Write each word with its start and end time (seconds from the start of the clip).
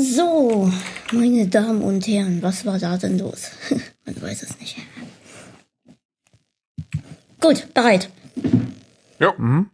So, 0.00 0.72
meine 1.12 1.46
Damen 1.46 1.82
und 1.82 2.06
Herren, 2.06 2.42
was 2.42 2.64
war 2.64 2.78
da 2.78 2.96
denn 2.96 3.18
los? 3.18 3.50
Man 4.06 4.22
weiß 4.22 4.44
es 4.44 4.58
nicht. 4.58 4.76
Gut, 7.38 7.74
bereit. 7.74 8.08
Ja. 9.18 9.34
Mhm. 9.36 9.70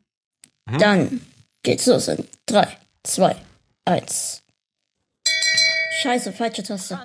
Dann 0.79 1.21
geht's 1.63 1.87
los 1.87 2.09
in 2.09 2.27
3, 2.47 2.67
2, 3.05 3.37
1. 3.85 4.43
Scheiße, 6.03 6.33
falsche 6.33 6.65
Taste. 6.65 6.99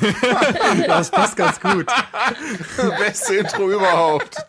das 0.86 1.10
passt 1.10 1.36
ganz 1.36 1.60
gut. 1.60 1.86
Beste 2.98 3.36
Intro 3.36 3.70
überhaupt. 3.70 4.44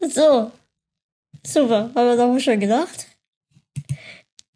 so. 0.00 0.50
Super. 1.46 1.90
Haben 1.94 1.94
wir 1.94 2.16
doch 2.16 2.38
schon 2.40 2.58
gedacht? 2.58 3.09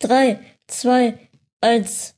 3, 0.04 0.38
2, 0.68 1.18
1. 1.62 2.14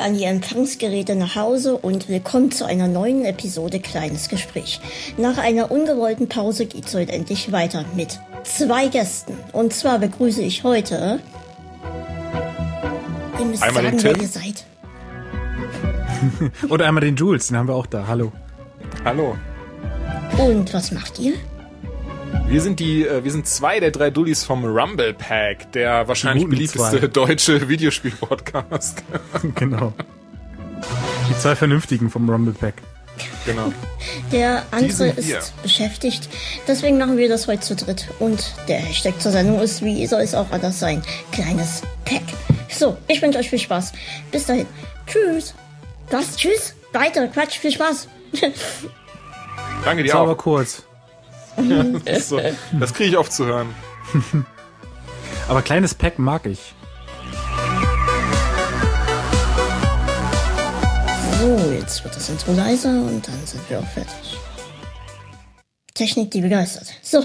an 0.00 0.14
die 0.16 0.24
Empfangsgeräte 0.24 1.14
nach 1.14 1.36
Hause 1.36 1.76
und 1.76 2.08
willkommen 2.08 2.50
zu 2.50 2.64
einer 2.64 2.88
neuen 2.88 3.24
Episode 3.24 3.80
Kleines 3.80 4.28
Gespräch. 4.28 4.80
Nach 5.18 5.36
einer 5.38 5.70
ungewollten 5.70 6.28
Pause 6.28 6.66
geht's 6.66 6.94
heute 6.94 7.12
endlich 7.12 7.52
weiter 7.52 7.84
mit 7.94 8.18
zwei 8.44 8.88
Gästen. 8.88 9.34
Und 9.52 9.74
zwar 9.74 9.98
begrüße 9.98 10.42
ich 10.42 10.64
heute. 10.64 11.20
Ihr 13.38 13.44
müsst 13.44 13.62
Einmal 13.62 13.84
sagen, 13.84 13.98
den 13.98 14.04
wer 14.04 14.12
Tim. 14.14 14.22
ihr 14.22 14.28
seid. 14.28 14.64
Oder 16.70 16.86
einmal 16.86 17.02
den 17.02 17.16
Jules, 17.16 17.48
den 17.48 17.56
haben 17.58 17.68
wir 17.68 17.74
auch 17.74 17.86
da. 17.86 18.06
Hallo. 18.06 18.32
Hallo. 19.04 19.36
Und 20.38 20.72
was 20.72 20.92
macht 20.92 21.18
ihr? 21.18 21.34
Wir 22.48 22.60
sind 22.60 22.80
die, 22.80 23.06
äh, 23.06 23.22
wir 23.24 23.30
sind 23.30 23.46
zwei 23.46 23.78
der 23.80 23.90
drei 23.90 24.10
Dullis 24.10 24.42
vom 24.44 24.64
Rumble 24.64 25.14
Pack, 25.14 25.70
der 25.72 26.08
wahrscheinlich 26.08 26.48
beliebteste 26.48 26.98
zwei. 27.00 27.06
deutsche 27.06 27.68
Videospiel-Podcast. 27.68 29.02
genau. 29.54 29.92
Die 31.28 31.38
zwei 31.38 31.54
Vernünftigen 31.54 32.10
vom 32.10 32.28
Rumble 32.28 32.54
Pack. 32.54 32.74
genau. 33.46 33.72
Der 34.32 34.64
andere 34.72 35.08
ist 35.10 35.52
beschäftigt. 35.62 36.28
Deswegen 36.66 36.98
machen 36.98 37.16
wir 37.16 37.28
das 37.28 37.46
heute 37.46 37.60
zu 37.60 37.76
dritt. 37.76 38.08
Und 38.18 38.54
der 38.66 38.78
Hashtag 38.78 39.20
zur 39.20 39.30
Sendung 39.32 39.60
ist, 39.60 39.84
wie 39.84 40.06
soll 40.06 40.22
es 40.22 40.34
auch 40.34 40.50
anders 40.50 40.80
sein? 40.80 41.02
Kleines 41.32 41.82
Pack. 42.04 42.22
So, 42.68 42.96
ich 43.08 43.20
wünsche 43.22 43.38
euch 43.38 43.50
viel 43.50 43.58
Spaß. 43.58 43.92
Bis 44.32 44.46
dahin. 44.46 44.66
Tschüss. 45.06 45.54
Was? 46.10 46.36
Tschüss? 46.36 46.74
Weiter. 46.92 47.28
Quatsch. 47.28 47.58
Viel 47.58 47.72
Spaß. 47.72 48.08
Danke 49.84 50.02
dir 50.02 50.12
Das 50.12 50.20
aber 50.20 50.32
auch. 50.32 50.36
kurz. 50.38 50.82
Das, 52.04 52.28
so, 52.28 52.40
das 52.78 52.94
kriege 52.94 53.10
ich 53.10 53.16
oft 53.16 53.32
zu 53.32 53.44
hören. 53.46 53.74
Aber 55.48 55.62
kleines 55.62 55.94
Pack 55.94 56.18
mag 56.18 56.46
ich. 56.46 56.74
So, 61.40 61.72
jetzt 61.72 62.04
wird 62.04 62.14
das 62.16 62.28
Intro 62.28 62.52
leiser 62.52 62.90
und 62.90 63.26
dann 63.26 63.46
sind 63.46 63.68
wir 63.68 63.80
auch 63.80 63.86
fertig. 63.88 64.38
Technik, 65.94 66.30
die 66.30 66.40
begeistert. 66.40 66.92
So, 67.02 67.24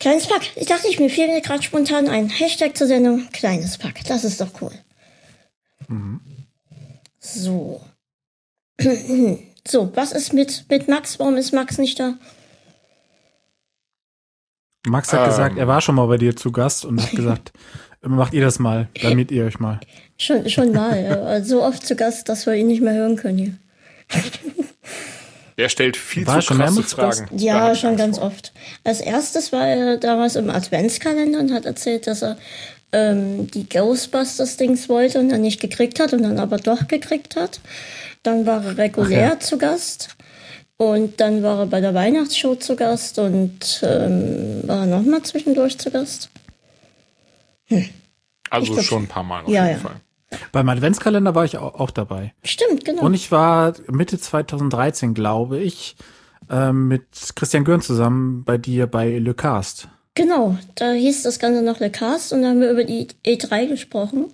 kleines 0.00 0.26
Pack. 0.26 0.42
Ich 0.56 0.66
dachte, 0.66 0.88
ich 0.88 0.98
mir 0.98 1.10
fiel 1.10 1.28
mir 1.28 1.40
gerade 1.40 1.62
spontan 1.62 2.08
ein 2.08 2.28
Hashtag 2.28 2.76
zur 2.76 2.86
Sendung. 2.86 3.28
Kleines 3.32 3.78
Pack. 3.78 4.04
Das 4.04 4.24
ist 4.24 4.40
doch 4.40 4.50
cool. 4.60 4.72
So. 7.20 7.80
So, 9.66 9.94
was 9.94 10.12
ist 10.12 10.32
mit, 10.32 10.64
mit 10.70 10.88
Max? 10.88 11.18
Warum 11.18 11.36
ist 11.36 11.52
Max 11.52 11.76
nicht 11.76 12.00
da? 12.00 12.14
Max 14.88 15.12
hat 15.12 15.20
Ähm. 15.20 15.26
gesagt, 15.28 15.58
er 15.58 15.68
war 15.68 15.80
schon 15.80 15.94
mal 15.94 16.06
bei 16.06 16.16
dir 16.18 16.34
zu 16.36 16.52
Gast 16.52 16.84
und 16.84 17.02
hat 17.02 17.10
gesagt, 17.12 17.52
macht 18.02 18.32
ihr 18.34 18.42
das 18.42 18.58
mal, 18.58 18.88
damit 19.02 19.30
ihr 19.30 19.44
euch 19.44 19.58
mal. 19.58 19.80
Schon, 20.16 20.48
schon 20.48 20.72
mal. 20.72 21.02
ja. 21.02 21.42
so 21.44 21.62
oft 21.62 21.86
zu 21.86 21.94
Gast, 21.96 22.28
dass 22.28 22.46
wir 22.46 22.54
ihn 22.54 22.66
nicht 22.66 22.82
mehr 22.82 22.94
hören 22.94 23.16
können 23.16 23.38
hier. 23.38 23.54
Der 25.56 25.68
stellt 25.68 25.96
viel 25.96 26.26
War 26.26 26.36
zu 26.36 26.42
schon 26.48 26.58
krasse 26.58 26.72
mehrmals 26.72 26.90
zu 26.90 26.96
Gast? 26.96 27.20
Fragen. 27.20 27.38
Ja, 27.38 27.74
schon 27.74 27.96
ganz 27.96 28.18
vor. 28.18 28.28
oft. 28.28 28.52
Als 28.84 29.00
erstes 29.00 29.52
war 29.52 29.66
er 29.66 29.96
damals 29.96 30.36
im 30.36 30.50
Adventskalender 30.50 31.40
und 31.40 31.52
hat 31.52 31.64
erzählt, 31.64 32.06
dass 32.06 32.22
er 32.22 32.38
ähm, 32.92 33.50
die 33.50 33.68
Ghostbusters-Dings 33.68 34.88
wollte 34.88 35.18
und 35.18 35.30
dann 35.30 35.40
nicht 35.40 35.60
gekriegt 35.60 35.98
hat 35.98 36.12
und 36.12 36.22
dann 36.22 36.38
aber 36.38 36.58
doch 36.58 36.86
gekriegt 36.86 37.34
hat. 37.34 37.60
Dann 38.22 38.46
war 38.46 38.64
er 38.64 38.78
regulär 38.78 39.30
Ach 39.30 39.34
ja. 39.34 39.40
zu 39.40 39.58
Gast. 39.58 40.16
Und 40.78 41.20
dann 41.20 41.42
war 41.42 41.58
er 41.58 41.66
bei 41.66 41.80
der 41.80 41.92
Weihnachtsshow 41.92 42.54
zu 42.54 42.76
Gast 42.76 43.18
und 43.18 43.82
ähm, 43.82 44.60
war 44.62 44.86
nochmal 44.86 45.22
zwischendurch 45.22 45.76
zu 45.76 45.90
Gast. 45.90 46.30
Also 48.48 48.66
Ich 48.66 48.72
glaub 48.72 48.84
schon 48.84 49.02
ein 49.02 49.08
paar 49.08 49.24
Mal 49.24 49.42
auf 49.44 49.50
Ja, 49.50 49.66
jeden 49.66 49.82
ja. 49.82 49.88
Fall. 49.88 50.00
Beim 50.52 50.68
Adventskalender 50.68 51.34
war 51.34 51.44
ich 51.44 51.56
auch, 51.56 51.74
auch 51.74 51.90
dabei. 51.90 52.32
Stimmt, 52.44 52.84
genau. 52.84 53.02
Und 53.02 53.14
ich 53.14 53.32
war 53.32 53.74
Mitte 53.88 54.18
2013, 54.20 55.14
glaube 55.14 55.58
ich, 55.58 55.96
ähm, 56.48 56.86
mit 56.88 57.02
Christian 57.34 57.64
Görn 57.64 57.80
zusammen 57.80 58.44
bei 58.44 58.56
dir 58.56 58.86
bei 58.86 59.18
Le 59.18 59.34
Cast. 59.34 59.88
Genau, 60.14 60.56
da 60.76 60.92
hieß 60.92 61.24
das 61.24 61.38
Ganze 61.40 61.62
noch 61.62 61.80
Le 61.80 61.90
Cast 61.90 62.32
und 62.32 62.42
da 62.42 62.48
haben 62.48 62.60
wir 62.60 62.70
über 62.70 62.84
die 62.84 63.08
E3 63.26 63.66
gesprochen. 63.66 64.26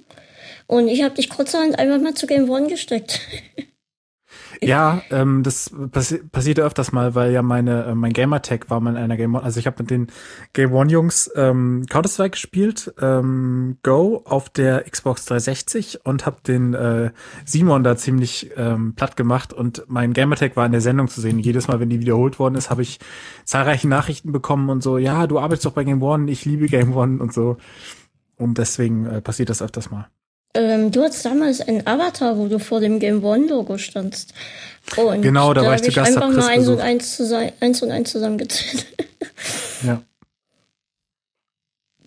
Und 0.66 0.88
ich 0.88 1.02
habe 1.02 1.14
dich 1.14 1.30
kurzerhand 1.30 1.78
einfach 1.78 2.00
mal 2.02 2.14
zu 2.14 2.26
Game 2.26 2.50
One 2.50 2.68
gesteckt. 2.68 3.20
Ja, 4.62 5.02
ähm, 5.10 5.42
das 5.42 5.70
passi 5.90 6.18
passierte 6.18 6.62
öfters 6.62 6.92
mal, 6.92 7.14
weil 7.14 7.32
ja 7.32 7.42
meine 7.42 7.84
äh, 7.84 7.94
mein 7.94 8.12
Gamertag 8.12 8.70
war 8.70 8.80
mal 8.80 8.90
in 8.90 8.96
einer 8.96 9.16
Game 9.16 9.34
One. 9.34 9.44
Also 9.44 9.60
ich 9.60 9.66
habe 9.66 9.76
mit 9.82 9.90
den 9.90 10.08
Game 10.52 10.72
One 10.72 10.90
Jungs 10.90 11.30
ähm, 11.36 11.86
Counter 11.88 12.08
Strike 12.08 12.30
gespielt, 12.30 12.94
ähm, 13.00 13.78
Go 13.82 14.22
auf 14.24 14.48
der 14.48 14.84
Xbox 14.88 15.26
360 15.26 16.04
und 16.04 16.26
habe 16.26 16.38
den 16.46 16.74
äh, 16.74 17.10
Simon 17.44 17.84
da 17.84 17.96
ziemlich 17.96 18.50
ähm, 18.56 18.94
platt 18.94 19.16
gemacht 19.16 19.52
und 19.52 19.84
mein 19.88 20.12
Gamertag 20.12 20.56
war 20.56 20.66
in 20.66 20.72
der 20.72 20.80
Sendung 20.80 21.08
zu 21.08 21.20
sehen. 21.20 21.38
Jedes 21.38 21.68
Mal, 21.68 21.80
wenn 21.80 21.90
die 21.90 22.00
wiederholt 22.00 22.38
worden 22.38 22.54
ist, 22.54 22.70
habe 22.70 22.82
ich 22.82 23.00
zahlreiche 23.44 23.88
Nachrichten 23.88 24.32
bekommen 24.32 24.70
und 24.70 24.82
so. 24.82 24.98
Ja, 24.98 25.26
du 25.26 25.38
arbeitest 25.38 25.66
doch 25.66 25.72
bei 25.72 25.84
Game 25.84 26.02
One, 26.02 26.30
ich 26.30 26.44
liebe 26.44 26.66
Game 26.66 26.96
One 26.96 27.22
und 27.22 27.32
so. 27.32 27.56
Und 28.36 28.58
deswegen 28.58 29.06
äh, 29.06 29.20
passiert 29.20 29.50
das 29.50 29.62
öfters 29.62 29.90
mal. 29.90 30.08
Ähm, 30.54 30.92
du 30.92 31.02
hattest 31.02 31.24
damals 31.24 31.60
einen 31.60 31.86
Avatar, 31.86 32.38
wo 32.38 32.46
du 32.46 32.58
vor 32.60 32.80
dem 32.80 33.00
Game 33.00 33.24
One 33.24 33.46
Logo 33.48 33.76
standst. 33.76 34.32
Und 34.96 35.22
Genau, 35.22 35.52
da 35.52 35.62
war 35.62 35.72
hab 35.72 35.76
ich 35.76 35.82
zu 35.82 35.92
Gast, 35.92 36.08
einfach 36.08 36.28
hab 36.28 36.32
Chris 36.34 36.44
mal 36.44 36.50
eins 36.52 36.68
und 36.68 36.80
eins, 36.80 37.16
zusammen, 37.16 37.52
eins 37.60 37.82
und 37.82 37.90
eins 37.90 38.10
zusammengezählt. 38.12 38.86
Ja. 39.82 40.02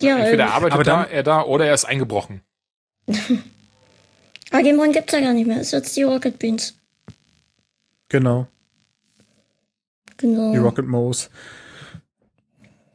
ja, 0.00 0.18
Entweder 0.18 0.44
ähm, 0.44 0.50
arbeitet 0.50 0.74
aber 0.74 0.84
da, 0.84 1.02
dann- 1.02 1.10
er 1.10 1.22
da 1.22 1.42
oder 1.44 1.66
er 1.66 1.74
ist 1.74 1.84
eingebrochen. 1.84 2.40
ah, 4.50 4.60
Game 4.60 4.78
One 4.78 4.92
gibt's 4.92 5.12
ja 5.12 5.20
gar 5.20 5.32
nicht 5.34 5.46
mehr. 5.46 5.58
Es 5.58 5.68
ist 5.68 5.72
jetzt 5.72 5.96
die 5.96 6.04
Rocket 6.04 6.38
Beans. 6.38 6.74
Genau. 8.08 8.46
Genau. 10.16 10.52
Die 10.52 10.58
Rocket 10.58 10.86
Mose. 10.86 11.28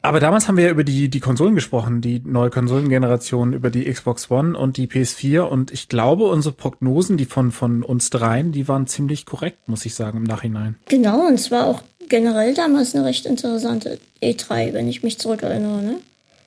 Aber 0.04 0.20
damals 0.20 0.48
haben 0.48 0.58
wir 0.58 0.64
ja 0.64 0.70
über 0.70 0.84
die, 0.84 1.08
die 1.08 1.20
Konsolen 1.20 1.54
gesprochen, 1.54 2.02
die 2.02 2.20
neue 2.20 2.50
Konsolengeneration, 2.50 3.54
über 3.54 3.70
die 3.70 3.90
Xbox 3.90 4.30
One 4.30 4.56
und 4.56 4.76
die 4.76 4.86
PS4. 4.86 5.40
Und 5.40 5.70
ich 5.70 5.88
glaube, 5.88 6.26
unsere 6.26 6.54
Prognosen, 6.54 7.16
die 7.16 7.24
von, 7.24 7.52
von 7.52 7.82
uns 7.82 8.10
dreien, 8.10 8.52
die 8.52 8.68
waren 8.68 8.86
ziemlich 8.86 9.24
korrekt, 9.24 9.66
muss 9.66 9.86
ich 9.86 9.94
sagen, 9.94 10.18
im 10.18 10.24
Nachhinein. 10.24 10.76
Genau, 10.90 11.26
und 11.26 11.32
es 11.32 11.50
war 11.50 11.66
auch 11.66 11.82
generell 12.10 12.52
damals 12.52 12.94
eine 12.94 13.06
recht 13.06 13.24
interessante 13.24 13.98
E3, 14.22 14.74
wenn 14.74 14.88
ich 14.88 15.02
mich 15.02 15.18
zurückerinnere, 15.18 15.80
ne? 15.82 16.00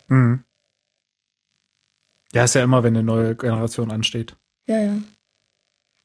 Mhm. 0.09 0.43
Ja, 2.33 2.43
ist 2.43 2.53
ja 2.53 2.63
immer, 2.63 2.83
wenn 2.83 2.95
eine 2.95 3.03
neue 3.03 3.35
Generation 3.35 3.89
ansteht. 3.89 4.35
Ja, 4.67 4.79
ja. 4.79 4.97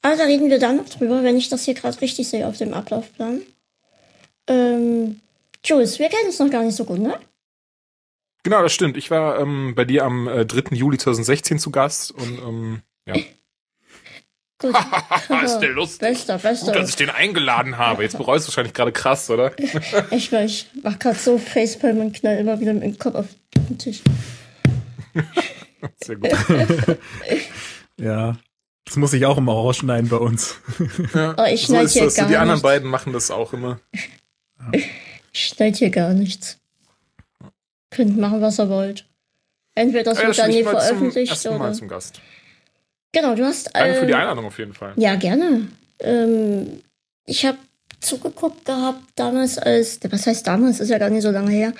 Aber 0.01 0.17
da 0.17 0.25
reden 0.25 0.49
wir 0.49 0.59
dann 0.59 0.79
noch 0.79 0.89
drüber, 0.89 1.23
wenn 1.23 1.37
ich 1.37 1.51
das 1.51 1.67
hier 1.67 1.75
gerade 1.75 2.01
richtig 2.01 2.31
sehe 2.31 2.47
auf 2.47 2.57
dem 2.57 2.73
Ablaufplan. 2.73 3.43
Ähm, 4.47 5.21
Jules, 5.63 5.99
wir 5.99 6.09
kennen 6.09 6.29
uns 6.29 6.39
noch 6.39 6.51
gar 6.51 6.63
nicht 6.63 6.77
so 6.77 6.87
gut, 6.87 6.99
ne? 6.99 7.19
Genau, 8.45 8.63
das 8.63 8.73
stimmt. 8.73 8.97
Ich 8.97 9.11
war 9.11 9.39
ähm, 9.39 9.75
bei 9.75 9.85
dir 9.85 10.05
am 10.05 10.27
äh, 10.29 10.45
3. 10.45 10.75
Juli 10.75 10.99
2016 10.99 11.59
zu 11.59 11.71
Gast 11.71 12.11
und 12.13 12.39
ähm, 12.39 12.83
ja. 13.07 13.15
Gut. 14.59 14.77
ist 15.45 15.59
der 15.59 15.71
lustig. 15.71 16.01
Bester, 16.09 16.39
bester. 16.39 16.67
Gut, 16.73 16.77
dass 16.83 16.91
ich 16.91 16.97
den 16.97 17.11
eingeladen 17.11 17.79
habe. 17.79 18.03
Jetzt 18.05 18.17
bereust 18.17 18.47
du 18.47 18.51
wahrscheinlich 18.51 18.75
gerade 18.75 18.93
krass, 18.93 19.29
oder? 19.31 19.53
Ich 20.13 20.31
weiß, 20.33 20.51
ich 20.51 20.69
mach 20.83 20.99
grad 20.99 21.19
so 21.19 21.37
Facepalm 21.39 21.99
und 21.99 22.13
knall 22.15 22.39
immer 22.39 22.61
wieder 22.61 22.73
mit 22.73 22.85
dem 22.85 22.99
Kopf 22.99 23.15
auf 23.17 23.27
den 23.57 23.79
Tisch. 23.79 24.03
Sehr 26.05 26.17
gut. 26.17 26.31
Ja. 27.99 28.37
Das 28.85 28.97
muss 28.97 29.13
ich 29.13 29.25
auch 29.27 29.39
immer 29.39 29.53
rausschneiden 29.53 30.09
bei 30.09 30.17
uns. 30.17 30.57
Ja, 31.15 31.35
Oh, 31.39 31.45
ich 31.45 31.63
so 31.67 31.73
schneid 31.75 31.85
ist 31.87 31.93
hier 31.95 32.05
das. 32.05 32.15
gar 32.17 32.29
Die 32.29 32.37
anderen 32.37 32.57
nichts. 32.57 32.63
beiden 32.63 32.89
machen 32.91 33.13
das 33.13 33.31
auch 33.31 33.53
immer. 33.53 33.81
Ich 35.33 35.47
schneid 35.47 35.77
hier 35.77 35.91
gar 35.91 36.13
nichts. 36.15 36.59
Könnt 37.95 38.19
machen, 38.19 38.41
was 38.41 38.59
ihr 38.59 38.69
wollt. 38.69 39.07
Entweder 39.75 40.05
das 40.05 40.21
Ja, 40.21 40.27
wird 40.27 40.39
dann 40.39 40.51
nie 40.51 40.63
zum 40.63 40.71
veröffentlicht 40.71 41.31
ersten 41.33 41.49
oder. 41.49 41.59
Mal 41.59 41.75
zum 41.75 41.89
Gast. 41.89 42.21
Genau, 43.13 43.35
du 43.35 43.45
hast. 43.45 43.71
Danke 43.75 43.95
für 44.01 44.07
die 44.07 44.13
ähm, 44.13 44.19
Einladung 44.19 44.47
auf 44.47 44.59
jeden 44.59 44.73
Fall. 44.75 44.93
Ja, 44.97 45.15
gerne. 45.17 45.69
Ähm, 46.01 46.81
ich 47.27 47.45
habe 47.47 47.59
zugeguckt 48.01 48.65
gehabt 48.65 49.01
damals, 49.15 49.59
als, 49.59 50.01
was 50.11 50.27
heißt 50.27 50.47
damals, 50.47 50.81
ist 50.81 50.89
ja 50.89 50.99
gar 50.99 51.11
nicht 51.11 51.23
so 51.23 51.31
lange 51.31 51.51
her, 51.51 51.73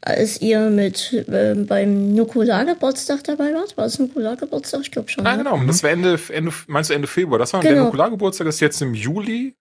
als 0.00 0.40
ihr 0.40 0.70
mit 0.70 1.24
ähm, 1.30 1.66
beim 1.66 2.14
Nukulargeburtstag 2.14 3.22
dabei 3.24 3.54
wart. 3.54 3.76
War 3.76 3.86
es 3.86 3.98
Nukulargeburtstag? 3.98 4.80
Ich 4.82 4.90
glaube 4.90 5.08
schon. 5.08 5.26
Ah, 5.26 5.36
ne? 5.36 5.44
genau. 5.44 5.60
Das 5.66 5.82
war 5.82 5.90
Ende, 5.90 6.18
Ende, 6.30 6.52
meinst 6.66 6.90
du 6.90 6.94
Ende 6.94 7.06
Februar? 7.06 7.38
Das 7.38 7.52
war 7.52 7.60
der 7.60 7.72
Genau. 7.72 7.84
Nukulargeburtstag, 7.84 8.46
das 8.46 8.56
ist 8.56 8.60
jetzt 8.60 8.82
im 8.82 8.94
Juli. 8.94 9.54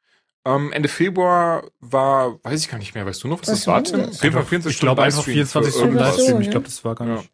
Ähm, 0.47 0.71
Ende 0.71 0.87
Februar 0.87 1.63
war, 1.81 2.39
weiß 2.43 2.61
ich 2.61 2.69
gar 2.69 2.77
nicht 2.77 2.95
mehr, 2.95 3.05
weißt 3.05 3.23
du 3.23 3.27
noch, 3.27 3.41
was, 3.41 3.49
Was 3.49 3.59
das 3.59 3.67
war, 3.67 3.75
war 3.75 3.83
Tim? 3.83 3.99
das? 3.99 4.15
Auf 4.17 4.23
jeden 4.23 4.33
Fall 4.33 4.45
24 4.45 4.71
Ich 4.75 4.79
glaube 4.79 5.03
einfach 5.03 5.27
Livestream 5.27 5.33
24 5.45 5.73
für 5.73 5.77
Stunden. 5.79 5.97
Livestream. 5.97 6.41
Ich 6.41 6.49
glaube, 6.51 6.65
das 6.65 6.85
war 6.85 6.95
gar 6.95 7.07
Ja. 7.07 7.15
nicht. 7.15 7.29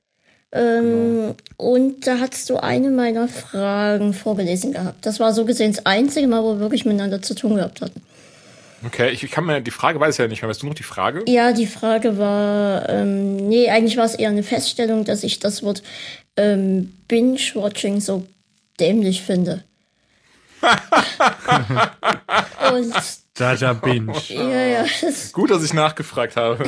Ähm, 0.56 1.36
Und 1.58 2.06
da 2.08 2.20
hast 2.20 2.50
du 2.50 2.58
eine 2.58 2.90
meiner 2.92 3.28
Fragen 3.28 4.14
vorgelesen 4.14 4.74
gehabt. 4.74 5.06
Das 5.06 5.20
war 5.20 5.34
so 5.34 5.46
gesehen 5.46 5.74
das 5.74 5.86
einzige 5.86 6.28
Mal, 6.28 6.44
wo 6.44 6.54
wir 6.54 6.60
wirklich 6.60 6.86
miteinander 6.86 7.22
zu 7.22 7.34
tun 7.36 7.56
gehabt 7.56 7.82
hatten. 7.82 8.02
Okay, 8.86 9.12
ich, 9.12 9.24
ich 9.24 9.32
kann 9.32 9.46
mir, 9.46 9.62
die 9.62 9.72
Frage 9.72 10.00
weiß 10.00 10.16
ich 10.16 10.20
ja 10.20 10.28
nicht 10.28 10.42
mehr. 10.42 10.50
Weißt 10.50 10.62
du 10.62 10.68
noch 10.68 10.74
die 10.74 10.84
Frage? 10.84 11.24
Ja, 11.28 11.54
die 11.54 11.68
Frage 11.68 12.18
war, 12.18 12.88
ähm, 12.90 13.38
nee, 13.48 13.70
eigentlich 13.70 13.96
war 13.98 14.06
es 14.06 14.16
eher 14.16 14.30
eine 14.30 14.44
Feststellung, 14.44 15.06
dass 15.06 15.24
ich 15.24 15.40
das 15.40 15.64
Wort 15.64 15.82
ähm, 16.36 16.94
Binge-Watching 17.08 18.02
so 18.02 18.26
dämlich 18.80 19.22
finde. 19.22 19.64
Und 22.74 22.94
Jaja 23.38 23.74
Binge. 23.74 24.14
ja, 24.28 24.66
ja, 24.66 24.86
Gut, 25.32 25.50
dass 25.50 25.64
ich 25.64 25.74
nachgefragt 25.74 26.36
habe. 26.36 26.64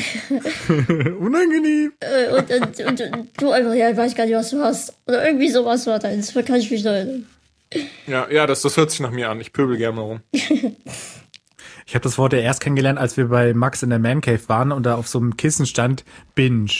Unangenehm. 1.19 1.93
äh, 1.99 2.31
und, 2.31 2.51
und, 2.51 2.79
und, 2.79 3.01
und 3.01 3.41
du 3.41 3.51
einfach, 3.51 3.73
ja, 3.73 3.91
ich 3.91 3.97
weiß 3.97 4.15
gar 4.15 4.25
nicht, 4.25 4.35
was 4.35 4.49
du 4.49 4.63
hast. 4.63 4.93
Oder 5.05 5.25
irgendwie 5.25 5.49
sowas 5.49 5.85
war 5.85 5.99
deins, 5.99 6.33
da 6.33 6.41
kann 6.41 6.55
ich 6.55 6.71
mich 6.71 6.83
noch 6.83 6.91
erinnern. 6.91 7.27
Ja, 8.07 8.27
ja, 8.29 8.47
das, 8.47 8.61
das 8.63 8.77
hört 8.77 8.91
sich 8.91 8.99
nach 8.99 9.11
mir 9.11 9.29
an. 9.29 9.39
Ich 9.41 9.53
pöbel 9.53 9.77
gerne 9.77 9.95
mal 9.95 10.01
rum. 10.01 10.19
Ich 10.31 11.93
habe 11.93 12.03
das 12.03 12.17
Wort 12.17 12.33
ja 12.33 12.39
erst 12.39 12.61
kennengelernt, 12.61 12.97
als 12.97 13.15
wir 13.15 13.27
bei 13.27 13.53
Max 13.53 13.83
in 13.83 13.91
der 13.91 13.99
Man 13.99 14.21
Cave 14.21 14.41
waren 14.47 14.71
und 14.71 14.87
da 14.87 14.95
auf 14.95 15.07
so 15.07 15.19
einem 15.19 15.37
Kissen 15.37 15.67
stand 15.67 16.03
Binge. 16.33 16.71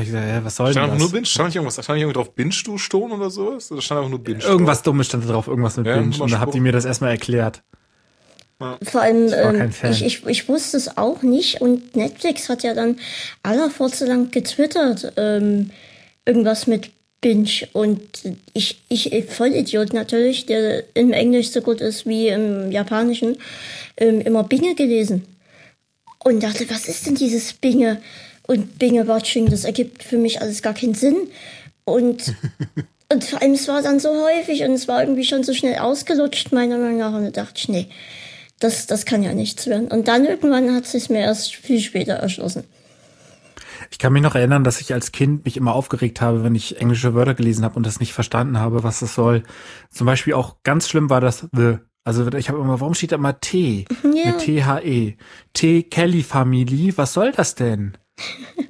Ich 0.00 0.06
gesagt, 0.06 0.28
ja, 0.28 0.44
was 0.44 0.56
soll 0.56 0.70
Stand 0.70 0.76
denn 0.76 0.82
einfach 0.84 0.94
das? 0.94 1.02
nur 1.02 1.12
Binge? 1.12 1.26
Stand 1.26 1.48
nicht 1.48 1.56
irgendwas? 1.56 1.74
Stand 1.74 1.96
nicht 1.96 2.02
irgendwie 2.02 2.14
drauf 2.14 2.34
Binge 2.34 2.54
du 2.64 2.78
Stohn 2.78 3.12
oder 3.12 3.30
sowas? 3.30 3.70
Oder 3.72 3.82
stand 3.82 3.98
einfach 3.98 4.10
nur 4.10 4.18
Binge? 4.18 4.42
Irgendwas 4.42 4.82
Dummes 4.82 5.06
stand 5.06 5.24
da 5.24 5.32
drauf, 5.32 5.48
irgendwas 5.48 5.76
mit 5.76 5.86
Ja, 5.86 5.96
Binge. 5.96 6.16
Und 6.18 6.32
da 6.32 6.40
habt 6.40 6.54
ihr 6.54 6.60
mir 6.60 6.72
das 6.72 6.84
erstmal 6.84 7.10
erklärt. 7.10 7.62
Vor 8.58 9.02
allem, 9.02 9.30
ähm, 9.34 9.70
ich, 9.90 10.02
ich, 10.02 10.26
ich 10.26 10.48
wusste 10.48 10.78
es 10.78 10.96
auch 10.96 11.20
nicht 11.20 11.60
und 11.60 11.94
Netflix 11.94 12.48
hat 12.48 12.62
ja 12.62 12.72
dann 12.72 12.98
aller 13.42 13.70
lang 14.00 14.30
getwittert, 14.30 15.12
ähm, 15.18 15.70
irgendwas 16.24 16.66
mit 16.66 16.90
Binge 17.20 17.68
und 17.74 18.00
ich, 18.54 18.80
ich, 18.88 19.12
ich 19.12 19.26
Vollidiot 19.26 19.92
natürlich, 19.92 20.46
der 20.46 20.84
im 20.94 21.12
Englisch 21.12 21.50
so 21.50 21.60
gut 21.60 21.82
ist 21.82 22.06
wie 22.06 22.28
im 22.28 22.72
Japanischen, 22.72 23.36
ähm, 23.98 24.22
immer 24.22 24.42
Binge 24.42 24.74
gelesen 24.74 25.26
und 26.24 26.42
dachte, 26.42 26.68
was 26.70 26.88
ist 26.88 27.06
denn 27.06 27.14
dieses 27.14 27.52
Binge 27.52 28.00
und 28.46 28.78
Binge-Watching, 28.78 29.50
das 29.50 29.64
ergibt 29.64 30.02
für 30.02 30.18
mich 30.18 30.40
alles 30.40 30.62
gar 30.62 30.74
keinen 30.74 30.94
Sinn 30.94 31.16
und 31.84 32.34
und 33.08 33.24
vor 33.24 33.40
allem, 33.40 33.52
es 33.52 33.68
war 33.68 33.82
dann 33.82 34.00
so 34.00 34.08
häufig 34.08 34.62
und 34.62 34.72
es 34.72 34.88
war 34.88 35.00
irgendwie 35.00 35.24
schon 35.24 35.44
so 35.44 35.54
schnell 35.54 35.78
ausgelutscht, 35.78 36.52
meiner 36.52 36.78
Meinung 36.78 36.98
nach. 36.98 37.14
Und 37.14 37.24
da 37.24 37.30
dachte 37.30 37.54
ich, 37.56 37.68
nee, 37.68 37.88
das, 38.58 38.86
das 38.86 39.04
kann 39.04 39.22
ja 39.22 39.32
nichts 39.32 39.66
werden. 39.66 39.88
Und 39.88 40.08
dann 40.08 40.24
irgendwann 40.24 40.74
hat 40.74 40.92
es 40.92 41.08
mir 41.08 41.20
erst 41.20 41.54
viel 41.54 41.80
später 41.80 42.14
erschlossen. 42.14 42.64
Ich 43.92 43.98
kann 43.98 44.12
mich 44.12 44.22
noch 44.22 44.34
erinnern, 44.34 44.64
dass 44.64 44.80
ich 44.80 44.92
als 44.92 45.12
Kind 45.12 45.44
mich 45.44 45.56
immer 45.56 45.74
aufgeregt 45.74 46.20
habe, 46.20 46.42
wenn 46.42 46.56
ich 46.56 46.80
englische 46.80 47.14
Wörter 47.14 47.34
gelesen 47.34 47.64
habe 47.64 47.76
und 47.76 47.86
das 47.86 48.00
nicht 48.00 48.12
verstanden 48.12 48.58
habe, 48.58 48.82
was 48.82 48.98
das 48.98 49.14
soll. 49.14 49.44
Zum 49.90 50.06
Beispiel 50.06 50.34
auch 50.34 50.56
ganz 50.64 50.88
schlimm 50.88 51.08
war 51.08 51.20
das 51.20 51.46
The. 51.52 51.76
Also 52.02 52.26
ich 52.32 52.48
habe 52.48 52.60
immer, 52.60 52.80
warum 52.80 52.94
steht 52.94 53.12
da 53.12 53.16
immer 53.16 53.38
T? 53.40 53.84
Ja. 54.02 54.32
Mit 54.32 54.38
T-H-E. 54.38 55.16
T 55.52 55.82
Kelly 55.84 56.22
Family, 56.22 56.96
was 56.96 57.12
soll 57.12 57.32
das 57.32 57.54
denn? 57.54 57.96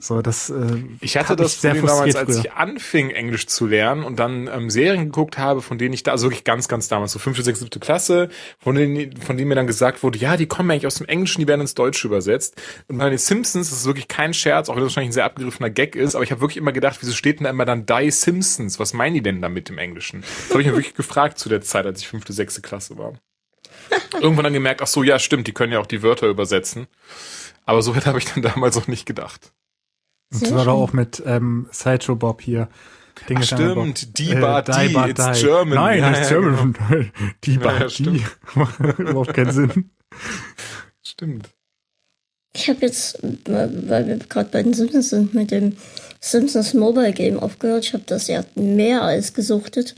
So, 0.00 0.22
das 0.22 0.50
äh, 0.50 0.82
Ich 1.00 1.16
hatte 1.16 1.37
das 1.37 1.56
Problem 1.56 1.87
damals, 1.87 2.16
als 2.16 2.32
früher. 2.32 2.44
ich 2.44 2.52
anfing, 2.52 3.10
Englisch 3.10 3.46
zu 3.46 3.66
lernen 3.66 4.02
und 4.02 4.19
dann 4.19 4.48
ähm, 4.48 4.70
Serien 4.70 5.04
geguckt 5.04 5.38
habe, 5.38 5.62
von 5.62 5.78
denen 5.78 5.94
ich 5.94 6.02
da, 6.02 6.12
also 6.12 6.26
wirklich 6.26 6.44
ganz, 6.44 6.69
ganz 6.69 6.88
damals, 6.88 7.12
so 7.12 7.19
fünfte, 7.19 7.43
sechste, 7.43 7.64
siebte 7.64 7.78
Klasse, 7.78 8.28
von 8.58 8.75
denen, 8.75 9.16
von 9.16 9.37
denen 9.37 9.48
mir 9.48 9.54
dann 9.54 9.66
gesagt 9.66 10.02
wurde, 10.02 10.19
ja, 10.19 10.37
die 10.37 10.46
kommen 10.46 10.70
eigentlich 10.70 10.87
aus 10.87 10.96
dem 10.96 11.06
Englischen, 11.06 11.40
die 11.40 11.48
werden 11.48 11.60
ins 11.60 11.75
Deutsche 11.75 12.08
übersetzt. 12.08 12.60
Und 12.88 12.98
bei 12.98 13.08
den 13.08 13.19
Simpsons, 13.19 13.70
das 13.70 13.78
ist 13.78 13.87
wirklich 13.87 14.08
kein 14.08 14.34
Scherz, 14.34 14.69
auch 14.69 14.75
wenn 14.75 14.82
das 14.82 14.90
wahrscheinlich 14.90 15.10
ein 15.10 15.14
sehr 15.14 15.25
abgegriffener 15.25 15.70
Gag 15.70 15.94
ist, 15.94 16.14
aber 16.14 16.25
ich 16.25 16.31
habe 16.32 16.40
wirklich 16.40 16.56
immer 16.58 16.72
gedacht, 16.72 16.98
wieso 17.00 17.12
steht 17.12 17.38
denn 17.38 17.44
da 17.44 17.50
immer 17.50 17.64
dann 17.64 17.87
Die 17.87 18.10
Simpsons? 18.10 18.81
Was 18.81 18.93
meinen 18.93 19.14
die 19.14 19.22
denn 19.22 19.40
damit 19.40 19.70
im 19.70 19.78
Englischen? 19.78 20.22
Das 20.22 20.50
habe 20.50 20.62
ich 20.62 20.66
mir 20.66 20.75
wirklich 20.75 20.94
gefragt 20.94 21.38
zu 21.38 21.48
der 21.48 21.60
Zeit, 21.60 21.87
als 21.87 22.00
ich 22.00 22.08
fünfte, 22.08 22.32
sechste 22.32 22.62
Klasse 22.62 22.98
war. 22.98 23.14
Irgendwann 24.20 24.44
dann 24.44 24.52
gemerkt, 24.52 24.82
ach 24.82 24.87
so, 24.87 25.02
ja, 25.02 25.19
stimmt, 25.19 25.46
die 25.46 25.52
können 25.52 25.72
ja 25.72 25.78
auch 25.78 25.87
die 25.87 26.02
Wörter 26.02 26.28
übersetzen. 26.28 26.87
Aber 27.67 27.83
so 27.83 27.95
weit 27.95 28.07
habe 28.07 28.19
ich 28.19 28.25
dann 28.25 28.43
damals 28.43 28.77
auch 28.79 28.87
nicht 28.89 29.05
gedacht. 29.07 29.53
Und 30.33 30.43
das 30.43 30.55
war 30.55 30.65
doch 30.65 30.75
auch 30.75 30.93
mit 30.93 31.23
ähm, 31.27 31.69
Sideshow 31.71 32.17
Bob 32.17 32.41
hier. 32.41 32.69
Dinge 33.29 33.41
Ach, 33.41 33.45
stimmt, 33.45 34.19
die 34.19 34.35
bar 34.35 34.63
die, 34.63 34.89
bar 34.93 35.09
it's 35.09 35.25
die. 35.33 35.47
German. 35.47 35.75
Nein, 35.75 35.99
Ja, 36.01 36.11
das 36.11 36.21
ist 36.21 36.31
ja, 36.31 36.39
German. 36.41 36.77
Die 37.45 37.55
Ja, 37.55 37.61
bar 37.61 37.81
ja, 37.81 37.87
die. 37.87 37.91
stimmt. 37.95 38.25
Überhaupt 38.99 39.35
keinen 39.35 39.53
Sinn. 39.53 39.91
Stimmt. 41.03 41.49
Ich 42.55 42.69
habe 42.69 42.81
jetzt, 42.83 43.19
weil 43.47 43.89
weil 43.89 44.07
wir 44.07 44.17
gerade 44.19 44.51
bei 44.51 44.63
den 44.63 44.75
Simpsons 44.75 45.11
sind, 45.11 45.35
mit 45.35 45.51
dem 45.51 45.77
Simpsons 46.21 46.75
Mobile 46.75 47.13
Game 47.13 47.39
aufgehört. 47.39 47.85
Ich 47.85 47.93
habe 47.95 48.05
das 48.07 48.29
ja 48.29 48.45
mehr 48.55 49.03
als 49.03 49.33
gesuchtet. 49.35 49.95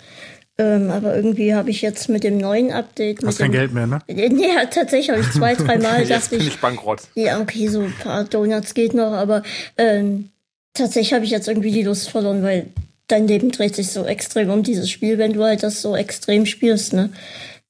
Ähm, 0.61 0.91
aber 0.91 1.15
irgendwie 1.15 1.55
habe 1.55 1.71
ich 1.71 1.83
jetzt 1.83 2.09
mit 2.09 2.25
dem 2.25 2.37
neuen 2.37 2.73
Update. 2.73 3.25
Hast 3.25 3.39
kein 3.39 3.53
dem, 3.53 3.59
Geld 3.59 3.73
mehr, 3.73 3.87
ne? 3.87 4.01
Nee, 4.09 4.29
ja, 4.29 4.65
tatsächlich 4.67 5.11
habe 5.11 5.21
ich 5.21 5.31
zwei, 5.31 5.55
dreimal 5.57 6.01
Jetzt 6.01 6.11
dachte 6.11 6.39
bin 6.39 6.47
ich, 6.47 6.59
bankrott. 6.59 7.03
Ja, 7.15 7.41
okay, 7.41 7.69
so 7.69 7.83
ein 7.83 7.95
paar 8.03 8.25
Donuts 8.25 8.75
geht 8.75 8.93
noch, 8.93 9.13
aber 9.13 9.45
ähm, 9.77 10.31
tatsächlich 10.75 11.13
habe 11.13 11.25
ich 11.25 11.31
jetzt 11.31 11.47
irgendwie 11.47 11.71
die 11.71 11.85
Lust 11.85 12.11
verloren, 12.11 12.43
weil 12.43 12.67
dein 13.07 13.29
Leben 13.29 13.53
dreht 13.53 13.77
sich 13.77 13.91
so 13.91 14.05
extrem 14.05 14.51
um 14.51 14.65
dieses 14.65 14.91
Spiel, 14.91 15.17
wenn 15.19 15.33
du 15.33 15.45
halt 15.45 15.63
das 15.63 15.81
so 15.81 15.95
extrem 15.95 16.45
spielst, 16.45 16.93
ne? 16.93 17.11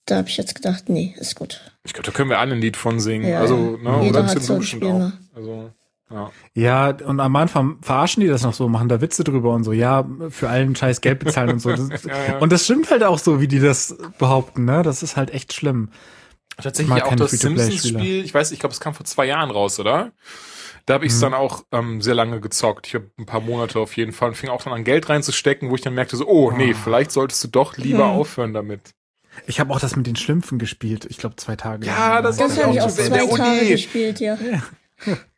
Da 0.07 0.16
habe 0.16 0.28
ich 0.28 0.38
jetzt 0.38 0.54
gedacht, 0.54 0.88
nee, 0.88 1.14
ist 1.18 1.37
gut. 1.37 1.61
Ich 1.85 1.92
glaube, 1.92 2.07
da 2.07 2.12
können 2.12 2.30
wir 2.30 2.38
alle 2.38 2.54
ein 2.54 2.61
Lied 2.61 2.78
von 2.78 3.00
singen. 3.00 3.28
Ja, 3.28 3.40
also, 3.40 3.76
ne, 3.76 3.99
oder 4.09 4.62
Spiel 4.62 4.88
auch. 4.88 5.12
Also, 5.35 5.71
ja. 6.11 6.31
Ja, 6.55 6.88
und 7.05 7.21
am 7.21 7.37
Anfang 7.37 7.79
verarschen 7.83 8.21
die 8.23 8.27
das 8.29 8.43
noch 8.43 8.55
so, 8.55 8.69
machen 8.69 8.88
da 8.88 9.00
Witze 9.00 9.25
drüber 9.25 9.53
und 9.55 9.65
so, 9.65 9.73
ja, 9.73 10.09
für 10.31 10.49
allen 10.49 10.75
Scheiß 10.75 11.00
Geld 11.00 11.19
bezahlen 11.21 11.50
und 11.50 11.61
so. 11.61 11.71
Das, 11.71 11.88
ja. 12.05 12.38
Und 12.38 12.50
das 12.53 12.65
stimmt 12.65 12.91
halt 12.91 13.05
auch 13.05 13.19
so, 13.19 13.41
wie 13.41 13.49
die 13.49 13.61
das 13.61 13.97
behaupten, 14.19 14.65
ne? 14.65 14.83
Das 14.83 15.03
ist 15.03 15.17
halt 15.17 15.31
echt 15.33 15.53
schlimm. 15.53 15.91
Tatsächlich 16.61 17.03
auch 17.05 17.15
das. 17.15 17.31
Simpsons-Spiel, 17.31 18.25
ich 18.25 18.35
weiß, 18.35 18.50
ich 18.53 18.59
glaube, 18.59 18.73
es 18.73 18.81
kam 18.81 18.95
vor 18.95 19.07
zwei 19.07 19.27
Jahren 19.27 19.50
raus, 19.50 19.79
oder? 19.79 20.12
Da 20.87 20.95
habe 20.95 21.05
ich 21.07 21.12
es 21.12 21.21
dann 21.21 21.35
auch 21.35 21.65
ähm, 21.71 22.00
sehr 22.00 22.15
lange 22.15 22.41
gezockt. 22.41 22.87
Ich 22.87 22.95
habe 22.95 23.11
ein 23.19 23.27
paar 23.27 23.41
Monate 23.41 23.79
auf 23.79 23.97
jeden 23.97 24.12
Fall 24.12 24.31
und 24.31 24.35
fing 24.37 24.49
auch 24.49 24.62
dann 24.65 24.73
an 24.73 24.85
Geld 24.85 25.09
reinzustecken, 25.11 25.69
wo 25.71 25.75
ich 25.75 25.83
dann 25.83 25.95
merkte 25.95 26.17
so, 26.17 26.27
oh 26.27 26.50
nee, 26.50 26.73
vielleicht 26.75 27.12
solltest 27.12 27.45
du 27.45 27.49
doch 27.49 27.77
lieber 27.77 28.05
Hm. 28.05 28.11
aufhören 28.19 28.55
damit. 28.55 28.95
Ich 29.47 29.61
habe 29.61 29.73
auch 29.73 29.79
das 29.79 29.95
mit 29.95 30.07
den 30.07 30.17
Schlümpfen 30.17 30.59
gespielt, 30.59 31.07
ich 31.09 31.19
glaube 31.19 31.37
zwei 31.37 31.55
Tage. 31.57 31.87
Ja, 31.87 32.15
lang. 32.15 32.25
das 32.25 32.38
Das 32.38 32.57
Ja, 32.57 32.65
habe 32.65 32.73
ich 32.75 32.81
auch 32.81 32.87
auch 32.87 32.91
zwei. 32.91 33.37
Tage 33.37 33.69
gespielt, 33.69 34.21
ja. 34.21 34.37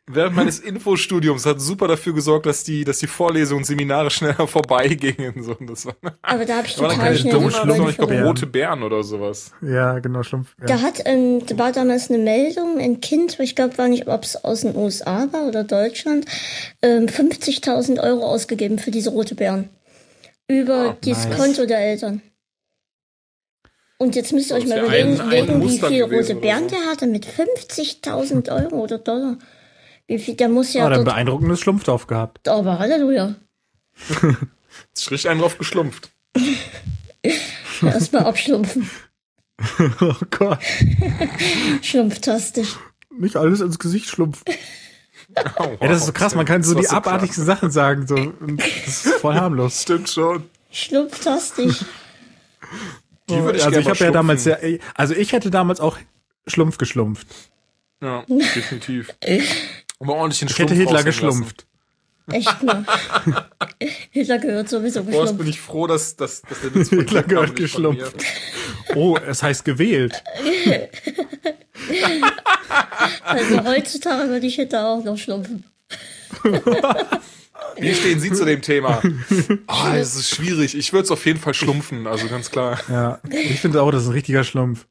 Während 0.07 0.35
meines 0.35 0.59
Infostudiums 0.59 1.45
hat 1.45 1.61
super 1.61 1.87
dafür 1.87 2.13
gesorgt, 2.13 2.45
dass 2.45 2.63
die, 2.63 2.83
dass 2.83 2.97
die 2.99 3.07
Vorlesungen 3.07 3.59
und 3.59 3.65
Seminare 3.65 4.09
schneller 4.09 4.47
vorbeigingen. 4.47 5.41
So, 5.43 5.55
und 5.57 5.69
das 5.69 5.85
war, 5.85 5.95
Aber 6.23 6.43
da 6.45 6.57
habe 6.57 6.67
ich 6.67 6.75
total 6.75 6.97
keine 6.97 7.17
schnell 7.17 7.31
sondern 7.33 7.51
Freude 7.51 7.89
ich 7.91 7.97
glaube 7.97 8.23
rote 8.23 8.47
Beeren 8.47 8.83
oder 8.83 9.03
sowas. 9.03 9.51
Ja, 9.61 9.99
genau, 9.99 10.23
Schlumpf. 10.23 10.55
Ja. 10.59 10.65
Da 10.65 10.81
hat, 10.81 11.01
ähm, 11.05 11.45
da 11.45 11.57
war 11.57 11.71
damals 11.71 12.09
eine 12.09 12.17
Meldung, 12.17 12.79
ein 12.79 12.99
Kind, 12.99 13.39
ich 13.39 13.55
glaube, 13.55 13.77
war 13.77 13.87
nicht, 13.87 14.07
ob 14.07 14.23
es 14.23 14.43
aus 14.43 14.61
den 14.61 14.75
USA 14.75 15.27
war 15.31 15.47
oder 15.47 15.63
Deutschland, 15.63 16.25
ähm, 16.81 17.05
50.000 17.07 17.99
Euro 18.01 18.25
ausgegeben 18.25 18.79
für 18.79 18.91
diese 18.91 19.11
rote 19.11 19.35
Beeren. 19.35 19.69
Über 20.47 20.97
dieses 21.05 21.27
nice. 21.27 21.37
Konto 21.37 21.65
der 21.65 21.79
Eltern. 21.79 22.21
Und 23.97 24.15
jetzt 24.15 24.33
müsst 24.33 24.49
ihr 24.49 24.55
euch 24.57 24.63
Das 24.65 24.69
mal 24.71 24.79
überlegen, 24.83 25.09
ein- 25.13 25.21
ein 25.21 25.25
überlegen, 25.27 25.47
wie 25.61 25.65
Muster 25.65 25.87
viel 25.89 26.03
gewesen 26.05 26.31
rote 26.37 26.41
Beeren 26.41 26.69
so. 26.69 26.75
der 26.75 26.85
hatte 26.91 27.05
mit 27.07 27.25
50.000 27.25 28.49
Euro 28.51 28.75
oder 28.81 28.97
Dollar. 28.97 29.37
Wie 30.11 30.19
viel, 30.19 30.35
der 30.35 30.49
muss 30.49 30.73
ja 30.73 30.83
Ja, 30.83 30.89
dann 30.89 31.05
dort, 31.05 31.15
beeindruckendes 31.15 31.61
Schlumpfdorf 31.61 32.05
gehabt. 32.05 32.49
aber 32.49 32.79
Halleluja. 32.79 33.35
Jetzt 34.89 35.09
richtig 35.09 35.29
einen 35.31 35.39
drauf 35.39 35.57
geschlumpft. 35.57 36.11
Erstmal 37.81 38.25
abschlumpfen. 38.25 38.89
oh 40.01 40.15
Gott. 40.31 40.59
Schlumpftastisch. 41.81 42.75
Nicht 43.17 43.37
alles 43.37 43.61
ins 43.61 43.79
Gesicht 43.79 44.09
schlumpft. 44.09 44.43
Oh, 45.57 45.77
Ey, 45.79 45.87
das 45.87 45.99
ist 45.99 46.07
so 46.07 46.11
krass, 46.11 46.35
man 46.35 46.45
kann 46.45 46.61
so 46.61 46.75
die 46.75 46.83
so 46.83 46.89
krass. 46.89 46.97
abartigsten 46.97 47.45
Sachen 47.45 47.71
sagen, 47.71 48.05
so. 48.05 48.33
Das 48.57 49.05
ist 49.05 49.13
voll 49.21 49.35
harmlos. 49.35 49.81
Stimmt 49.83 50.09
schon. 50.09 50.43
Schlumpftastisch. 50.71 51.85
Die 53.29 53.35
würde 53.41 53.59
ich 53.59 53.63
also 53.63 53.79
ich 53.79 53.87
habe 53.87 53.97
ja 54.03 54.11
damals 54.11 54.43
schlumpfen. 54.43 54.71
ja, 54.73 54.77
also 54.93 55.15
ich 55.15 55.31
hätte 55.31 55.51
damals 55.51 55.79
auch 55.79 55.97
Schlumpf 56.47 56.77
geschlumpft. 56.77 57.27
Ja, 58.01 58.25
definitiv. 58.27 59.15
Aber 60.01 60.15
ordentlich 60.15 60.39
den 60.39 60.49
Ich 60.49 60.57
hätte 60.57 60.73
Hitler 60.73 61.03
geschlumpft. 61.03 61.67
Echt 62.31 62.63
mal. 62.63 62.83
Hitler 64.11 64.39
gehört 64.39 64.69
sowieso 64.69 64.99
lassen. 64.99 65.11
Boah, 65.11 65.25
bin 65.25 65.31
geschlumpft. 65.31 65.49
ich 65.49 65.61
froh, 65.61 65.87
dass, 65.87 66.15
dass, 66.15 66.41
dass 66.41 66.61
der 66.61 66.73
Witz 66.73 66.89
von 66.89 66.99
Hitler 66.99 67.23
gehört 67.23 67.55
geschlumpft. 67.55 68.15
Oh, 68.95 69.17
es 69.17 69.43
heißt 69.43 69.63
gewählt. 69.65 70.21
Also 73.23 73.63
heutzutage 73.65 74.29
würde 74.29 74.45
ich 74.45 74.55
Hitler 74.55 74.87
auch 74.87 75.03
noch 75.03 75.17
schlumpfen. 75.17 75.65
Wie 77.77 77.93
stehen 77.93 78.19
Sie 78.19 78.31
zu 78.31 78.45
dem 78.45 78.61
Thema? 78.61 79.01
Ah, 79.67 79.95
es 79.95 80.15
ist 80.15 80.29
schwierig. 80.29 80.75
Ich 80.75 80.93
würde 80.93 81.05
es 81.05 81.11
auf 81.11 81.25
jeden 81.25 81.39
Fall 81.39 81.53
schlumpfen, 81.53 82.07
also 82.07 82.27
ganz 82.27 82.51
klar. 82.51 82.79
Ja, 82.89 83.19
ich 83.29 83.59
finde 83.59 83.81
auch, 83.81 83.91
das 83.91 84.03
ist 84.03 84.09
ein 84.09 84.13
richtiger 84.13 84.43
Schlumpf. 84.43 84.85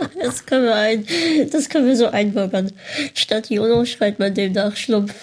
Das 0.20 0.46
können 0.46 0.64
wir 0.64 0.74
ein, 0.74 1.06
das 1.50 1.68
können 1.68 1.86
wir 1.86 1.96
so 1.96 2.08
einbürgern. 2.08 2.72
Statt 3.14 3.50
YOLO 3.50 3.84
schreibt 3.84 4.18
man 4.18 4.34
demnach 4.34 4.76
Schlumpf. 4.76 5.14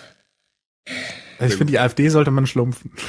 Also 1.40 1.54
ich 1.54 1.58
finde, 1.58 1.72
die 1.72 1.80
AfD 1.80 2.10
sollte 2.10 2.32
man 2.32 2.48
schlumpfen. 2.48 2.92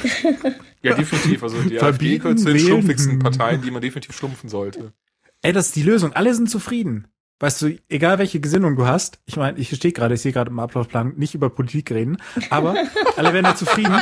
Ja, 0.83 0.93
definitiv. 0.93 1.41
Also 1.41 1.57
die 1.57 1.79
AfD 1.79 1.79
Verbieten, 1.79 2.21
gehört 2.21 2.39
zu 2.39 2.45
den 2.45 2.59
schlumpfigsten 2.59 3.19
Parteien, 3.19 3.61
die 3.63 3.71
man 3.71 3.81
definitiv 3.81 4.15
schlumpfen 4.15 4.47
sollte. 4.47 4.93
Ey, 5.41 5.51
das 5.51 5.67
ist 5.67 5.75
die 5.75 5.81
Lösung. 5.81 6.13
Alle 6.13 6.33
sind 6.33 6.49
zufrieden. 6.49 7.07
Weißt 7.39 7.61
du, 7.61 7.77
egal 7.89 8.19
welche 8.19 8.39
Gesinnung 8.39 8.75
du 8.75 8.85
hast, 8.85 9.19
ich 9.25 9.37
meine, 9.37 9.57
ich 9.57 9.75
stehe 9.75 9.91
gerade, 9.91 10.13
ich 10.13 10.21
sehe 10.21 10.31
gerade 10.31 10.51
im 10.51 10.59
Ablaufplan 10.59 11.13
nicht 11.17 11.33
über 11.33 11.49
Politik 11.49 11.91
reden, 11.91 12.17
aber 12.51 12.75
alle 13.17 13.33
wären 13.33 13.45
ja 13.45 13.55
zufrieden. 13.55 13.99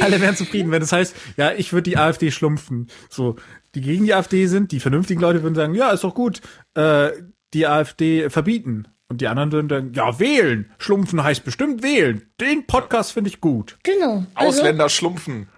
Alle 0.00 0.20
wären 0.20 0.36
zufrieden, 0.36 0.70
wenn 0.70 0.80
das 0.80 0.92
heißt, 0.92 1.14
ja, 1.36 1.52
ich 1.52 1.72
würde 1.72 1.90
die 1.90 1.98
AfD 1.98 2.30
schlumpfen. 2.30 2.88
So, 3.10 3.36
die 3.74 3.80
gegen 3.80 4.04
die 4.04 4.14
AfD 4.14 4.46
sind, 4.46 4.72
die 4.72 4.80
vernünftigen 4.80 5.20
Leute 5.20 5.42
würden 5.42 5.54
sagen, 5.54 5.74
ja, 5.74 5.90
ist 5.90 6.04
doch 6.04 6.14
gut, 6.14 6.40
äh, 6.74 7.10
die 7.52 7.66
AfD 7.66 8.30
verbieten. 8.30 8.88
Und 9.08 9.20
die 9.20 9.28
anderen 9.28 9.52
würden 9.52 9.68
dann, 9.68 9.92
ja, 9.92 10.18
wählen. 10.18 10.70
Schlumpfen 10.78 11.22
heißt 11.22 11.44
bestimmt 11.44 11.82
wählen. 11.82 12.22
Den 12.40 12.66
Podcast 12.66 13.12
finde 13.12 13.28
ich 13.28 13.40
gut. 13.40 13.76
Genau. 13.82 14.24
Also, 14.34 14.60
Ausländer 14.60 14.88
schlumpfen. 14.88 15.48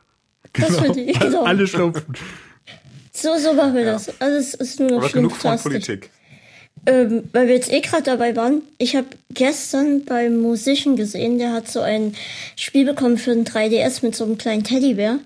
Das 0.52 0.78
finde 0.80 1.00
ich, 1.00 1.18
genau. 1.18 1.44
Alle 1.44 1.66
schlumpfen. 1.66 2.14
So, 3.12 3.37
so 3.38 3.54
machen 3.54 3.75
wir 3.75 3.85
das. 3.85 4.20
Also 4.20 4.37
es 4.37 4.54
ist 4.54 4.80
nur 4.80 4.90
noch 4.90 4.99
Aber 4.99 5.08
genug 5.08 5.37
von. 5.37 5.58
Politik. 5.58 6.11
Ähm, 6.85 7.25
weil 7.32 7.49
wir 7.49 7.54
jetzt 7.54 7.73
eh 7.73 7.80
gerade 7.80 8.02
dabei 8.02 8.37
waren, 8.37 8.62
ich 8.78 8.94
habe 8.94 9.06
gestern 9.30 10.04
beim 10.04 10.37
Musician 10.37 10.94
gesehen, 10.94 11.38
der 11.38 11.52
hat 11.52 11.68
so 11.68 11.80
ein 11.80 12.14
Spiel 12.54 12.85
bekommen 12.85 13.16
für 13.16 13.32
ein 13.32 13.44
3DS 13.44 14.04
mit 14.04 14.14
so 14.14 14.25
einem 14.25 14.38
kleinen 14.38 14.62
Teddybär. 14.62 15.18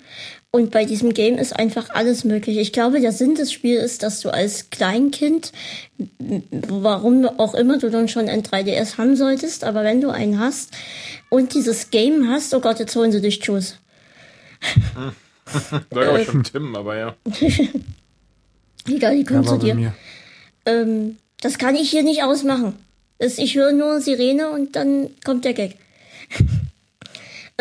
Und 0.52 0.72
bei 0.72 0.84
diesem 0.84 1.14
Game 1.14 1.38
ist 1.38 1.52
einfach 1.54 1.90
alles 1.90 2.24
möglich. 2.24 2.58
Ich 2.58 2.72
glaube, 2.72 3.00
der 3.00 3.12
Sinn 3.12 3.36
des 3.36 3.52
Spiels 3.52 3.84
ist, 3.84 4.02
dass 4.02 4.20
du 4.20 4.30
als 4.30 4.70
Kleinkind, 4.70 5.52
warum 6.18 7.24
auch 7.24 7.54
immer 7.54 7.78
du 7.78 7.88
dann 7.88 8.08
schon 8.08 8.28
ein 8.28 8.42
3DS 8.42 8.98
haben 8.98 9.14
solltest, 9.14 9.62
aber 9.62 9.84
wenn 9.84 10.00
du 10.00 10.10
einen 10.10 10.40
hast 10.40 10.70
und 11.28 11.54
dieses 11.54 11.90
Game 11.90 12.28
hast, 12.28 12.52
oh 12.52 12.60
Gott, 12.60 12.80
jetzt 12.80 12.96
holen 12.96 13.12
sie 13.12 13.20
dich. 13.20 13.40
Da 13.40 15.12
glaube 15.90 16.22
ich 16.22 16.28
schon 16.28 16.42
Tim, 16.42 16.74
aber 16.74 16.96
ja. 16.96 17.16
Egal, 18.88 19.16
die 19.16 19.24
kommt 19.24 19.46
Ja, 19.46 19.52
zu 19.52 19.58
dir. 19.58 19.94
Ähm, 20.66 21.16
das 21.40 21.58
kann 21.58 21.76
ich 21.76 21.90
hier 21.90 22.02
nicht 22.02 22.22
ausmachen. 22.22 22.74
Ich 23.18 23.54
höre 23.54 23.72
nur 23.72 24.00
Sirene 24.00 24.50
und 24.50 24.74
dann 24.74 25.10
kommt 25.24 25.44
der 25.44 25.54
Gag. 25.54 25.76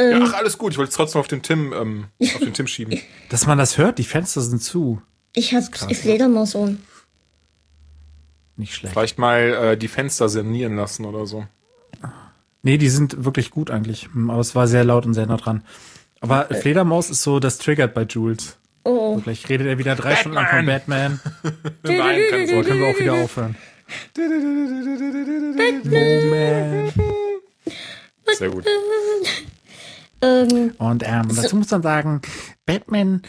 ja. 0.02 0.20
Ach, 0.24 0.34
alles 0.34 0.58
gut. 0.58 0.72
Ich 0.74 0.78
wollte 0.78 0.90
es 0.90 0.96
trotzdem 0.96 1.20
auf 1.20 1.28
den 1.28 1.42
Tim, 1.42 1.74
ähm, 1.74 2.06
auf 2.22 2.40
den 2.40 2.54
Tim 2.54 2.68
schieben. 2.68 3.00
Dass 3.30 3.46
man 3.48 3.58
das 3.58 3.78
hört, 3.78 3.98
die 3.98 4.04
Fenster 4.04 4.42
sind 4.42 4.62
zu. 4.62 5.02
Ich 5.34 5.54
hab 5.54 5.64
Fledermausohren. 5.76 6.82
Nicht 8.58 8.74
schlecht. 8.76 8.94
Vielleicht 8.94 9.18
mal 9.18 9.40
äh, 9.40 9.78
die 9.78 9.88
Fenster 9.88 10.28
sanieren 10.30 10.76
lassen 10.76 11.06
oder 11.06 11.26
so. 11.26 11.46
Nee, 12.62 12.78
die 12.78 12.90
sind 12.90 13.24
wirklich 13.24 13.52
gut 13.52 13.72
eigentlich. 13.72 14.10
Hm, 14.14 14.30
Aber 14.30 14.42
es 14.42 14.54
war 14.54 14.68
sehr 14.68 14.84
laut 14.84 15.06
und 15.06 15.14
sehr 15.14 15.26
nah 15.28 15.38
dran. 15.38 15.64
Aber 16.20 16.46
Fledermaus 16.48 17.10
ist 17.10 17.24
so, 17.24 17.40
das 17.40 17.58
triggert 17.58 17.94
bei 17.94 18.04
Jules. 18.04 18.58
Oh, 18.84 19.16
So, 19.16 19.22
gleich 19.22 19.48
redet 19.48 19.68
er 19.68 19.78
wieder 19.78 19.96
drei 19.96 20.16
Stunden 20.16 20.36
lang 20.36 20.48
von 20.48 20.66
Batman. 20.66 21.20
Nein, 21.84 22.20
keine 22.30 22.48
So, 22.50 22.62
können 22.62 22.82
wir 22.82 22.88
auch 22.90 23.00
wieder 23.00 23.14
aufhören. 23.14 23.56
Moment. 25.84 26.94
Sehr 28.38 28.50
gut. 28.50 28.66
Ähm, 30.22 30.74
Und 30.78 31.04
ähm, 31.06 31.30
dazu 31.36 31.56
muss 31.56 31.72
man 31.72 31.82
sagen, 31.82 32.22
Batman 32.66 33.22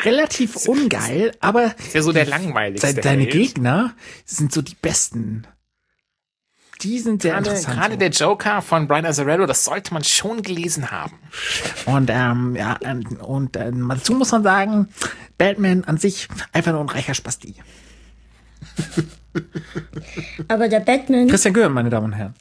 relativ 0.00 0.56
ungeil, 0.66 1.32
aber 1.40 1.74
Ist 1.78 1.94
ja 1.94 2.02
so 2.02 2.12
der 2.12 2.26
langweiligste. 2.26 2.88
se 2.88 2.94
deine. 3.00 3.26
Gegner 3.26 3.94
sind 4.24 4.52
so 4.52 4.62
die 4.62 4.74
besten. 4.74 5.46
Die 6.80 6.98
sind 6.98 7.22
sehr 7.22 7.34
Gerade, 7.34 7.50
interessant. 7.50 7.76
gerade 7.76 7.98
der 7.98 8.08
Joker 8.10 8.60
von 8.60 8.88
Brian 8.88 9.06
Azzarello, 9.06 9.46
das 9.46 9.64
sollte 9.64 9.94
man 9.94 10.02
schon 10.02 10.42
gelesen 10.42 10.90
haben. 10.90 11.16
Und 11.86 12.10
ähm, 12.12 12.56
ja, 12.56 12.76
ähm, 12.82 13.04
und 13.20 13.56
ähm, 13.56 13.88
dazu 13.88 14.14
muss 14.14 14.32
man 14.32 14.42
sagen, 14.42 14.88
Batman 15.38 15.84
an 15.84 15.98
sich 15.98 16.26
einfach 16.52 16.72
nur 16.72 16.80
ein 16.80 16.88
reicher 16.88 17.14
Spasti. 17.14 17.54
aber 20.48 20.68
der 20.68 20.80
Batman, 20.80 21.28
Christian 21.28 21.54
Göhren, 21.54 21.72
meine 21.72 21.90
Damen 21.90 22.06
und 22.06 22.12
Herren. 22.14 22.34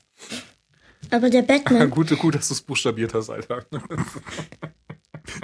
Aber 1.12 1.30
der 1.30 1.41
Batman, 1.44 1.89
Gut, 1.91 2.18
gut, 2.18 2.36
dass 2.36 2.48
du 2.48 2.53
es 2.53 2.62
buchstabiert 2.62 3.13
hast, 3.13 3.30
Alter. 3.30 3.65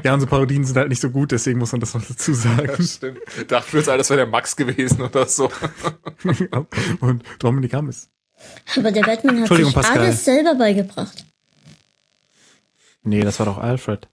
Ja, 0.03 0.13
unsere 0.15 0.29
Parodien 0.29 0.65
sind 0.65 0.75
halt 0.75 0.89
nicht 0.89 0.99
so 0.99 1.11
gut, 1.11 1.31
deswegen 1.31 1.59
muss 1.59 1.71
man 1.71 1.79
das 1.79 1.93
noch 1.93 2.03
dazu 2.03 2.33
sagen. 2.33 2.83
Stimmt. 2.83 3.19
Dachte 3.47 3.77
jetzt, 3.77 3.87
das 3.87 4.09
wäre 4.09 4.17
der 4.21 4.27
Max 4.27 4.55
gewesen 4.55 5.01
oder 5.03 5.27
so. 5.27 5.51
und 6.99 7.23
Dominik 7.39 7.73
Hammes. 7.73 8.09
aber 8.75 8.91
der 8.91 9.03
Batman 9.03 9.41
hat 9.41 9.47
sich 9.55 9.73
Pascal. 9.73 9.99
alles 9.99 10.25
selber 10.25 10.55
beigebracht. 10.55 11.25
Nee, 13.03 13.21
das 13.21 13.39
war 13.39 13.45
doch 13.45 13.59
Alfred. 13.59 14.09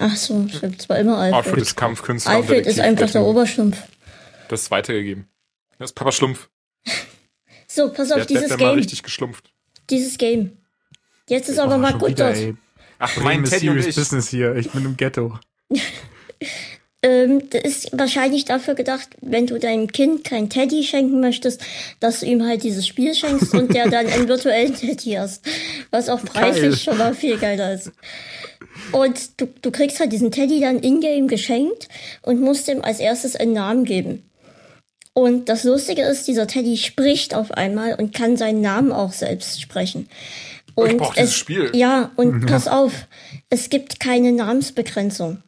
Ach 0.00 0.16
so, 0.16 0.46
stimmt, 0.48 0.80
es 0.80 0.88
war 0.88 0.98
immer 0.98 1.16
Alfred 1.18 1.46
Alfred. 1.46 1.62
ist 1.62 1.76
Kampfkünstler. 1.76 2.32
und 2.32 2.42
Alfred 2.42 2.66
ist 2.66 2.80
einfach 2.80 3.10
der 3.10 3.22
Oberschlumpf. 3.24 3.80
Das 4.48 4.70
weitergegeben. 4.72 5.28
Das 5.78 5.90
ist 5.90 5.94
Papa 5.94 6.12
Schlumpf. 6.12 6.50
So, 7.68 7.92
pass 7.92 8.10
auf, 8.10 8.18
der 8.18 8.26
dieses 8.26 8.50
ja 8.50 8.56
mal 8.56 8.70
Game. 8.70 8.74
richtig 8.78 9.02
geschlumpft. 9.04 9.52
Dieses 9.88 10.18
Game. 10.18 10.58
Jetzt 11.28 11.48
ist 11.48 11.58
aber 11.58 11.76
Oh, 11.76 11.78
mal 11.78 11.92
gut 11.94 12.10
wieder, 12.10 12.26
dort. 12.32 12.36
ey. 12.36 12.54
Ach, 12.98 13.16
Mein 13.18 13.40
mein 13.42 13.44
Teddy 13.44 13.68
und 13.68 13.74
serious 13.76 13.86
ich. 13.88 13.94
Business 13.96 14.28
hier. 14.28 14.54
Ich 14.56 14.70
bin 14.70 14.84
im 14.84 14.96
Ghetto. 14.96 15.38
Ähm, 17.02 17.42
das 17.50 17.62
ist 17.62 17.90
wahrscheinlich 17.98 18.46
dafür 18.46 18.74
gedacht, 18.74 19.10
wenn 19.20 19.46
du 19.46 19.58
deinem 19.58 19.86
Kind 19.92 20.24
kein 20.24 20.48
Teddy 20.48 20.82
schenken 20.82 21.20
möchtest, 21.20 21.60
dass 22.00 22.20
du 22.20 22.26
ihm 22.26 22.42
halt 22.44 22.62
dieses 22.64 22.86
Spiel 22.86 23.14
schenkst 23.14 23.52
und 23.54 23.74
der 23.74 23.88
dann 23.90 24.06
einen 24.06 24.28
virtuellen 24.28 24.74
Teddy 24.80 25.12
hast. 25.12 25.44
Was 25.90 26.08
auch 26.08 26.24
preislich 26.24 26.62
Geil. 26.62 26.76
schon 26.78 26.98
mal 26.98 27.14
viel 27.14 27.36
geiler 27.36 27.74
ist. 27.74 27.92
Und 28.92 29.40
du, 29.40 29.46
du 29.60 29.70
kriegst 29.70 30.00
halt 30.00 30.10
diesen 30.10 30.32
Teddy 30.32 30.58
dann 30.60 30.78
in-game 30.80 31.28
geschenkt 31.28 31.88
und 32.22 32.40
musst 32.40 32.66
ihm 32.68 32.80
als 32.82 32.98
erstes 32.98 33.36
einen 33.36 33.52
Namen 33.52 33.84
geben. 33.84 34.22
Und 35.12 35.48
das 35.50 35.64
Lustige 35.64 36.02
ist, 36.02 36.26
dieser 36.26 36.46
Teddy 36.46 36.76
spricht 36.78 37.34
auf 37.34 37.50
einmal 37.52 37.94
und 37.94 38.14
kann 38.14 38.36
seinen 38.38 38.62
Namen 38.62 38.90
auch 38.90 39.12
selbst 39.12 39.60
sprechen. 39.60 40.08
Und 40.76 40.90
ich 40.90 40.96
brauch 40.98 41.14
dieses 41.14 41.34
Spiel. 41.34 41.70
Ja, 41.74 42.12
und 42.16 42.46
pass 42.46 42.68
auf, 42.68 42.92
es 43.50 43.68
gibt 43.70 43.98
keine 43.98 44.32
Namensbegrenzung. 44.32 45.42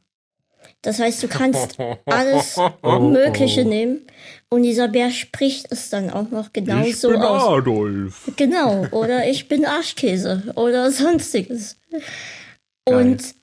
Das 0.83 0.99
heißt, 0.99 1.23
du 1.23 1.29
kannst 1.29 1.77
alles 2.07 2.57
Mögliche 2.83 3.65
nehmen 3.65 4.07
und 4.49 4.63
dieser 4.63 4.89
Bär 4.89 5.11
spricht 5.11 5.71
es 5.71 5.91
dann 5.91 6.11
auch 6.11 6.31
noch 6.31 6.53
genau 6.53 6.83
ich 6.83 6.99
so 6.99 7.11
bin 7.11 7.21
aus. 7.21 7.59
Adolf. 7.59 8.33
Genau, 8.37 8.87
oder 8.93 9.29
ich 9.29 9.49
bin 9.49 9.67
Arschkäse 9.67 10.53
oder 10.55 10.91
sonstiges. 10.91 11.77
Und 12.85 13.35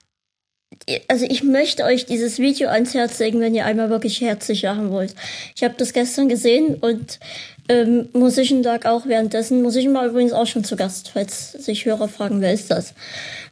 also 1.08 1.25
ich 1.27 1.44
möchte 1.44 1.84
euch 1.84 2.06
dieses 2.06 2.39
Video 2.39 2.70
ans 2.70 2.94
Herz 2.94 3.20
legen, 3.20 3.39
wenn 3.39 3.56
ihr 3.56 3.65
einmal 3.65 3.89
wirklich 3.89 4.22
herzlich 4.22 4.63
lachen 4.63 4.89
wollt. 4.92 5.15
Ich 5.56 5.63
habe 5.63 5.75
das 5.77 5.94
gestern 5.94 6.30
gesehen 6.30 6.75
und 6.75 7.20
ähm, 7.69 8.10
Musician 8.13 8.63
Tag 8.63 8.86
auch 8.86 9.05
währenddessen. 9.05 9.62
Musician 9.62 9.93
war 9.93 10.05
übrigens 10.05 10.34
auch 10.34 10.48
schon 10.48 10.63
zu 10.63 10.75
Gast, 10.75 11.10
falls 11.13 11.51
sich 11.53 11.86
Hörer 11.86 12.07
fragen, 12.07 12.41
wer 12.41 12.53
ist 12.53 12.69
das? 12.72 12.93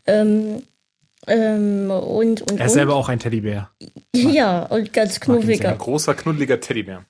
Ähm, 0.06 0.64
ähm, 1.28 1.90
und, 1.90 2.42
und, 2.42 2.60
Er 2.60 2.66
ist 2.66 2.72
und. 2.74 2.78
selber 2.78 2.96
auch 2.96 3.10
ein 3.10 3.20
Teddybär. 3.20 3.70
Ja, 4.16 4.64
und 4.68 4.94
ganz 4.94 5.16
Ein 5.16 5.22
knuffiger. 5.22 5.74
großer, 5.76 6.14
knuddeliger 6.14 6.60
Teddybär. 6.60 7.06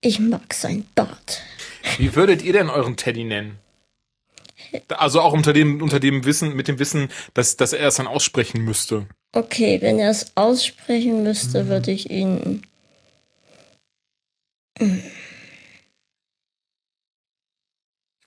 Ich 0.00 0.18
mag 0.20 0.54
sein 0.54 0.86
Bart. 0.94 1.42
Wie 1.98 2.14
würdet 2.16 2.42
ihr 2.42 2.52
denn 2.54 2.70
euren 2.70 2.96
Teddy 2.96 3.24
nennen? 3.24 3.58
Also 4.88 5.20
auch 5.20 5.32
unter 5.32 5.52
dem, 5.52 5.82
unter 5.82 6.00
dem 6.00 6.24
Wissen, 6.24 6.54
mit 6.56 6.66
dem 6.68 6.78
Wissen, 6.78 7.08
dass, 7.34 7.56
dass 7.56 7.72
er 7.72 7.88
es 7.88 7.96
dann 7.96 8.06
aussprechen 8.06 8.62
müsste. 8.64 9.06
Okay, 9.32 9.80
wenn 9.82 9.98
er 9.98 10.10
es 10.10 10.32
aussprechen 10.34 11.22
müsste, 11.22 11.68
würde 11.68 11.90
ich 11.90 12.10
ihn. 12.10 12.62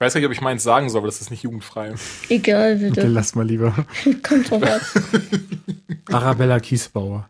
Ich 0.01 0.05
weiß 0.05 0.13
gar 0.13 0.21
nicht, 0.21 0.27
ob 0.27 0.31
ich 0.31 0.39
meins 0.39 0.63
sagen 0.63 0.89
soll, 0.89 0.99
aber 0.99 1.07
das 1.09 1.19
ist 1.19 1.29
nicht 1.29 1.43
jugendfrei. 1.43 1.93
Egal, 2.29 2.75
Okay, 2.77 2.89
bitte. 2.89 3.07
lass 3.07 3.35
mal 3.35 3.45
lieber. 3.45 3.73
Kommt 4.23 4.49
drauf. 4.49 4.95
Arabella 6.11 6.59
Kiesbauer. 6.61 7.29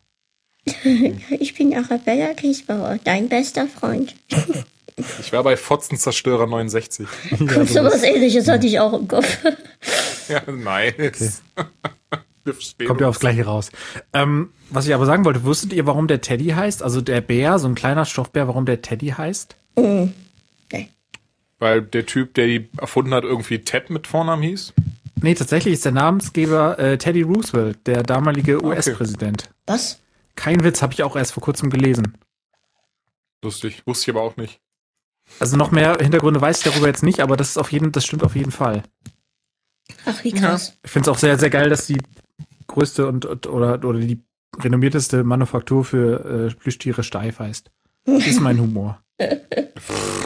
Ich 1.40 1.56
bin 1.56 1.76
Arabella 1.76 2.34
Kiesbauer, 2.36 3.00
dein 3.04 3.28
bester 3.28 3.66
Freund. 3.66 4.14
Ich 5.20 5.34
war 5.34 5.42
bei 5.42 5.58
Fotzenzerstörer 5.58 6.46
69. 6.46 7.08
Ja, 7.40 7.66
So 7.66 7.84
was 7.84 8.04
ähnliches 8.04 8.48
hatte 8.48 8.68
ich 8.68 8.80
auch 8.80 8.94
im 8.94 9.08
Kopf. 9.08 9.40
Ja, 10.28 10.42
nice. 10.52 11.42
Verstehen 12.46 12.88
Kommt 12.88 13.02
ja 13.02 13.08
aufs 13.08 13.20
Gleiche 13.20 13.46
raus. 13.46 13.72
Ähm, 14.14 14.52
was 14.70 14.86
ich 14.86 14.94
aber 14.94 15.08
sagen 15.08 15.26
wollte, 15.26 15.44
wusstet 15.44 15.74
ihr, 15.74 15.88
warum 15.88 16.08
der 16.08 16.22
Teddy 16.22 16.50
heißt? 16.50 16.84
Also 16.84 17.02
der 17.02 17.22
Bär, 17.22 17.58
so 17.58 17.68
ein 17.68 17.74
kleiner 17.76 18.06
Stoffbär, 18.06 18.48
warum 18.48 18.66
der 18.68 18.84
Teddy 18.84 19.08
heißt? 19.08 19.56
Weil 21.60 21.82
der 21.82 22.06
Typ, 22.06 22.34
der 22.34 22.48
die 22.48 22.70
erfunden 22.78 23.14
hat, 23.14 23.24
irgendwie 23.24 23.60
Ted 23.60 23.90
mit 23.90 24.08
Vornamen 24.08 24.42
hieß. 24.44 24.74
Nee, 25.22 25.36
tatsächlich 25.36 25.74
ist 25.74 25.86
der 25.86 25.92
Namensgeber 25.92 26.80
äh, 26.80 26.98
Teddy 26.98 27.24
Roosevelt, 27.24 27.86
der 27.86 28.04
damalige 28.04 28.64
US-Präsident. 28.64 29.50
Was? 29.66 30.00
Kein 30.36 30.64
Witz, 30.64 30.82
habe 30.82 30.94
ich 30.94 31.04
auch 31.04 31.18
erst 31.18 31.34
vor 31.34 31.44
kurzem 31.44 31.70
gelesen. 31.70 32.18
Lustig. 33.44 33.84
Wusste 33.86 34.10
ich 34.10 34.16
aber 34.16 34.26
auch 34.26 34.38
nicht. 34.38 34.62
Also 35.40 35.58
noch 35.58 35.72
mehr 35.72 35.98
Hintergründe 36.00 36.42
weiß 36.42 36.60
ich 36.60 36.64
darüber 36.64 36.88
jetzt 36.88 37.04
nicht, 37.04 37.20
aber 37.20 37.38
das 37.38 37.50
ist 37.50 37.58
auf 37.58 37.72
jeden, 37.72 37.92
das 37.92 38.06
stimmt 38.06 38.24
auf 38.24 38.36
jeden 38.36 38.52
Fall. 38.52 38.84
Ach, 40.06 40.24
wie 40.24 40.32
krass. 40.32 40.78
Ich 40.84 40.92
finde 40.92 41.10
es 41.10 41.16
auch 41.16 41.20
sehr, 41.20 41.38
sehr 41.38 41.50
geil, 41.50 41.70
dass 41.70 41.88
die 41.88 41.98
größte 42.68 43.08
und, 43.08 43.26
und 43.26 43.48
oder, 43.48 43.84
oder 43.84 44.00
die 44.00 44.22
renommierteste 44.58 45.24
Manufaktur 45.24 45.84
für 45.86 46.50
äh, 46.50 46.56
Plüschtiere 46.56 47.04
steif 47.04 47.40
heißt. 47.40 47.70
Das 48.06 48.26
ist 48.26 48.40
mein 48.40 48.60
Humor. 48.60 49.02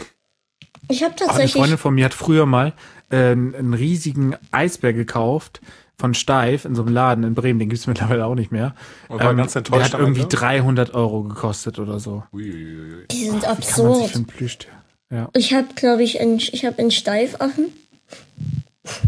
Ich 0.88 1.02
habe 1.02 1.14
Ach, 1.14 1.20
eine 1.20 1.28
tatsächlich. 1.28 1.52
Freundin 1.52 1.78
von 1.78 1.94
mir 1.94 2.04
hat 2.04 2.14
früher 2.14 2.46
mal 2.46 2.72
äh, 3.10 3.16
einen, 3.32 3.74
riesigen 3.74 4.36
Eisbär 4.50 4.92
gekauft 4.92 5.60
von 5.96 6.14
Steif 6.14 6.64
in 6.64 6.74
so 6.74 6.82
einem 6.82 6.92
Laden 6.94 7.24
in 7.24 7.34
Bremen. 7.34 7.58
Den 7.58 7.68
gibt's 7.68 7.86
mittlerweile 7.88 8.26
auch 8.26 8.34
nicht 8.34 8.52
mehr. 8.52 8.74
Und 9.08 9.22
war 9.22 9.34
ganz 9.34 9.54
enttäuscht 9.56 9.92
Der 9.92 9.92
hat 9.92 10.00
irgendwie 10.00 10.22
Ende? 10.22 10.36
300 10.36 10.94
Euro 10.94 11.22
gekostet 11.22 11.78
oder 11.78 11.98
so. 12.00 12.24
Uiuiui. 12.32 13.06
die 13.10 13.24
sind 13.24 13.42
Kann 13.42 13.54
man 13.54 13.62
sich 13.62 13.68
absurd. 13.70 14.10
für 14.10 14.18
ein 14.18 14.24
Plüschtier. 14.26 14.70
Ja. 15.10 15.28
Ich 15.34 15.54
habe, 15.54 15.68
glaube 15.74 16.02
ich, 16.02 16.20
ein, 16.20 16.36
ich 16.38 16.64
habe 16.64 16.78
einen 16.78 16.90
Steifaffen. 16.90 17.66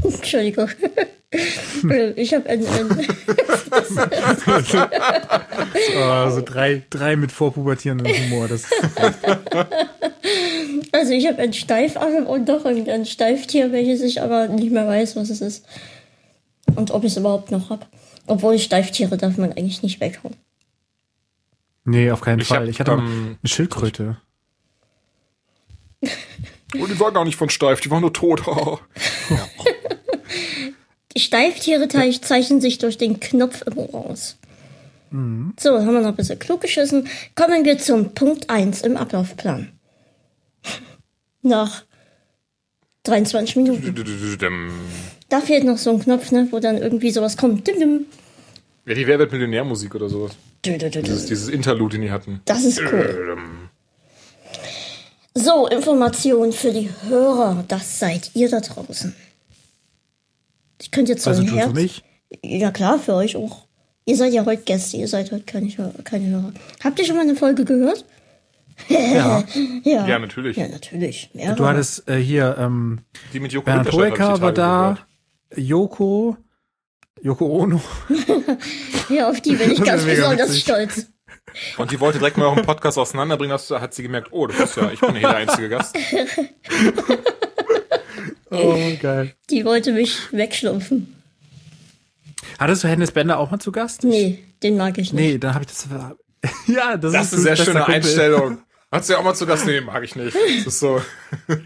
Entschuldigung. 0.03 0.69
ich 2.17 2.33
habe 2.35 2.49
einen, 2.49 2.67
einen 2.67 3.07
Also 5.97 6.41
drei, 6.45 6.83
drei 6.91 7.17
mit 7.17 7.33
vorpubertierendem 7.33 8.07
Humor. 8.07 8.49
Das 8.49 8.65
also 10.93 11.13
ich 11.13 11.27
habe 11.27 11.39
einen 11.43 11.53
Steifaffen 11.53 12.27
und 12.27 12.49
noch 12.49 12.65
ein, 12.65 12.89
ein 12.89 13.05
Steiftier, 13.07 13.73
welches 13.73 14.01
ich 14.01 14.23
aber 14.23 14.49
nicht 14.49 14.73
mehr 14.73 14.87
weiß, 14.87 15.17
was 15.17 15.31
es 15.31 15.41
ist. 15.41 15.67
Und 16.75 16.91
ob 16.91 17.05
ich 17.05 17.13
es 17.13 17.19
überhaupt 17.19 17.51
noch 17.51 17.71
habe. 17.71 17.87
Obwohl 18.27 18.59
Steiftiere 18.59 19.17
darf 19.17 19.37
man 19.37 19.53
eigentlich 19.53 19.83
nicht 19.83 20.01
weghauen. 20.01 20.35
nee, 21.85 22.11
auf 22.11 22.21
keinen 22.23 22.41
Ich 22.41 22.49
Fall. 22.49 22.63
hab, 22.63 22.69
ich 22.69 22.81
hatte 22.81 22.93
ähm, 22.93 23.37
eine 23.43 23.49
Schildkröte. 23.49 24.17
Oh, 26.75 26.87
die 26.87 26.99
war 26.99 27.13
gar 27.13 27.25
nicht 27.25 27.37
von 27.37 27.49
steif, 27.49 27.81
die 27.81 27.91
war 27.91 28.01
nur 28.01 28.13
tot. 28.13 28.43
Die 31.15 31.21
Steiftiere 31.21 31.89
teich- 31.89 32.21
zeichnen 32.21 32.61
sich 32.61 32.77
durch 32.79 32.99
den 32.99 33.21
Knopf 33.21 33.63
im 33.63 33.79
Ohr 33.79 33.95
aus. 34.11 34.37
So, 35.59 35.71
haben 35.79 35.95
wir 35.95 36.01
noch 36.01 36.09
ein 36.09 36.17
bisschen 36.17 36.39
klug 36.39 36.61
geschissen. 36.61 37.09
Kommen 37.35 37.65
wir 37.65 37.79
zum 37.79 38.13
Punkt 38.13 38.51
1 38.51 38.83
im 38.83 38.99
Ablaufplan. 38.99 39.73
Nach 41.43 41.85
23 43.05 43.57
Minuten. 43.57 43.95
Da 45.31 45.41
fehlt 45.41 45.65
noch 45.65 45.79
so 45.79 45.91
ein 45.91 46.01
Knopf, 46.01 46.33
ne, 46.33 46.49
wo 46.51 46.59
dann 46.59 46.77
irgendwie 46.77 47.11
sowas 47.13 47.37
kommt. 47.39 47.67
Dim, 47.67 47.79
dim. 47.79 48.07
Ja, 48.85 48.95
die 48.95 49.07
Wer 49.07 49.19
wird 49.19 49.33
Millionärmusik 49.33 49.95
oder 49.95 50.09
sowas. 50.11 50.33
Dieses, 50.65 51.27
dieses 51.27 51.49
Interlude, 51.49 51.97
den 51.97 52.03
die 52.03 52.11
hatten. 52.11 52.41
Das 52.45 52.65
ist 52.65 52.81
cool. 52.93 53.39
So, 55.39 55.67
Information 55.67 56.51
für 56.51 56.73
die 56.73 56.89
Hörer. 57.09 57.63
Das 57.69 57.99
seid 57.99 58.31
ihr 58.33 58.49
da 58.49 58.61
draußen. 58.61 59.15
Ich 60.81 60.91
könnte 60.91 61.13
jetzt 61.13 61.25
so 61.25 61.31
Also 61.31 61.43
ein 61.43 61.49
Herz. 61.49 61.69
für 61.69 61.75
mich? 61.75 62.03
Ja 62.43 62.71
klar, 62.71 62.99
für 62.99 63.13
euch 63.15 63.37
auch. 63.37 63.67
Ihr 64.07 64.17
seid 64.17 64.33
ja 64.33 64.47
heute 64.47 64.63
Gäste, 64.63 64.97
ihr 64.97 65.09
seid 65.09 65.31
heute 65.33 65.45
keine, 65.45 65.69
keine 66.05 66.27
Hörer. 66.29 66.53
Habt 66.83 66.99
ihr 66.99 67.05
schon 67.05 67.17
mal 67.17 67.23
eine 67.23 67.37
Folge 67.37 67.67
gehört? 67.67 68.07
Ja. 68.89 69.45
Ja. 69.85 70.07
Ja, 70.07 70.19
natürlich. 70.19 70.57
Ja, 70.57 70.69
natürlich. 70.69 71.29
Mehrere. 71.35 71.55
Du 71.57 71.67
hattest 71.67 72.09
äh, 72.09 72.17
hier 72.17 72.57
ähm, 72.59 73.01
Die 73.35 73.41
mit 73.41 73.53
Joko 73.53 73.67
Bernhard 73.67 73.93
Hoeker 73.93 74.35
die 74.37 74.41
war 74.41 74.53
da, 74.53 74.99
gehört. 75.51 75.69
Joko, 75.69 76.37
Joko 77.23 77.47
Ono. 77.47 77.81
ja, 79.11 79.29
auf 79.29 79.41
die 79.43 79.55
bin 79.55 79.71
ich 79.73 79.85
ganz 79.85 80.03
besonders 80.05 80.49
witzig. 80.49 80.63
stolz. 80.63 81.07
Und 81.79 81.91
die 81.91 82.01
wollte 82.01 82.19
direkt 82.19 82.37
mal 82.37 82.47
auch 82.47 82.57
einen 82.57 82.67
Podcast 82.67 82.99
auseinanderbringen, 82.99 83.59
da 83.69 83.81
hat 83.81 83.95
sie 83.95 84.03
gemerkt, 84.03 84.29
oh, 84.31 84.47
das 84.47 84.59
ist 84.59 84.77
ja, 84.77 84.91
ich 84.91 85.01
bin 85.01 85.15
ja 85.15 85.21
hier 85.21 85.29
der 85.29 85.37
einzige 85.37 85.69
Gast. 85.69 85.97
Oh, 88.51 88.79
geil. 89.01 89.35
Die 89.51 89.65
wollte 89.65 89.93
mich 89.93 90.33
wegschlumpfen. 90.33 91.15
Hattest 92.59 92.85
du 92.85 92.89
Hennes 92.89 93.11
Bender 93.11 93.39
auch 93.39 93.51
mal 93.51 93.59
zu 93.59 93.73
Gast? 93.73 94.05
Nee, 94.05 94.39
den 94.63 94.77
mag 94.77 94.99
ich 94.99 95.13
nicht. 95.13 95.23
Nee, 95.23 95.39
dann 95.39 95.55
habe 95.55 95.65
ich 95.65 95.69
das. 95.69 95.89
ja, 96.67 96.97
das, 96.97 97.13
Das 97.13 97.27
ist 97.27 97.33
eine 97.35 97.43
sehr 97.43 97.57
schöne 97.57 97.81
Kumpel. 97.81 97.95
Einstellung. 97.95 98.59
Hat 98.93 99.05
sie 99.05 99.13
ja 99.13 99.19
auch 99.19 99.25
mal 99.25 99.35
zu 99.35 99.47
Gast? 99.47 99.67
Nee, 99.67 99.81
mag 99.81 100.05
ich 100.05 100.15
nicht. 100.15 100.35
Das 100.35 100.67
ist 100.67 100.79
so, 100.79 101.03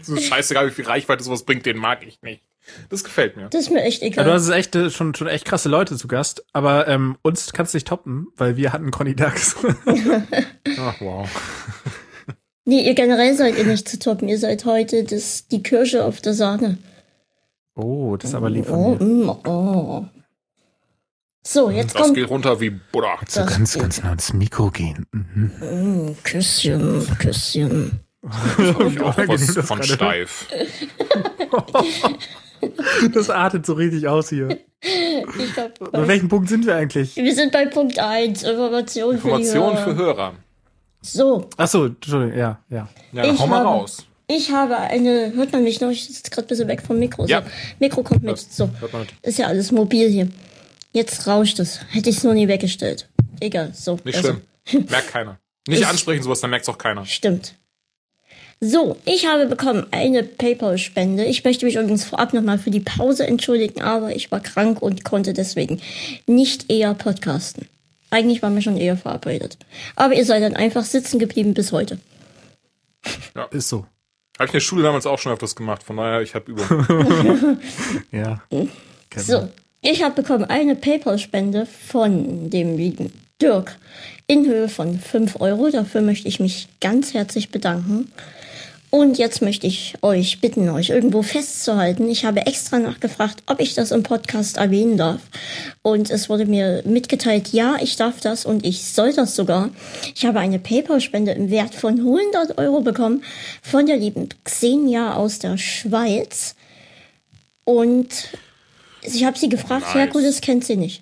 so 0.01 0.17
scheißegal, 0.17 0.67
wie 0.67 0.71
viel 0.71 0.85
Reichweite 0.85 1.23
sowas 1.23 1.43
bringt, 1.43 1.65
den 1.65 1.77
mag 1.77 2.05
ich 2.05 2.21
nicht. 2.23 2.43
Das 2.89 3.03
gefällt 3.03 3.37
mir. 3.37 3.49
Das 3.49 3.61
ist 3.63 3.69
mir 3.71 3.81
echt 3.83 4.01
Ja, 4.01 4.07
egal. 4.07 4.25
du 4.25 4.31
hast 4.33 4.49
echt 4.49 4.75
äh, 4.75 4.89
schon, 4.89 5.13
schon 5.15 5.27
echt 5.27 5.45
krasse 5.45 5.67
Leute 5.69 5.97
zu 5.97 6.07
Gast, 6.07 6.45
aber 6.53 6.87
ähm, 6.87 7.17
uns 7.21 7.51
kannst 7.53 7.73
du 7.73 7.77
nicht 7.77 7.87
toppen, 7.87 8.27
weil 8.37 8.55
wir 8.57 8.71
hatten 8.73 8.91
Conny 8.91 9.15
Dax. 9.15 9.55
Ach, 10.79 10.95
wow. 11.01 11.27
nee, 12.65 12.85
ihr 12.85 12.93
generell 12.93 13.35
seid 13.35 13.57
ihr 13.57 13.65
nicht 13.65 13.89
zu 13.89 13.97
toppen. 13.99 14.29
Ihr 14.29 14.37
seid 14.39 14.65
heute 14.65 15.03
das, 15.03 15.47
die 15.47 15.63
Kirsche 15.63 16.05
auf 16.05 16.21
der 16.21 16.33
Sahne. 16.33 16.77
oh, 17.75 18.15
das 18.17 18.29
ist 18.29 18.35
aber 18.35 18.49
lieb 18.49 18.65
Oh, 18.69 18.95
von 18.97 19.17
mir. 19.17 19.25
mm, 19.25 19.29
oh. 19.47 20.05
So, 21.43 21.71
jetzt 21.71 21.95
Das 21.95 22.03
kommt 22.03 22.13
geht 22.15 22.29
runter 22.29 22.59
wie 22.61 22.69
Buddha. 22.69 23.17
So 23.27 23.41
das 23.41 23.49
ganz, 23.53 23.73
geht. 23.73 23.81
ganz 23.81 24.03
nah 24.03 24.11
ins 24.13 24.31
Mikro 24.33 24.69
gehen. 24.69 25.07
Mhm. 25.11 25.51
Mm, 26.11 26.17
Küsschen, 26.23 27.07
Küsschen. 27.17 27.99
Ich 28.59 29.01
auch 29.01 29.17
was 29.27 29.53
das 29.55 29.65
von 29.65 29.81
steif. 29.81 30.45
Das 33.13 33.29
artet 33.29 33.65
so 33.65 33.73
richtig 33.73 34.07
aus 34.07 34.29
hier. 34.29 34.59
Ich 34.81 35.53
glaub, 35.53 35.91
Bei 35.91 36.07
welchem 36.07 36.27
Punkt 36.29 36.49
sind 36.49 36.65
wir 36.65 36.75
eigentlich? 36.75 37.15
wir 37.15 37.35
sind 37.35 37.51
bei 37.51 37.65
Punkt 37.65 37.99
1, 37.99 38.43
Information, 38.43 39.15
Information 39.15 39.77
für 39.77 39.83
für 39.83 39.89
die 39.93 39.97
Hörer. 39.99 40.15
Hörer. 40.17 40.33
So, 41.01 41.49
Ach 41.57 41.67
so, 41.67 41.85
Entschuldigung, 41.85 42.37
ja, 42.37 42.59
ja. 42.69 42.87
Ja, 43.11 43.23
dann 43.23 43.33
Ich 43.35 43.39
hau 43.41 43.47
mal 43.47 43.59
habe- 43.59 43.69
raus. 43.69 44.05
ich 44.27 44.51
habe 44.51 44.77
eine, 44.77 45.33
hört 45.35 45.51
man 45.51 45.63
mich 45.63 45.81
noch? 45.81 45.89
Ich 45.89 46.05
sitze 46.07 46.29
gerade 46.29 46.45
ein 46.45 46.49
bisschen 46.49 46.67
weg 46.67 46.81
vom 46.85 46.99
Mikro. 46.99 47.25
Ja. 47.25 47.41
So, 47.41 47.47
Mikro 47.79 48.03
kommt 48.03 48.23
mit. 48.23 48.37
So, 48.37 48.69
hört 48.79 48.93
man 48.93 49.01
mit. 49.03 49.13
ist 49.23 49.37
ja 49.39 49.47
alles 49.47 49.71
mobil 49.71 50.09
hier. 50.09 50.27
Jetzt 50.93 51.25
rauscht 51.27 51.59
es. 51.59 51.79
Hätte 51.89 52.09
ich 52.09 52.17
es 52.17 52.23
nur 52.23 52.33
nie 52.33 52.47
weggestellt. 52.47 53.09
Egal, 53.39 53.71
so. 53.73 53.97
Nicht 54.03 54.17
also, 54.17 54.35
schlimm. 54.65 54.85
Merkt 54.89 55.09
keiner. 55.11 55.39
Nicht 55.67 55.79
Ich- 55.81 55.87
ansprechen 55.87 56.21
sowas, 56.23 56.39
dann 56.41 56.49
merkt's 56.51 56.69
auch 56.69 56.77
keiner. 56.77 57.05
Stimmt. 57.05 57.55
So, 58.63 58.95
ich 59.05 59.25
habe 59.25 59.47
bekommen 59.47 59.87
eine 59.89 60.21
PayPal-Spende. 60.21 61.25
Ich 61.25 61.43
möchte 61.43 61.65
mich 61.65 61.77
übrigens 61.77 62.05
vorab 62.05 62.31
nochmal 62.31 62.59
für 62.59 62.69
die 62.69 62.79
Pause 62.79 63.25
entschuldigen, 63.25 63.81
aber 63.81 64.15
ich 64.15 64.31
war 64.31 64.39
krank 64.39 64.83
und 64.83 65.03
konnte 65.03 65.33
deswegen 65.33 65.81
nicht 66.27 66.69
eher 66.69 66.93
podcasten. 66.93 67.67
Eigentlich 68.11 68.43
waren 68.43 68.53
wir 68.53 68.61
schon 68.61 68.77
eher 68.77 68.97
verabredet. 68.97 69.57
Aber 69.95 70.13
ihr 70.13 70.25
seid 70.25 70.43
dann 70.43 70.55
einfach 70.55 70.83
sitzen 70.83 71.17
geblieben 71.17 71.55
bis 71.55 71.71
heute. 71.71 71.97
Ist 73.49 73.69
so. 73.69 73.87
Habe 74.37 74.45
ich 74.45 74.49
in 74.49 74.53
der 74.53 74.59
Schule 74.59 74.83
damals 74.83 75.07
auch 75.07 75.17
schon 75.17 75.31
öfters 75.31 75.55
gemacht, 75.55 75.81
von 75.81 75.97
daher, 75.97 76.21
ich 76.21 76.35
habe 76.35 76.51
über. 76.51 77.57
Ja. 78.11 78.43
So, 79.15 79.49
ich 79.81 80.03
habe 80.03 80.21
bekommen 80.21 80.45
eine 80.45 80.75
PayPal-Spende 80.75 81.65
von 81.65 82.51
dem 82.51 82.77
lieben 82.77 83.11
Dirk 83.41 83.77
in 84.27 84.45
Höhe 84.45 84.69
von 84.69 84.99
5 84.99 85.41
Euro. 85.41 85.71
Dafür 85.71 86.01
möchte 86.01 86.27
ich 86.27 86.39
mich 86.39 86.67
ganz 86.79 87.15
herzlich 87.15 87.49
bedanken. 87.49 88.11
Und 88.91 89.17
jetzt 89.17 89.41
möchte 89.41 89.67
ich 89.67 89.95
euch 90.01 90.41
bitten, 90.41 90.69
euch 90.69 90.89
irgendwo 90.89 91.23
festzuhalten. 91.23 92.09
Ich 92.09 92.25
habe 92.25 92.45
extra 92.45 92.77
nachgefragt, 92.77 93.41
ob 93.45 93.61
ich 93.61 93.73
das 93.73 93.91
im 93.91 94.03
Podcast 94.03 94.57
erwähnen 94.57 94.97
darf. 94.97 95.21
Und 95.81 96.11
es 96.11 96.27
wurde 96.27 96.45
mir 96.45 96.83
mitgeteilt, 96.85 97.53
ja, 97.53 97.77
ich 97.81 97.95
darf 97.95 98.19
das 98.19 98.45
und 98.45 98.65
ich 98.65 98.83
soll 98.83 99.13
das 99.13 99.33
sogar. 99.33 99.69
Ich 100.13 100.25
habe 100.25 100.41
eine 100.41 100.59
PayPal-Spende 100.59 101.31
im 101.31 101.49
Wert 101.49 101.73
von 101.73 101.99
100 101.99 102.57
Euro 102.57 102.81
bekommen 102.81 103.23
von 103.61 103.85
der 103.85 103.95
lieben 103.95 104.27
Xenia 104.43 105.13
aus 105.15 105.39
der 105.39 105.57
Schweiz. 105.57 106.55
Und 107.63 108.09
ich 109.03 109.23
habe 109.23 109.39
sie 109.39 109.47
gefragt, 109.47 109.85
Nice. 109.85 109.95
Herkules 109.95 110.41
kennt 110.41 110.65
sie 110.65 110.75
nicht. 110.75 111.01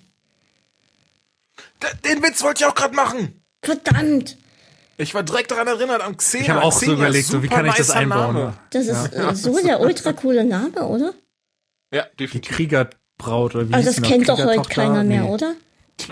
Den 2.04 2.22
Witz 2.22 2.40
wollte 2.44 2.62
ich 2.62 2.70
auch 2.70 2.74
gerade 2.76 2.94
machen. 2.94 3.42
Verdammt! 3.64 4.36
Ich 5.00 5.14
war 5.14 5.22
direkt 5.22 5.50
daran 5.50 5.66
erinnert 5.66 6.02
am 6.02 6.16
Xenia. 6.16 6.42
Ich 6.44 6.50
habe 6.50 6.62
auch 6.62 6.72
so 6.72 6.80
Xenia, 6.80 6.94
überlegt, 6.96 7.26
so 7.28 7.42
wie 7.42 7.48
kann 7.48 7.64
ich 7.66 7.74
das 7.74 7.90
einbauen? 7.90 8.34
Name. 8.34 8.54
Das 8.70 8.86
ist 8.86 9.12
äh, 9.14 9.34
so 9.34 9.58
der 9.64 9.80
ultra 9.80 10.12
coole 10.12 10.44
Name, 10.44 10.84
oder? 10.86 11.14
Ja, 11.92 12.04
Die 12.12 12.16
definitiv. 12.24 12.54
Kriegerbraut 12.56 13.54
oder 13.54 13.68
wie 13.68 13.74
Also 13.74 13.90
das 13.90 14.02
kennt 14.02 14.28
doch 14.28 14.38
heute 14.44 14.68
keiner 14.68 15.02
mehr, 15.02 15.22
Nee. 15.22 15.28
oder? 15.30 15.54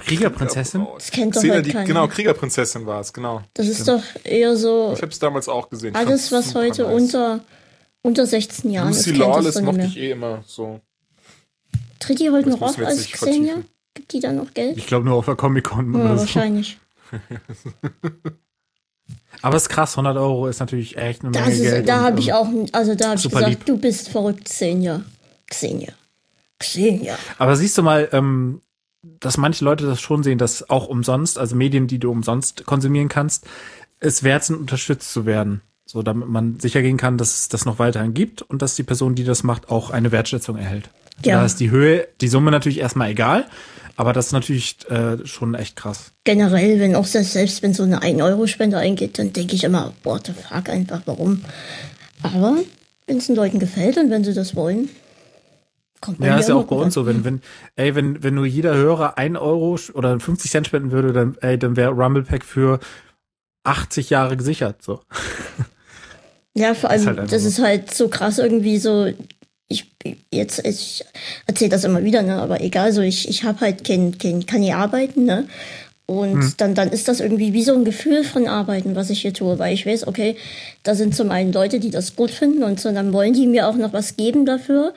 Kriegerprinzessin? 0.05 0.87
Das 0.94 1.11
kennt 1.11 1.35
doch 1.37 1.40
Xenia, 1.40 1.57
heute 1.57 1.62
die, 1.64 1.72
keiner. 1.72 1.85
genau, 1.87 2.09
Kriegerprinzessin 2.09 2.85
war 2.87 3.01
es, 3.01 3.12
genau. 3.12 3.42
Das 3.55 3.66
ist 3.68 3.87
doch 3.88 4.03
eher 4.24 4.57
so 4.57 4.92
Ich 4.94 5.03
habe 5.03 5.12
es 5.12 5.18
damals 5.18 5.48
auch 5.48 5.68
gesehen. 5.70 5.90
Ich 5.94 5.96
alles, 5.96 6.31
was 6.33 6.55
heute 6.55 6.83
nice. 6.85 6.92
unter, 7.03 7.40
unter 8.03 8.27
16 8.27 8.70
Jahren 8.70 8.88
Lucy 8.88 9.01
ist, 9.01 9.07
kennt 9.07 9.18
das 9.20 9.27
Lawless 9.37 9.61
mochte 9.62 9.77
mehr. 9.79 9.87
ich 9.87 9.96
eh 9.98 10.11
immer 10.12 10.42
so. 10.46 10.81
Tritt 12.01 12.20
die 12.20 12.31
heute 12.31 12.51
Das 12.51 12.59
noch 12.61 12.68
auf 12.68 12.79
als 12.79 13.07
Xenia? 13.11 13.53
vertiefen. 13.55 13.64
Gibt 13.94 14.12
die 14.12 14.20
da 14.20 14.33
noch 14.33 14.53
Geld? 14.55 14.77
Ich 14.79 14.87
glaube 14.87 15.05
nur 15.07 15.14
auf 15.16 15.24
der 15.27 15.37
Comic-Con 15.37 15.92
Ja, 15.94 16.01
oder 16.01 16.14
so. 16.14 16.20
wahrscheinlich. 16.20 16.79
Aber 19.42 19.57
es 19.57 19.62
ist 19.64 19.68
krass, 19.68 19.92
100 19.92 20.16
Euro 20.16 20.49
ist 20.49 20.61
natürlich 20.61 20.97
echt 20.97 21.23
eine 21.23 21.31
Menge 21.31 21.44
Das 21.44 21.55
ist, 21.55 21.62
Geld. 21.62 21.88
da 21.88 22.01
habe 22.01 22.18
ich 22.18 22.29
ähm, 22.29 22.35
auch, 22.35 22.49
also 22.73 22.94
da 22.94 23.11
habe 23.11 23.16
ich 23.18 23.29
gesagt, 23.29 23.49
lieb. 23.49 23.66
du 23.66 23.79
bist 23.79 24.09
verrückt, 24.09 24.47
Xenia. 24.47 25.03
Xenia. 25.47 25.92
Xenia. 26.59 27.16
Aber 27.38 27.57
siehst 27.57 27.79
du 27.79 27.83
mal, 27.83 28.09
ähm, 28.12 28.61
dass 29.03 29.37
manche 29.37 29.64
Leute 29.64 29.87
das 29.87 30.01
schon 30.01 30.23
sehen, 30.23 30.38
dass 30.38 30.68
auch 30.68 30.88
umsonst, 30.88 31.38
also 31.38 31.55
Medien, 31.55 31.87
die 31.87 31.99
du 31.99 32.11
umsonst 32.11 32.66
konsumieren 32.66 33.09
kannst, 33.09 33.47
es 34.01 34.23
wert 34.23 34.44
sind, 34.44 34.57
unterstützt 34.57 35.12
zu 35.12 35.25
werden. 35.25 35.62
So, 35.87 36.03
damit 36.03 36.29
man 36.29 36.61
sicher 36.61 36.83
gehen 36.83 36.99
kann, 36.99 37.16
dass 37.16 37.33
es 37.35 37.49
das 37.49 37.64
noch 37.64 37.79
weiterhin 37.79 38.12
gibt 38.12 38.42
und 38.42 38.61
dass 38.61 38.75
die 38.77 38.83
Person, 38.83 39.14
die 39.14 39.25
das 39.25 39.42
macht, 39.42 39.71
auch 39.71 39.90
eine 39.90 40.12
Wertschätzung 40.12 40.57
erhält. 40.57 40.90
Ja. 41.25 41.38
Da 41.38 41.47
ist 41.47 41.61
die 41.61 41.71
Höhe, 41.71 42.09
die 42.21 42.29
Summe 42.29 42.51
natürlich 42.51 42.79
erstmal 42.79 43.11
egal, 43.11 43.47
aber 43.99 44.13
das 44.13 44.27
ist 44.27 44.33
natürlich 44.33 44.77
äh, 44.91 45.27
schon 45.27 45.55
echt 45.55 45.75
krass. 45.75 46.13
Generell, 46.23 46.79
wenn 46.79 46.95
auch 46.95 47.05
selbst, 47.05 47.33
selbst 47.33 47.63
wenn 47.63 47.75
so 47.75 47.83
eine 47.83 48.01
1-Euro-Spende 48.01 48.79
eingeht, 48.79 49.19
dann 49.19 49.33
denke 49.33 49.57
ich 49.57 49.65
immer, 49.65 49.93
what 50.05 50.27
the 50.27 50.33
fuck, 50.33 50.69
einfach 50.69 51.03
warum. 51.05 51.45
Aber 52.23 52.59
wenn 53.09 53.19
es 53.19 53.27
den 53.27 53.35
Leuten 53.35 53.59
gefällt 53.59 53.97
und 53.99 54.11
wenn 54.11 54.23
sie 54.23 54.35
das 54.35 54.55
wollen, 54.55 54.89
kommt 56.01 56.21
man 56.21 56.29
Ja, 56.29 56.39
ist 56.39 56.49
ja 56.49 56.55
auch 56.55 56.65
bei 56.65 56.77
gut 56.77 56.85
uns 56.85 56.95
so, 56.95 57.07
wenn, 57.07 57.25
wenn, 57.25 57.43
ey, 57.75 57.95
wenn, 57.97 58.23
wenn 58.23 58.35
nur 58.35 58.47
jeder 58.47 58.75
Hörer 58.75 59.19
ein 59.19 59.37
Euro 59.37 59.75
sch- 59.75 59.93
oder 59.93 60.19
50 60.21 60.49
Cent 60.51 60.67
spenden 60.69 60.93
würde, 60.93 61.13
dann, 61.13 61.37
ey, 61.41 61.59
dann 61.59 61.77
wäre 61.77 61.91
Rumble 61.91 62.23
Pack 62.23 62.45
für 62.45 62.79
80 63.65 64.11
Jahre 64.11 64.37
gesichert, 64.37 64.81
so. 64.83 65.01
Ja, 66.55 66.75
vor 66.75 66.91
allem, 66.91 67.01
Ist 67.01 67.07
halt 67.07 67.33
das 67.33 67.43
so. 67.43 67.49
ist 67.49 67.59
halt 67.61 67.95
so 67.95 68.09
krass 68.09 68.39
irgendwie 68.39 68.79
so, 68.79 69.13
ich 69.68 69.87
jetzt, 70.33 70.64
ich 70.66 71.04
erzähle 71.46 71.70
das 71.70 71.85
immer 71.85 72.02
wieder, 72.02 72.22
ne, 72.22 72.37
aber 72.40 72.61
egal, 72.62 72.92
so 72.92 73.02
ich, 73.02 73.28
ich 73.28 73.44
habe 73.44 73.61
halt 73.61 73.85
kein, 73.85 74.16
kein, 74.18 74.46
kann 74.46 74.61
nie 74.61 74.72
arbeiten, 74.72 75.24
ne? 75.24 75.46
Und 76.07 76.42
Hm. 76.42 76.54
dann, 76.57 76.74
dann 76.74 76.88
ist 76.90 77.07
das 77.07 77.20
irgendwie 77.20 77.52
wie 77.52 77.62
so 77.62 77.74
ein 77.74 77.85
Gefühl 77.85 78.24
von 78.24 78.48
Arbeiten, 78.48 78.96
was 78.96 79.11
ich 79.11 79.20
hier 79.20 79.35
tue, 79.35 79.59
weil 79.59 79.74
ich 79.74 79.85
weiß, 79.85 80.07
okay, 80.07 80.37
da 80.83 80.94
sind 80.94 81.14
zum 81.14 81.31
einen 81.31 81.52
Leute, 81.52 81.81
die 81.81 81.90
das 81.90 82.16
gut 82.16 82.31
finden 82.31 82.62
und 82.62 82.81
so, 82.81 82.90
dann 82.92 83.12
wollen 83.12 83.35
die 83.35 83.46
mir 83.46 83.68
auch 83.68 83.76
noch 83.76 83.92
was 83.92 84.16
geben 84.16 84.46
dafür. 84.46 84.94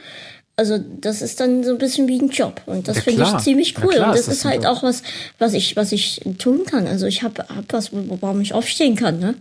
Also 0.56 0.78
das 1.02 1.22
ist 1.22 1.42
dann 1.42 1.66
so 1.66 1.72
ein 1.72 1.78
bisschen 1.80 2.08
wie 2.08 2.18
ein 2.22 2.30
Job 2.30 2.62
und 2.66 2.88
das 2.88 2.98
Ja, 2.98 3.04
finde 3.04 3.24
ich 3.24 3.38
ziemlich 3.40 3.74
Ja, 3.74 3.84
cool 3.84 3.94
klar 3.96 4.08
und 4.12 4.16
ist 4.16 4.20
das 4.20 4.26
das 4.28 4.38
ist 4.38 4.46
halt 4.46 4.66
auch 4.66 4.84
was, 4.84 5.04
was 5.38 5.54
ich, 5.54 5.76
was 5.76 5.92
ich 5.92 6.22
tun 6.38 6.62
kann. 6.66 6.88
Also 6.88 7.08
ich 7.08 7.24
habe 7.24 7.42
hab 7.54 7.74
was, 7.74 7.92
wo- 7.92 8.18
warum 8.22 8.40
ich 8.40 8.54
aufstehen 8.54 8.96
kann, 8.96 9.20
ne? 9.20 9.36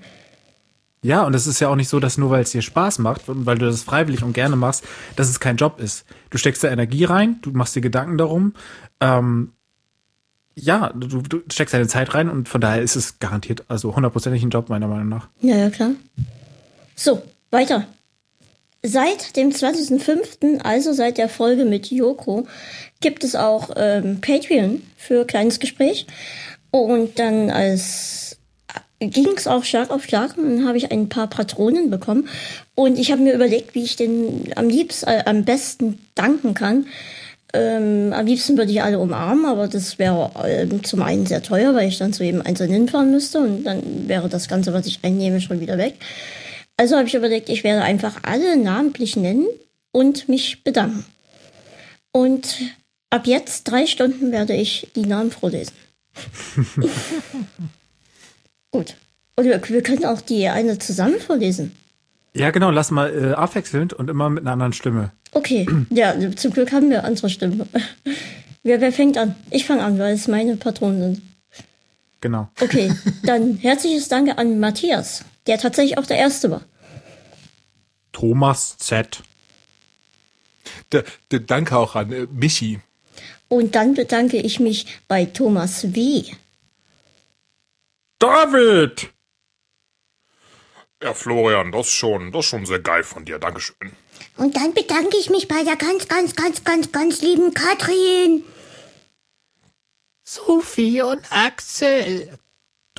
Ja, 1.03 1.23
und 1.23 1.35
es 1.35 1.47
ist 1.47 1.61
ja 1.61 1.69
auch 1.69 1.77
nicht 1.77 1.89
so, 1.89 1.99
dass 1.99 2.19
nur 2.19 2.31
weil 2.31 2.43
es 2.43 2.51
dir 2.51 2.61
Spaß 2.61 2.99
macht 2.99 3.29
und 3.29 3.47
weil 3.47 3.57
du 3.57 3.65
das 3.65 3.83
freiwillig 3.83 4.23
und 4.23 4.35
gerne 4.35 4.57
machst, 4.57 4.85
dass 5.17 5.31
es 5.31 5.41
kein 5.41 5.57
Job 5.57 5.81
ist. 5.81 6.05
Du 6.29 6.37
steckst 6.37 6.63
da 6.63 6.69
Energie 6.69 7.05
rein, 7.05 7.39
du 7.41 7.53
machst 7.53 7.75
dir 7.75 7.81
Gedanken 7.81 8.19
darum. 8.19 8.55
Ähm, 9.01 9.53
ja, 10.55 10.93
du, 10.95 11.23
du 11.23 11.41
steckst 11.51 11.73
deine 11.73 11.87
Zeit 11.87 12.15
rein 12.15 12.29
und 12.29 12.49
von 12.49 12.61
daher 12.61 12.83
ist 12.83 12.97
es 12.97 13.19
garantiert, 13.19 13.65
also 13.69 13.97
hundertprozentig 13.97 14.43
ein 14.43 14.51
Job, 14.51 14.69
meiner 14.69 14.89
Meinung 14.89 15.09
nach. 15.09 15.29
Ja, 15.41 15.57
ja, 15.57 15.71
klar. 15.71 15.93
So, 16.95 17.23
weiter. 17.51 17.87
Seit 18.83 19.37
dem 19.37 19.51
20.05., 19.51 20.61
also 20.61 20.93
seit 20.93 21.19
der 21.19 21.29
Folge 21.29 21.65
mit 21.65 21.91
Yoko, 21.91 22.47
gibt 23.01 23.25
es 23.25 23.37
auch 23.37 23.71
ähm, 23.77 24.21
Patreon 24.21 24.83
für 24.97 25.25
kleines 25.25 25.61
Gespräch. 25.61 26.07
Und 26.71 27.19
dann 27.19 27.51
als 27.51 28.39
ging 29.01 29.29
es 29.35 29.47
auch 29.47 29.65
Schlag 29.65 29.91
auf 29.91 30.05
Schlag 30.05 30.37
und 30.37 30.45
dann 30.45 30.69
habe 30.69 30.77
ich 30.77 30.93
ein 30.93 31.09
paar 31.09 31.27
Patronen 31.27 31.91
bekommen. 31.91 32.29
Und 32.75 32.99
ich 32.99 33.11
habe 33.11 33.23
mir 33.23 33.35
überlegt, 33.35 33.75
wie 33.75 33.83
ich 33.83 33.97
den 33.97 34.53
am 34.57 34.69
liebsten, 34.69 35.09
äh, 35.09 35.23
am 35.25 35.45
besten 35.45 35.99
danken 36.15 36.53
kann. 36.55 36.87
Ähm, 37.53 38.13
am 38.13 38.27
liebsten 38.27 38.59
würde 38.59 38.71
ich 38.71 38.83
alle 38.83 38.99
umarmen, 38.99 39.47
aber 39.47 39.67
das 39.67 39.99
wäre 39.99 40.31
ähm, 40.47 40.85
zum 40.85 41.03
einen 41.03 41.27
sehr 41.27 41.43
teuer, 41.43 41.75
weil 41.75 41.89
ich 41.89 41.99
dann 41.99 42.13
zu 42.13 42.23
jedem 42.23 42.43
Einzelnen 42.43 42.75
hinfahren 42.75 43.11
müsste 43.11 43.41
und 43.41 43.65
dann 43.65 44.07
wäre 44.07 44.29
das 44.29 44.47
Ganze, 44.47 44.73
was 44.73 44.87
ich 44.87 45.01
einnehme, 45.03 45.41
schon 45.41 45.61
wieder 45.61 45.77
weg. 45.79 45.95
Also 46.77 46.97
habe 46.97 47.09
ich 47.09 47.15
überlegt, 47.15 47.49
ich 47.49 47.65
werde 47.65 47.83
einfach 47.83 48.21
alle 48.23 48.57
namentlich 48.57 49.17
nennen 49.17 49.47
und 49.93 50.29
mich 50.29 50.63
bedanken. 50.63 51.05
Und 52.13 52.59
ab 53.09 53.27
jetzt 53.27 53.65
drei 53.65 53.87
Stunden 53.87 54.31
werde 54.31 54.55
ich 54.55 54.89
die 54.95 55.07
Namen 55.07 55.31
vorlesen. 55.31 55.73
Gut. 58.71 58.97
Und 59.37 59.45
wir, 59.45 59.61
wir 59.69 59.83
können 59.83 60.05
auch 60.05 60.21
die 60.21 60.49
eine 60.49 60.79
zusammen 60.79 61.19
vorlesen. 61.21 61.75
Ja, 62.33 62.51
genau, 62.51 62.71
lass 62.71 62.91
mal 62.91 63.13
äh, 63.13 63.33
abwechselnd 63.33 63.93
und 63.93 64.09
immer 64.09 64.31
mit 64.31 64.45
einer 64.45 64.53
anderen 64.53 64.73
Stimme. 64.73 65.13
Okay, 65.33 65.67
ja, 65.91 66.15
zum 66.37 66.53
Glück 66.53 66.73
haben 66.73 66.91
wir 66.91 67.05
unsere 67.05 67.31
Stimme. 67.31 67.67
Wer, 68.63 68.81
wer 68.81 68.93
fängt 68.93 69.17
an? 69.17 69.35
Ich 69.51 69.65
fange 69.65 69.83
an, 69.83 69.99
weil 69.99 70.15
es 70.15 70.29
meine 70.29 70.57
Patronen 70.57 71.15
sind. 71.15 71.23
Genau. 72.21 72.49
Okay, 72.61 72.93
dann 73.25 73.57
herzliches 73.57 74.09
Danke 74.09 74.39
an 74.39 74.61
Matthias, 74.61 75.25
der 75.47 75.59
tatsächlich 75.59 75.99
auch 75.99 76.07
der 76.07 76.19
Erste 76.19 76.51
war. 76.51 76.63
Thomas 78.13 78.77
Z. 78.79 79.23
Der 80.93 81.05
Danke 81.41 81.77
auch 81.77 81.97
an 81.97 82.13
äh, 82.13 82.27
Michi. 82.31 82.81
Und 83.49 83.75
dann 83.75 83.95
bedanke 83.95 84.37
ich 84.37 84.61
mich 84.61 84.87
bei 85.09 85.25
Thomas 85.25 85.95
W. 85.95 86.25
David! 88.21 89.11
Ja, 91.03 91.15
Florian, 91.15 91.73
das 91.73 91.87
ist 91.87 91.95
schon, 91.95 92.31
das 92.31 92.45
ist 92.45 92.51
schon 92.51 92.67
sehr 92.67 92.81
geil 92.81 93.03
von 93.03 93.25
dir. 93.25 93.39
Dankeschön. 93.39 93.93
Und 94.37 94.55
dann 94.57 94.75
bedanke 94.75 95.17
ich 95.17 95.31
mich 95.31 95.49
bei 95.49 95.65
der 95.65 95.77
ganz, 95.77 96.07
ganz, 96.07 96.37
ganz, 96.37 96.63
ganz, 96.63 96.93
ganz 96.93 97.23
lieben 97.23 97.55
Katrin. 97.55 98.45
Sophie 100.23 101.01
und 101.01 101.21
Axel. 101.31 102.39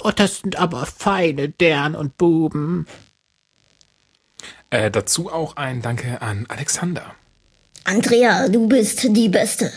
Oh, 0.01 0.09
das 0.09 0.39
sind 0.39 0.55
aber 0.55 0.87
feine 0.87 1.49
Dern 1.49 1.95
und 1.95 2.17
Buben. 2.17 2.87
Äh, 4.71 4.89
dazu 4.89 5.31
auch 5.31 5.55
ein 5.55 5.83
Danke 5.83 6.23
an 6.23 6.47
Alexander. 6.49 7.13
Andrea, 7.83 8.47
du 8.47 8.67
bist 8.67 9.03
die 9.03 9.29
Beste. 9.29 9.71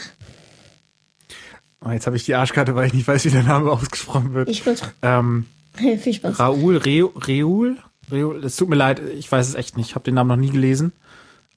Oh, 1.87 1.91
jetzt 1.91 2.07
habe 2.07 2.17
ich 2.17 2.25
die 2.25 2.35
Arschkarte, 2.35 2.75
weil 2.75 2.87
ich 2.87 2.95
nicht 2.95 3.07
weiß, 3.07 3.25
wie 3.27 3.31
der 3.31 3.43
Name 3.43 3.71
ausgesprochen 3.71 4.33
wird. 4.35 4.49
Ich 4.49 4.65
würde. 4.65 4.81
ähm, 5.03 5.47
Viel 5.75 6.15
Spaß. 6.15 6.39
Raoul, 6.39 6.77
Reu, 6.79 7.05
Reul? 7.27 7.77
Reul? 8.11 8.45
Es 8.45 8.57
tut 8.57 8.69
mir 8.69 8.77
leid, 8.77 9.01
ich 9.19 9.31
weiß 9.31 9.49
es 9.49 9.55
echt 9.55 9.77
nicht. 9.77 9.91
Ich 9.91 9.95
habe 9.95 10.05
den 10.05 10.15
Namen 10.15 10.29
noch 10.29 10.37
nie 10.37 10.51
gelesen. 10.51 10.93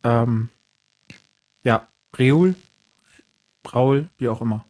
Ähm, 0.04 0.50
ja, 1.64 1.88
Reul, 2.18 2.56
Raul, 3.74 4.08
wie 4.18 4.30
auch 4.30 4.42
immer. 4.42 4.66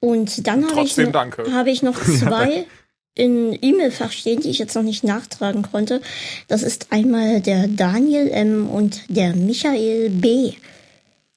Und 0.00 0.46
dann 0.46 0.62
habe 0.62 0.72
ich, 0.72 0.94
Trotzdem 0.94 1.06
noch- 1.06 1.12
danke. 1.12 1.52
habe 1.52 1.70
ich 1.70 1.82
noch 1.82 2.00
zwei 2.02 2.66
in 3.14 3.56
E-Mail-Fach 3.60 4.10
stehen, 4.10 4.40
die 4.40 4.48
ich 4.48 4.58
jetzt 4.58 4.74
noch 4.74 4.82
nicht 4.82 5.04
nachtragen 5.04 5.62
konnte. 5.62 6.00
Das 6.48 6.62
ist 6.62 6.88
einmal 6.92 7.40
der 7.42 7.68
Daniel 7.68 8.28
M. 8.30 8.68
und 8.70 9.02
der 9.08 9.34
Michael 9.36 10.08
B. 10.10 10.54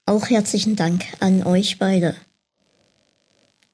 Auch 0.05 0.29
herzlichen 0.29 0.75
Dank 0.75 1.03
an 1.19 1.43
euch 1.43 1.77
beide. 1.79 2.15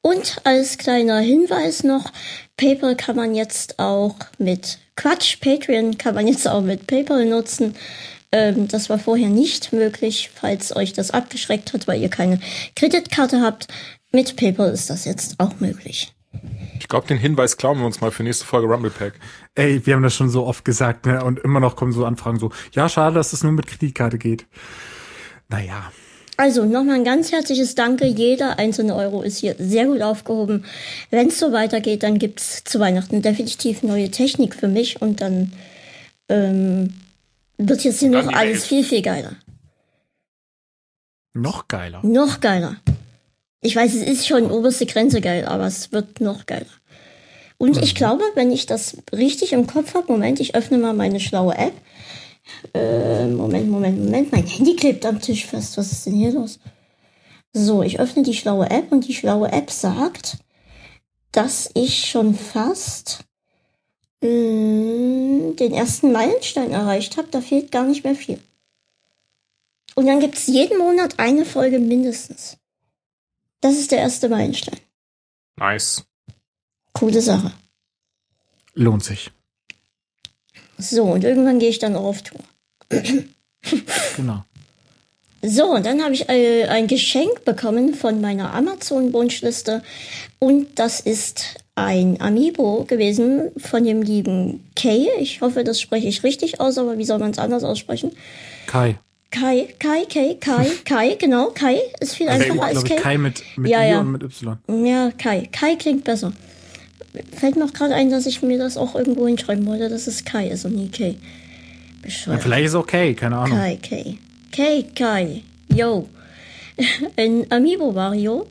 Und 0.01 0.41
als 0.45 0.77
kleiner 0.77 1.19
Hinweis 1.19 1.83
noch, 1.83 2.11
PayPal 2.57 2.95
kann 2.95 3.15
man 3.15 3.35
jetzt 3.35 3.77
auch 3.79 4.15
mit 4.39 4.79
Quatsch, 4.95 5.39
Patreon 5.41 5.97
kann 5.97 6.15
man 6.15 6.27
jetzt 6.27 6.47
auch 6.47 6.61
mit 6.61 6.87
PayPal 6.87 7.25
nutzen. 7.25 7.75
Ähm, 8.31 8.67
das 8.67 8.89
war 8.89 8.97
vorher 8.97 9.29
nicht 9.29 9.73
möglich, 9.73 10.31
falls 10.33 10.75
euch 10.75 10.93
das 10.93 11.11
abgeschreckt 11.11 11.73
hat, 11.73 11.87
weil 11.87 12.01
ihr 12.01 12.09
keine 12.09 12.39
Kreditkarte 12.75 13.41
habt. 13.41 13.67
Mit 14.11 14.35
PayPal 14.35 14.71
ist 14.71 14.89
das 14.89 15.05
jetzt 15.05 15.39
auch 15.39 15.59
möglich. 15.59 16.13
Ich 16.79 16.87
glaube, 16.87 17.07
den 17.07 17.17
Hinweis 17.17 17.57
klauen 17.57 17.79
wir 17.79 17.85
uns 17.85 18.01
mal 18.01 18.11
für 18.11 18.23
nächste 18.23 18.45
Folge 18.45 18.67
Rumble 18.67 18.89
Pack. 18.89 19.13
Ey, 19.53 19.85
wir 19.85 19.93
haben 19.93 20.03
das 20.03 20.15
schon 20.15 20.29
so 20.29 20.45
oft 20.47 20.65
gesagt, 20.65 21.05
ne? 21.05 21.23
Und 21.23 21.39
immer 21.39 21.59
noch 21.59 21.75
kommen 21.75 21.91
so 21.91 22.05
Anfragen 22.05 22.39
so, 22.39 22.51
ja, 22.73 22.89
schade, 22.89 23.15
dass 23.15 23.31
das 23.31 23.43
nur 23.43 23.51
mit 23.51 23.67
Kreditkarte 23.67 24.17
geht. 24.17 24.47
Naja. 25.47 25.91
Also 26.37 26.65
nochmal 26.65 26.95
ein 26.95 27.03
ganz 27.03 27.31
herzliches 27.31 27.75
Danke. 27.75 28.05
Jeder 28.05 28.57
einzelne 28.57 28.95
Euro 28.95 29.21
ist 29.21 29.37
hier 29.37 29.55
sehr 29.59 29.85
gut 29.85 30.01
aufgehoben. 30.01 30.65
Wenn 31.09 31.27
es 31.27 31.39
so 31.39 31.51
weitergeht, 31.51 32.03
dann 32.03 32.17
gibt's 32.17 32.63
zu 32.63 32.79
Weihnachten 32.79 33.21
definitiv 33.21 33.83
neue 33.83 34.09
Technik 34.09 34.55
für 34.55 34.67
mich 34.67 35.01
und 35.01 35.21
dann 35.21 35.53
ähm, 36.29 36.93
wird 37.57 37.83
jetzt 37.83 37.99
hier 37.99 38.09
noch 38.09 38.31
alles 38.33 38.65
viel, 38.65 38.83
viel 38.83 39.01
geiler. 39.01 39.35
Noch 41.33 41.67
geiler. 41.67 42.01
Noch 42.03 42.39
geiler. 42.39 42.77
Ich 43.61 43.75
weiß, 43.75 43.93
es 43.93 44.01
ist 44.01 44.27
schon 44.27 44.49
oberste 44.49 44.85
Grenze 44.85 45.21
geil, 45.21 45.45
aber 45.45 45.67
es 45.67 45.91
wird 45.91 46.19
noch 46.19 46.45
geiler. 46.45 46.65
Und 47.57 47.77
ich 47.77 47.93
glaube, 47.93 48.23
wenn 48.33 48.51
ich 48.51 48.65
das 48.65 48.97
richtig 49.13 49.53
im 49.53 49.67
Kopf 49.67 49.93
habe, 49.93 50.11
Moment, 50.11 50.39
ich 50.39 50.55
öffne 50.55 50.79
mal 50.79 50.93
meine 50.93 51.19
schlaue 51.19 51.55
App. 51.55 51.73
Äh, 52.73 53.27
Moment, 53.27 53.69
Moment, 53.69 53.99
Moment, 53.99 54.31
mein 54.31 54.45
Handy 54.45 54.75
klebt 54.75 55.05
am 55.05 55.19
Tisch 55.19 55.45
fest. 55.45 55.77
Was 55.77 55.91
ist 55.91 56.05
denn 56.05 56.15
hier 56.15 56.31
los? 56.31 56.59
So, 57.53 57.83
ich 57.83 57.99
öffne 57.99 58.23
die 58.23 58.33
schlaue 58.33 58.69
App 58.69 58.91
und 58.91 59.07
die 59.07 59.13
schlaue 59.13 59.51
App 59.51 59.71
sagt, 59.71 60.37
dass 61.31 61.69
ich 61.73 62.05
schon 62.05 62.35
fast 62.35 63.23
äh, 64.21 64.27
den 64.27 65.73
ersten 65.73 66.11
Meilenstein 66.11 66.71
erreicht 66.71 67.17
habe. 67.17 67.27
Da 67.31 67.41
fehlt 67.41 67.71
gar 67.71 67.85
nicht 67.85 68.03
mehr 68.03 68.15
viel. 68.15 68.39
Und 69.95 70.05
dann 70.07 70.19
gibt's 70.19 70.47
jeden 70.47 70.77
Monat 70.77 71.19
eine 71.19 71.45
Folge 71.45 71.79
mindestens. 71.79 72.57
Das 73.59 73.77
ist 73.77 73.91
der 73.91 73.99
erste 73.99 74.29
Meilenstein. 74.29 74.79
Nice. 75.57 76.03
Coole 76.93 77.21
Sache. 77.21 77.51
Lohnt 78.73 79.03
sich. 79.03 79.31
So, 80.81 81.03
und 81.03 81.23
irgendwann 81.23 81.59
gehe 81.59 81.69
ich 81.69 81.79
dann 81.79 81.95
auch 81.95 82.03
auf 82.05 82.21
Tour. 82.23 82.39
Genau. 84.17 84.43
So, 85.43 85.65
und 85.71 85.85
dann 85.85 86.03
habe 86.03 86.13
ich 86.13 86.29
äh, 86.29 86.65
ein 86.65 86.87
Geschenk 86.87 87.45
bekommen 87.45 87.93
von 87.95 88.21
meiner 88.21 88.53
Amazon-Wunschliste. 88.53 89.81
Und 90.39 90.67
das 90.77 90.99
ist 90.99 91.55
ein 91.73 92.21
Amiibo 92.21 92.83
gewesen 92.85 93.49
von 93.57 93.83
dem 93.83 94.01
lieben 94.03 94.63
Kay. 94.75 95.07
Ich 95.19 95.41
hoffe, 95.41 95.63
das 95.63 95.81
spreche 95.81 96.07
ich 96.07 96.23
richtig 96.23 96.59
aus, 96.59 96.77
aber 96.77 96.97
wie 96.97 97.05
soll 97.05 97.17
man 97.19 97.31
es 97.31 97.39
anders 97.39 97.63
aussprechen? 97.63 98.11
Kai. 98.67 98.97
Kai, 99.31 99.69
Kai, 99.79 100.05
Kai, 100.09 100.35
Kai, 100.39 100.67
Kai, 100.85 101.15
genau, 101.15 101.47
Kai 101.51 101.77
ist 101.99 102.15
viel 102.15 102.27
Also, 102.27 102.43
einfacher 102.43 102.63
als 102.63 102.71
glaube 102.73 102.87
ich, 102.89 102.93
Kay. 102.95 103.01
Kai 103.01 103.17
mit, 103.17 103.43
mit 103.55 103.71
Ja, 103.71 103.83
I 103.83 103.89
ja. 103.91 103.99
und 104.01 104.11
mit 104.11 104.21
Y. 104.23 104.57
Ja, 104.85 105.11
Kai. 105.17 105.47
Kai 105.51 105.75
klingt 105.75 106.03
besser. 106.03 106.33
Fällt 107.35 107.55
mir 107.57 107.65
auch 107.65 107.73
gerade 107.73 107.93
ein, 107.93 108.09
dass 108.09 108.25
ich 108.25 108.41
mir 108.41 108.57
das 108.57 108.77
auch 108.77 108.95
irgendwo 108.95 109.27
hinschreiben 109.27 109.65
wollte, 109.65 109.89
dass 109.89 110.07
es 110.07 110.23
Kai 110.23 110.47
ist 110.47 110.65
und 110.65 110.75
nie 110.75 110.89
Kay. 110.89 111.09
Ja, 111.11 111.15
Bescheuert. 112.01 112.41
vielleicht 112.41 112.65
ist 112.65 112.71
es 112.71 112.75
auch 112.75 112.87
Kai, 112.87 113.13
keine 113.13 113.37
Ahnung. 113.37 113.57
Kai, 113.57 113.77
Kai. 113.81 114.17
Kai, 114.51 114.85
Kai. 114.95 115.41
Yo. 115.73 116.07
Ein 117.17 117.45
Amiibo 117.51 117.91
Mario, 117.91 118.47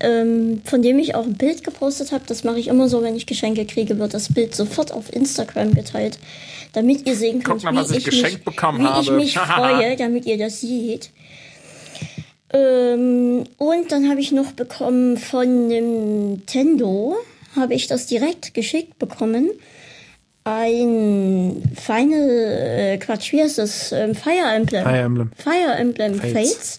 ähm, 0.00 0.62
von 0.64 0.82
dem 0.82 0.98
ich 0.98 1.14
auch 1.14 1.24
ein 1.24 1.34
Bild 1.34 1.62
gepostet 1.64 2.12
habe. 2.12 2.24
Das 2.26 2.44
mache 2.44 2.58
ich 2.58 2.68
immer 2.68 2.88
so, 2.88 3.02
wenn 3.02 3.14
ich 3.14 3.26
Geschenke 3.26 3.66
kriege, 3.66 3.98
wird 3.98 4.14
das 4.14 4.32
Bild 4.32 4.54
sofort 4.54 4.90
auf 4.92 5.12
Instagram 5.12 5.74
geteilt, 5.74 6.18
damit 6.72 7.06
ihr 7.06 7.14
sehen 7.14 7.42
könnt, 7.42 7.62
mal, 7.62 7.74
was 7.74 7.90
wie 7.90 7.98
ich 7.98 7.98
ich 7.98 8.04
geschenkt 8.06 8.34
mich, 8.36 8.44
bekommen 8.44 8.80
wie 8.80 9.00
ich 9.00 9.08
habe. 9.08 9.16
mich 9.16 9.38
freue, 9.38 9.96
damit 9.98 10.26
ihr 10.26 10.38
das 10.38 10.60
seht. 10.60 11.10
Ähm, 12.52 13.44
und 13.58 13.92
dann 13.92 14.08
habe 14.08 14.20
ich 14.20 14.32
noch 14.32 14.52
bekommen 14.52 15.18
von 15.18 15.68
Nintendo, 15.68 17.16
habe 17.58 17.74
ich 17.74 17.86
das 17.86 18.06
direkt 18.06 18.54
geschickt 18.54 18.98
bekommen. 18.98 19.50
Ein 20.44 21.62
Final, 21.74 22.28
äh, 22.30 22.98
Quatsch, 22.98 23.32
wie 23.32 23.42
heißt 23.42 23.58
das? 23.58 23.92
Ähm, 23.92 24.14
Fire 24.14 24.54
Emblem. 24.54 24.82
Fire 24.84 24.96
Emblem. 25.02 25.30
Fire 25.36 25.74
Emblem 25.76 26.14
Fates. 26.14 26.32
Fates. 26.32 26.78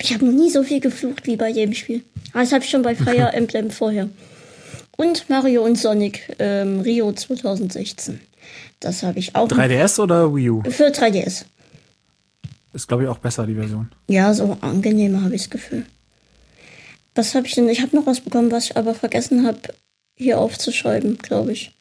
Ich 0.00 0.14
habe 0.14 0.26
noch 0.26 0.32
nie 0.32 0.50
so 0.50 0.62
viel 0.62 0.80
geflucht 0.80 1.26
wie 1.26 1.36
bei 1.36 1.52
dem 1.52 1.74
Spiel. 1.74 2.02
Ah, 2.32 2.40
das 2.40 2.52
habe 2.52 2.64
ich 2.64 2.70
schon 2.70 2.82
bei 2.82 2.94
Fire 2.94 3.32
Emblem 3.34 3.70
vorher. 3.70 4.08
Und 4.96 5.28
Mario 5.28 5.64
und 5.64 5.76
Sonic 5.76 6.34
ähm, 6.38 6.80
Rio 6.80 7.12
2016. 7.12 8.20
Das 8.80 9.02
habe 9.02 9.18
ich 9.18 9.34
auch 9.34 9.48
3DS 9.48 10.00
oder 10.00 10.34
Wii 10.34 10.50
U? 10.50 10.62
für 10.70 10.88
3DS. 10.88 11.44
Ist, 12.72 12.86
glaube 12.86 13.04
ich, 13.04 13.08
auch 13.08 13.18
besser, 13.18 13.46
die 13.46 13.54
Version. 13.54 13.90
Ja, 14.08 14.32
so 14.34 14.56
angenehmer 14.60 15.22
habe 15.24 15.34
ich 15.34 15.42
das 15.42 15.50
Gefühl. 15.50 15.84
Was 17.18 17.34
habe 17.34 17.48
ich 17.48 17.54
denn? 17.56 17.68
Ich 17.68 17.82
habe 17.82 17.96
noch 17.96 18.06
was 18.06 18.20
bekommen, 18.20 18.52
was 18.52 18.66
ich 18.66 18.76
aber 18.76 18.94
vergessen 18.94 19.44
habe, 19.44 19.58
hier 20.14 20.38
aufzuschreiben, 20.38 21.18
glaube 21.18 21.50
ich. 21.50 21.72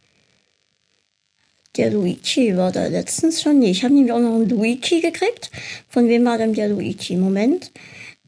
Der 1.76 1.92
Luigi 1.92 2.58
war 2.58 2.72
da 2.72 2.88
letztens 2.88 3.44
schon. 3.44 3.60
Nee, 3.60 3.70
ich 3.70 3.84
habe 3.84 3.94
nämlich 3.94 4.12
auch 4.12 4.20
noch 4.20 4.34
einen 4.34 4.50
Luigi 4.50 5.00
gekriegt. 5.00 5.52
Von 5.90 6.08
wem 6.08 6.26
war 6.26 6.40
denn 6.40 6.56
der 6.56 6.70
Luigi? 6.70 7.16
Moment. 7.18 7.72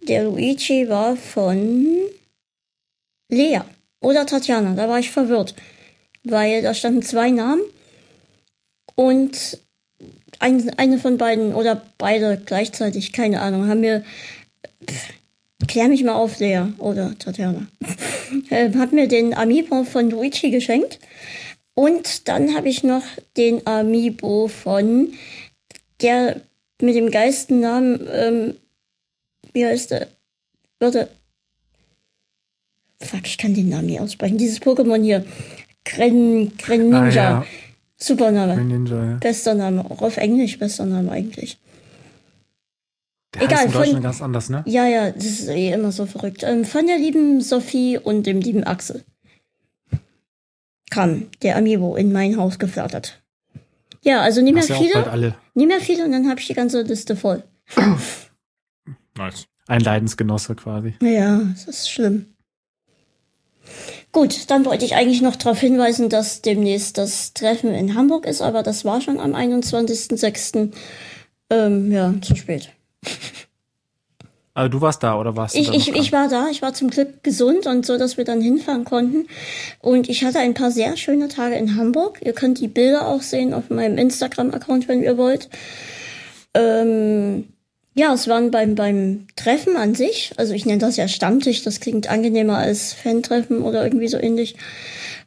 Der 0.03 0.25
Luigi 0.25 0.87
war 0.87 1.15
von 1.15 1.97
Lea 3.27 3.61
oder 4.01 4.27
Tatjana. 4.27 4.75
Da 4.75 4.87
war 4.87 4.99
ich 4.99 5.09
verwirrt. 5.09 5.55
Weil 6.23 6.61
da 6.61 6.75
standen 6.75 7.01
zwei 7.01 7.31
Namen. 7.31 7.63
Und 8.93 9.57
ein, 10.37 10.77
eine 10.77 10.99
von 10.99 11.17
beiden 11.17 11.55
oder 11.55 11.81
beide 11.97 12.39
gleichzeitig, 12.45 13.13
keine 13.13 13.41
Ahnung, 13.41 13.67
haben 13.67 13.79
mir. 13.79 14.03
Pff, 14.87 15.18
klär 15.69 15.87
mich 15.87 16.03
mal 16.03 16.15
auf, 16.15 16.39
Lea 16.39 16.63
oder 16.79 17.17
Tatjana. 17.17 17.67
äh, 18.49 18.73
hat 18.73 18.91
mir 18.91 19.07
den 19.07 19.33
Amiibo 19.33 19.83
von 19.83 20.09
Luigi 20.09 20.49
geschenkt. 20.49 20.99
Und 21.75 22.27
dann 22.27 22.55
habe 22.55 22.67
ich 22.67 22.83
noch 22.83 23.03
den 23.37 23.65
Amiibo 23.65 24.49
von 24.49 25.13
der 26.01 26.41
mit 26.81 26.95
dem 26.95 27.11
Geistennamen, 27.11 28.07
ähm, 28.11 28.55
wie 29.53 29.65
heißt 29.65 29.91
der? 29.91 30.07
Warte. 30.79 31.09
Fuck, 33.01 33.25
ich 33.25 33.37
kann 33.37 33.53
den 33.53 33.69
Namen 33.69 33.87
nicht 33.87 34.01
aussprechen. 34.01 34.37
Dieses 34.37 34.61
Pokémon 34.61 35.01
hier. 35.01 35.25
Gren, 35.85 36.57
Greninja. 36.57 36.99
Ah, 36.99 37.09
ja. 37.09 37.45
Super 37.97 38.31
Name. 38.31 38.55
Green 38.55 38.67
Ninja, 38.67 39.05
ja. 39.05 39.17
Bester 39.17 39.53
Name. 39.53 39.85
Auch 39.89 40.01
auf 40.01 40.17
Englisch 40.17 40.57
bester 40.57 40.85
Name 40.85 41.11
eigentlich. 41.11 41.57
Der 43.35 43.43
Egal, 43.43 43.57
heißt 43.57 43.65
in 43.67 43.71
von- 43.71 43.81
Deutschland 43.81 44.03
ganz 44.03 44.21
anders, 44.21 44.49
ne? 44.49 44.63
Ja, 44.65 44.87
ja, 44.87 45.11
das 45.11 45.23
ist 45.25 45.47
eh 45.49 45.71
immer 45.71 45.91
so 45.91 46.05
verrückt. 46.05 46.43
Ähm, 46.43 46.65
von 46.65 46.87
der 46.87 46.97
lieben 46.97 47.41
Sophie 47.41 47.97
und 47.97 48.25
dem 48.25 48.41
lieben 48.41 48.63
Axel 48.63 49.03
kam 50.89 51.29
der 51.43 51.55
Amiibo 51.55 51.95
in 51.95 52.11
mein 52.11 52.37
Haus 52.37 52.57
geflattert. 52.57 53.21
Ja, 54.01 54.21
also 54.21 54.41
nicht 54.41 54.53
mehr 54.53 54.63
Hast 54.63 54.71
viele, 54.71 55.07
alle. 55.11 55.35
nicht 55.53 55.67
mehr 55.67 55.79
viele 55.81 56.05
und 56.05 56.11
dann 56.11 56.27
habe 56.29 56.39
ich 56.39 56.47
die 56.47 56.53
ganze 56.55 56.81
Liste 56.81 57.15
voll. 57.15 57.43
Nice. 59.17 59.47
Ein 59.67 59.81
Leidensgenosse 59.81 60.55
quasi. 60.55 60.95
Ja, 61.01 61.41
das 61.53 61.65
ist 61.67 61.91
schlimm. 61.91 62.27
Gut, 64.13 64.49
dann 64.49 64.65
wollte 64.65 64.85
ich 64.85 64.95
eigentlich 64.95 65.21
noch 65.21 65.35
darauf 65.35 65.59
hinweisen, 65.59 66.09
dass 66.09 66.41
demnächst 66.41 66.97
das 66.97 67.33
Treffen 67.33 67.73
in 67.75 67.93
Hamburg 67.95 68.25
ist, 68.25 68.41
aber 68.41 68.63
das 68.63 68.85
war 68.85 69.01
schon 69.01 69.19
am 69.19 69.35
21.06. 69.35 70.71
Ähm, 71.51 71.91
ja, 71.91 72.13
zu 72.21 72.35
spät. 72.35 72.69
Also 74.55 74.69
du 74.71 74.81
warst 74.81 75.03
da 75.03 75.17
oder 75.17 75.37
warst 75.37 75.55
du 75.55 75.59
Ich, 75.59 75.67
da 75.67 75.73
ich, 75.73 75.95
ich 75.95 76.11
war 76.11 76.27
da, 76.27 76.47
ich 76.51 76.61
war 76.61 76.73
zum 76.73 76.89
Glück 76.89 77.23
gesund 77.23 77.65
und 77.65 77.85
so, 77.85 77.97
dass 77.97 78.17
wir 78.17 78.25
dann 78.25 78.41
hinfahren 78.41 78.83
konnten. 78.83 79.27
Und 79.79 80.09
ich 80.09 80.25
hatte 80.25 80.39
ein 80.39 80.53
paar 80.53 80.69
sehr 80.69 80.97
schöne 80.97 81.29
Tage 81.29 81.55
in 81.55 81.77
Hamburg. 81.77 82.19
Ihr 82.21 82.33
könnt 82.33 82.59
die 82.59 82.67
Bilder 82.67 83.07
auch 83.07 83.21
sehen 83.21 83.53
auf 83.53 83.69
meinem 83.69 83.97
Instagram-Account, 83.97 84.89
wenn 84.89 85.01
ihr 85.01 85.17
wollt. 85.17 85.47
Ähm, 86.53 87.47
ja, 87.93 88.13
es 88.13 88.27
waren 88.27 88.51
beim, 88.51 88.75
beim 88.75 89.27
Treffen 89.35 89.75
an 89.75 89.95
sich, 89.95 90.33
also 90.37 90.53
ich 90.53 90.65
nenne 90.65 90.79
das 90.79 90.97
ja 90.97 91.07
Stammtisch, 91.07 91.63
das 91.63 91.79
klingt 91.79 92.09
angenehmer 92.09 92.57
als 92.57 92.93
Fan-Treffen 92.93 93.61
oder 93.61 93.83
irgendwie 93.83 94.07
so 94.07 94.17
ähnlich, 94.17 94.55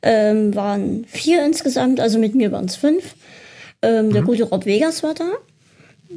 ähm, 0.02 0.54
waren 0.54 1.04
vier 1.06 1.44
insgesamt, 1.44 2.00
also 2.00 2.18
mit 2.18 2.34
mir 2.34 2.52
waren 2.52 2.66
es 2.66 2.76
fünf. 2.76 3.14
Ähm, 3.82 4.12
Der 4.12 4.22
gute 4.22 4.44
Rob 4.44 4.64
Vegas 4.64 5.02
war 5.02 5.14
da. 5.14 5.30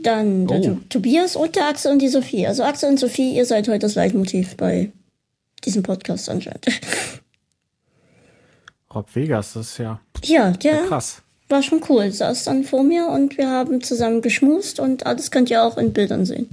Dann 0.04 0.48
der 0.48 0.58
Oh. 0.60 0.64
To- 0.64 0.78
Tobias 0.90 1.36
und 1.36 1.56
der 1.56 1.68
Axel 1.68 1.92
und 1.92 2.02
die 2.02 2.08
Sophie. 2.10 2.46
Also 2.48 2.64
Axel 2.64 2.90
und 2.90 3.00
Sophie, 3.00 3.36
ihr 3.36 3.46
seid 3.46 3.68
heute 3.68 3.80
das 3.80 3.96
Leitmotiv 3.96 4.56
bei 4.58 4.92
diesem 5.64 5.84
Podcast 5.84 6.30
anscheinend. 6.30 6.66
Rob 8.94 9.14
Vegas, 9.14 9.54
das 9.54 9.72
ist 9.72 9.78
ja 9.80 10.00
Ja, 10.24 10.52
der 10.52 10.84
krass. 10.84 11.22
war 11.50 11.62
schon 11.62 11.82
cool. 11.90 12.12
Saß 12.12 12.44
dann 12.46 12.64
vor 12.64 12.84
mir 12.84 13.08
und 13.08 13.38
wir 13.38 13.50
haben 13.50 13.82
zusammen 13.82 14.22
geschmust 14.22 14.80
und 14.80 15.06
alles 15.06 15.32
könnt 15.32 15.50
ihr 15.50 15.64
auch 15.64 15.78
in 15.78 15.92
Bildern 15.94 16.26
sehen. 16.26 16.50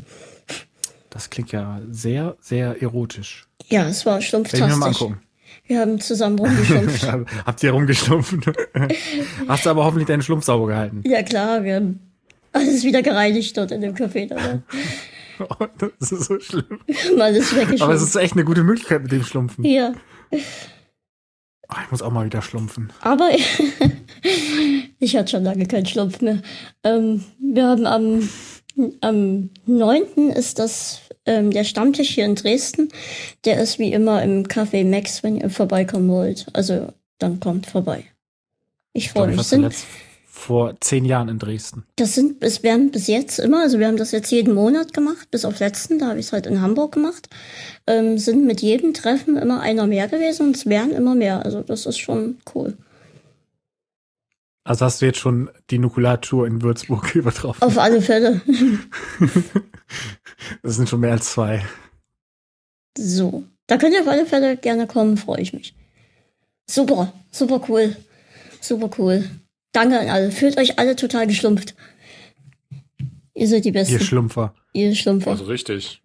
Das 1.10 1.30
klingt 1.30 1.52
ja 1.52 1.80
sehr, 1.90 2.36
sehr 2.40 2.80
erotisch. 2.82 3.46
Ja, 3.68 3.86
es 3.86 4.06
war 4.06 4.20
schlumpftastisch. 4.22 5.04
Wir 5.66 5.80
haben 5.80 6.00
zusammen 6.00 6.38
rumgeschumpft. 6.40 7.06
Habt 7.46 7.62
ihr 7.62 7.70
rumgeschlumpfen? 7.72 8.42
Hast 9.48 9.66
du 9.66 9.70
aber 9.70 9.84
hoffentlich 9.84 10.08
deinen 10.08 10.22
Schlumpf 10.22 10.44
sauber 10.44 10.66
gehalten. 10.68 11.02
ja 11.06 11.22
klar, 11.22 11.62
wir 11.64 11.76
haben 11.76 12.00
alles 12.52 12.84
wieder 12.84 13.02
gereinigt 13.02 13.56
dort 13.56 13.70
in 13.70 13.80
dem 13.80 13.94
Café. 13.94 14.26
Da. 14.28 14.62
Oh, 15.40 15.66
das 15.98 16.12
ist 16.12 16.24
so 16.26 16.38
schlimm. 16.38 16.80
Wir 16.86 16.96
haben 16.96 17.20
alles 17.20 17.52
Aber 17.80 17.94
es 17.94 18.02
ist 18.02 18.16
echt 18.16 18.34
eine 18.34 18.44
gute 18.44 18.62
Möglichkeit 18.62 19.02
mit 19.02 19.12
dem 19.12 19.24
Schlumpfen. 19.24 19.64
Ja, 19.64 19.92
Oh, 21.72 21.80
ich 21.82 21.90
muss 21.90 22.02
auch 22.02 22.10
mal 22.12 22.26
wieder 22.26 22.42
schlumpfen. 22.42 22.92
aber 23.00 23.30
ich 24.98 25.16
hatte 25.16 25.30
schon 25.30 25.44
lange 25.44 25.66
keinen 25.66 25.86
Schlumpf 25.86 26.20
mehr. 26.20 26.42
Ähm, 26.84 27.24
wir 27.38 27.66
haben 27.66 27.86
am, 27.86 28.28
am 29.00 29.50
9. 29.64 30.30
ist 30.34 30.58
das 30.58 31.00
ähm, 31.24 31.50
der 31.50 31.64
Stammtisch 31.64 32.10
hier 32.10 32.26
in 32.26 32.34
Dresden. 32.34 32.90
Der 33.46 33.58
ist 33.60 33.78
wie 33.78 33.92
immer 33.92 34.22
im 34.22 34.44
Café 34.44 34.84
Max, 34.84 35.22
wenn 35.22 35.38
ihr 35.38 35.48
vorbeikommen 35.48 36.10
wollt. 36.10 36.46
Also 36.52 36.92
dann 37.18 37.40
kommt 37.40 37.66
vorbei. 37.66 38.04
Ich 38.92 39.06
Ich 39.06 39.12
freue 39.12 39.30
ich 39.30 39.36
mich. 39.38 39.46
Sind, 39.46 39.60
zuletzt 39.60 39.86
vor 40.42 40.74
zehn 40.80 41.04
Jahren 41.04 41.28
in 41.28 41.38
Dresden. 41.38 41.84
Das 41.96 42.14
sind, 42.14 42.42
es 42.42 42.64
werden 42.64 42.90
bis 42.90 43.06
jetzt 43.06 43.38
immer, 43.38 43.60
also 43.60 43.78
wir 43.78 43.86
haben 43.86 43.96
das 43.96 44.10
jetzt 44.10 44.30
jeden 44.32 44.54
Monat 44.54 44.92
gemacht, 44.92 45.30
bis 45.30 45.44
auf 45.44 45.60
letzten, 45.60 46.00
da 46.00 46.08
habe 46.08 46.18
ich 46.18 46.26
es 46.26 46.32
halt 46.32 46.46
in 46.46 46.60
Hamburg 46.60 46.92
gemacht, 46.92 47.28
ähm, 47.86 48.18
sind 48.18 48.44
mit 48.44 48.60
jedem 48.60 48.92
Treffen 48.92 49.36
immer 49.36 49.60
einer 49.60 49.86
mehr 49.86 50.08
gewesen 50.08 50.48
und 50.48 50.56
es 50.56 50.66
werden 50.66 50.90
immer 50.92 51.14
mehr. 51.14 51.44
Also 51.44 51.62
das 51.62 51.86
ist 51.86 51.98
schon 51.98 52.38
cool. 52.54 52.76
Also 54.64 54.84
hast 54.84 55.00
du 55.00 55.06
jetzt 55.06 55.18
schon 55.18 55.48
die 55.70 55.78
Nukulatur 55.78 56.46
in 56.46 56.60
Würzburg 56.60 57.14
übertroffen. 57.14 57.62
Auf 57.62 57.78
alle 57.78 58.02
Fälle. 58.02 58.40
Das 60.62 60.76
sind 60.76 60.88
schon 60.88 61.00
mehr 61.00 61.12
als 61.12 61.30
zwei. 61.30 61.64
So. 62.98 63.44
Da 63.66 63.76
könnt 63.76 63.94
ihr 63.94 64.00
auf 64.00 64.08
alle 64.08 64.26
Fälle 64.26 64.56
gerne 64.56 64.86
kommen, 64.86 65.16
freue 65.16 65.40
ich 65.40 65.52
mich. 65.52 65.74
Super, 66.68 67.12
super 67.30 67.60
cool. 67.68 67.96
Super 68.60 68.90
cool. 68.98 69.28
Danke 69.72 69.98
an 69.98 70.08
alle. 70.08 70.30
Fühlt 70.30 70.58
euch 70.58 70.78
alle 70.78 70.96
total 70.96 71.26
geschlumpft. 71.26 71.74
Ihr 73.34 73.48
seid 73.48 73.64
die 73.64 73.72
Besten. 73.72 73.94
Ihr 73.94 74.00
Schlumpfer. 74.00 74.54
Ihr 74.72 74.94
Schlumpfer. 74.94 75.30
Also 75.30 75.44
richtig. 75.44 76.02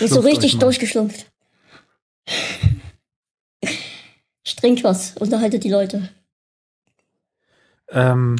Ihr 0.00 0.06
ist 0.06 0.14
so 0.14 0.20
richtig 0.20 0.58
durchgeschlumpft. 0.58 1.30
Strengt 4.44 4.82
was, 4.84 5.16
unterhaltet 5.18 5.64
die 5.64 5.70
Leute. 5.70 6.08
Ähm, 7.90 8.36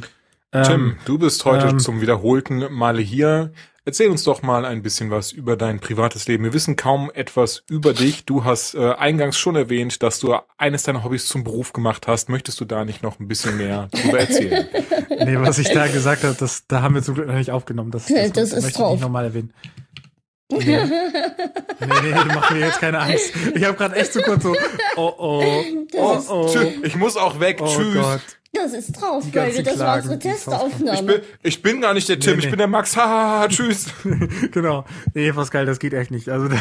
ähm, 0.52 0.64
Tim, 0.64 0.96
du 1.04 1.18
bist 1.18 1.44
heute 1.44 1.68
ähm, 1.68 1.78
zum 1.78 2.00
wiederholten 2.00 2.72
Male 2.72 3.02
hier. 3.02 3.52
Erzähl 3.84 4.10
uns 4.10 4.22
doch 4.22 4.42
mal 4.42 4.64
ein 4.64 4.80
bisschen 4.82 5.10
was 5.10 5.32
über 5.32 5.56
dein 5.56 5.80
privates 5.80 6.28
Leben. 6.28 6.44
Wir 6.44 6.52
wissen 6.52 6.76
kaum 6.76 7.10
etwas 7.14 7.64
über 7.68 7.92
dich. 7.92 8.24
Du 8.24 8.44
hast 8.44 8.74
äh, 8.74 8.92
eingangs 8.92 9.36
schon 9.36 9.56
erwähnt, 9.56 10.04
dass 10.04 10.20
du 10.20 10.36
eines 10.56 10.84
deiner 10.84 11.02
Hobbys 11.02 11.26
zum 11.26 11.42
Beruf 11.42 11.72
gemacht 11.72 12.06
hast. 12.06 12.28
Möchtest 12.28 12.60
du 12.60 12.64
da 12.64 12.84
nicht 12.84 13.02
noch 13.02 13.18
ein 13.18 13.26
bisschen 13.26 13.56
mehr 13.56 13.88
drüber 13.92 14.20
erzählen? 14.20 14.68
Nee, 15.24 15.36
was 15.38 15.58
ich 15.58 15.68
da 15.70 15.86
gesagt 15.86 16.24
habe, 16.24 16.34
das, 16.36 16.66
da 16.66 16.82
haben 16.82 16.94
wir 16.96 17.02
zum 17.02 17.14
Glück 17.14 17.28
noch 17.28 17.34
nicht 17.34 17.50
aufgenommen. 17.52 17.90
Das, 17.92 18.06
das, 18.06 18.32
Das 18.32 18.44
ist 18.48 18.54
möchte 18.54 18.68
ich 18.70 18.74
drauf. 18.76 18.92
nicht 18.94 19.02
nochmal 19.02 19.24
erwähnen. 19.26 19.52
Nee. 20.50 20.58
nee, 20.64 20.84
nee, 21.80 22.14
mach 22.34 22.50
mir 22.50 22.60
jetzt 22.60 22.80
keine 22.80 22.98
Angst. 22.98 23.32
Ich 23.54 23.64
habe 23.64 23.76
gerade 23.76 23.96
echt 23.96 24.12
so 24.12 24.20
kurz 24.20 24.42
so, 24.42 24.54
oh 24.96 25.12
oh, 25.18 25.64
oh 25.96 26.14
ist- 26.18 26.30
oh, 26.30 26.48
Tschüss, 26.52 26.72
ich 26.82 26.96
muss 26.96 27.16
auch 27.16 27.40
weg. 27.40 27.58
oh 27.60 27.66
Tschüss. 27.66 27.94
Gott. 27.94 28.20
Das 28.54 28.74
ist 28.74 28.92
drauf, 28.92 29.24
weil 29.32 29.54
wir, 29.54 29.62
das 29.62 29.78
war 29.78 29.96
unsere 29.96 30.14
ist 30.16 30.24
Ich 30.26 30.32
Testaufnahme. 30.32 31.02
bin, 31.04 31.20
ich 31.42 31.62
bin 31.62 31.80
gar 31.80 31.94
nicht 31.94 32.06
der 32.08 32.20
Tim, 32.20 32.34
Nee, 32.34 32.38
ich 32.40 32.44
nee. 32.44 32.50
bin 32.50 32.58
der 32.58 32.68
Max. 32.68 32.94
Hahaha, 32.96 33.48
tschüss. 33.48 33.86
Genau. 34.52 34.84
Nee, 35.14 35.32
Pascal, 35.32 35.64
das 35.64 35.78
geht 35.78 35.94
echt 35.94 36.10
nicht. 36.10 36.28
Also 36.28 36.48
das, 36.48 36.60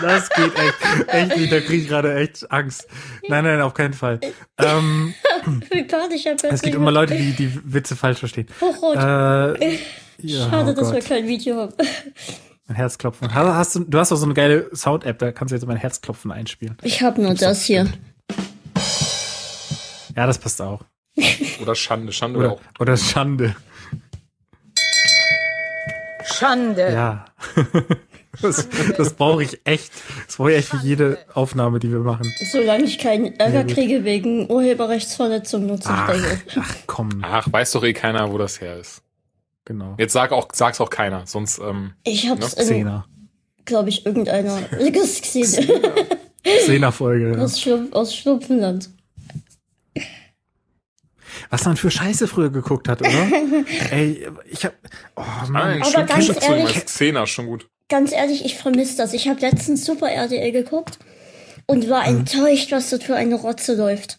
das 0.00 0.30
geht 0.30 0.52
echt, 0.56 1.08
echt 1.08 1.36
nicht. 1.36 1.52
Da 1.52 1.60
krieg 1.60 1.82
ich 1.82 1.88
gerade 1.88 2.14
echt 2.14 2.50
Angst. 2.52 2.86
Nein, 3.28 3.42
nein, 3.44 3.60
auf 3.62 3.74
keinen 3.74 3.94
Fall. 3.94 4.20
Ähm, 4.58 5.12
Wie 5.72 5.82
panisch 5.82 6.24
es 6.24 6.62
gibt 6.62 6.76
immer 6.76 6.92
Leute, 6.92 7.16
die 7.16 7.32
die 7.32 7.60
Witze 7.64 7.96
falsch 7.96 8.20
verstehen. 8.20 8.46
Hochrot. 8.60 8.96
Äh, 8.96 9.78
ja, 10.18 10.48
Schade, 10.48 10.70
oh 10.70 10.74
dass 10.80 10.92
wir 10.92 11.00
kein 11.00 11.26
Video 11.26 11.62
haben. 11.62 11.74
Mein 12.68 12.76
Herzklopfen. 12.76 13.34
Hast, 13.34 13.54
hast 13.54 13.74
du, 13.74 13.80
du 13.80 13.98
hast 13.98 14.12
doch 14.12 14.16
so 14.16 14.24
eine 14.24 14.34
geile 14.34 14.70
Sound-App, 14.74 15.18
da 15.18 15.32
kannst 15.32 15.50
du 15.50 15.56
jetzt 15.56 15.66
mein 15.66 15.76
Herzklopfen 15.76 16.30
einspielen. 16.30 16.76
Ich 16.82 17.02
habe 17.02 17.20
nur 17.20 17.34
das 17.34 17.62
hier. 17.62 17.86
Ja, 20.16 20.26
das 20.26 20.38
passt 20.38 20.60
auch. 20.62 20.80
Oder 21.62 21.74
Schande, 21.74 22.12
Schande 22.12 22.38
oder 22.38 22.52
Oder, 22.52 22.56
auch. 22.56 22.80
oder 22.80 22.96
Schande. 22.96 23.54
Schande. 26.24 26.92
Ja. 26.92 27.24
Das, 28.42 28.68
das 28.98 29.14
brauche 29.14 29.42
ich 29.44 29.62
echt. 29.64 29.90
Das 30.26 30.36
brauche 30.36 30.50
ich 30.52 30.58
echt 30.58 30.68
für 30.68 30.76
jede 30.82 31.16
Aufnahme, 31.32 31.78
die 31.78 31.90
wir 31.90 32.00
machen. 32.00 32.30
Solange 32.52 32.84
ich 32.84 32.98
keinen 32.98 33.34
Ärger 33.40 33.64
gut. 33.64 33.72
kriege 33.72 34.04
wegen 34.04 34.50
Urheberrechtsverletzung, 34.50 35.64
nutze 35.64 35.88
ich 35.88 35.94
Ach, 35.94 36.08
Regel. 36.10 36.42
ach 36.60 36.74
komm, 36.86 37.08
Ach, 37.22 37.50
weiß 37.50 37.72
doch 37.72 37.82
eh 37.82 37.94
keiner, 37.94 38.30
wo 38.30 38.36
das 38.36 38.60
her 38.60 38.76
ist. 38.78 39.00
genau. 39.64 39.94
Jetzt 39.96 40.12
sag 40.12 40.32
auch, 40.32 40.48
sag's 40.52 40.82
auch 40.82 40.90
keiner, 40.90 41.26
sonst, 41.26 41.58
ähm, 41.60 41.94
Ich 42.04 42.28
hab's 42.28 42.52
in, 42.52 42.66
Zehner. 42.66 43.06
glaube 43.64 43.88
ich, 43.88 44.04
irgendeiner 44.04 44.60
gesehen. 44.92 45.70
Zehner-Folge. 46.66 47.38
Ja. 47.38 47.42
aus, 47.42 47.58
Schlumpf, 47.58 47.94
aus 47.94 48.14
Schlumpfenland. 48.14 48.90
Was 51.50 51.64
man 51.64 51.76
für 51.76 51.90
Scheiße 51.90 52.26
früher 52.28 52.50
geguckt 52.50 52.88
hat, 52.88 53.00
oder? 53.00 53.10
Ey, 53.90 54.26
ich 54.50 54.64
hab. 54.64 54.74
Oh 55.16 55.22
Mann. 55.50 55.80
nein, 55.80 55.82
Aber 55.82 56.04
ganz 56.04 56.28
ehrlich- 56.42 56.74
als 56.76 56.86
Zehner, 56.94 57.26
schon 57.26 57.46
gut. 57.46 57.68
Ganz 57.88 58.12
ehrlich, 58.12 58.44
ich 58.44 58.56
vermisse 58.56 58.96
das. 58.96 59.12
Ich 59.12 59.28
habe 59.28 59.40
letztens 59.40 59.84
Super 59.84 60.10
RTL 60.10 60.50
geguckt 60.52 60.98
und 61.66 61.88
war 61.88 62.02
Mhm. 62.10 62.18
enttäuscht, 62.20 62.72
was 62.72 62.90
dort 62.90 63.04
für 63.04 63.14
eine 63.14 63.36
Rotze 63.36 63.74
läuft. 63.76 64.18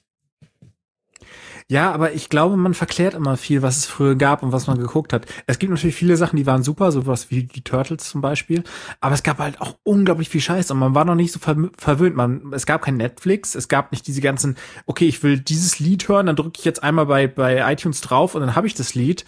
Ja, 1.69 1.91
aber 1.91 2.13
ich 2.13 2.29
glaube, 2.29 2.55
man 2.55 2.73
verklärt 2.73 3.13
immer 3.13 3.35
viel, 3.35 3.61
was 3.61 3.75
es 3.75 3.85
früher 3.85 4.15
gab 4.15 4.41
und 4.41 4.53
was 4.53 4.67
man 4.67 4.77
geguckt 4.77 5.11
hat. 5.11 5.25
Es 5.47 5.59
gibt 5.59 5.69
natürlich 5.69 5.97
viele 5.97 6.15
Sachen, 6.15 6.37
die 6.37 6.45
waren 6.45 6.63
super, 6.63 6.93
sowas 6.93 7.29
wie 7.29 7.43
die 7.43 7.61
Turtles 7.61 8.09
zum 8.09 8.21
Beispiel. 8.21 8.63
Aber 9.01 9.13
es 9.13 9.21
gab 9.21 9.39
halt 9.39 9.59
auch 9.59 9.75
unglaublich 9.83 10.29
viel 10.29 10.39
Scheiß 10.39 10.71
und 10.71 10.79
man 10.79 10.95
war 10.95 11.03
noch 11.03 11.15
nicht 11.15 11.33
so 11.33 11.39
verm- 11.39 11.71
verwöhnt. 11.77 12.15
Man, 12.15 12.53
es 12.53 12.65
gab 12.65 12.83
kein 12.83 12.95
Netflix, 12.95 13.53
es 13.53 13.67
gab 13.67 13.91
nicht 13.91 14.07
diese 14.07 14.21
ganzen, 14.21 14.55
okay, 14.85 15.07
ich 15.09 15.21
will 15.23 15.39
dieses 15.39 15.77
Lied 15.79 16.07
hören, 16.07 16.27
dann 16.27 16.37
drücke 16.37 16.57
ich 16.57 16.63
jetzt 16.63 16.83
einmal 16.83 17.05
bei, 17.05 17.27
bei 17.27 17.69
iTunes 17.69 17.99
drauf 17.99 18.33
und 18.35 18.41
dann 18.41 18.55
habe 18.55 18.67
ich 18.67 18.73
das 18.73 18.95
Lied. 18.95 19.25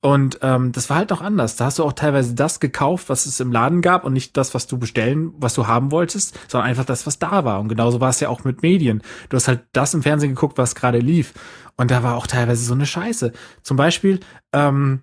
Und 0.00 0.38
ähm, 0.42 0.72
das 0.72 0.90
war 0.90 0.98
halt 0.98 1.10
noch 1.10 1.20
anders. 1.20 1.56
Da 1.56 1.66
hast 1.66 1.78
du 1.78 1.84
auch 1.84 1.92
teilweise 1.92 2.34
das 2.34 2.60
gekauft, 2.60 3.08
was 3.08 3.26
es 3.26 3.40
im 3.40 3.50
Laden 3.50 3.80
gab 3.80 4.04
und 4.04 4.12
nicht 4.12 4.36
das, 4.36 4.54
was 4.54 4.66
du 4.66 4.78
bestellen, 4.78 5.32
was 5.38 5.54
du 5.54 5.66
haben 5.66 5.90
wolltest, 5.90 6.38
sondern 6.48 6.68
einfach 6.68 6.84
das, 6.84 7.06
was 7.06 7.18
da 7.18 7.44
war. 7.44 7.60
Und 7.60 7.68
genauso 7.68 8.00
war 8.00 8.10
es 8.10 8.20
ja 8.20 8.28
auch 8.28 8.44
mit 8.44 8.62
Medien. 8.62 9.02
Du 9.30 9.36
hast 9.36 9.48
halt 9.48 9.64
das 9.72 9.94
im 9.94 10.02
Fernsehen 10.02 10.34
geguckt, 10.34 10.58
was 10.58 10.74
gerade 10.74 10.98
lief. 10.98 11.32
Und 11.76 11.90
da 11.90 12.02
war 12.02 12.16
auch 12.16 12.26
teilweise 12.26 12.64
so 12.64 12.74
eine 12.74 12.86
Scheiße. 12.86 13.32
Zum 13.62 13.76
Beispiel 13.76 14.20
ähm, 14.52 15.02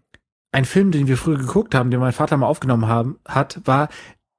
ein 0.51 0.65
Film, 0.65 0.91
den 0.91 1.07
wir 1.07 1.17
früher 1.17 1.37
geguckt 1.37 1.75
haben, 1.75 1.91
den 1.91 1.99
mein 1.99 2.13
Vater 2.13 2.37
mal 2.37 2.47
aufgenommen 2.47 2.87
haben, 2.87 3.19
hat, 3.27 3.61
war 3.65 3.89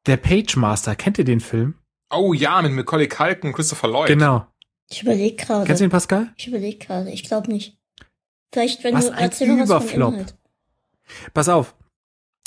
der 0.06 0.16
Page 0.16 0.56
Master. 0.56 0.96
Kennt 0.96 1.18
ihr 1.18 1.24
den 1.24 1.40
Film? 1.40 1.74
Oh 2.12 2.32
ja, 2.32 2.60
mit 2.62 2.72
Macaulay 2.72 3.08
Culkin, 3.08 3.52
Christopher 3.52 3.88
Lloyd. 3.88 4.08
Genau. 4.08 4.46
Ich 4.90 5.02
überlege 5.02 5.36
Kennst 5.36 5.50
du 5.50 5.64
gerade. 5.64 5.74
den, 5.78 5.90
Pascal? 5.90 6.32
Ich 6.36 6.46
überlege 6.46 6.78
gerade. 6.78 7.10
Ich 7.10 7.24
glaube 7.24 7.50
nicht. 7.50 7.78
Vielleicht, 8.52 8.84
wenn 8.84 8.94
Was 8.94 9.06
du 9.06 9.12
ein 9.12 9.18
erzähl 9.18 9.48
mal 9.48 9.60
was 9.60 9.68
vom 9.68 9.82
Überflop. 9.82 10.12
Inhalt. 10.12 10.36
Pass 11.32 11.48
auf. 11.48 11.74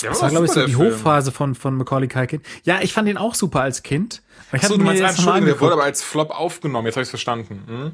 Der 0.00 0.10
Das 0.10 0.22
war, 0.22 0.30
glaube 0.30 0.46
ich, 0.46 0.52
so 0.52 0.64
die 0.64 0.72
Film. 0.72 0.92
Hochphase 0.92 1.32
von, 1.32 1.54
von 1.54 1.76
Macaulay 1.76 2.08
Culkin. 2.08 2.40
Ja, 2.62 2.80
ich 2.80 2.92
fand 2.92 3.08
den 3.08 3.18
auch 3.18 3.34
super 3.34 3.62
als 3.62 3.82
Kind. 3.82 4.22
Ich 4.52 4.54
Achso, 4.54 4.68
hatte 4.68 4.78
du 4.78 4.84
meinst, 4.84 5.02
Entschuldigung, 5.02 5.46
der 5.46 5.60
wurde 5.60 5.72
aber 5.74 5.84
als 5.84 6.02
Flop 6.02 6.30
aufgenommen. 6.30 6.86
Jetzt 6.86 6.94
habe 6.96 7.02
ich 7.02 7.10
verstanden. 7.10 7.64
Hm? 7.66 7.92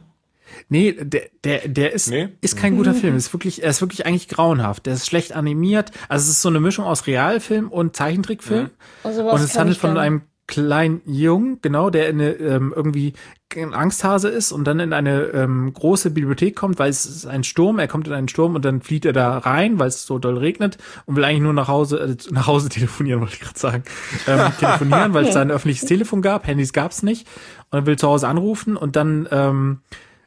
Nee, 0.69 0.93
der, 0.93 1.23
der, 1.45 1.69
der 1.69 1.93
ist, 1.93 2.11
Nee? 2.11 2.29
ist 2.40 2.57
kein 2.57 2.77
guter 2.77 2.95
Film. 2.95 3.17
Ist 3.17 3.33
wirklich, 3.33 3.62
er 3.62 3.71
ist 3.71 3.81
wirklich 3.81 4.07
eigentlich 4.07 4.29
grauenhaft. 4.29 4.87
Der 4.87 4.95
ist 4.95 5.07
schlecht 5.07 5.35
animiert. 5.35 5.90
Also 6.09 6.25
es 6.25 6.37
ist 6.37 6.43
so 6.43 6.49
eine 6.49 6.61
Mischung 6.61 6.85
aus 6.85 7.07
Realfilm 7.07 7.69
und 7.69 7.97
Zeichentrickfilm. 7.97 8.71
Also 9.03 9.25
was 9.25 9.35
Und 9.35 9.40
es 9.43 9.59
handelt 9.59 9.79
von 9.79 9.97
einem 9.97 10.23
kleinen 10.47 11.01
Jungen, 11.07 11.59
genau, 11.62 11.88
der 11.90 12.09
in 12.09 12.21
eine, 12.21 12.33
ähm, 12.33 12.73
irgendwie 12.75 13.14
ein 13.57 13.73
Angsthase 13.73 14.29
ist 14.29 14.53
und 14.53 14.64
dann 14.64 14.81
in 14.81 14.93
eine 14.93 15.23
ähm, 15.27 15.73
große 15.73 16.11
Bibliothek 16.11 16.57
kommt, 16.57 16.79
weil 16.79 16.90
es 16.90 17.07
ist 17.07 17.25
ein 17.25 17.45
Sturm, 17.45 17.79
er 17.79 17.88
kommt 17.88 18.07
in 18.09 18.12
einen 18.12 18.29
Sturm 18.29 18.55
und 18.55 18.64
dann 18.64 18.83
flieht 18.83 19.05
er 19.05 19.12
da 19.12 19.38
rein, 19.38 19.79
weil 19.79 19.88
es 19.88 20.05
so 20.05 20.19
doll 20.19 20.37
regnet 20.37 20.77
und 21.07 21.17
will 21.17 21.25
eigentlich 21.25 21.43
nur 21.43 21.53
nach 21.53 21.69
Hause, 21.69 21.99
äh, 21.99 22.17
nach 22.31 22.47
Hause 22.47 22.69
telefonieren, 22.69 23.21
wollte 23.21 23.35
ich 23.35 23.40
gerade 23.40 23.59
sagen. 23.59 23.85
Ähm, 24.27 24.40
telefonieren, 24.59 25.14
weil 25.14 25.27
es 25.27 25.35
da 25.35 25.40
ein 25.40 25.51
öffentliches 25.51 25.88
Telefon 25.88 26.21
gab, 26.21 26.47
Handys 26.47 26.73
gab's 26.73 27.03
nicht 27.03 27.27
und 27.71 27.79
er 27.79 27.87
will 27.87 27.97
zu 27.97 28.09
Hause 28.09 28.29
anrufen 28.29 28.77
und 28.77 28.97
dann 28.97 29.29
ähm, 29.31 29.81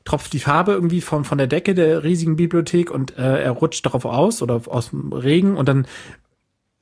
tropft 0.08 0.32
die 0.32 0.40
Farbe 0.40 0.72
irgendwie 0.72 1.02
von, 1.02 1.26
von 1.26 1.38
der 1.38 1.48
Decke 1.48 1.76
der 1.76 2.02
riesigen 2.06 2.38
Bibliothek 2.38 2.90
und 2.92 3.18
äh, 3.18 3.44
er 3.44 3.52
rutscht 3.52 3.86
darauf 3.86 4.06
aus 4.06 4.42
oder 4.42 4.62
aus 4.68 4.92
dem 4.92 5.12
Regen 5.12 5.58
und 5.58 5.68
dann 5.68 5.86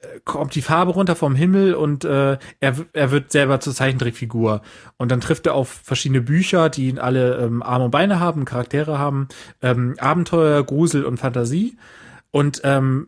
äh, 0.02 0.20
kommt 0.26 0.54
die 0.54 0.62
Farbe 0.62 0.92
runter 0.92 1.16
vom 1.16 1.34
Himmel 1.34 1.74
und 1.74 2.06
äh, 2.06 2.38
er, 2.60 2.76
er 2.94 3.10
wird 3.10 3.32
selber 3.32 3.60
zur 3.60 3.74
Zeichentrickfigur. 3.74 4.62
Und 4.98 5.12
dann 5.12 5.22
trifft 5.22 5.48
er 5.48 5.56
auf 5.56 5.70
verschiedene 5.70 6.22
Bücher, 6.22 6.70
die 6.70 7.00
alle 7.00 7.38
ähm, 7.38 7.64
Arme 7.64 7.86
und 7.86 7.92
Beine 7.92 8.20
haben, 8.20 8.46
Charaktere 8.46 9.00
haben, 9.00 9.28
ähm, 9.64 9.96
Abenteuer, 9.98 10.64
Grusel 10.64 11.04
und 11.04 11.18
Fantasie. 11.18 11.78
Und 12.30 12.62
ähm, 12.64 13.08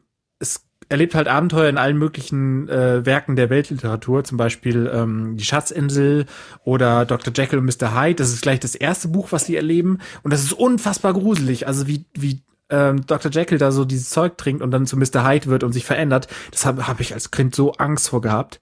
erlebt 0.90 1.16
halt 1.16 1.28
Abenteuer 1.28 1.70
in 1.70 1.78
allen 1.78 1.98
möglichen 1.98 2.70
äh, 2.70 3.06
Werken 3.06 3.36
der 3.36 3.50
Weltliteratur, 3.50 4.24
zum 4.24 4.38
Beispiel 4.38 4.90
ähm, 4.94 5.38
die 5.38 5.46
Schatzinsel 5.46 6.26
oder 6.64 7.06
Dr. 7.06 7.34
Jekyll 7.36 7.60
und 7.60 7.66
Mr. 7.66 8.00
Hyde. 8.00 8.16
Das 8.16 8.30
ist 8.30 8.42
gleich 8.42 8.60
das 8.60 8.76
erste 8.76 9.08
Buch, 9.10 9.32
was 9.32 9.46
sie 9.46 9.56
erleben. 9.56 10.00
Und 10.24 10.32
das 10.32 10.44
ist 10.44 10.54
unfassbar 10.54 11.14
gruselig. 11.14 11.68
Also 11.68 11.88
wie, 11.88 12.06
wie 12.14 12.42
ähm, 12.70 13.06
Dr. 13.06 13.32
Jekyll 13.32 13.58
da 13.58 13.72
so 13.72 13.86
dieses 13.86 14.10
Zeug 14.10 14.38
trinkt 14.38 14.62
und 14.62 14.72
dann 14.72 14.86
zu 14.86 14.98
Mr. 14.98 15.28
Hyde 15.28 15.48
wird 15.48 15.64
und 15.64 15.74
sich 15.74 15.86
verändert. 15.86 16.28
Das 16.52 16.66
habe 16.66 16.88
hab 16.88 17.00
ich 17.00 17.14
als 17.14 17.32
Kind 17.32 17.56
so 17.56 17.74
Angst 17.74 18.10
vor 18.10 18.22
gehabt. 18.22 18.60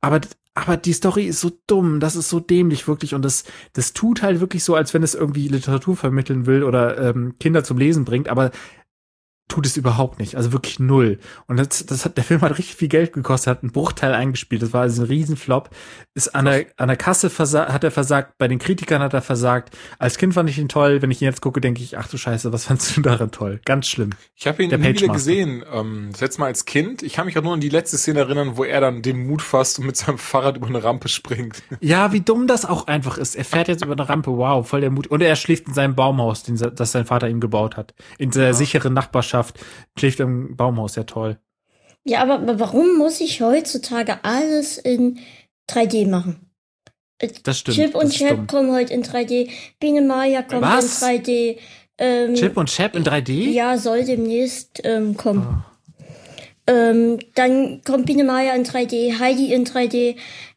Aber 0.00 0.20
aber 0.56 0.76
die 0.76 0.92
Story 0.92 1.24
ist 1.24 1.40
so 1.40 1.50
dumm, 1.66 1.98
das 1.98 2.14
ist 2.14 2.28
so 2.28 2.38
dämlich 2.38 2.86
wirklich 2.86 3.12
und 3.14 3.24
das 3.24 3.42
das 3.72 3.92
tut 3.92 4.22
halt 4.22 4.38
wirklich 4.38 4.62
so, 4.62 4.76
als 4.76 4.94
wenn 4.94 5.02
es 5.02 5.16
irgendwie 5.16 5.48
Literatur 5.48 5.96
vermitteln 5.96 6.46
will 6.46 6.62
oder 6.62 6.96
ähm, 7.10 7.34
Kinder 7.40 7.64
zum 7.64 7.76
Lesen 7.76 8.04
bringt. 8.04 8.28
Aber 8.28 8.52
tut 9.48 9.66
es 9.66 9.76
überhaupt 9.76 10.18
nicht. 10.18 10.36
Also 10.36 10.52
wirklich 10.52 10.80
null. 10.80 11.18
Und 11.46 11.58
das, 11.58 11.84
das 11.84 12.04
hat, 12.04 12.16
der 12.16 12.24
Film 12.24 12.40
hat 12.40 12.58
richtig 12.58 12.76
viel 12.76 12.88
Geld 12.88 13.12
gekostet, 13.12 13.48
hat 13.48 13.62
einen 13.62 13.72
Bruchteil 13.72 14.14
eingespielt. 14.14 14.62
Das 14.62 14.72
war 14.72 14.82
also 14.82 15.02
ein 15.02 15.08
Riesenflop. 15.08 15.68
Ist 16.14 16.34
an 16.34 16.46
der, 16.46 16.66
an 16.78 16.88
der 16.88 16.96
Kasse 16.96 17.28
hat 17.28 17.84
er 17.84 17.90
versagt, 17.90 18.38
bei 18.38 18.48
den 18.48 18.58
Kritikern 18.58 19.02
hat 19.02 19.12
er 19.12 19.20
versagt. 19.20 19.76
Als 19.98 20.16
Kind 20.16 20.32
fand 20.32 20.48
ich 20.48 20.58
ihn 20.58 20.68
toll. 20.68 21.02
Wenn 21.02 21.10
ich 21.10 21.20
ihn 21.20 21.26
jetzt 21.26 21.42
gucke, 21.42 21.60
denke 21.60 21.82
ich, 21.82 21.98
ach 21.98 22.08
du 22.08 22.16
Scheiße, 22.16 22.52
was 22.52 22.64
fandst 22.66 22.96
du 22.96 23.02
daran 23.02 23.30
toll? 23.32 23.60
Ganz 23.64 23.86
schlimm. 23.86 24.10
Ich 24.34 24.46
habe 24.46 24.62
ihn 24.62 24.70
Der 24.70 24.78
nie 24.78 24.88
wieder 24.88 25.12
gesehen. 25.12 25.62
Ähm, 25.70 26.08
das 26.12 26.22
letzte 26.22 26.40
Mal 26.40 26.46
als 26.46 26.64
Kind. 26.64 27.02
Ich 27.02 27.12
kann 27.12 27.26
mich 27.26 27.36
auch 27.38 27.42
nur 27.42 27.52
an 27.52 27.60
die 27.60 27.68
letzte 27.68 27.98
Szene 27.98 28.20
erinnern, 28.20 28.56
wo 28.56 28.64
er 28.64 28.80
dann 28.80 29.02
den 29.02 29.26
Mut 29.26 29.42
fasst 29.42 29.78
und 29.78 29.86
mit 29.86 29.96
seinem 29.96 30.18
Fahrrad 30.18 30.56
über 30.56 30.68
eine 30.68 30.82
Rampe 30.82 31.08
springt. 31.08 31.62
Ja, 31.80 32.12
wie 32.12 32.20
dumm 32.20 32.46
das 32.46 32.64
auch 32.64 32.86
einfach 32.86 33.18
ist. 33.18 33.34
Er 33.34 33.44
fährt 33.44 33.68
jetzt 33.68 33.84
über 33.84 33.92
eine 33.92 34.08
Rampe, 34.08 34.30
wow, 34.30 34.66
voll 34.66 34.80
der 34.80 34.90
Mut. 34.90 35.06
Und 35.08 35.20
er 35.20 35.36
schläft 35.36 35.66
in 35.66 35.74
seinem 35.74 35.94
Baumhaus, 35.94 36.42
den, 36.42 36.56
das 36.56 36.92
sein 36.92 37.04
Vater 37.04 37.28
ihm 37.28 37.40
gebaut 37.40 37.76
hat. 37.76 37.94
In 38.16 38.30
der 38.30 38.54
sicheren 38.54 38.94
Nachbarschaft. 38.94 39.33
Schläft 39.98 40.20
im 40.20 40.56
Baumhaus, 40.56 40.96
ja 40.96 41.04
toll. 41.04 41.38
Ja, 42.04 42.22
aber 42.22 42.58
warum 42.60 42.98
muss 42.98 43.20
ich 43.20 43.40
heutzutage 43.40 44.24
alles 44.24 44.78
in 44.78 45.18
3D 45.70 46.08
machen? 46.08 46.50
Das 47.44 47.58
stimmt. 47.58 47.76
Chip 47.76 47.94
und 47.94 48.10
Chap 48.12 48.48
kommen 48.48 48.72
heute 48.72 48.92
in 48.92 49.02
3D. 49.02 49.48
Biene 49.80 50.02
Maya 50.02 50.42
kommt 50.42 50.62
Was? 50.62 51.00
in 51.00 51.08
3D. 51.08 51.58
Ähm, 51.96 52.34
Chip 52.34 52.56
und 52.56 52.68
Chap 52.68 52.94
in 52.94 53.04
3D? 53.04 53.50
Ja, 53.50 53.78
soll 53.78 54.04
demnächst 54.04 54.80
ähm, 54.84 55.16
kommen. 55.16 55.42
Ah. 55.42 55.74
Ähm, 56.66 57.18
dann 57.34 57.82
kommt 57.84 58.06
Biene 58.06 58.24
Maya 58.24 58.54
in 58.54 58.64
3D, 58.64 59.18
Heidi 59.18 59.52
in 59.52 59.64
3D. 59.64 60.16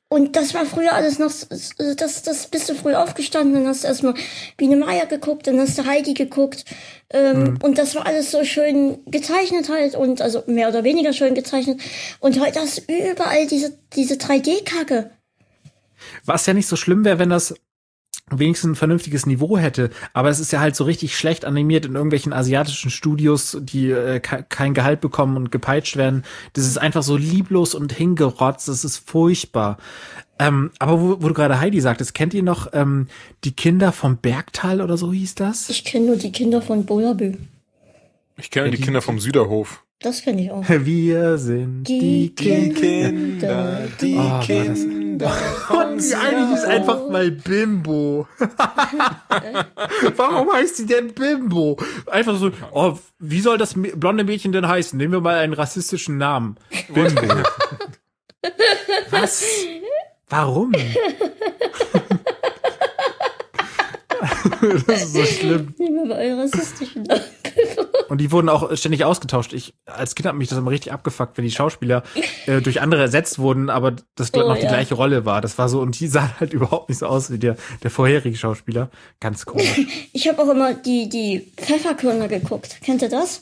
Und 0.09 0.37
das 0.37 0.53
war 0.53 0.65
früher 0.65 0.93
alles 0.93 1.19
noch, 1.19 1.31
das, 1.49 2.21
das 2.23 2.47
bist 2.47 2.69
du 2.69 2.75
früh 2.75 2.95
aufgestanden, 2.95 3.53
dann 3.55 3.67
hast 3.67 3.83
du 3.83 3.87
erstmal 3.87 4.13
Biene 4.55 4.77
Maya 4.77 5.03
geguckt, 5.03 5.47
dann 5.47 5.59
hast 5.59 5.77
du 5.77 5.85
Heidi 5.85 6.13
geguckt. 6.13 6.63
Ähm, 7.09 7.43
Mhm. 7.43 7.57
Und 7.61 7.77
das 7.77 7.95
war 7.95 8.05
alles 8.05 8.31
so 8.31 8.43
schön 8.43 8.99
gezeichnet 9.05 9.69
halt 9.69 9.95
und 9.95 10.21
also 10.21 10.43
mehr 10.47 10.69
oder 10.69 10.83
weniger 10.83 11.13
schön 11.13 11.35
gezeichnet. 11.35 11.81
Und 12.19 12.39
heute 12.39 12.59
hast 12.59 12.77
du 12.87 13.11
überall 13.11 13.47
diese, 13.47 13.77
diese 13.95 14.15
3D-Kacke. 14.15 15.11
Was 16.25 16.45
ja 16.45 16.53
nicht 16.53 16.67
so 16.67 16.75
schlimm 16.75 17.03
wäre, 17.05 17.19
wenn 17.19 17.29
das 17.29 17.55
wenigstens 18.29 18.71
ein 18.71 18.75
vernünftiges 18.75 19.25
Niveau 19.25 19.57
hätte, 19.57 19.89
aber 20.13 20.29
es 20.29 20.39
ist 20.39 20.51
ja 20.51 20.59
halt 20.59 20.75
so 20.75 20.83
richtig 20.83 21.17
schlecht 21.17 21.45
animiert 21.45 21.85
in 21.85 21.95
irgendwelchen 21.95 22.33
asiatischen 22.33 22.91
Studios, 22.91 23.57
die 23.61 23.89
äh, 23.89 24.19
ke- 24.19 24.45
kein 24.47 24.73
Gehalt 24.73 24.99
bekommen 24.99 25.37
und 25.37 25.51
gepeitscht 25.51 25.95
werden. 25.95 26.23
Das 26.53 26.65
ist 26.65 26.77
einfach 26.77 27.03
so 27.03 27.15
lieblos 27.15 27.73
und 27.73 27.93
hingerotzt, 27.93 28.67
das 28.67 28.83
ist 28.83 28.97
furchtbar. 28.97 29.77
Ähm, 30.39 30.71
aber 30.77 30.99
wo, 31.01 31.23
wo 31.23 31.29
du 31.29 31.33
gerade 31.33 31.59
Heidi 31.59 31.79
sagtest, 31.79 32.13
kennt 32.13 32.33
ihr 32.33 32.43
noch 32.43 32.67
ähm, 32.73 33.07
die 33.43 33.53
Kinder 33.53 33.91
vom 33.91 34.17
Bergtal 34.17 34.81
oder 34.81 34.97
so 34.97 35.13
hieß 35.13 35.35
das? 35.35 35.69
Ich 35.69 35.85
kenne 35.85 36.07
nur 36.07 36.17
die 36.17 36.31
Kinder 36.31 36.61
von 36.61 36.85
Bullabü. 36.85 37.37
Ich 38.37 38.51
kenne 38.51 38.69
die 38.69 38.77
Kinder 38.77 39.01
vom 39.01 39.19
Süderhof. 39.19 39.83
Das 39.99 40.21
kenne 40.21 40.43
ich 40.43 40.51
auch. 40.51 40.63
Wir 40.67 41.37
sind 41.37 41.85
die, 41.85 42.33
Kinder. 42.35 42.79
Kinder, 42.79 43.87
die 43.99 44.15
Oh, 44.15 44.39
Kinder. 44.41 45.31
Und 45.71 45.99
die 45.99 46.13
eine 46.13 46.53
ist 46.53 46.65
einfach 46.65 47.09
mal 47.09 47.31
Bimbo. 47.31 48.27
Warum 50.15 50.53
heißt 50.53 50.77
sie 50.77 50.85
denn 50.85 51.13
Bimbo? 51.13 51.77
Einfach 52.05 52.37
so, 52.37 52.51
oh, 52.71 52.99
wie 53.17 53.41
soll 53.41 53.57
das 53.57 53.73
blonde 53.75 54.23
Mädchen 54.23 54.51
denn 54.51 54.67
heißen? 54.67 54.95
Nehmen 54.95 55.13
wir 55.13 55.21
mal 55.21 55.39
einen 55.39 55.53
rassistischen 55.53 56.17
Namen. 56.19 56.57
Bimbo. 56.93 57.21
Was? 59.09 59.43
Warum? 60.29 60.73
das 64.87 65.03
ist 65.03 65.13
so 65.13 65.23
schlimm. 65.23 65.73
Rassistischen. 66.11 67.07
Und 68.09 68.19
die 68.19 68.31
wurden 68.31 68.49
auch 68.49 68.75
ständig 68.75 69.03
ausgetauscht. 69.03 69.53
Ich 69.53 69.73
als 69.85 70.15
Kind 70.15 70.27
hat 70.27 70.35
mich 70.35 70.49
das 70.49 70.57
immer 70.57 70.71
richtig 70.71 70.93
abgefuckt, 70.93 71.37
wenn 71.37 71.45
die 71.45 71.51
Schauspieler 71.51 72.03
äh, 72.45 72.61
durch 72.61 72.81
andere 72.81 73.01
ersetzt 73.01 73.39
wurden, 73.39 73.69
aber 73.69 73.95
das 74.15 74.31
Oh, 74.33 74.39
noch 74.39 74.55
die 74.55 74.63
ja. 74.63 74.69
gleiche 74.69 74.93
Rolle 74.95 75.25
war. 75.25 75.41
Das 75.41 75.57
war 75.57 75.67
so 75.67 75.81
und 75.81 75.99
die 75.99 76.07
sahen 76.07 76.31
halt 76.39 76.53
überhaupt 76.53 76.89
nicht 76.89 76.99
so 76.99 77.07
aus 77.07 77.31
wie 77.31 77.39
der 77.39 77.57
der 77.83 77.89
vorherige 77.89 78.37
Schauspieler. 78.37 78.89
Ganz 79.19 79.45
komisch. 79.45 79.81
Ich 80.13 80.27
habe 80.27 80.41
auch 80.41 80.49
immer 80.49 80.73
die, 80.73 81.09
die 81.09 81.51
Pfefferkörner 81.57 82.27
geguckt. 82.27 82.77
Kennt 82.83 83.01
ihr 83.01 83.09
das? 83.09 83.41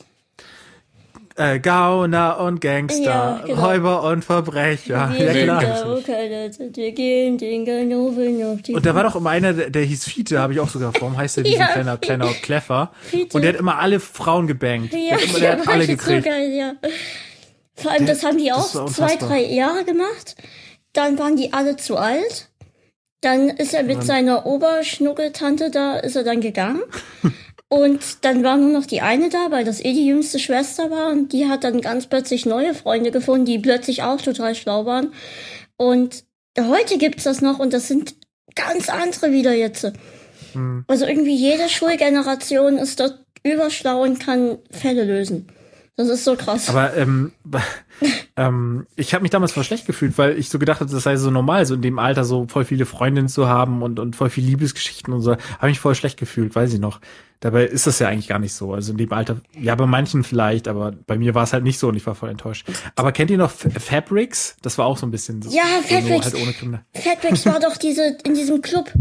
Äh, 1.37 1.59
Gauner 1.59 2.39
und 2.39 2.61
Gangster, 2.61 3.03
Ja, 3.03 3.43
genau. 3.45 3.65
Räuber 3.65 4.03
und 4.03 4.23
Verbrecher. 4.23 5.11
Wir 5.15 5.33
Ja, 5.33 5.59
klar. 5.59 6.51
sind. 6.51 6.77
Wir 6.77 6.91
gehen 6.93 7.37
den 7.37 7.65
Ganoven 7.65 8.43
auf 8.43 8.61
die 8.61 8.73
Und 8.73 8.85
da 8.85 8.95
war 8.95 9.03
doch 9.03 9.15
immer 9.15 9.31
einer, 9.31 9.53
der, 9.53 9.69
der 9.69 9.83
hieß 9.83 10.05
Fiete, 10.05 10.39
habe 10.39 10.53
ich 10.53 10.59
auch 10.59 10.69
sogar. 10.69 10.93
Warum 10.93 11.17
heißt 11.17 11.37
der 11.37 11.43
wie 11.43 11.55
so 11.55 11.59
ein 11.59 11.67
kleiner, 11.67 11.97
kleiner 11.97 12.27
Kleffer? 12.41 12.91
Fiete. 13.01 13.35
Und 13.35 13.41
der 13.43 13.53
hat 13.53 13.59
immer 13.59 13.79
alle 13.79 13.99
Frauen 13.99 14.47
gebankt. 14.47 14.93
Ja, 14.93 14.99
der 14.99 15.15
hat, 15.17 15.23
immer, 15.23 15.39
der 15.39 15.51
hat 15.57 15.67
alle 15.67 15.87
gekriegt. 15.87 16.23
So 16.23 16.29
geil, 16.29 16.51
ja. 16.53 16.73
Vor 17.75 17.91
allem, 17.91 18.05
das 18.05 18.23
haben 18.23 18.37
die 18.37 18.47
das 18.47 18.75
auch 18.75 18.89
zwei, 18.89 19.15
drei 19.17 19.43
Jahre 19.43 19.83
gemacht. 19.83 20.35
Dann 20.93 21.19
waren 21.19 21.35
die 21.35 21.51
alle 21.51 21.75
zu 21.75 21.97
alt. 21.97 22.49
Dann 23.19 23.49
ist 23.49 23.73
er 23.73 23.83
mit 23.83 24.03
seiner 24.03 24.45
Oberschnuggeltante 24.45 25.71
da, 25.71 25.97
ist 25.97 26.15
er 26.15 26.23
dann 26.23 26.39
gegangen. 26.41 26.81
Und 27.75 28.23
dann 28.23 28.41
war 28.41 28.55
nur 28.55 28.71
noch 28.71 28.85
die 28.85 29.01
eine 29.01 29.27
da, 29.27 29.51
weil 29.51 29.65
das 29.65 29.83
eh 29.83 29.91
die 29.91 30.05
jüngste 30.05 30.39
Schwester 30.39 30.89
war. 30.91 31.11
Und 31.11 31.33
die 31.33 31.47
hat 31.47 31.65
dann 31.65 31.81
ganz 31.81 32.07
plötzlich 32.07 32.45
neue 32.45 32.73
Freunde 32.73 33.11
gefunden, 33.11 33.45
die 33.45 33.59
plötzlich 33.59 34.01
auch 34.01 34.21
total 34.21 34.55
schlau 34.55 34.85
waren. 34.85 35.11
Und 35.75 36.23
heute 36.57 36.97
gibt's 36.97 37.25
das 37.25 37.41
noch 37.41 37.59
und 37.59 37.73
das 37.73 37.89
sind 37.89 38.15
ganz 38.55 38.87
andere 38.87 39.33
wieder 39.33 39.53
jetzt. 39.53 39.91
Hm. 40.53 40.85
Also 40.87 41.05
irgendwie 41.05 41.35
jede 41.35 41.67
Schulgeneration 41.67 42.77
ist 42.77 43.01
dort 43.01 43.19
überschlau 43.43 44.03
und 44.03 44.21
kann 44.21 44.57
Fälle 44.71 45.03
lösen. 45.03 45.49
Das 45.97 46.09
ist 46.09 46.25
so 46.25 46.35
krass. 46.35 46.67
Aber 46.67 46.95
ähm, 46.97 47.31
ähm, 48.35 48.85
ich 48.97 49.13
habe 49.13 49.21
mich 49.21 49.31
damals 49.31 49.53
voll 49.53 49.63
schlecht 49.63 49.85
gefühlt, 49.85 50.17
weil 50.17 50.37
ich 50.37 50.49
so 50.49 50.59
gedacht 50.59 50.81
habe, 50.81 50.91
das 50.91 51.03
sei 51.03 51.15
so 51.15 51.31
normal, 51.31 51.65
so 51.65 51.75
in 51.75 51.81
dem 51.81 51.99
Alter 51.99 52.25
so 52.25 52.47
voll 52.49 52.65
viele 52.65 52.85
Freundinnen 52.85 53.29
zu 53.29 53.47
haben 53.47 53.81
und, 53.81 53.99
und 53.99 54.15
voll 54.15 54.29
viel 54.29 54.43
Liebesgeschichten 54.43 55.13
und 55.13 55.21
so. 55.21 55.31
Habe 55.31 55.67
mich 55.67 55.79
voll 55.79 55.95
schlecht 55.95 56.19
gefühlt, 56.19 56.53
weiß 56.53 56.73
ich 56.73 56.79
noch. 56.79 56.99
Dabei 57.39 57.65
ist 57.65 57.87
das 57.87 57.99
ja 57.99 58.09
eigentlich 58.09 58.27
gar 58.27 58.39
nicht 58.39 58.53
so. 58.53 58.73
Also 58.73 58.91
in 58.91 58.97
dem 58.97 59.13
Alter, 59.13 59.37
ja, 59.57 59.75
bei 59.75 59.85
manchen 59.85 60.23
vielleicht, 60.23 60.67
aber 60.67 60.91
bei 60.91 61.17
mir 61.17 61.33
war 61.33 61.43
es 61.43 61.53
halt 61.53 61.63
nicht 61.63 61.79
so 61.79 61.87
und 61.89 61.95
ich 61.95 62.05
war 62.05 62.15
voll 62.15 62.29
enttäuscht. 62.29 62.67
Aber 62.95 63.11
kennt 63.11 63.31
ihr 63.31 63.37
noch 63.37 63.51
F 63.51 63.83
Fabrics? 63.83 64.57
Das 64.61 64.77
war 64.77 64.85
auch 64.85 64.97
so 64.97 65.05
ein 65.05 65.11
bisschen 65.11 65.41
so. 65.41 65.49
Ja, 65.49 65.63
so 65.81 65.95
Fabrics. 65.95 66.33
Halt 66.33 66.63
ohne. 66.63 66.85
Fatbacks 66.93 67.45
war 67.45 67.59
doch 67.59 67.77
diese 67.77 68.17
in 68.23 68.33
diesem 68.33 68.61
Club, 68.61 68.91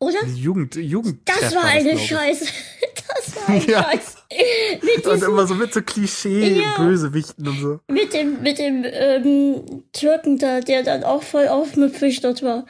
oder? 0.00 0.24
Jugend, 0.26 0.74
Jugend. 0.76 1.20
Das 1.40 1.54
war 1.54 1.64
eine 1.64 1.92
ich. 1.92 2.06
Scheiße. 2.06 2.46
Das 3.08 3.36
war 3.36 3.48
ein 3.54 3.66
Ja. 3.66 3.82
Scheiß. 3.84 4.16
Mit, 4.82 5.06
Und 5.06 5.14
diesem, 5.14 5.30
immer 5.32 5.46
so 5.46 5.54
mit 5.54 5.72
so 5.72 5.80
Klischee-Bösewichten 5.80 7.48
und 7.48 7.58
so. 7.60 7.80
mit 7.88 8.12
dem, 8.12 8.42
mit 8.42 8.58
dem 8.58 8.84
ähm, 8.84 9.82
Türken 9.92 10.38
da, 10.38 10.60
der 10.60 10.82
dann 10.82 11.04
auch 11.04 11.22
voll 11.22 11.48
aufmüpfig 11.48 12.20
dort 12.20 12.42
war. 12.42 12.66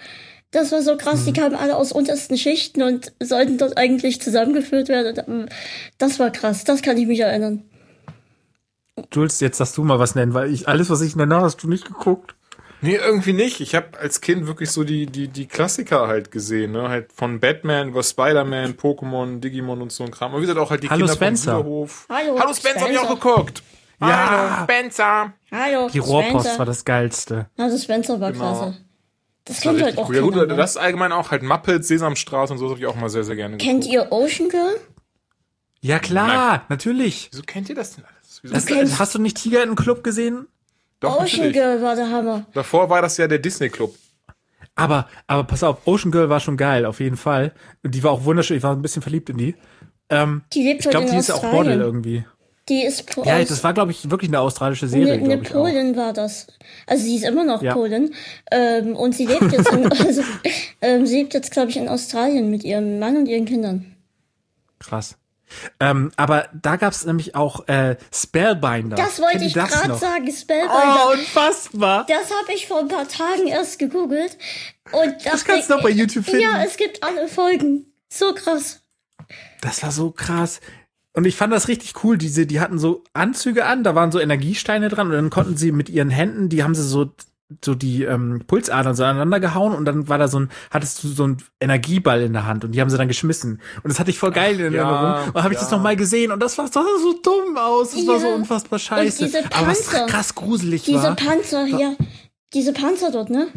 Das 0.53 0.71
war 0.73 0.81
so 0.83 0.97
krass, 0.97 1.23
Mhm. 1.23 1.25
die 1.27 1.33
kamen 1.41 1.55
alle 1.57 1.77
aus 1.77 1.91
untersten 1.93 2.39
Schichten 2.39 2.83
und 2.83 3.13
sollten 3.21 3.59
dort 3.59 3.77
eigentlich 3.77 4.21
zusammengeführt 4.23 4.89
werden. 4.89 5.49
Das 5.99 6.19
war 6.21 6.31
krass, 6.31 6.63
das 6.65 6.83
kann 6.83 6.97
ich 6.97 7.07
mich 7.07 7.21
erinnern. 7.21 7.65
Jules, 9.13 9.41
jetzt 9.41 9.61
darfst 9.61 9.77
du 9.77 9.85
mal 9.85 9.99
was 9.99 10.15
nennen, 10.15 10.35
weil 10.35 10.53
ich 10.53 10.69
alles, 10.69 10.89
was 10.91 11.01
ich 11.03 11.17
nenne, 11.17 11.41
hast 11.41 11.63
du 11.63 11.69
nicht 11.69 11.85
geguckt. 11.87 12.35
Nee, 12.81 12.95
irgendwie 12.97 13.33
nicht. 13.33 13.61
Ich 13.61 13.75
habe 13.75 13.99
als 13.99 14.21
Kind 14.21 14.47
wirklich 14.47 14.71
so 14.71 14.85
die, 14.85 15.07
die, 15.07 15.29
die 15.29 15.47
Klassiker 15.47 16.07
halt 16.07 16.31
gesehen, 16.31 16.73
ne? 16.73 16.89
Halt 16.89 17.13
von 17.13 17.41
Batman 17.41 17.89
über 17.89 18.03
Spider-Man, 18.03 18.75
Pokémon, 18.77 19.41
Digimon 19.41 19.83
und 19.83 19.91
so 19.91 20.05
ein 20.05 20.11
Kram. 20.13 20.33
Und 20.33 20.39
wie 20.43 20.47
gesagt 20.47 20.61
auch 20.61 20.71
halt 20.71 20.83
die 20.85 20.89
Hallo, 20.91 21.01
Kinder 21.01 21.15
Spencer. 21.15 21.53
vom 21.57 21.63
Süderhof. 21.65 22.07
Hallo, 22.09 22.39
Hallo 22.39 22.55
Spencer, 22.55 22.81
hab 22.83 22.91
ich 22.91 22.99
auch 22.99 23.05
Spencer. 23.05 23.15
geguckt. 23.35 23.63
Ja. 24.01 24.07
Hallo, 24.57 24.65
Spencer. 24.65 25.33
Hallo, 25.51 25.89
Die 25.93 25.99
Rohrpost 25.99 26.31
Spencer. 26.45 26.59
war 26.61 26.67
das 26.67 26.85
Geilste. 26.85 27.47
Also 27.59 27.79
Spencer 27.79 28.21
war 28.21 28.31
Genau. 28.33 28.45
klasse. 28.45 28.79
Das 29.45 29.57
Das 29.57 29.63
kennt 29.63 29.83
halt 29.83 29.99
auch 29.99 30.09
cool. 30.09 30.15
Ja 30.17 30.23
gut, 30.23 30.35
mehr. 30.37 30.47
das 30.47 30.71
ist 30.73 30.77
allgemein 30.77 31.11
auch 31.11 31.31
halt 31.33 31.43
Muppets, 31.43 31.89
Sesamstraße 31.89 32.53
und 32.53 32.59
so, 32.59 32.67
das 32.67 32.73
habe 32.73 32.81
ich 32.81 32.87
auch 32.87 32.95
mal 33.01 33.09
sehr, 33.09 33.25
sehr 33.25 33.35
gerne 33.35 33.57
Kennt 33.57 33.85
geguckt. 33.85 33.93
ihr 34.11 34.13
Ocean 34.13 34.49
Girl? 34.51 34.77
Ja 35.81 35.99
klar, 35.99 36.65
natürlich. 36.69 37.29
Wieso 37.33 37.43
kennt 37.43 37.69
ihr 37.69 37.75
das 37.75 37.95
denn 37.97 38.05
alles? 38.05 38.41
Wieso 38.43 38.55
Das, 38.55 38.67
kennst- 38.67 38.99
hast 38.99 39.15
du 39.15 39.19
nicht 39.19 39.37
Tiger 39.37 39.63
in 39.63 39.71
den 39.71 39.77
Club 39.77 40.05
gesehen? 40.05 40.47
Doch, 41.01 41.15
Ocean 41.17 41.25
natürlich. 41.25 41.53
Girl 41.53 41.83
war 41.83 41.95
der 41.97 42.11
Hammer. 42.11 42.47
Davor 42.55 42.91
war 42.91 43.03
das 43.03 43.17
ja 43.17 43.29
der 43.29 43.39
Disney 43.39 43.69
Club. 43.69 43.95
Aber, 44.75 45.09
aber 45.27 45.45
pass 45.45 45.63
auf, 45.63 45.87
Ocean 45.87 46.11
Girl 46.13 46.29
war 46.29 46.41
schon 46.41 46.57
geil, 46.57 46.85
auf 46.87 47.01
jeden 47.01 47.17
Fall. 47.17 47.53
Und 47.83 47.95
die 47.95 48.03
war 48.03 48.13
auch 48.13 48.25
wunderschön, 48.25 48.57
ich 48.57 48.63
war 48.63 48.75
ein 48.75 48.83
bisschen 48.83 49.03
verliebt 49.03 49.29
in 49.31 49.37
die. 49.39 49.55
Ähm, 50.09 50.43
Die 50.53 50.63
lebt 50.63 50.85
ich 50.85 50.91
glaube, 50.91 51.07
in 51.07 51.13
die 51.13 51.19
ist 51.19 51.31
auch 51.31 51.43
Model 51.43 51.57
Australien. 51.59 51.81
irgendwie. 51.81 52.25
Die 52.69 52.83
ist 52.85 53.11
po 53.11 53.25
Ja, 53.25 53.43
das 53.43 53.65
war, 53.65 53.73
glaube 53.73 53.93
ich, 53.93 54.11
wirklich 54.11 54.31
eine 54.31 54.41
australische 54.41 54.87
Serie, 54.89 55.15
eine, 55.15 55.25
eine. 55.25 55.39
Polin 55.43 55.97
war 55.97 56.13
das. 56.13 56.47
Also 56.87 57.03
sie 57.05 57.17
ist 57.17 57.25
immer 57.25 57.43
noch 57.45 57.63
Ja. 57.63 57.73
Polin. 57.75 58.15
Ähm, 58.51 58.95
und 58.95 59.15
sie 59.15 59.27
lebt 59.27 59.51
jetzt, 59.53 59.73
in, 59.73 59.91
also, 60.07 60.23
ähm, 60.83 61.07
sie 61.07 61.17
lebt 61.21 61.35
jetzt, 61.35 61.51
glaube 61.51 61.71
ich, 61.71 61.77
in 61.79 61.89
Australien 61.89 62.51
mit 62.51 62.65
ihrem 62.65 62.99
Mann 62.99 63.17
und 63.17 63.27
ihren 63.27 63.47
Kindern. 63.47 63.97
Krass. 64.79 65.17
Ähm, 65.81 66.13
aber 66.17 66.49
da 66.53 66.77
gab's 66.77 67.05
nämlich 67.05 67.35
auch 67.35 67.67
äh, 67.69 67.97
Spellbinder. 68.15 68.97
Das 68.97 69.21
wollte 69.21 69.45
ich 69.45 69.55
gerade 69.55 69.89
noch? 69.89 69.99
sagen, 69.99 70.31
Spellbinder. 70.33 71.07
Oh, 71.09 71.13
unfassbar. 71.13 72.07
Das 72.09 72.31
habe 72.31 72.53
ich 72.55 72.67
vor 72.69 72.81
ein 72.81 72.89
paar 72.89 73.09
Tagen 73.09 73.47
erst 73.47 73.79
gegoogelt. 73.79 74.37
Und 74.93 75.15
Das 75.25 75.45
kannst 75.45 75.71
du 75.71 75.75
auch 75.75 75.83
bei 75.83 75.91
YouTube 75.91 76.25
finden. 76.25 76.41
Ja, 76.41 76.63
es 76.65 76.77
gibt 76.77 77.03
alle 77.03 77.29
Folgen. 77.29 77.87
So 78.09 78.33
krass. 78.35 78.81
Das 79.61 79.83
war 79.83 79.93
so 79.93 80.11
krass. 80.11 80.61
und 81.15 81.27
ich 81.27 81.37
fand 81.37 81.53
das 81.53 81.69
richtig 81.69 82.05
cool. 82.05 82.17
Diese, 82.17 82.47
die 82.47 82.61
hatten 82.61 82.79
so 82.79 83.03
Anzüge 83.13 83.67
an, 83.67 83.83
da 83.83 83.95
waren 83.95 84.13
so 84.13 84.21
Energiesteine 84.21 84.89
dran 84.89 85.09
und 85.09 85.15
dann 85.15 85.31
konnten 85.31 85.57
sie 85.57 85.73
mit 85.73 85.89
ihren 85.89 86.11
Händen, 86.11 86.49
die 86.49 86.63
haben 86.63 86.75
sie 86.75 86.85
so 86.87 87.13
so 87.65 87.75
die 87.75 88.03
ähm, 88.05 88.43
Pulsadern 88.47 88.95
so 88.95 89.05
aneinander 89.05 89.41
gehauen 89.41 89.75
und 89.75 89.85
dann 89.87 90.09
war 90.09 90.19
da 90.19 90.29
so 90.29 90.39
ein, 90.41 90.51
hattest 90.71 91.03
du 91.03 91.09
so 91.09 91.27
ein 91.27 91.39
Energieball 91.61 92.21
in 92.21 92.35
der 92.35 92.45
Hand 92.47 92.65
und 92.65 92.73
die 92.73 92.81
haben 92.81 92.91
sie 92.91 92.99
dann 92.99 93.09
geschmissen. 93.09 93.61
Und 93.83 93.89
das 93.91 93.99
hatte 93.99 94.11
ich 94.11 94.19
voll 94.19 94.33
geil 94.33 94.61
in 94.61 94.75
ja, 94.75 94.83
Erinnerung. 94.83 95.33
Und 95.35 95.43
habe 95.43 95.55
ich 95.55 95.59
ja. 95.59 95.65
das 95.65 95.71
nochmal 95.71 95.97
gesehen 95.97 96.31
und 96.31 96.41
das 96.41 96.59
war, 96.59 96.67
das 96.67 96.75
sah 96.75 96.85
so 97.01 97.15
dumm 97.23 97.57
aus. 97.57 97.93
Das 97.93 98.07
war 98.07 98.21
so 98.21 98.27
Ja. 98.29 98.35
unfassbar 98.35 98.79
scheiße. 98.79 99.25
diese 99.25 99.45
Aber 99.53 99.69
was 99.69 99.85
Panzer. 99.87 100.07
krass 100.07 100.35
gruselig 100.35 100.83
Diese 100.85 101.03
war. 101.03 101.17
Panzer 101.17 101.65
hier, 101.65 101.97
diese 102.53 102.73
Panzer 102.75 103.11
dort, 103.11 103.31
ne? 103.31 103.49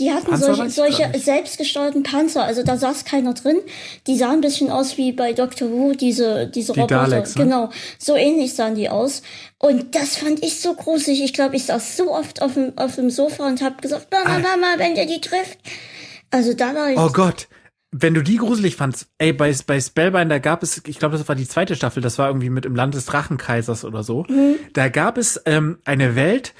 Die 0.00 0.10
hatten 0.10 0.34
solche, 0.36 0.70
solche 0.70 1.10
selbstgesteuerten 1.18 2.02
Panzer, 2.02 2.42
also 2.42 2.62
da 2.62 2.78
saß 2.78 3.04
keiner 3.04 3.34
drin. 3.34 3.58
Die 4.06 4.16
sahen 4.16 4.36
ein 4.36 4.40
bisschen 4.40 4.70
aus 4.70 4.96
wie 4.96 5.12
bei 5.12 5.34
Doctor 5.34 5.70
Who, 5.70 5.92
diese, 5.92 6.46
diese 6.46 6.72
Die 6.72 6.80
Roboter. 6.80 7.06
Daleks, 7.06 7.36
ne? 7.36 7.44
Genau, 7.44 7.70
so 7.98 8.16
ähnlich 8.16 8.54
sahen 8.54 8.74
die 8.74 8.88
aus. 8.88 9.22
Und 9.58 9.94
das 9.94 10.16
fand 10.16 10.42
ich 10.42 10.60
so 10.60 10.74
gruselig. 10.74 11.22
Ich 11.22 11.34
glaube, 11.34 11.56
ich 11.56 11.64
saß 11.64 11.98
so 11.98 12.12
oft 12.12 12.40
auf 12.40 12.54
dem, 12.54 12.72
auf 12.76 12.94
dem 12.94 13.10
Sofa 13.10 13.46
und 13.46 13.60
hab 13.62 13.82
gesagt, 13.82 14.08
Mama, 14.10 14.38
Mama, 14.38 14.66
wenn 14.78 14.94
der 14.94 15.04
die 15.04 15.20
trifft. 15.20 15.58
Also 16.30 16.54
da 16.54 16.74
war 16.74 16.90
ich, 16.90 16.98
Oh 16.98 17.10
Gott. 17.12 17.48
Wenn 17.92 18.14
du 18.14 18.22
die 18.22 18.36
gruselig 18.36 18.76
fandst, 18.76 19.08
ey, 19.18 19.32
bei, 19.32 19.52
bei 19.66 19.80
Spellbinder 19.80 20.38
gab 20.38 20.62
es, 20.62 20.80
ich 20.86 21.00
glaube, 21.00 21.18
das 21.18 21.28
war 21.28 21.34
die 21.34 21.48
zweite 21.48 21.74
Staffel, 21.74 22.00
das 22.00 22.18
war 22.18 22.28
irgendwie 22.28 22.48
mit 22.48 22.64
im 22.64 22.76
Land 22.76 22.94
des 22.94 23.04
Drachenkaisers 23.06 23.84
oder 23.84 24.04
so. 24.04 24.24
Da 24.74 24.88
gab 24.88 25.18
es 25.18 25.42
ähm, 25.44 25.80
eine 25.84 26.14
Welt, 26.14 26.54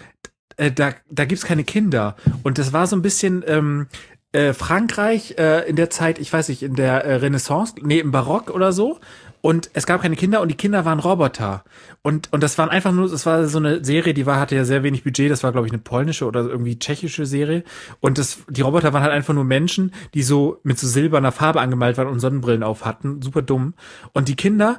äh, 0.61 0.71
da, 0.71 0.93
da 1.11 1.25
gibt's 1.25 1.45
keine 1.45 1.65
Kinder. 1.65 2.17
Und 2.43 2.59
das 2.59 2.73
war 2.73 2.87
so 2.87 2.95
ein 2.95 3.03
bisschen 3.03 3.43
ähm, 3.47 3.87
äh, 4.33 4.53
Frankreich 4.53 5.37
äh, 5.39 5.69
in 5.69 5.77
der 5.77 5.91
Zeit, 5.91 6.19
ich 6.19 6.33
weiß 6.33 6.51
nicht, 6.51 6.63
in 6.63 6.75
der 6.75 7.05
äh, 7.05 7.15
Renaissance, 7.17 7.75
nee, 7.81 7.99
im 7.99 8.13
Barock 8.13 8.51
oder 8.51 8.73
so. 8.73 9.01
Und 9.43 9.71
es 9.73 9.87
gab 9.87 10.03
keine 10.03 10.17
Kinder 10.17 10.43
und 10.43 10.49
die 10.49 10.57
Kinder 10.57 10.85
waren 10.85 10.99
Roboter. 10.99 11.65
Und, 12.03 12.31
und 12.31 12.43
das 12.43 12.59
waren 12.59 12.69
einfach 12.69 12.93
nur, 12.93 13.09
das 13.09 13.25
war 13.25 13.47
so 13.47 13.57
eine 13.57 13.83
Serie, 13.83 14.13
die 14.13 14.27
war, 14.27 14.39
hatte 14.39 14.55
ja 14.55 14.67
sehr 14.67 14.83
wenig 14.83 15.03
Budget, 15.03 15.31
das 15.31 15.43
war, 15.43 15.51
glaube 15.51 15.67
ich, 15.67 15.73
eine 15.73 15.81
polnische 15.81 16.27
oder 16.27 16.43
irgendwie 16.43 16.79
tschechische 16.79 17.25
Serie. 17.25 17.65
Und 18.01 18.19
das, 18.19 18.41
die 18.51 18.61
Roboter 18.61 18.93
waren 18.93 19.03
halt 19.03 19.15
einfach 19.15 19.33
nur 19.33 19.45
Menschen, 19.45 19.95
die 20.13 20.23
so 20.23 20.61
mit 20.63 20.79
so 20.79 20.87
silberner 20.87 21.33
Farbe 21.33 21.63
angemalt 21.63 21.97
waren 21.97 22.09
und 22.09 22.21
Sonnenbrillen 22.21 22.63
auf 22.63 22.85
hatten. 22.85 23.23
Super 23.23 23.41
dumm. 23.41 23.73
Und 24.13 24.29
die 24.29 24.37
Kinder, 24.37 24.79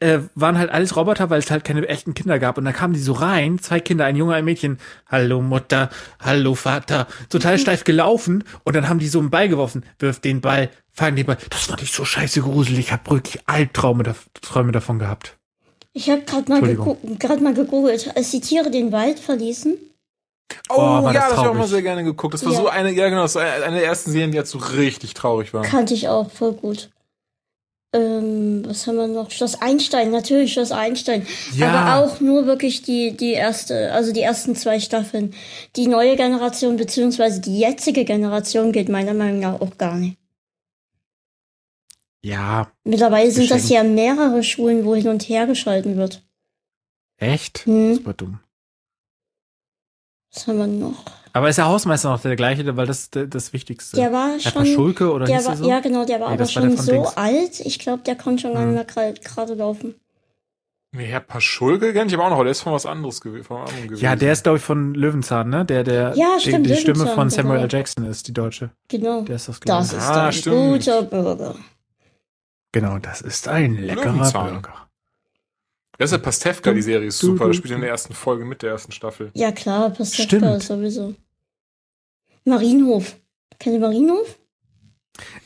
äh, 0.00 0.20
waren 0.34 0.58
halt 0.58 0.70
alles 0.70 0.94
Roboter, 0.96 1.28
weil 1.30 1.40
es 1.40 1.50
halt 1.50 1.64
keine 1.64 1.86
echten 1.88 2.14
Kinder 2.14 2.38
gab. 2.38 2.56
Und 2.58 2.64
dann 2.64 2.74
kamen 2.74 2.94
die 2.94 3.00
so 3.00 3.12
rein, 3.12 3.58
zwei 3.58 3.80
Kinder, 3.80 4.04
ein 4.04 4.16
Junge, 4.16 4.34
ein 4.34 4.44
Mädchen. 4.44 4.78
Hallo 5.10 5.40
Mutter, 5.42 5.90
hallo 6.20 6.54
Vater. 6.54 7.06
Total 7.30 7.58
steif 7.58 7.84
gelaufen. 7.84 8.44
Und 8.64 8.76
dann 8.76 8.88
haben 8.88 8.98
die 9.00 9.08
so 9.08 9.18
einen 9.18 9.30
Ball 9.30 9.48
geworfen. 9.48 9.84
Wirf 9.98 10.20
den 10.20 10.40
Ball, 10.40 10.70
fang 10.92 11.16
den 11.16 11.26
Ball. 11.26 11.38
Das 11.50 11.64
fand 11.66 11.82
ich 11.82 11.92
so 11.92 12.04
scheiße 12.04 12.42
gruselig. 12.42 12.78
Ich 12.86 12.92
habe 12.92 13.10
wirklich 13.10 13.40
Albträume 13.46 14.02
da, 14.04 14.14
Träume 14.40 14.72
davon 14.72 14.98
gehabt. 14.98 15.36
ich 15.92 16.08
habe 16.10 16.22
gerade 16.22 16.48
mal, 16.50 16.60
grad 17.18 17.40
mal 17.40 17.54
gegoogelt, 17.54 18.12
als 18.16 18.30
die 18.30 18.40
Tiere 18.40 18.70
den 18.70 18.92
Wald 18.92 19.18
verließen. 19.18 19.76
Oh, 20.70 20.74
Oh, 20.76 20.78
war 21.04 21.12
ja, 21.12 21.20
das 21.20 21.28
das 21.30 21.38
habe 21.38 21.48
ich 21.48 21.50
auch 21.54 21.58
mal 21.58 21.66
sehr 21.68 21.82
gerne 21.82 22.04
geguckt. 22.04 22.32
Das 22.34 22.44
war 22.44 22.52
Ja. 22.52 22.58
so 22.58 22.68
eine, 22.68 22.90
ja 22.92 23.08
genau, 23.08 23.22
das 23.22 23.34
war 23.34 23.42
eine 23.42 23.76
der 23.76 23.84
ersten 23.84 24.12
Serien, 24.12 24.30
die 24.32 24.38
halt 24.38 24.46
so 24.46 24.58
richtig 24.58 25.12
traurig 25.14 25.52
war. 25.52 25.62
Kannte 25.62 25.92
ich 25.92 26.08
auch 26.08 26.30
voll 26.30 26.52
gut. 26.52 26.88
Ähm, 27.94 28.62
was 28.66 28.86
haben 28.86 28.96
wir 28.96 29.06
noch? 29.08 29.30
Schloss 29.30 29.62
Einstein, 29.62 30.10
natürlich 30.10 30.52
Schloss 30.52 30.72
Einstein. 30.72 31.26
Ja. 31.54 31.72
Aber 31.72 32.04
auch 32.04 32.20
nur 32.20 32.44
wirklich 32.46 32.82
die, 32.82 33.16
die 33.16 33.32
erste, 33.32 33.92
also 33.92 34.12
die 34.12 34.20
ersten 34.20 34.54
zwei 34.56 34.78
Staffeln. 34.78 35.34
Die 35.76 35.86
neue 35.86 36.16
Generation, 36.16 36.76
beziehungsweise 36.76 37.40
die 37.40 37.58
jetzige 37.58 38.04
Generation 38.04 38.72
geht 38.72 38.88
meiner 38.90 39.14
Meinung 39.14 39.40
nach 39.40 39.60
auch 39.60 39.78
gar 39.78 39.96
nicht. 39.96 40.18
Ja, 42.20 42.70
Mittlerweile 42.84 43.30
sind 43.30 43.50
das 43.50 43.68
ja 43.70 43.80
Geschenkt. 43.82 43.94
mehrere 43.94 44.42
Schulen, 44.42 44.84
wo 44.84 44.94
hin 44.94 45.08
und 45.08 45.22
her 45.28 45.46
geschalten 45.46 45.96
wird. 45.96 46.22
echt? 47.16 47.64
Hm. 47.64 47.94
Super 47.94 48.12
dumm. 48.12 48.40
Was 50.34 50.46
haben 50.46 50.58
wir 50.58 50.66
noch? 50.66 51.04
Aber 51.38 51.48
ist 51.48 51.56
der 51.56 51.66
Hausmeister 51.66 52.10
noch 52.10 52.20
der 52.20 52.34
gleiche, 52.36 52.76
weil 52.76 52.86
das 52.86 53.10
der- 53.10 53.26
das 53.26 53.52
Wichtigste. 53.52 53.96
Der 53.96 54.12
war 54.12 54.32
Herr 54.32 54.40
schon. 54.40 54.52
Paschulke 54.52 55.12
oder 55.12 55.24
Der 55.26 55.36
hieß 55.36 55.44
er 55.46 55.48
war, 55.50 55.56
so? 55.56 55.68
Ja, 55.68 55.80
genau, 55.80 56.04
der 56.04 56.20
war 56.20 56.28
Nee, 56.28 56.34
aber 56.34 56.40
war 56.40 56.46
schon 56.48 56.62
der 56.68 56.72
von 56.76 56.84
so 56.84 56.92
Dings. 56.92 57.16
alt. 57.16 57.60
Ich 57.60 57.78
glaube, 57.78 58.02
der 58.02 58.16
konnte 58.16 58.42
schon 58.42 58.52
gar 58.54 58.62
Hm. 58.62 58.74
nicht 58.74 58.96
mehr 58.96 59.14
gra- 59.14 59.22
gerade 59.24 59.54
laufen. 59.54 59.94
Nee, 60.92 61.04
Herr 61.04 61.20
Paschulke 61.20 61.92
kenn 61.92 62.08
ich 62.08 62.14
aber 62.14 62.24
auch 62.24 62.30
noch, 62.30 62.36
aber 62.36 62.44
der 62.44 62.52
ist 62.52 62.62
von 62.62 62.72
was 62.72 62.86
anderes 62.86 63.20
gewesen. 63.20 63.44
Von 63.44 63.66
gewesen. 63.66 64.02
Ja, 64.02 64.16
der 64.16 64.32
ist, 64.32 64.42
glaube 64.42 64.58
ich, 64.58 64.64
von 64.64 64.94
Löwenzahn, 64.94 65.50
ne? 65.50 65.64
Der, 65.64 65.84
der 65.84 66.14
Ja, 66.16 66.36
die, 66.38 66.40
stimmt, 66.48 66.66
die 66.66 66.74
Stimme 66.76 66.98
Löwenzahn, 67.00 67.14
von 67.14 67.30
Samuel 67.30 67.56
L. 67.60 67.62
genau. 67.68 67.76
Jackson 67.78 68.04
ist, 68.06 68.26
die 68.26 68.32
deutsche. 68.32 68.70
Genau. 68.88 69.20
Der 69.22 69.36
ist 69.36 69.48
das, 69.48 69.60
glaube 69.60 69.80
Das 69.80 69.92
ist 69.92 70.02
Ah, 70.08 70.26
ein 70.26 70.32
stimmt. 70.32 70.56
guter 70.84 71.02
Bürger. 71.02 71.54
Genau, 72.72 72.98
das 72.98 73.20
ist 73.20 73.46
ein 73.48 73.76
leckerer 73.76 74.12
Löwenzahn. 74.12 74.52
Burger. 74.54 74.74
Das 75.98 76.10
ist 76.10 76.12
ja 76.12 76.18
Pastewka, 76.18 76.72
die 76.72 76.82
Serie 76.82 77.08
ist 77.08 77.18
super. 77.18 77.44
du, 77.44 77.48
Das 77.48 77.56
spielt 77.56 77.74
in 77.74 77.80
der 77.80 77.90
ersten 77.90 78.14
Folge 78.14 78.44
mit 78.44 78.62
der 78.62 78.70
ersten 78.70 78.92
Staffel. 78.92 79.30
Ja, 79.34 79.52
klar, 79.52 79.90
Pastewka 79.90 80.22
Stimmt. 80.22 80.62
sowieso. 80.62 81.14
Marienhof. 82.48 83.16
Kennt 83.58 83.74
ihr 83.74 83.80
Marienhof? 83.80 84.38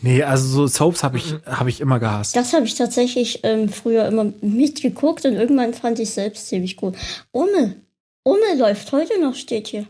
Nee, 0.03 0.22
also 0.22 0.46
so 0.46 0.66
Soaps 0.66 1.03
habe 1.03 1.16
ich, 1.16 1.34
hab 1.46 1.66
ich 1.66 1.80
immer 1.80 1.98
gehasst. 1.98 2.36
Das 2.36 2.53
habe 2.53 2.66
ich 2.66 2.74
tatsächlich 2.74 3.40
ähm, 3.42 3.68
früher 3.68 4.07
immer 4.07 4.32
mitgeguckt 4.42 5.24
und 5.24 5.34
irgendwann 5.34 5.72
fand 5.72 5.98
ich 5.98 6.11
selbst 6.11 6.48
ziemlich 6.48 6.82
cool. 6.82 6.92
Umme. 7.30 7.76
Umme 8.22 8.55
läuft 8.59 8.92
heute 8.92 9.20
noch, 9.20 9.34
steht 9.34 9.68
hier. 9.68 9.86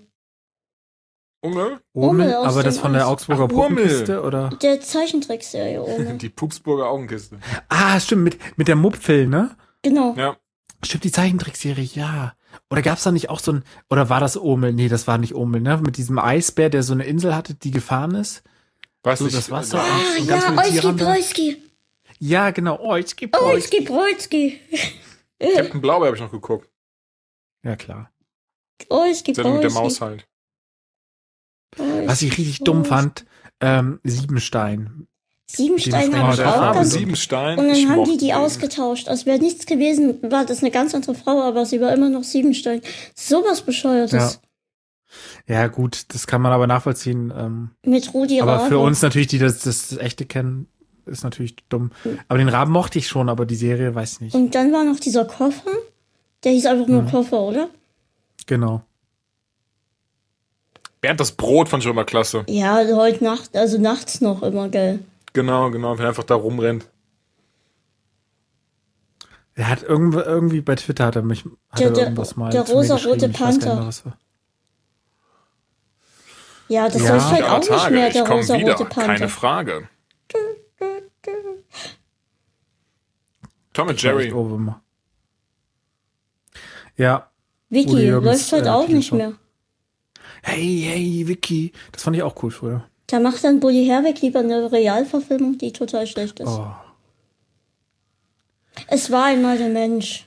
Urmel 1.92 2.34
aus 2.34 2.46
aber 2.46 2.62
das 2.62 2.78
von 2.78 2.92
der. 2.92 3.08
Augsburger 3.08 3.44
Ach. 3.44 3.48
Puppenkiste, 3.48 4.22
oder? 4.22 4.50
Der 4.62 4.80
Zeichentrickserie 4.80 5.82
Umme. 5.82 6.14
Die 6.20 6.28
Pupsburger 6.28 6.88
Augenkiste. 6.88 7.40
Ah, 7.68 7.98
stimmt, 7.98 8.22
mit, 8.22 8.38
mit 8.56 8.68
der 8.68 8.76
Mupfel, 8.76 9.26
ne? 9.26 9.56
genau. 9.82 10.14
Ja. 10.16 10.36
Stimmt, 10.84 11.04
die 11.04 11.12
Zeichentrickserie, 11.12 11.88
ja. 11.94 12.34
Oder 12.70 12.82
gab's 12.82 13.03
da 13.03 13.12
nicht 13.12 13.30
auch 13.30 13.38
so 13.40 13.53
ein, 13.53 13.64
oder 13.90 14.09
war 14.09 14.20
das 14.20 14.36
Omel? 14.36 14.72
Nee, 14.72 14.88
das 14.88 15.07
war 15.07 15.18
nicht 15.18 15.34
Omel, 15.34 15.61
ne? 15.61 15.78
Mit 15.78 15.96
diesem 15.96 16.18
Eisbär, 16.18 16.70
der 16.70 16.82
so 16.82 16.92
eine 16.92 17.05
Insel 17.05 17.34
hatte, 17.34 17.55
die 17.55 17.70
gefahren 17.70 18.14
ist. 18.14 18.42
Weiß 19.03 19.18
So, 19.18 19.24
nicht. 19.26 19.36
das 19.36 19.50
Wasser. 19.50 19.78
Ja. 19.78 19.84
Ah, 19.84 20.18
ja, 20.22 20.62
viele 20.62 20.96
Tiere 20.96 21.07
Oiski. 21.11 21.62
Ja, 22.18 22.50
genau. 22.50 22.96
Jetzt 22.96 23.16
gibt 23.16 23.36
Oiski 23.36 23.82
Proiski. 23.82 24.61
Captain 25.40 25.80
Blaubeer 25.80 26.07
habe 26.07 26.16
ich 26.16 26.22
noch 26.22 26.30
geguckt. 26.30 26.68
Ja, 27.64 27.74
klar. 27.76 28.11
Oiski 28.88 29.34
Sendung 29.34 29.55
mit 29.55 29.64
der. 29.64 29.72
Maus 29.72 30.00
halt. 30.00 30.26
Was 31.76 32.22
ich 32.22 32.36
richtig 32.38 32.61
dumm 32.61 32.84
fand, 32.84 33.24
ähm, 33.61 33.98
Siebenstein. 34.05 35.09
Siebenstein 35.47 36.16
habe 36.16 36.34
ich 36.34 36.40
auch 36.43 36.72
ganz. 36.74 36.93
Siebenstein. 36.93 37.59
Und 37.59 37.70
ich 37.70 37.82
dann 37.84 37.93
haben 37.93 38.05
die 38.05 38.16
die 38.16 38.32
ausgetauscht. 38.32 39.09
Als 39.09 39.26
wäre 39.26 39.38
nichts 39.38 39.66
gewesen, 39.66 40.18
war 40.22 40.47
das 40.47 40.61
eine 40.61 40.70
ganz 40.70 40.95
andere 40.95 41.14
Frau, 41.14 41.43
aber 41.43 41.66
sie 41.66 41.80
war 41.80 41.93
immer 41.93 42.09
noch 42.09 42.24
Siebenstein. 42.24 42.80
Sowas 43.14 43.61
Bescheuertes. 43.62 44.40
Ja, 45.47 45.66
gut, 45.66 46.05
das 46.09 46.26
kann 46.26 46.40
man 46.40 46.53
aber 46.53 46.66
nachvollziehen. 46.66 47.32
Ähm, 47.36 47.70
Mit 47.84 48.14
Rudi 48.14 48.40
aber 48.40 48.55
Rabe. 48.55 48.68
für 48.68 48.78
uns 48.78 49.03
natürlich, 49.03 49.26
die 49.28 49.38
das, 49.38 49.59
das, 49.59 49.88
das 49.88 49.99
echte 49.99 50.24
kennen, 50.24 50.68
ist 51.05 51.22
natürlich 51.24 51.57
dumm. 51.68 51.90
Aber 52.28 52.38
den 52.38 52.49
Raben 52.49 52.72
mochte 52.72 52.99
ich 52.99 53.09
schon, 53.09 53.28
aber 53.28 53.45
die 53.45 53.57
Serie 53.57 53.95
weiß 53.95 54.12
ich 54.14 54.20
nicht. 54.20 54.34
Und 54.34 54.55
dann 54.55 54.72
war 54.72 54.84
noch 54.84 55.01
dieser 55.01 55.26
Koffer. 55.26 55.70
Der 56.45 56.53
hieß 56.53 56.64
einfach 56.66 56.86
Mhm. 56.86 56.93
nur 56.95 57.05
Koffer, 57.05 57.40
oder? 57.43 57.68
Genau. 58.47 58.82
Bernd 61.03 61.18
das 61.20 61.32
Brot 61.32 61.68
fand 61.68 61.82
ich 61.82 61.88
auch 61.88 61.93
immer 61.93 62.05
klasse. 62.05 62.45
Ja, 62.49 62.76
also 62.76 62.97
heute 62.97 63.22
Nacht, 63.24 63.55
also 63.57 63.78
nachts 63.78 64.20
noch 64.20 64.43
immer, 64.43 64.68
gell. 64.68 65.01
Genau, 65.33 65.70
genau, 65.70 65.97
wenn 65.97 66.05
er 66.05 66.09
einfach 66.09 66.24
da 66.24 66.35
rumrennt. 66.35 66.89
Er 69.55 69.68
hat 69.68 69.83
irgendwie, 69.83 70.18
irgendwie 70.20 70.61
bei 70.62 70.74
Twitter 70.76 71.07
hat 71.07 71.16
er 71.16 71.22
mich 71.22 71.45
hat 71.45 71.78
Der- 71.78 71.89
er 71.89 71.93
der- 71.93 72.03
irgendwas 72.05 72.37
mal 72.37 72.51
der 72.51 72.62
rosa-rote 72.62 73.28
geschrieben. 73.28 73.33
Ich 73.35 73.41
weiß 73.41 73.61
gar 73.61 73.74
nicht 73.85 74.03
Panther. 74.05 74.05
war. 74.07 74.18
Ja, 76.68 76.89
das 76.89 77.03
Ja. 77.03 77.12
läuft 77.14 77.33
halt 77.33 77.45
auch 77.45 77.59
nicht 77.59 77.68
Tage, 77.68 77.95
mehr, 77.95 78.07
ich 78.09 78.12
der 78.14 78.24
komme 78.24 78.43
wieder, 78.43 78.55
rosa-rote 78.55 78.85
keine 78.87 79.07
Panther. 79.09 79.28
Frage. 79.28 79.89
Tom 83.74 83.89
und 83.89 84.03
Jerry. 84.03 84.33
Ja. 86.97 87.30
Vicky, 87.70 88.09
läuft 88.09 88.53
heute 88.53 88.66
äh, 88.66 88.70
auch 88.70 88.89
nicht 88.89 89.12
mehr. 89.12 89.33
Hey, 90.43 90.83
hey, 90.87 91.24
Vicky. 91.26 91.72
Das 91.93 92.03
fand 92.03 92.16
ich 92.16 92.22
auch 92.22 92.43
cool 92.43 92.51
früher. 92.51 92.85
Da 93.07 93.20
macht 93.20 93.44
dann 93.44 93.61
Bully 93.61 93.84
Herwig 93.86 94.20
lieber 94.22 94.40
eine 94.40 94.72
Realverfilmung, 94.72 95.59
die 95.59 95.72
total 95.72 96.07
schlecht 96.07 96.40
ist. 96.40 96.48
Oh. 96.48 96.66
Es 98.88 99.11
war 99.11 99.26
einmal 99.26 99.59
der 99.59 99.68
Mensch. 99.68 100.26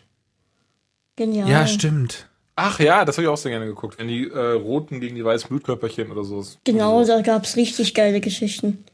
Genial. 1.16 1.50
Ja, 1.50 1.66
stimmt. 1.66 2.28
Ach 2.56 2.80
ja, 2.80 3.04
das 3.04 3.18
habe 3.18 3.24
ich 3.24 3.30
auch 3.30 3.38
sehr 3.38 3.52
gerne 3.52 3.66
geguckt. 3.66 4.00
Wenn 4.00 4.08
die 4.08 4.30
äh, 4.30 4.52
roten 4.54 5.02
gegen 5.02 5.16
die 5.16 5.26
weißen 5.26 5.50
Blutkörperchen 5.50 6.12
oder 6.12 6.24
so. 6.24 6.44
Genau, 6.64 7.04
da 7.06 7.22
gab's 7.22 7.58
richtig 7.58 7.94
geile 7.94 8.22
Geschichten. 8.22 8.86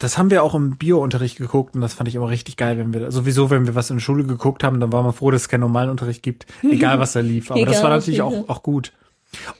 Das 0.00 0.18
haben 0.18 0.30
wir 0.30 0.42
auch 0.42 0.54
im 0.54 0.76
Bio-Unterricht 0.76 1.38
geguckt 1.38 1.74
und 1.74 1.80
das 1.80 1.94
fand 1.94 2.08
ich 2.08 2.16
immer 2.16 2.28
richtig 2.28 2.56
geil, 2.56 2.76
wenn 2.78 2.92
wir, 2.92 3.12
sowieso, 3.12 3.50
wenn 3.50 3.66
wir 3.66 3.76
was 3.76 3.90
in 3.90 3.96
der 3.96 4.02
Schule 4.02 4.24
geguckt 4.24 4.64
haben, 4.64 4.80
dann 4.80 4.92
waren 4.92 5.06
wir 5.06 5.12
froh, 5.12 5.30
dass 5.30 5.42
es 5.42 5.48
keinen 5.48 5.60
normalen 5.60 5.90
Unterricht 5.90 6.22
gibt, 6.22 6.46
egal 6.62 6.98
was 6.98 7.12
da 7.12 7.20
lief. 7.20 7.50
Aber 7.50 7.60
das 7.60 7.76
Egal, 7.76 7.84
war 7.84 7.90
was 7.90 8.02
natürlich 8.02 8.22
auch, 8.22 8.48
auch 8.48 8.62
gut. 8.62 8.92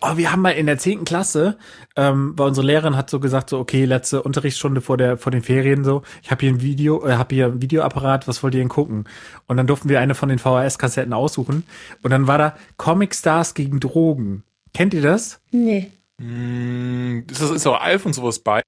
Oh, 0.00 0.16
wir 0.16 0.32
haben 0.32 0.42
mal 0.42 0.50
in 0.50 0.66
der 0.66 0.78
zehnten 0.78 1.04
Klasse, 1.04 1.56
ähm, 1.96 2.34
weil 2.36 2.48
unsere 2.48 2.66
Lehrerin 2.66 2.96
hat 2.96 3.10
so 3.10 3.20
gesagt, 3.20 3.50
so 3.50 3.58
okay, 3.58 3.84
letzte 3.84 4.22
Unterrichtsstunde 4.22 4.80
vor 4.80 4.96
der 4.96 5.16
vor 5.16 5.32
den 5.32 5.42
Ferien 5.42 5.84
so, 5.84 6.02
ich 6.22 6.30
habe 6.30 6.40
hier 6.40 6.50
ein 6.50 6.60
Video, 6.60 7.06
äh, 7.06 7.14
habe 7.14 7.34
hier 7.34 7.46
ein 7.46 7.62
Videoapparat, 7.62 8.28
was 8.28 8.42
wollt 8.42 8.54
ihr 8.54 8.60
denn 8.60 8.68
gucken? 8.68 9.04
Und 9.46 9.56
dann 9.56 9.66
durften 9.66 9.88
wir 9.88 10.00
eine 10.00 10.14
von 10.14 10.28
den 10.28 10.38
VHS-Kassetten 10.38 11.12
aussuchen 11.12 11.64
und 12.02 12.10
dann 12.10 12.26
war 12.26 12.38
da 12.38 12.56
Comic 12.76 13.14
Stars 13.14 13.54
gegen 13.54 13.80
Drogen. 13.80 14.44
Kennt 14.72 14.94
ihr 14.94 15.02
das? 15.02 15.40
Nee. 15.50 15.90
Mm, 16.20 17.22
Ist 17.28 17.40
das 17.42 17.50
ist 17.50 17.66
auch 17.66 17.80
Alf 17.80 18.06
und 18.06 18.12
sowas 18.12 18.38
bei? 18.38 18.62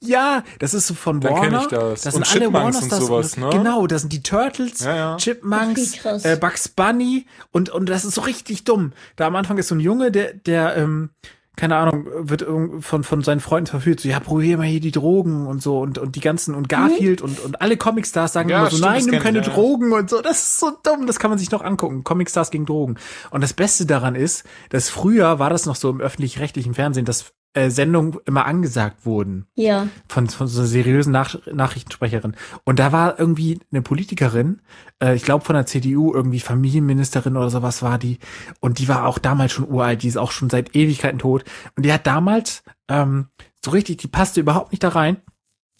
Ja, 0.00 0.44
das 0.60 0.72
ist 0.72 0.86
so 0.86 0.94
von 0.94 1.20
Dann 1.20 1.32
Warner. 1.32 1.48
kenn 1.50 1.60
ich 1.60 1.66
das. 1.66 2.02
Das 2.02 2.14
Und 2.14 2.24
sind 2.26 2.36
alle 2.36 2.44
Chipmunks 2.46 2.80
Warner 2.82 2.94
und 2.94 3.02
sowas, 3.02 3.36
ne? 3.36 3.50
Genau, 3.50 3.86
das 3.88 4.02
sind 4.02 4.12
die 4.12 4.22
Turtles, 4.22 4.80
Ja, 4.84 4.94
ja. 4.96 5.16
Chipmunks, 5.16 6.04
äh, 6.24 6.36
Bugs 6.40 6.68
Bunny 6.68 7.26
und 7.50 7.70
und 7.70 7.88
das 7.88 8.04
ist 8.04 8.14
so 8.14 8.20
richtig 8.20 8.62
dumm. 8.64 8.92
Da 9.16 9.26
am 9.26 9.34
Anfang 9.36 9.58
ist 9.58 9.68
so 9.68 9.74
ein 9.74 9.80
Junge, 9.80 10.12
der 10.12 10.32
der 10.34 10.76
ähm, 10.76 11.10
keine 11.56 11.76
Ahnung, 11.76 12.06
wird 12.14 12.42
irgend- 12.42 12.84
von, 12.84 13.04
von 13.04 13.22
seinen 13.22 13.40
Freunden 13.40 13.66
verführt, 13.68 14.00
so, 14.00 14.08
ja, 14.08 14.20
probier 14.20 14.56
mal 14.56 14.66
hier 14.66 14.80
die 14.80 14.90
Drogen 14.90 15.46
und 15.46 15.62
so 15.62 15.80
und, 15.80 15.98
und 15.98 16.16
die 16.16 16.20
ganzen, 16.20 16.54
und 16.54 16.68
Garfield 16.68 17.20
und, 17.20 17.40
und 17.40 17.60
alle 17.60 17.76
Comicstars 17.76 18.32
sagen 18.32 18.48
Ja, 18.48 18.60
immer 18.60 18.70
so, 18.70 18.78
stimmt, 18.78 18.90
nein, 18.92 19.04
nimm 19.04 19.20
keine 19.20 19.40
ich, 19.40 19.46
ja. 19.46 19.52
Drogen 19.52 19.92
und 19.92 20.08
so, 20.08 20.22
das 20.22 20.42
ist 20.42 20.60
so 20.60 20.72
dumm, 20.82 21.06
das 21.06 21.18
kann 21.18 21.30
man 21.30 21.38
sich 21.38 21.50
noch 21.50 21.62
angucken, 21.62 22.04
Comicstars 22.04 22.50
gegen 22.50 22.64
Drogen. 22.64 22.96
Und 23.30 23.42
das 23.42 23.52
Beste 23.52 23.84
daran 23.84 24.14
ist, 24.14 24.44
dass 24.70 24.88
früher 24.88 25.38
war 25.38 25.50
das 25.50 25.66
noch 25.66 25.76
so 25.76 25.90
im 25.90 26.00
öffentlich-rechtlichen 26.00 26.74
Fernsehen, 26.74 27.04
dass 27.04 27.32
äh, 27.54 27.70
Sendungen 27.70 28.16
immer 28.24 28.46
angesagt 28.46 29.04
wurden 29.04 29.46
Ja. 29.54 29.88
von, 30.08 30.28
von 30.28 30.46
so 30.46 30.60
einer 30.60 30.68
seriösen 30.68 31.12
Nach 31.12 31.36
Nachrichtensprecherin. 31.52 32.34
Und 32.64 32.78
da 32.78 32.92
war 32.92 33.18
irgendwie 33.18 33.60
eine 33.70 33.82
Politikerin, 33.82 34.62
äh, 35.02 35.14
ich 35.14 35.22
glaube 35.24 35.44
von 35.44 35.54
der 35.54 35.66
CDU, 35.66 36.14
irgendwie 36.14 36.40
Familienministerin 36.40 37.36
oder 37.36 37.50
sowas 37.50 37.82
war 37.82 37.98
die. 37.98 38.18
Und 38.60 38.78
die 38.78 38.88
war 38.88 39.06
auch 39.06 39.18
damals 39.18 39.52
schon 39.52 39.68
uralt, 39.68 40.02
die 40.02 40.08
ist 40.08 40.16
auch 40.16 40.30
schon 40.32 40.48
seit 40.50 40.74
Ewigkeiten 40.74 41.18
tot. 41.18 41.44
Und 41.76 41.84
die 41.84 41.92
hat 41.92 42.06
damals 42.06 42.62
ähm, 42.88 43.26
so 43.64 43.70
richtig, 43.70 43.98
die 43.98 44.08
passte 44.08 44.40
überhaupt 44.40 44.72
nicht 44.72 44.82
da 44.82 44.88
rein. 44.88 45.18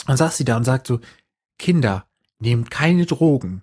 Dann 0.06 0.16
saß 0.16 0.36
sie 0.36 0.44
da 0.44 0.56
und 0.56 0.64
sagt 0.64 0.86
so, 0.86 1.00
Kinder, 1.58 2.04
nehmt 2.38 2.70
keine 2.70 3.06
Drogen. 3.06 3.62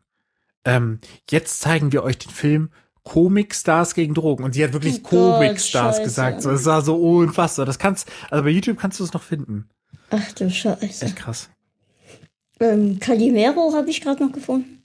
Ähm, 0.66 1.00
jetzt 1.30 1.62
zeigen 1.62 1.92
wir 1.92 2.04
euch 2.04 2.18
den 2.18 2.32
Film 2.32 2.70
Comicstars 3.04 3.96
gegen 3.96 4.14
Drogen. 4.14 4.44
Und 4.44 4.54
sie 4.54 4.64
hat 4.64 4.74
wirklich 4.74 5.02
Oh 5.04 5.08
Comicstars 5.08 6.04
gesagt. 6.04 6.42
So, 6.42 6.52
das 6.52 6.66
war 6.66 6.82
so 6.82 6.96
unfassbar. 6.96 7.66
Das 7.66 7.80
kannst, 7.80 8.08
also 8.30 8.44
bei 8.44 8.50
YouTube 8.50 8.78
kannst 8.78 9.00
du 9.00 9.04
es 9.04 9.14
noch 9.14 9.24
finden. 9.24 9.70
Ach 10.10 10.32
du 10.34 10.50
Scheiße. 10.50 11.06
Echt 11.06 11.16
krass. 11.16 11.50
Ähm, 12.60 13.00
Calimero 13.00 13.74
habe 13.74 13.90
ich 13.90 14.02
gerade 14.02 14.24
noch 14.24 14.32
gefunden. 14.32 14.79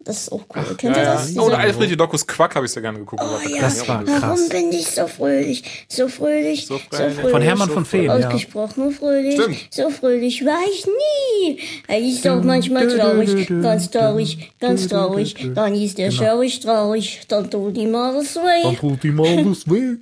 Das 0.00 0.22
ist 0.22 0.32
auch 0.32 0.42
cool. 0.54 0.76
Kennt 0.78 0.96
Ja, 0.96 1.02
ihr 1.02 1.08
ja. 1.08 1.14
das? 1.14 1.28
Oh, 1.30 1.40
Dieser- 1.40 1.48
der 1.50 1.58
Alfred 1.58 1.90
Jodokus 1.90 2.26
Quack 2.26 2.54
habe 2.54 2.64
ich 2.66 2.72
sehr 2.72 2.82
gerne 2.82 3.00
geguckt. 3.00 3.20
Oh, 3.22 3.48
ja. 3.48 3.60
Das 3.62 3.86
war 3.88 4.06
Warum 4.06 4.20
krass. 4.20 4.48
bin 4.48 4.72
ich 4.72 4.86
so 4.86 5.06
fröhlich? 5.08 5.86
So 5.88 6.08
fröhlich, 6.08 6.66
So 6.66 6.74
so 6.76 6.80
fröhlich. 6.96 7.14
fröhlich. 7.16 7.30
Von 7.32 7.42
Hermann 7.42 7.68
von 7.68 7.84
Feen, 7.84 8.04
ja. 8.04 8.14
Ausgesprochen 8.14 8.92
fröhlich. 8.92 9.34
Stimmt. 9.34 9.58
So 9.70 9.90
fröhlich 9.90 10.44
war 10.46 10.60
ich 10.72 10.86
nie. 10.86 11.58
Er 11.88 11.98
ist 11.98 12.26
auch 12.28 12.42
manchmal 12.42 12.86
traurig, 12.86 13.48
ganz 13.60 13.90
traurig, 13.90 14.52
ganz 14.60 14.86
traurig. 14.86 15.34
Dann 15.54 15.74
ist 15.74 15.98
er 15.98 16.10
Genau. 16.10 16.22
schaurig 16.24 16.60
traurig, 16.60 17.20
dann 17.28 17.50
tut 17.50 17.76
ihm 17.76 17.94
alles 17.94 18.34
Dann 18.34 18.44
weh. 18.72 18.76
tut 18.76 19.04
ihm 19.04 19.20
alles 19.20 19.68
weh. 19.70 19.96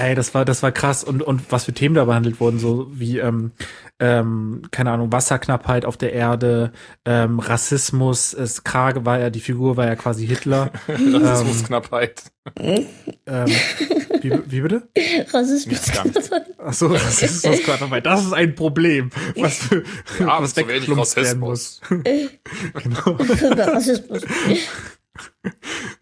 Ey, 0.00 0.14
das 0.14 0.34
war, 0.34 0.44
das 0.44 0.62
war 0.62 0.72
krass. 0.72 1.04
Und, 1.04 1.22
und 1.22 1.40
was 1.50 1.64
für 1.64 1.72
Themen 1.72 1.94
da 1.94 2.04
behandelt 2.04 2.38
wurden, 2.38 2.58
so 2.58 2.86
wie, 2.92 3.18
ähm, 3.18 3.52
ähm, 4.00 4.62
keine 4.70 4.90
Ahnung, 4.92 5.12
Wasserknappheit 5.12 5.84
auf 5.84 5.96
der 5.96 6.12
Erde, 6.12 6.72
ähm, 7.04 7.38
Rassismus, 7.38 8.32
es 8.32 8.64
Krage 8.64 9.04
war 9.04 9.20
ja, 9.20 9.30
die 9.30 9.40
Figur 9.40 9.76
war 9.76 9.86
ja 9.86 9.94
quasi 9.94 10.26
Hitler. 10.26 10.72
Rassismusknappheit. 10.88 12.22
ähm, 12.56 13.46
wie, 14.22 14.40
wie 14.46 14.60
bitte? 14.62 14.88
Rassismus. 15.32 15.66
Nichts 15.66 15.92
ganz. 15.92 16.30
Ach 16.58 16.72
so, 16.72 16.86
Rassismus, 16.86 17.62
Gott, 17.64 17.82
aber 17.82 18.00
das 18.00 18.24
ist 18.24 18.32
ein 18.32 18.54
Problem, 18.54 19.10
was, 19.36 19.58
für, 19.58 19.84
Ja, 20.18 20.42
was 20.42 20.56
weggeschlumpft 20.56 21.16
werden 21.16 21.40
muss. 21.40 21.80
genau. 21.88 23.18
Rassismus. 23.56 24.22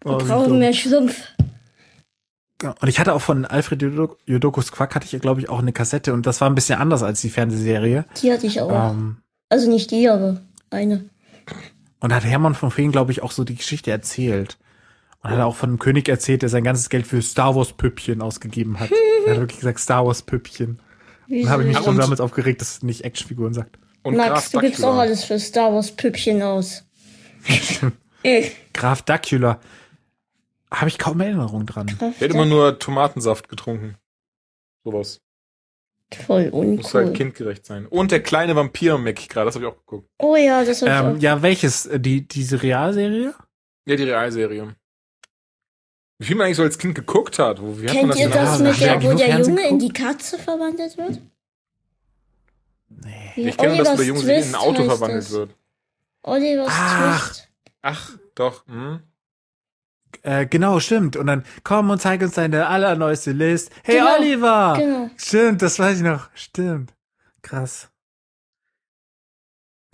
Oh, 0.05 0.19
Wir 0.19 0.25
brauchen 0.25 0.59
mehr 0.59 0.73
Schlumpf. 0.73 1.15
Ja, 2.61 2.75
Und 2.81 2.87
ich 2.89 2.99
hatte 2.99 3.13
auch 3.13 3.21
von 3.21 3.45
Alfred 3.45 3.81
Jodok- 3.81 4.17
Jodokus 4.25 4.71
Quack 4.71 4.95
hatte 4.95 5.07
ich, 5.09 5.21
glaube 5.21 5.39
ich, 5.41 5.49
auch 5.49 5.59
eine 5.59 5.71
Kassette 5.71 6.13
und 6.13 6.25
das 6.25 6.41
war 6.41 6.49
ein 6.49 6.55
bisschen 6.55 6.79
anders 6.79 7.03
als 7.03 7.21
die 7.21 7.29
Fernsehserie. 7.29 8.05
Die 8.21 8.31
hatte 8.31 8.47
ich 8.47 8.59
auch. 8.61 8.91
Ähm, 8.91 9.17
Also 9.49 9.69
nicht 9.69 9.91
die, 9.91 10.09
aber 10.09 10.41
eine. 10.69 11.09
und 12.01 12.09
da 12.11 12.15
hat 12.17 12.25
Hermann 12.25 12.55
von 12.55 12.69
Feen, 12.71 12.91
glaube 12.91 13.11
ich, 13.11 13.21
auch 13.23 13.31
so 13.31 13.43
die 13.43 13.55
Geschichte 13.55 13.91
erzählt. 13.91 14.57
Und 15.21 15.31
hat 15.31 15.39
auch 15.41 15.55
von 15.55 15.69
einem 15.69 15.79
König 15.79 16.07
erzählt, 16.07 16.41
der 16.43 16.49
sein 16.49 16.63
ganzes 16.63 16.89
Geld 16.89 17.05
für 17.05 17.21
Star 17.21 17.53
Wars 17.55 17.73
Püppchen 17.73 18.21
ausgegeben 18.21 18.79
hat. 18.79 18.89
er 19.25 19.33
hat 19.33 19.39
wirklich 19.41 19.59
gesagt 19.59 19.79
Star 19.79 20.05
Wars 20.05 20.21
Püppchen. 20.21 20.79
Wie 21.27 21.43
Dann 21.43 21.51
habe 21.51 21.63
ich 21.63 21.67
mich 21.69 21.77
schon 21.77 21.87
und- 21.89 21.97
damals 21.97 22.21
aufgeregt, 22.21 22.61
dass 22.61 22.75
es 22.77 22.83
nicht 22.83 23.03
Actionfiguren 23.03 23.53
sagt. 23.53 23.77
Und 24.03 24.15
Max, 24.15 24.29
Graf 24.29 24.49
du 24.51 24.59
gibst 24.61 24.83
auch 24.83 24.95
alles 24.97 25.23
für 25.25 25.37
Star 25.39 25.73
Wars 25.73 25.91
Püppchen 25.91 26.41
aus. 26.41 26.85
Ich. 28.23 28.51
Graf 28.73 29.01
Dracula. 29.01 29.59
Habe 30.71 30.87
ich 30.87 30.97
kaum 30.99 31.19
Erinnerung 31.19 31.65
dran. 31.65 31.87
Der 31.99 32.09
hat 32.11 32.21
immer 32.21 32.45
nur 32.45 32.77
Tomatensaft 32.79 33.49
getrunken. 33.49 33.95
Sowas. 34.83 35.21
Voll 36.25 36.49
Muss 36.51 36.93
halt 36.93 37.05
uncool. 37.07 37.13
kindgerecht 37.13 37.65
sein. 37.65 37.85
Und 37.85 38.11
der 38.11 38.21
kleine 38.23 38.55
Vampir 38.55 38.97
merke 38.97 39.21
ich 39.21 39.29
gerade, 39.29 39.45
das 39.45 39.55
habe 39.55 39.65
ich 39.65 39.71
auch 39.71 39.77
geguckt. 39.77 40.09
Oh 40.17 40.35
ja, 40.35 40.63
das 40.63 40.81
hab 40.81 40.87
ich 40.87 40.93
Ähm, 40.95 41.17
auch. 41.17 41.21
ja, 41.21 41.41
welches? 41.41 41.85
Äh, 41.85 41.99
Die, 41.99 42.27
diese 42.27 42.61
Realserie? 42.63 43.33
Ja, 43.85 43.95
die 43.95 44.03
Realserie. 44.03 44.75
Wie 46.19 46.25
viel 46.25 46.35
man 46.35 46.45
eigentlich 46.45 46.57
so 46.57 46.63
als 46.63 46.77
Kind 46.77 46.95
geguckt 46.95 47.37
hat. 47.39 47.61
Wo, 47.61 47.79
wie 47.79 47.87
hat 47.87 47.95
man 47.95 47.95
Kennt 47.95 48.11
das 48.11 48.19
ihr 48.19 48.29
das 48.29 48.59
Ja, 48.59 48.65
mit 48.65 48.79
der, 48.81 49.03
wo 49.03 49.17
der 49.17 49.39
Junge 49.39 49.67
in 49.69 49.79
die 49.79 49.93
Katze 49.93 50.37
verwandelt 50.39 50.97
wird? 50.97 51.21
Nee. 52.89 53.31
Ich 53.49 53.57
kenne 53.57 53.77
das, 53.77 53.91
wo 53.93 53.95
der 53.97 54.05
Junge 54.05 54.21
in 54.21 54.43
ein 54.43 54.55
Auto 54.55 54.83
verwandelt 54.83 55.23
das. 55.23 55.31
wird. 55.31 55.55
Olivers 56.23 56.67
Ach. 56.69 57.27
Twist. 57.29 57.49
Ach, 57.81 58.17
doch. 58.35 58.67
Hm? 58.67 59.01
Äh, 60.23 60.45
genau, 60.45 60.79
stimmt. 60.79 61.15
Und 61.15 61.27
dann 61.27 61.43
komm 61.63 61.89
und 61.89 62.01
zeig 62.01 62.21
uns 62.21 62.33
deine 62.35 62.67
allerneueste 62.67 63.31
List. 63.31 63.71
Hey 63.83 63.97
Genau, 63.99 64.17
Oliver! 64.17 64.75
genau. 64.77 65.09
Stimmt, 65.17 65.61
das 65.61 65.79
weiß 65.79 65.97
ich 65.97 66.03
noch. 66.03 66.29
Stimmt. 66.33 66.93
Krass. 67.41 67.89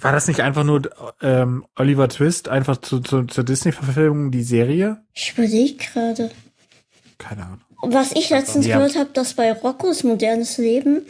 War 0.01 0.11
das 0.11 0.27
nicht 0.27 0.41
einfach 0.41 0.63
nur 0.63 0.81
ähm, 1.21 1.65
Oliver 1.77 2.09
Twist, 2.09 2.49
einfach 2.49 2.77
zu, 2.77 2.99
zu, 2.99 3.23
zur 3.25 3.43
Disney-Verfilmung 3.43 4.29
die 4.31 4.43
Serie? 4.43 5.03
Ich 5.13 5.31
überlege 5.37 5.75
gerade. 5.77 6.31
Keine 7.17 7.45
Ahnung. 7.45 7.61
Was 7.81 8.11
ich 8.11 8.29
letztens 8.29 8.65
Ja. 8.67 8.77
gehört 8.77 8.97
habe, 8.97 9.11
dass 9.13 9.35
bei 9.35 9.51
Roccos 9.53 10.03
modernes 10.03 10.57
Leben 10.57 11.05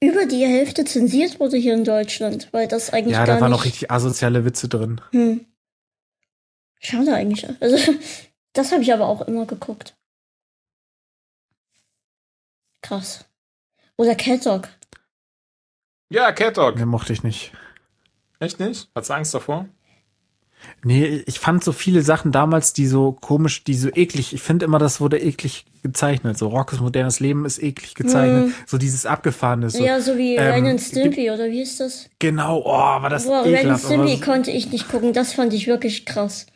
über 0.00 0.26
die 0.26 0.44
Hälfte 0.44 0.84
zensiert 0.84 1.40
wurde 1.40 1.56
hier 1.56 1.74
in 1.74 1.84
Deutschland, 1.84 2.48
weil 2.52 2.68
das 2.68 2.92
eigentlich 2.92 3.14
Ja, 3.14 3.24
da 3.24 3.40
waren 3.40 3.50
noch 3.50 3.64
richtig 3.64 3.90
asoziale 3.90 4.44
Witze 4.44 4.68
drin. 4.68 5.00
Hm. 5.12 5.46
Schade 6.80 7.14
eigentlich. 7.14 7.46
Also, 7.60 7.76
das 8.58 8.72
habe 8.72 8.82
ich 8.82 8.92
aber 8.92 9.06
auch 9.06 9.22
immer 9.22 9.46
geguckt. 9.46 9.94
Krass. 12.82 13.24
Oder 13.96 14.14
Cat 14.14 14.46
Dog. 14.46 14.68
Ja, 16.10 16.32
Cat 16.32 16.56
Dog. 16.56 16.76
Den 16.76 16.88
mochte 16.88 17.12
ich 17.12 17.22
nicht. 17.22 17.52
Echt 18.40 18.60
nicht? 18.60 18.88
Hat's 18.94 19.10
Angst 19.10 19.34
davor? 19.34 19.68
Nee, 20.82 21.22
ich 21.26 21.38
fand 21.38 21.62
so 21.62 21.70
viele 21.72 22.02
Sachen 22.02 22.32
damals, 22.32 22.72
die 22.72 22.86
so 22.88 23.12
komisch, 23.12 23.62
die 23.62 23.74
so 23.74 23.90
eklig, 23.90 24.32
ich 24.32 24.42
finde 24.42 24.64
immer, 24.64 24.78
das 24.80 25.00
wurde 25.00 25.20
eklig 25.20 25.64
gezeichnet. 25.84 26.36
So 26.36 26.48
Rockes 26.48 26.80
modernes 26.80 27.20
Leben 27.20 27.44
ist 27.44 27.62
eklig 27.62 27.94
gezeichnet. 27.94 28.52
So 28.66 28.76
dieses 28.76 29.06
Abgefahrene. 29.06 29.70
So, 29.70 29.84
ja, 29.84 30.00
so 30.00 30.16
wie 30.16 30.34
ähm, 30.34 30.52
Ren 30.52 30.66
and 30.66 30.80
Stimpy, 30.80 31.30
oder 31.30 31.46
wie 31.46 31.62
ist 31.62 31.78
das? 31.78 32.10
Genau, 32.18 32.62
oh, 32.64 32.72
war 32.72 33.08
das 33.08 33.26
Boah, 33.26 33.42
Ren 33.42 33.54
and 33.54 33.56
ekelhaft. 33.58 33.84
aber 33.84 33.94
Stimpy 33.94 34.16
so- 34.16 34.24
konnte 34.24 34.50
ich 34.50 34.72
nicht 34.72 34.88
gucken. 34.88 35.12
Das 35.12 35.32
fand 35.32 35.52
ich 35.52 35.68
wirklich 35.68 36.04
krass. 36.06 36.46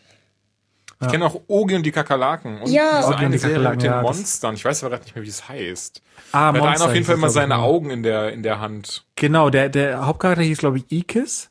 Ich 1.02 1.08
kenne 1.10 1.26
auch 1.26 1.40
Ogi 1.48 1.74
und 1.76 1.82
die 1.84 1.92
Kakerlaken. 1.92 2.60
Und 2.62 2.68
Ja. 2.70 2.96
diese 2.98 3.06
Ogi 3.08 3.14
und 3.14 3.20
eine 3.20 3.30
die 3.30 3.38
Serie 3.38 3.54
Kakerlaken, 3.56 3.76
mit 3.78 3.84
den 3.84 3.90
ja, 3.92 4.02
Monstern. 4.02 4.54
Ich 4.54 4.64
weiß 4.64 4.82
aber 4.84 4.90
gerade 4.90 5.04
nicht 5.04 5.14
mehr, 5.14 5.24
wie 5.24 5.28
es 5.28 5.48
heißt. 5.48 6.02
Ah, 6.32 6.52
Da 6.52 6.60
hat 6.60 6.76
einer 6.76 6.84
auf 6.86 6.94
jeden 6.94 7.06
Fall 7.06 7.16
immer 7.16 7.30
seine 7.30 7.54
nur. 7.56 7.64
Augen 7.64 7.90
in 7.90 8.02
der, 8.02 8.32
in 8.32 8.42
der 8.42 8.60
Hand. 8.60 9.04
Genau, 9.16 9.50
der, 9.50 9.68
der 9.68 10.06
Hauptcharakter 10.06 10.42
hieß, 10.42 10.58
glaube 10.58 10.78
ich, 10.78 10.90
Ikis. 10.90 11.50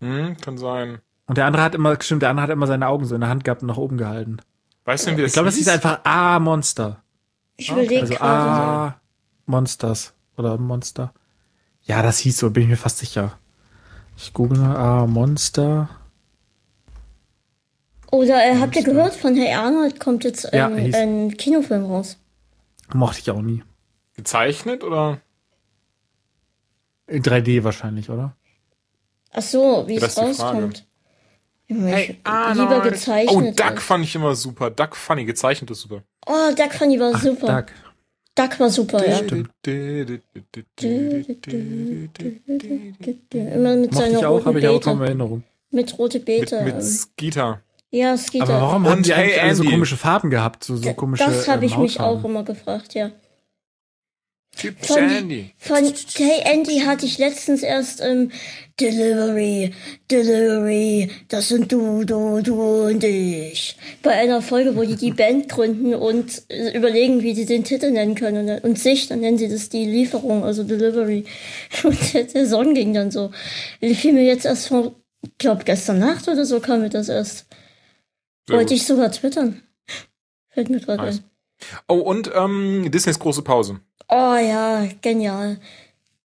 Hm, 0.00 0.36
kann 0.38 0.58
sein. 0.58 1.00
Und 1.26 1.38
der 1.38 1.46
andere 1.46 1.62
hat 1.62 1.74
immer, 1.74 1.96
stimmt, 2.00 2.22
der 2.22 2.30
andere 2.30 2.44
hat 2.44 2.50
immer 2.50 2.66
seine 2.66 2.86
Augen 2.88 3.04
so 3.06 3.14
in 3.14 3.20
der 3.22 3.30
Hand 3.30 3.44
gehabt 3.44 3.62
und 3.62 3.68
nach 3.68 3.76
oben 3.78 3.96
gehalten. 3.96 4.38
Weißt 4.84 5.06
du 5.06 5.16
wie 5.16 5.22
das 5.22 5.28
Ich 5.28 5.32
glaube, 5.32 5.46
das 5.46 5.56
hieß? 5.56 5.68
einfach 5.68 6.00
Ah, 6.04 6.38
Monster. 6.38 7.02
Ich 7.56 7.70
überlege 7.70 8.00
Also 8.02 8.14
gerade. 8.14 8.50
Ah, 8.50 9.00
Monsters. 9.46 10.12
Oder 10.36 10.58
Monster. 10.58 11.14
Ja, 11.82 12.02
das 12.02 12.18
hieß 12.18 12.36
so, 12.38 12.50
bin 12.50 12.64
ich 12.64 12.68
mir 12.68 12.76
fast 12.76 12.98
sicher. 12.98 13.38
Ich 14.16 14.32
google 14.32 14.58
mal, 14.58 14.76
Ah, 14.76 15.06
Monster. 15.06 15.88
Oder 18.14 18.44
äh, 18.46 18.56
habt 18.58 18.76
ihr 18.76 18.84
gehört, 18.84 19.14
von 19.14 19.34
Hey 19.34 19.52
Arnold 19.52 19.98
kommt 19.98 20.22
jetzt 20.24 20.48
Ja, 20.52 20.66
ein, 20.68 20.76
hieß- 20.92 20.96
ein 20.96 21.36
Kinofilm 21.36 21.84
raus. 21.86 22.16
Mochte 22.94 23.18
ich 23.20 23.30
auch 23.30 23.42
nie. 23.42 23.62
Gezeichnet 24.16 24.84
oder? 24.84 25.20
In 27.08 27.22
3D 27.22 27.64
wahrscheinlich, 27.64 28.08
oder? 28.10 28.36
Ach 29.32 29.42
so, 29.42 29.84
wie 29.88 29.94
Ja, 29.96 29.98
es 29.98 30.08
ist 30.10 30.18
die 30.18 30.20
rauskommt. 30.22 30.86
Hey, 31.66 32.10
ich- 32.12 32.16
Arnold. 32.24 32.70
lieber 32.70 32.80
gezeichnet. 32.90 33.34
Oh, 33.34 33.40
Duck 33.56 33.66
als- 33.72 33.82
fand 33.82 34.04
ich 34.04 34.14
immer 34.14 34.34
super. 34.36 34.70
Duck 34.70 34.94
Funny, 34.94 35.24
gezeichnet 35.24 35.70
ist 35.70 35.80
super. 35.80 36.02
Oh, 36.26 36.52
Duck 36.56 36.72
Funny 36.72 37.00
war 37.00 37.12
Ach, 37.14 37.22
super. 37.22 37.46
Duck. 37.62 37.66
Duck 38.36 38.60
war 38.60 38.70
super, 38.70 39.08
ja. 39.08 39.16
Stimmt. 39.16 39.50
Immer 43.32 43.76
mit 43.76 43.92
Mochte 43.92 44.06
seiner 44.06 44.18
ich 44.18 44.26
auch, 44.26 44.30
roten 44.34 44.46
habe 44.46 44.58
ich 44.60 44.68
auch 44.68 44.80
kaum 44.80 44.98
Beete. 44.98 45.08
Erinnerung. 45.08 45.42
Mit 45.70 45.98
rote 45.98 46.18
Mit, 46.18 46.26
Beete. 46.26 46.62
mit 46.62 46.74
ähm, 46.74 46.80
Skeeter. 46.80 47.60
Ja, 47.96 48.14
es 48.14 48.30
geht 48.30 48.42
Aber 48.42 48.60
warum 48.60 48.84
Und 48.84 48.90
haben 48.90 49.02
die 49.02 49.14
eigentlich 49.14 49.36
Hey 49.36 49.40
alle 49.40 49.54
so 49.54 49.62
Andy. 49.62 49.72
komische 49.74 49.96
Farben 49.96 50.30
gehabt? 50.30 50.64
So, 50.64 50.76
so 50.76 50.92
komische 50.94 51.24
Das 51.24 51.48
habe 51.48 51.64
ähm, 51.64 51.70
ich 51.70 51.76
mich 51.78 51.98
Hautfarben? 51.98 52.20
auch 52.20 52.24
immer 52.28 52.44
gefragt, 52.44 52.94
ja. 52.94 53.10
Typ 54.56 54.84
Von- 54.84 55.08
Sandy. 55.08 55.52
Von 55.58 55.92
Hey 56.16 56.42
Andy 56.44 56.78
hatte 56.80 57.06
ich 57.06 57.18
letztens 57.18 57.64
erst 57.64 58.00
ähm, 58.00 58.30
Delivery, 58.80 59.72
Delivery, 60.10 61.10
das 61.28 61.48
sind 61.48 61.72
du, 61.72 62.04
du, 62.04 62.40
du 62.40 62.86
und 62.86 63.02
ich. 63.02 63.76
Bei 64.02 64.12
einer 64.12 64.42
Folge, 64.42 64.76
wo 64.76 64.84
die 64.84 64.94
die 64.94 65.10
Band 65.22 65.48
gründen 65.48 65.92
und 65.94 66.42
äh, 66.50 66.70
überlegen, 66.76 67.22
wie 67.22 67.34
sie 67.34 67.46
den 67.46 67.64
Titel 67.64 67.90
nennen 67.90 68.14
können. 68.14 68.48
Und, 68.48 68.62
und 68.64 68.78
sich, 68.78 69.08
dann 69.08 69.20
nennen 69.20 69.38
sie 69.38 69.48
das 69.48 69.70
die 69.70 69.86
Lieferung, 69.86 70.44
also 70.44 70.62
Delivery. 70.62 71.24
Und 71.82 72.14
der, 72.14 72.24
der 72.24 72.46
Song 72.46 72.74
ging 72.74 72.94
dann 72.94 73.10
so. 73.10 73.32
Die 73.82 73.94
fiel 73.96 74.12
mir 74.12 74.24
jetzt 74.24 74.46
erst 74.46 74.68
vor, 74.68 74.94
ich 75.22 75.36
glaube 75.38 75.64
gestern 75.64 75.98
Nacht 75.98 76.28
oder 76.28 76.44
so 76.44 76.60
kam 76.60 76.82
mir 76.82 76.90
das 76.90 77.08
erst. 77.08 77.46
Sehr 78.46 78.56
Wollte 78.58 78.74
gut. 78.74 78.80
ich 78.80 78.86
sogar 78.86 79.10
twittern. 79.10 79.62
Fällt 80.50 80.70
mir 80.70 80.80
gerade 80.80 81.02
Nice. 81.02 81.18
ein. 81.18 81.24
Oh, 81.88 81.98
und 81.98 82.30
ähm, 82.34 82.90
Disneys 82.90 83.18
große 83.18 83.42
Pause. 83.42 83.80
Oh 84.08 84.34
ja, 84.36 84.86
genial. 85.00 85.60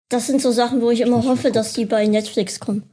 Das 0.09 0.28
sind 0.28 0.41
so 0.41 0.51
Sachen, 0.51 0.82
wo 0.82 0.91
ich 0.91 1.01
immer 1.01 1.18
Nicht 1.18 1.28
hoffe, 1.28 1.51
dass 1.51 1.74
die 1.74 1.86
bei 1.86 2.05
Netflix 2.07 2.59
kommen. 2.59 2.89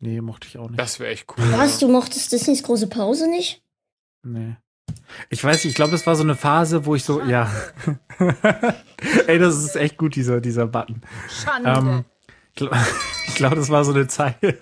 Nee, 0.00 0.20
mochte 0.20 0.46
ich 0.48 0.58
auch 0.58 0.68
nicht. 0.68 0.78
Das 0.78 1.00
wäre 1.00 1.12
echt 1.12 1.26
cool. 1.30 1.44
Was, 1.52 1.78
du 1.78 1.88
mochtest 1.88 2.30
Disneys 2.30 2.62
große 2.62 2.88
Pause 2.88 3.28
nicht? 3.28 3.62
Nee. 4.22 4.56
Ich 5.30 5.42
weiß 5.42 5.56
nicht, 5.64 5.70
ich 5.72 5.74
glaube, 5.74 5.92
das 5.92 6.06
war 6.06 6.14
so 6.14 6.22
eine 6.24 6.34
Phase, 6.34 6.84
wo 6.84 6.94
ich 6.94 7.04
so, 7.04 7.22
ja. 7.22 7.50
Ey, 9.26 9.38
das 9.38 9.56
ist 9.56 9.76
echt 9.76 9.96
gut, 9.96 10.14
dieser, 10.14 10.40
dieser 10.40 10.66
Button. 10.66 11.00
Schande. 11.30 12.04
Ähm, 12.60 12.68
ich 13.34 13.38
glaube, 13.38 13.56
glaub, 13.56 13.62
das 13.62 13.70
war 13.70 13.84
so 13.84 13.92
eine 13.92 14.06
Zeit. 14.06 14.36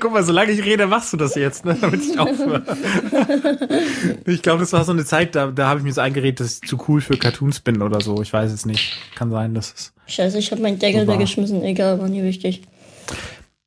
Guck 0.00 0.12
mal, 0.12 0.22
solange 0.22 0.52
ich 0.52 0.64
rede, 0.64 0.86
machst 0.86 1.12
du 1.12 1.16
das 1.16 1.34
jetzt, 1.34 1.64
ne? 1.64 1.76
damit 1.80 2.00
ich 2.00 2.16
aufhöre. 2.16 2.62
ich 4.24 4.40
glaube, 4.42 4.60
das 4.60 4.72
war 4.72 4.84
so 4.84 4.92
eine 4.92 5.04
Zeit, 5.04 5.34
da, 5.34 5.48
da 5.48 5.66
habe 5.68 5.80
ich 5.80 5.84
mir 5.84 5.92
so 5.92 6.00
eingeredet, 6.00 6.40
dass 6.40 6.60
ich 6.62 6.68
zu 6.68 6.78
cool 6.86 7.00
für 7.00 7.16
Cartoons 7.16 7.60
bin 7.60 7.82
oder 7.82 8.00
so. 8.00 8.22
Ich 8.22 8.32
weiß 8.32 8.52
es 8.52 8.66
nicht. 8.66 8.96
Kann 9.16 9.30
sein, 9.32 9.54
dass 9.54 9.74
es. 9.74 9.92
Scheiße, 10.06 10.38
ich 10.38 10.52
habe 10.52 10.62
meinen 10.62 10.78
Deckel 10.78 11.06
So 11.06 11.12
weggeschmissen. 11.12 11.64
Egal, 11.64 11.98
war 11.98 12.08
nie 12.08 12.22
wichtig. 12.22 12.62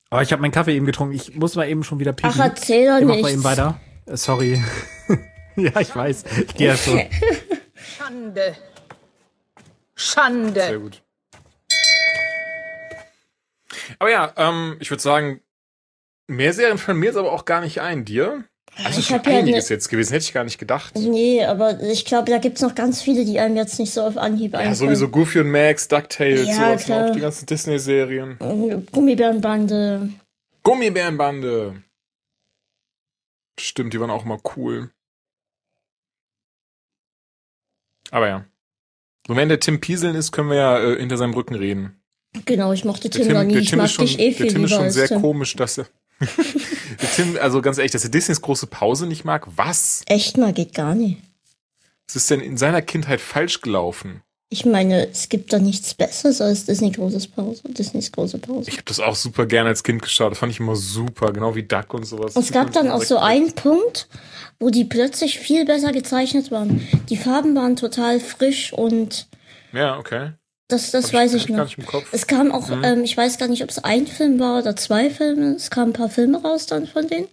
Aber 0.10 0.22
ich 0.22 0.32
habe 0.32 0.42
meinen 0.42 0.52
Kaffee 0.52 0.76
eben 0.76 0.86
getrunken. 0.86 1.14
Ich 1.14 1.36
muss 1.36 1.56
mal 1.56 1.68
eben 1.68 1.84
schon 1.84 2.00
wieder 2.00 2.14
pipi. 2.14 2.34
Ach, 2.34 2.40
erzähl 2.40 2.88
doch 2.88 3.00
Ich 3.00 3.06
mach 3.06 3.22
mal 3.22 3.32
eben 3.32 3.44
weiter. 3.44 3.80
Äh, 4.06 4.16
Sorry. 4.16 4.64
ja, 5.58 5.80
ich 5.80 5.94
weiß. 5.94 6.24
Ich 6.48 6.56
gehe 6.56 6.70
jetzt 6.70 6.86
so. 6.86 6.98
Schande. 7.98 8.56
Schande. 9.94 10.62
Sehr 10.62 10.80
gut. 10.80 11.02
Aber 13.98 14.12
ja, 14.12 14.34
ähm, 14.38 14.78
ich 14.80 14.90
würde 14.92 15.02
sagen, 15.02 15.42
mehr 16.28 16.54
Serien 16.54 16.78
fallen 16.78 17.00
mir 17.00 17.08
jetzt 17.08 17.16
aber 17.18 17.32
auch 17.32 17.46
gar 17.46 17.62
nicht 17.62 17.82
ein. 17.82 18.06
Dir? 18.06 18.44
Also 18.86 19.00
ich 19.00 19.08
schon 19.08 19.18
hab 19.18 19.26
ja 19.28 19.40
einiges 19.40 19.70
ne- 19.70 19.76
jetzt 19.76 19.90
gewesen, 19.90 20.12
hätte 20.14 20.24
ich 20.26 20.34
gar 20.34 20.44
nicht 20.44 20.60
gedacht. 20.60 20.94
Nee, 20.96 21.44
aber 21.44 21.82
ich 21.82 22.06
glaube, 22.06 22.30
da 22.32 22.38
gibt's 22.38 22.62
noch 22.62 22.76
ganz 22.76 23.02
viele, 23.02 23.26
die 23.26 23.40
einem 23.40 23.56
jetzt 23.58 23.80
nicht 23.80 23.92
so 23.92 24.04
auf 24.04 24.16
Anhieb 24.16 24.54
Ja, 24.54 24.60
einfallen. 24.60 24.76
sowieso 24.76 25.10
Goofy 25.10 25.40
und 25.40 25.50
Max, 25.52 25.88
DuckTales, 25.88 26.48
Ja, 26.48 26.54
sowas, 26.54 26.84
klar. 26.86 27.08
noch, 27.08 27.16
die 27.16 27.20
ganzen 27.22 27.46
Disney-Serien. 27.48 28.38
Gummibärenbande. 28.92 30.10
Gummibärenbande. 30.64 31.82
Stimmt, 33.60 33.94
die 33.94 34.00
waren 34.00 34.12
auch 34.12 34.24
mal 34.24 34.40
cool. 34.56 34.92
Aber 38.12 38.28
ja. 38.28 38.46
Und 39.28 39.36
wenn 39.36 39.50
der 39.50 39.60
Tim 39.60 39.80
Pieseln 39.82 40.16
ist, 40.16 40.32
können 40.32 40.50
wir 40.50 40.56
ja 40.58 40.80
äh, 40.80 40.98
hinter 41.00 41.18
seinem 41.18 41.34
Rücken 41.34 41.56
reden. 41.56 41.99
Genau, 42.46 42.72
ich 42.74 42.86
mochte 42.86 43.10
Der 43.10 43.22
Tim, 43.22 43.34
noch 43.34 43.44
nie. 43.44 43.54
der 43.54 43.62
Ich 43.62 43.70
Tim 43.70 43.80
mag 43.80 43.90
schon, 43.90 44.06
dich 44.06 44.20
eh 44.20 44.30
der 44.30 44.34
viel 44.38 44.48
Tim 44.54 44.64
ist 44.66 44.72
schon 44.72 44.90
sehr 44.92 45.08
Tim. 45.08 45.22
komisch, 45.22 45.56
dass 45.56 45.78
er. 45.80 45.88
der 46.20 47.12
Tim, 47.16 47.38
also 47.42 47.62
ganz 47.62 47.78
ehrlich, 47.78 47.92
dass 47.92 48.04
er 48.04 48.10
Disneys 48.12 48.42
große 48.42 48.68
Pause 48.68 49.08
nicht 49.08 49.26
mag. 49.26 49.48
Was? 49.56 50.04
Echt 50.06 50.38
mal, 50.38 50.54
geht 50.54 50.74
gar 50.74 50.96
nicht. 50.96 51.18
Was 52.08 52.16
ist 52.16 52.30
denn 52.30 52.40
in 52.42 52.58
seiner 52.58 52.82
Kindheit 52.82 53.22
falsch 53.22 53.62
gelaufen? 53.62 54.22
Ich 54.52 54.66
meine, 54.66 55.08
es 55.08 55.30
gibt 55.30 55.54
da 55.54 55.60
nichts 55.60 55.94
Besseres 55.94 56.42
als 56.42 56.66
Disney 56.66 56.90
großes 56.90 57.28
Pause. 57.28 57.62
Disneys 57.68 58.12
große 58.12 58.40
Pause. 58.40 58.68
Ich 58.70 58.78
habe 58.78 58.86
das 58.86 59.00
auch 59.00 59.16
super 59.16 59.46
gerne 59.46 59.70
als 59.70 59.84
Kind 59.84 60.02
geschaut. 60.02 60.32
Das 60.32 60.40
fand 60.40 60.52
ich 60.52 60.60
immer 60.60 60.76
super, 60.76 61.32
genau 61.32 61.54
wie 61.54 61.62
Duck 61.62 61.94
und 61.94 62.06
sowas. 62.06 62.36
Und 62.36 62.44
es 62.44 62.52
gab 62.52 62.72
dann 62.74 62.90
auch 62.90 63.04
so 63.04 63.20
einen 63.20 63.54
Punkt, 63.54 64.08
wo 64.60 64.72
die 64.72 64.86
plötzlich 64.86 65.38
viel 65.38 65.66
besser 65.66 65.92
gezeichnet 65.92 66.50
waren. 66.50 66.82
Die 67.10 67.18
Farben 67.18 67.56
waren 67.56 67.76
total 67.76 68.20
frisch 68.20 68.74
und 68.74 69.28
Ja, 69.72 70.00
okay. 70.00 70.32
Das, 70.70 70.92
das 70.92 71.12
weiß 71.14 71.34
ich 71.34 71.48
gar 71.48 71.58
noch. 71.58 71.66
nicht 71.66 71.78
im 71.78 71.86
Kopf. 71.86 72.06
Es 72.14 72.26
kam 72.28 72.52
auch, 72.54 72.70
ähm, 72.84 73.04
ich 73.04 73.18
weiß 73.18 73.38
gar 73.38 73.50
nicht, 73.50 73.64
ob 73.64 73.70
es 73.70 73.84
ein 73.84 74.08
Film 74.08 74.40
war 74.40 74.60
oder 74.60 74.76
zwei 74.76 75.10
Filme. 75.10 75.56
Es 75.56 75.70
kamen 75.70 75.90
ein 75.90 75.94
paar 75.94 76.10
Filme 76.10 76.42
raus 76.42 76.66
dann 76.68 76.88
von 76.88 77.08
denen. 77.08 77.28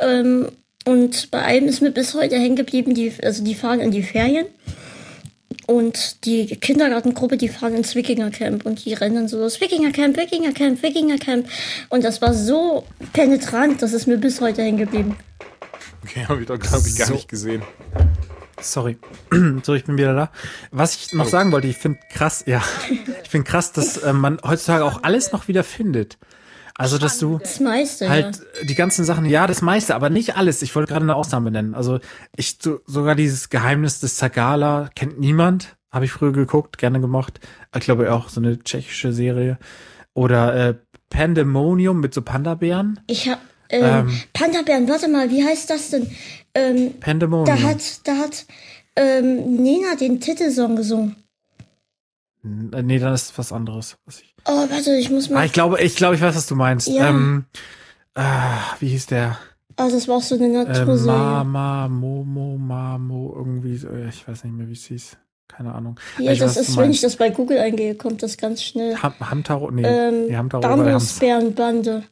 Ähm, 0.00 0.48
und 0.84 1.30
bei 1.30 1.42
einem 1.42 1.68
ist 1.68 1.80
mir 1.82 1.90
bis 1.90 2.14
heute 2.14 2.36
hängen 2.36 2.56
geblieben, 2.56 2.94
die, 2.94 3.12
also 3.22 3.44
die 3.44 3.54
fahren 3.54 3.80
in 3.80 3.90
die 3.92 4.02
Ferien. 4.02 4.46
Und 5.66 6.24
die 6.24 6.46
Kindergartengruppe, 6.46 7.36
die 7.36 7.48
fahren 7.48 7.74
ins 7.74 7.96
Wikingercamp 7.96 8.64
und 8.64 8.84
die 8.84 8.94
rennen 8.94 9.16
dann 9.16 9.28
so 9.28 9.38
los, 9.38 9.60
Wikingercamp, 9.60 10.16
Wikingercamp, 10.16 10.80
Wikingercamp. 10.82 11.48
Und 11.88 12.04
das 12.04 12.22
war 12.22 12.34
so 12.34 12.84
penetrant, 13.12 13.82
das 13.82 13.92
ist 13.92 14.06
mir 14.06 14.16
bis 14.16 14.40
heute 14.40 14.62
hängen 14.62 14.78
geblieben. 14.78 15.16
Okay, 16.04 16.24
habe 16.28 16.40
ich 16.42 16.46
doch, 16.46 16.58
glaube 16.58 16.86
ich, 16.88 16.96
gar 16.96 17.08
So. 17.08 17.14
nicht 17.14 17.28
gesehen. 17.28 17.62
Sorry. 18.60 18.98
so, 19.62 19.74
ich 19.74 19.84
bin 19.84 19.98
wieder 19.98 20.14
da. 20.14 20.30
Was 20.70 20.94
ich 20.96 21.12
noch 21.12 21.26
Oh. 21.26 21.28
sagen 21.28 21.52
wollte, 21.52 21.66
ich 21.68 21.76
finde 21.76 21.98
krass, 22.12 22.44
ja, 22.46 22.62
ich 23.22 23.28
finde 23.30 23.48
krass, 23.48 23.72
dass 23.72 23.98
äh, 23.98 24.12
man 24.12 24.38
heutzutage 24.44 24.84
auch 24.84 25.02
alles 25.02 25.32
noch 25.32 25.48
wieder 25.48 25.64
findet. 25.64 26.18
Also, 26.78 26.98
dass 26.98 27.18
du 27.18 27.38
Das 27.38 27.58
meiste, 27.60 28.08
halt 28.10 28.36
ja. 28.36 28.64
die 28.66 28.74
ganzen 28.74 29.04
Sachen, 29.06 29.24
ja, 29.24 29.46
das 29.46 29.62
meiste, 29.62 29.94
aber 29.94 30.10
nicht 30.10 30.36
alles. 30.36 30.60
Ich 30.60 30.74
wollte 30.76 30.92
gerade 30.92 31.04
eine 31.04 31.14
Ausnahme 31.14 31.50
nennen. 31.50 31.74
Also, 31.74 32.00
ich 32.36 32.58
so, 32.60 32.80
sogar 32.84 33.14
dieses 33.14 33.48
Geheimnis 33.48 34.00
des 34.00 34.16
Zagala 34.16 34.90
kennt 34.94 35.18
niemand. 35.18 35.76
Habe 35.90 36.04
ich 36.04 36.12
früher 36.12 36.32
geguckt, 36.32 36.76
gerne 36.76 37.00
gemocht. 37.00 37.40
Ich 37.74 37.80
glaube 37.84 38.12
auch 38.12 38.28
so 38.28 38.40
eine 38.40 38.58
tschechische 38.62 39.14
Serie. 39.14 39.58
Oder 40.12 40.54
äh, 40.54 40.74
Pandemonium 41.08 42.00
mit 42.00 42.12
so 42.12 42.20
Panda-Bären. 42.20 43.00
Ich 43.06 43.28
hab, 43.30 43.38
ähm, 43.70 44.08
Ähm. 44.08 44.20
Panda-Bären, 44.32 44.88
warte 44.88 45.08
mal, 45.08 45.30
wie 45.30 45.44
heißt 45.44 45.70
das 45.70 45.90
denn? 45.90 46.10
Ähm, 46.54 46.94
Pandemonium. 47.00 47.46
da 47.46 47.62
hat, 47.62 47.82
da 48.04 48.16
hat, 48.16 48.46
ähm, 48.96 49.62
Nena 49.62 49.94
den 49.94 50.20
Titelsong 50.20 50.76
gesungen. 50.76 51.16
Äh, 52.44 52.82
nee, 52.82 52.98
dann 52.98 53.12
ist 53.14 53.36
was 53.38 53.52
anderes. 53.52 53.96
Was 54.06 54.20
ich, 54.20 54.34
Oh, 54.48 54.66
warte, 54.70 54.94
ich 54.94 55.10
muss 55.10 55.28
ah, 55.30 55.34
mal. 55.34 55.46
ich 55.46 55.52
glaube, 55.52 55.80
ich 55.82 55.96
glaube, 55.96 56.14
ich 56.14 56.20
weiß, 56.22 56.36
was 56.36 56.46
du 56.46 56.54
meinst. 56.54 56.86
Ja. 56.88 57.08
Ähm, 57.10 57.44
ah, 58.14 58.58
wie 58.80 58.88
hieß 58.88 59.06
der? 59.06 59.36
Ah, 59.76 59.88
das 59.90 60.06
war 60.08 60.16
auch 60.16 60.22
so 60.22 60.36
eine 60.36 60.46
Äh, 60.46 60.64
Naturserie. 60.64 61.12
Mama, 61.18 61.88
Momo, 61.88 62.56
Mamo, 62.56 63.34
irgendwie, 63.36 63.76
so, 63.76 63.88
äh, 63.88 64.08
ich 64.08 64.26
weiß 64.26 64.44
nicht 64.44 64.54
mehr, 64.54 64.68
wie 64.68 64.72
es 64.72 64.84
hieß. 64.86 65.16
Keine 65.48 65.74
Ahnung. 65.74 65.98
Hier, 66.16 66.32
Ich 66.32 66.38
das 66.38 66.56
weiß, 66.56 66.68
ist, 66.68 66.76
wenn 66.76 66.90
ich 66.90 67.00
das 67.00 67.16
bei 67.16 67.30
Google 67.30 67.58
eingehe, 67.58 67.94
kommt 67.94 68.22
das 68.22 68.36
ganz 68.36 68.62
schnell. 68.62 68.96
Ham 69.02 69.14
Hamtaro, 69.20 69.70
nee, 69.70 69.82
Ähm, 69.84 70.26
nee 70.28 70.36
Hamtaro. 70.36 70.62
Bambusbärenbande. 70.62 72.04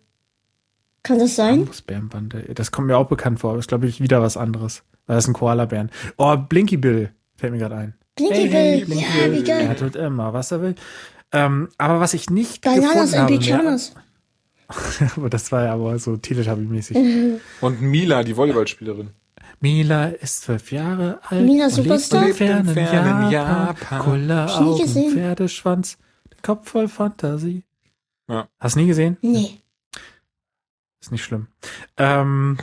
Kann 1.04 1.18
das 1.18 1.36
sein? 1.36 1.58
Bambusbärenbande. 1.58 2.54
Das 2.54 2.72
kommt 2.72 2.88
mir 2.88 2.96
auch 2.96 3.06
bekannt 3.06 3.38
vor, 3.38 3.50
aber 3.50 3.58
das 3.58 3.64
ist, 3.64 3.68
glaube 3.68 3.86
ich, 3.86 4.00
wieder 4.00 4.20
was 4.22 4.36
anderes. 4.36 4.82
Weil 5.06 5.16
das 5.16 5.24
ist 5.24 5.28
ein 5.28 5.34
Koala-Bären. 5.34 5.90
Oh, 6.16 6.36
Blinky 6.36 6.78
Bill 6.78 7.10
fällt 7.36 7.52
mir 7.52 7.58
gerade 7.58 7.76
ein. 7.76 7.94
Blinky 8.16 8.48
Hey, 8.48 8.78
Bill, 8.78 8.86
Blinky 8.86 9.04
ja, 9.04 9.26
Bill. 9.26 9.32
wie 9.38 9.44
geil. 9.44 9.66
Er 9.66 9.76
tut 9.76 9.96
immer, 9.96 10.32
was 10.32 10.50
er 10.50 10.62
will. 10.62 10.74
Ähm, 11.30 11.68
aber 11.78 12.00
was 12.00 12.14
ich 12.14 12.30
nicht 12.30 12.62
Bananas 12.62 13.12
gefunden 13.12 13.16
habe, 13.18 13.30
mehr, 13.30 13.38
Pyjamas. 13.38 13.94
aber 15.16 15.28
das 15.28 15.52
war 15.52 15.64
ja 15.64 15.74
aber 15.74 15.98
so 15.98 16.12
Teletubby-mäßig. 16.12 16.96
Und 17.60 17.82
Mila, 17.82 18.24
die 18.24 18.36
Volleyballspielerin. 18.36 19.10
Mila 19.60 20.06
ist 20.06 20.42
zwölf 20.42 20.72
Jahre 20.72 21.20
alt. 21.28 21.44
Mila 21.44 21.66
und 21.66 21.70
Superstar? 21.70 22.26
Lebt 22.26 22.40
im 22.40 22.66
fernen, 22.66 23.30
Japan. 23.30 23.30
Japan. 23.30 24.26
Nie 24.26 24.32
Augen, 24.32 24.82
gesehen. 24.82 25.12
Pferdeschwanz, 25.12 25.96
Kopf 26.42 26.68
voll 26.68 26.88
Fantasie. 26.88 27.64
Ja. 28.28 28.48
Hast 28.58 28.76
du 28.76 28.80
nie 28.80 28.86
gesehen? 28.86 29.16
Nee. 29.22 29.63
Ist 31.04 31.12
nicht 31.12 31.24
schlimm. 31.24 31.48
Ähm, 31.98 32.56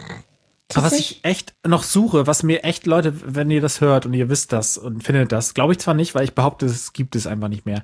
aber 0.73 0.87
was 0.87 0.93
ich 0.93 1.19
echt 1.21 1.53
noch 1.63 1.83
suche, 1.83 2.25
was 2.25 2.41
mir 2.41 2.63
echt 2.63 2.87
Leute, 2.87 3.13
wenn 3.35 3.51
ihr 3.51 3.61
das 3.61 3.81
hört 3.81 4.07
und 4.07 4.15
ihr 4.15 4.29
wisst 4.29 4.51
das 4.51 4.79
und 4.79 5.03
findet 5.03 5.31
das, 5.31 5.53
glaube 5.53 5.73
ich 5.73 5.79
zwar 5.79 5.93
nicht, 5.93 6.15
weil 6.15 6.23
ich 6.23 6.33
behaupte, 6.33 6.65
es 6.65 6.91
gibt 6.91 7.15
es 7.15 7.27
einfach 7.27 7.49
nicht 7.49 7.67
mehr. 7.67 7.83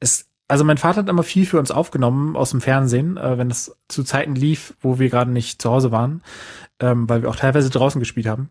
Es, 0.00 0.26
also 0.46 0.62
mein 0.62 0.76
Vater 0.76 0.98
hat 0.98 1.08
immer 1.08 1.22
viel 1.22 1.46
für 1.46 1.58
uns 1.58 1.70
aufgenommen 1.70 2.36
aus 2.36 2.50
dem 2.50 2.60
Fernsehen, 2.60 3.16
äh, 3.16 3.38
wenn 3.38 3.50
es 3.50 3.78
zu 3.88 4.04
Zeiten 4.04 4.34
lief, 4.34 4.74
wo 4.82 4.98
wir 4.98 5.08
gerade 5.08 5.30
nicht 5.30 5.62
zu 5.62 5.70
Hause 5.70 5.90
waren, 5.90 6.22
ähm, 6.80 7.08
weil 7.08 7.22
wir 7.22 7.30
auch 7.30 7.36
teilweise 7.36 7.70
draußen 7.70 7.98
gespielt 7.98 8.26
haben. 8.26 8.50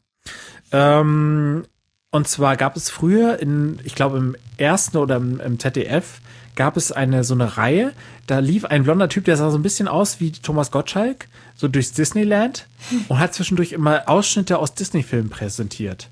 Ähm, 0.71 1.65
und 2.09 2.27
zwar 2.27 2.57
gab 2.57 2.75
es 2.75 2.89
früher 2.89 3.37
in, 3.37 3.77
ich 3.83 3.93
glaube 3.93 4.17
im 4.17 4.35
ersten 4.57 4.97
oder 4.97 5.17
im, 5.17 5.39
im 5.39 5.59
ZDF, 5.59 6.19
gab 6.55 6.77
es 6.77 6.91
eine 6.91 7.23
so 7.23 7.35
eine 7.35 7.57
Reihe, 7.57 7.93
da 8.27 8.39
lief 8.39 8.65
ein 8.65 8.83
blonder 8.83 9.09
Typ, 9.09 9.25
der 9.25 9.37
sah 9.37 9.49
so 9.51 9.57
ein 9.57 9.63
bisschen 9.63 9.87
aus 9.87 10.19
wie 10.19 10.31
Thomas 10.31 10.71
Gottschalk, 10.71 11.27
so 11.55 11.67
durchs 11.67 11.91
Disneyland 11.91 12.67
und 13.07 13.19
hat 13.19 13.33
zwischendurch 13.33 13.71
immer 13.71 14.03
Ausschnitte 14.07 14.59
aus 14.59 14.73
Disney-Filmen 14.73 15.29
präsentiert. 15.29 16.09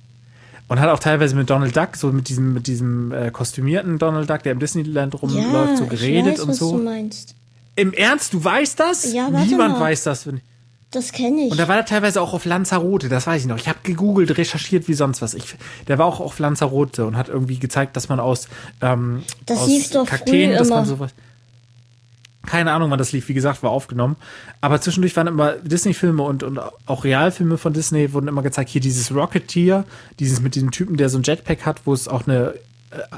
Und 0.67 0.79
hat 0.79 0.89
auch 0.89 0.99
teilweise 0.99 1.35
mit 1.35 1.49
Donald 1.49 1.75
Duck, 1.75 1.97
so 1.97 2.13
mit 2.13 2.29
diesem, 2.29 2.53
mit 2.53 2.67
diesem 2.67 3.11
äh, 3.11 3.29
kostümierten 3.29 3.99
Donald 3.99 4.29
Duck, 4.29 4.43
der 4.43 4.53
im 4.53 4.59
Disneyland 4.59 5.21
rumläuft, 5.21 5.77
so 5.77 5.85
geredet 5.85 6.33
ich 6.33 6.39
weiß, 6.39 6.39
und 6.39 6.49
was 6.49 6.57
so. 6.57 6.77
du 6.77 6.83
meinst. 6.83 7.35
Im 7.75 7.91
Ernst, 7.91 8.33
du 8.33 8.41
weißt 8.41 8.79
das? 8.79 9.11
Ja, 9.11 9.27
warte 9.31 9.47
Niemand 9.47 9.73
mal. 9.73 9.81
weiß 9.81 10.03
das. 10.03 10.29
Das 10.91 11.13
kenne 11.13 11.45
ich. 11.45 11.51
Und 11.51 11.57
da 11.57 11.67
war 11.69 11.77
er 11.77 11.85
teilweise 11.85 12.21
auch 12.21 12.33
auf 12.33 12.43
Lanzarote, 12.43 13.07
das 13.07 13.25
weiß 13.25 13.41
ich 13.41 13.47
noch. 13.47 13.57
Ich 13.57 13.69
habe 13.69 13.79
gegoogelt, 13.83 14.37
recherchiert 14.37 14.89
wie 14.89 14.93
sonst 14.93 15.21
was. 15.21 15.33
Ich, 15.33 15.55
der 15.87 15.97
war 15.97 16.05
auch 16.05 16.19
auf 16.19 16.37
Lanzarote 16.37 17.05
und 17.05 17.15
hat 17.15 17.29
irgendwie 17.29 17.59
gezeigt, 17.59 17.95
dass 17.95 18.09
man 18.09 18.19
aus, 18.19 18.49
ähm, 18.81 19.23
Das 19.45 19.59
aus 19.59 19.89
Kakteen, 20.05 20.51
dass 20.57 20.69
man 20.69 20.85
sowas. 20.85 21.11
Keine 22.45 22.71
Ahnung, 22.71 22.89
wann 22.89 22.97
das 22.97 23.11
lief. 23.11 23.29
Wie 23.29 23.35
gesagt, 23.35 23.61
war 23.61 23.69
aufgenommen. 23.69 24.15
Aber 24.61 24.81
zwischendurch 24.81 25.15
waren 25.15 25.27
immer 25.27 25.53
Disney-Filme 25.53 26.23
und, 26.23 26.41
und 26.41 26.59
auch 26.87 27.03
Realfilme 27.03 27.57
von 27.57 27.73
Disney 27.73 28.13
wurden 28.13 28.27
immer 28.27 28.41
gezeigt. 28.41 28.69
Hier 28.69 28.81
dieses 28.81 29.13
Rocketeer, 29.13 29.85
dieses 30.19 30.41
mit 30.41 30.55
diesem 30.55 30.71
Typen, 30.71 30.97
der 30.97 31.09
so 31.09 31.19
ein 31.19 31.23
Jetpack 31.23 31.65
hat, 31.65 31.81
wo 31.85 31.93
es 31.93 32.07
auch 32.07 32.25
eine 32.25 32.55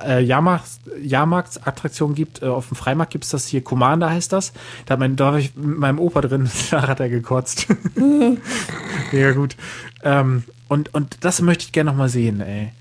äh, 0.05 0.21
Jahrmarkt, 0.21 0.67
Jahrmarktsattraktion 1.01 2.15
gibt. 2.15 2.41
Äh, 2.41 2.47
auf 2.47 2.67
dem 2.67 2.75
Freimarkt 2.75 3.13
gibt's 3.13 3.29
das 3.29 3.47
hier. 3.47 3.63
Commander 3.63 4.09
heißt 4.09 4.33
das. 4.33 4.53
Da, 4.85 4.97
mein, 4.97 5.15
da 5.15 5.31
war 5.31 5.39
ich 5.39 5.55
mit 5.55 5.77
meinem 5.77 5.99
Opa 5.99 6.21
drin. 6.21 6.49
da 6.71 6.87
hat 6.87 6.99
er 6.99 7.09
gekotzt. 7.09 7.67
Mega 9.11 9.31
gut. 9.31 9.55
Ähm, 10.03 10.43
und, 10.67 10.93
und 10.93 11.23
das 11.23 11.41
möchte 11.41 11.65
ich 11.65 11.71
gerne 11.71 11.91
noch 11.91 11.97
mal 11.97 12.09
sehen, 12.09 12.41
ey. 12.41 12.71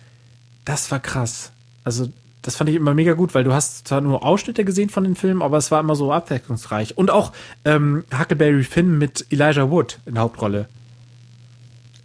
Das 0.65 0.91
war 0.91 1.01
krass. 1.01 1.53
Also, 1.85 2.09
das 2.43 2.57
fand 2.57 2.69
ich 2.71 2.77
immer 2.77 2.93
mega 2.93 3.13
gut, 3.15 3.35
weil 3.35 3.45
du 3.45 3.53
hast 3.53 3.87
zwar 3.87 4.01
nur 4.01 4.25
Ausschnitte 4.25 4.65
gesehen 4.65 4.91
von 4.91 5.05
den 5.05 5.15
Filmen, 5.15 5.43
aber 5.43 5.59
es 5.59 5.71
war 5.71 5.81
immer 5.81 5.95
so 5.95 6.13
abwechslungsreich. 6.13 6.99
Und 6.99 7.11
auch 7.11 7.33
ähm, 7.65 8.05
Huckleberry 8.17 8.65
Finn 8.65 8.99
mit 8.99 9.27
Elijah 9.31 9.71
Wood 9.71 10.01
in 10.07 10.15
der 10.15 10.25
Hauptrolle. 10.25 10.69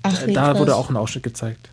Ach, 0.03 0.15
da 0.27 0.31
krass. 0.51 0.59
wurde 0.59 0.75
auch 0.75 0.89
ein 0.89 0.95
Ausschnitt 0.95 1.23
gezeigt. 1.23 1.69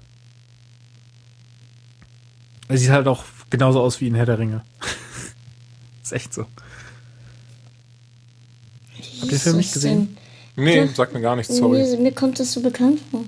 Er 2.68 2.78
sieht 2.78 2.90
halt 2.90 3.06
auch 3.06 3.24
genauso 3.50 3.80
aus 3.80 4.00
wie 4.00 4.08
in 4.08 4.14
Herr 4.14 4.26
der 4.26 4.38
Ringe. 4.38 4.62
ist 6.02 6.12
echt 6.12 6.32
so. 6.32 6.46
Wie 8.96 9.02
Habt 9.20 9.24
ihr 9.24 9.28
den 9.28 9.38
Film 9.38 9.56
nicht 9.58 9.72
gesehen? 9.74 10.16
Nee, 10.56 10.78
Ja. 10.78 10.86
sagt 10.88 11.12
mir 11.12 11.20
gar 11.20 11.36
nichts, 11.36 11.54
sorry. 11.54 11.82
Mir, 11.82 11.98
mir 11.98 12.12
kommt 12.12 12.40
das 12.40 12.52
so 12.52 12.60
bekannt 12.62 13.00
vor. 13.10 13.24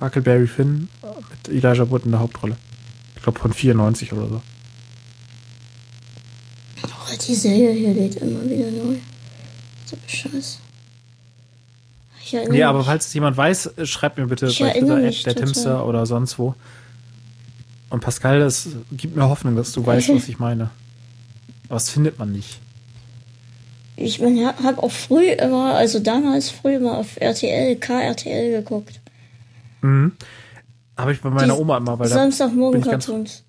Huckleberry 0.00 0.46
Finn 0.46 0.88
mit 1.30 1.48
Elijah 1.54 1.90
Wood 1.90 2.04
in 2.06 2.12
der 2.12 2.20
Hauptrolle. 2.20 2.56
Ich 3.24 3.26
glaube 3.26 3.40
von 3.40 3.54
94 3.54 4.12
oder 4.12 4.28
so. 4.28 4.42
Oh, 6.84 7.16
die 7.26 7.34
Serie 7.34 7.72
hier 7.72 7.94
lädt 7.94 8.16
immer 8.16 8.44
wieder 8.44 8.70
neu. 8.70 8.96
So 9.86 9.96
Scheiß. 10.06 10.58
Ich 12.22 12.34
erinnere 12.34 12.52
Nee, 12.52 12.62
aber 12.64 12.84
falls 12.84 13.06
es 13.06 13.14
jemand 13.14 13.34
weiß, 13.38 13.78
äh, 13.78 13.86
schreibt 13.86 14.18
mir 14.18 14.26
bitte 14.26 14.48
Ich 14.48 14.58
bei 14.58 14.72
Twitter, 14.72 14.96
mich 14.96 15.22
der. 15.22 15.34
Timster 15.36 15.86
oder 15.86 16.04
sonst 16.04 16.38
wo. 16.38 16.54
Und 17.88 18.00
Pascal, 18.00 18.40
das 18.40 18.68
gibt 18.92 19.16
mir 19.16 19.26
Hoffnung, 19.26 19.56
dass 19.56 19.72
du 19.72 19.86
weißt, 19.86 20.10
was 20.10 20.28
ich 20.28 20.38
meine. 20.38 20.68
Aber 21.68 21.76
das 21.76 21.88
findet 21.88 22.18
man 22.18 22.30
nicht. 22.30 22.60
Ich 23.96 24.20
meine, 24.20 24.54
habe 24.62 24.82
auch 24.82 24.92
früh 24.92 25.30
immer, 25.30 25.76
also 25.76 25.98
damals 25.98 26.50
früh 26.50 26.74
immer 26.74 26.98
auf 26.98 27.18
RTL, 27.18 27.76
KRTL 27.76 28.50
geguckt. 28.60 29.00
Habe 30.96 31.12
ich 31.12 31.20
bei 31.20 31.30
meiner 31.30 31.54
Die 31.54 31.60
Oma 31.60 31.78
immer, 31.78 31.98
weil 31.98 32.08
Samstagmorgen 32.08 32.80
ich 32.80 32.86
Cartoons. 32.86 33.44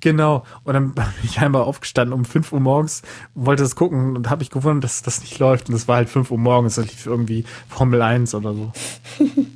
Genau. 0.00 0.44
Und 0.64 0.74
dann 0.74 0.94
bin 0.94 1.04
ich 1.22 1.38
einmal 1.40 1.62
aufgestanden 1.62 2.12
um 2.12 2.24
5 2.24 2.52
Uhr 2.52 2.60
morgens, 2.60 3.02
wollte 3.34 3.62
das 3.62 3.76
gucken 3.76 4.16
und 4.16 4.30
habe 4.30 4.40
mich 4.40 4.50
gewundert, 4.50 4.84
dass 4.84 5.02
das 5.02 5.20
nicht 5.20 5.38
läuft. 5.38 5.68
Und 5.68 5.74
es 5.74 5.86
war 5.88 5.96
halt 5.96 6.08
5 6.08 6.30
Uhr 6.30 6.38
morgens, 6.38 6.76
das 6.76 6.86
lief 6.86 7.06
irgendwie 7.06 7.44
Formel 7.68 8.02
1 8.02 8.34
oder 8.34 8.54
so. 8.54 8.72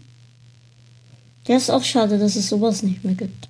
Ja, 1.46 1.56
ist 1.56 1.70
auch 1.70 1.84
schade, 1.84 2.18
dass 2.18 2.36
es 2.36 2.48
sowas 2.48 2.82
nicht 2.82 3.04
mehr 3.04 3.14
gibt. 3.14 3.48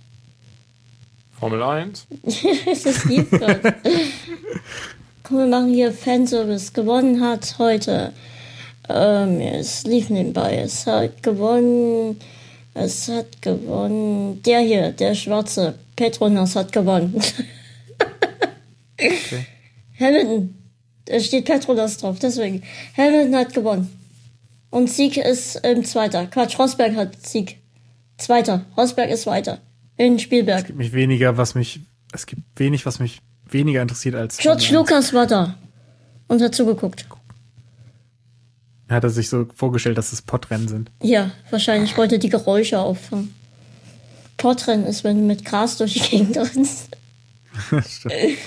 Formel 1.39 1.63
1? 1.63 2.07
das 2.23 2.87
ist 2.87 3.05
lieb 3.05 3.31
gerade. 3.31 3.75
Komm, 5.23 5.39
wir 5.39 5.47
machen 5.47 5.73
hier 5.73 5.93
Fanservice. 5.93 6.73
Gewonnen 6.73 7.21
hat 7.21 7.55
heute. 7.59 8.13
Ähm, 8.89 9.41
es 9.41 9.85
lief 9.85 10.11
nebenbei. 10.11 10.57
Es 10.57 10.87
hat 10.87 11.23
gewonnen. 11.23 12.19
Es 12.75 13.09
hat 13.09 13.41
gewonnen. 13.41 14.43
Der 14.43 14.61
hier, 14.61 14.91
der 14.91 15.15
schwarze. 15.15 15.79
Petronas 15.97 16.57
hat 16.57 16.73
gewonnen. 16.73 17.21
Hamilton. 19.99 20.55
Da 21.07 21.21
steht 21.21 21.45
Petronas 21.45 21.99
drauf, 21.99 22.19
deswegen. 22.19 22.63
Hamilton 22.97 23.37
hat 23.37 23.55
gewonnen. 23.55 23.89
Und 24.71 24.91
Sieg 24.91 25.17
ist 25.17 25.61
ähm, 25.63 25.85
Zweiter. 25.85 26.27
Quatsch, 26.27 26.59
Rosberg 26.59 26.97
hat 26.97 27.25
Sieg. 27.25 27.59
Zweiter. 28.19 28.67
Rosberg 28.77 29.11
ist 29.11 29.27
weiter. 29.27 29.61
In 29.97 30.19
Spielberg. 30.19 30.75
Mich 30.75 30.93
weniger, 30.93 31.37
was 31.37 31.55
mich, 31.55 31.81
es 32.13 32.27
gibt 32.27 32.43
wenig, 32.57 32.85
was 32.85 32.99
mich 32.99 33.21
weniger 33.49 33.83
interessiert 33.83 34.17
als. 34.17 34.39
George 34.39 34.65
Formel 34.65 34.81
1. 34.81 34.91
Lucas 34.91 35.15
war 35.15 35.27
da 35.29 35.57
und 36.27 36.43
hat 36.43 36.55
zugeguckt. 36.57 37.07
Hat 38.89 39.05
er 39.05 39.11
sich 39.11 39.29
so 39.31 39.47
vorgestellt, 39.55 39.97
dass 39.97 40.13
es 40.13 40.23
Pottrennen 40.23 40.69
sind. 40.69 40.91
Ja, 41.03 41.31
wahrscheinlich 41.51 41.97
wollte 41.97 42.19
die 42.19 42.29
Geräusche 42.29 42.79
auffangen. 42.79 43.35
Portrennen 44.37 44.87
ist, 44.87 45.05
wenn 45.05 45.19
du 45.19 45.25
mit 45.25 45.45
Gras 45.45 45.79
durch 45.79 45.95
die 45.95 46.01
Gegend 46.01 46.37
rennst. 46.37 46.97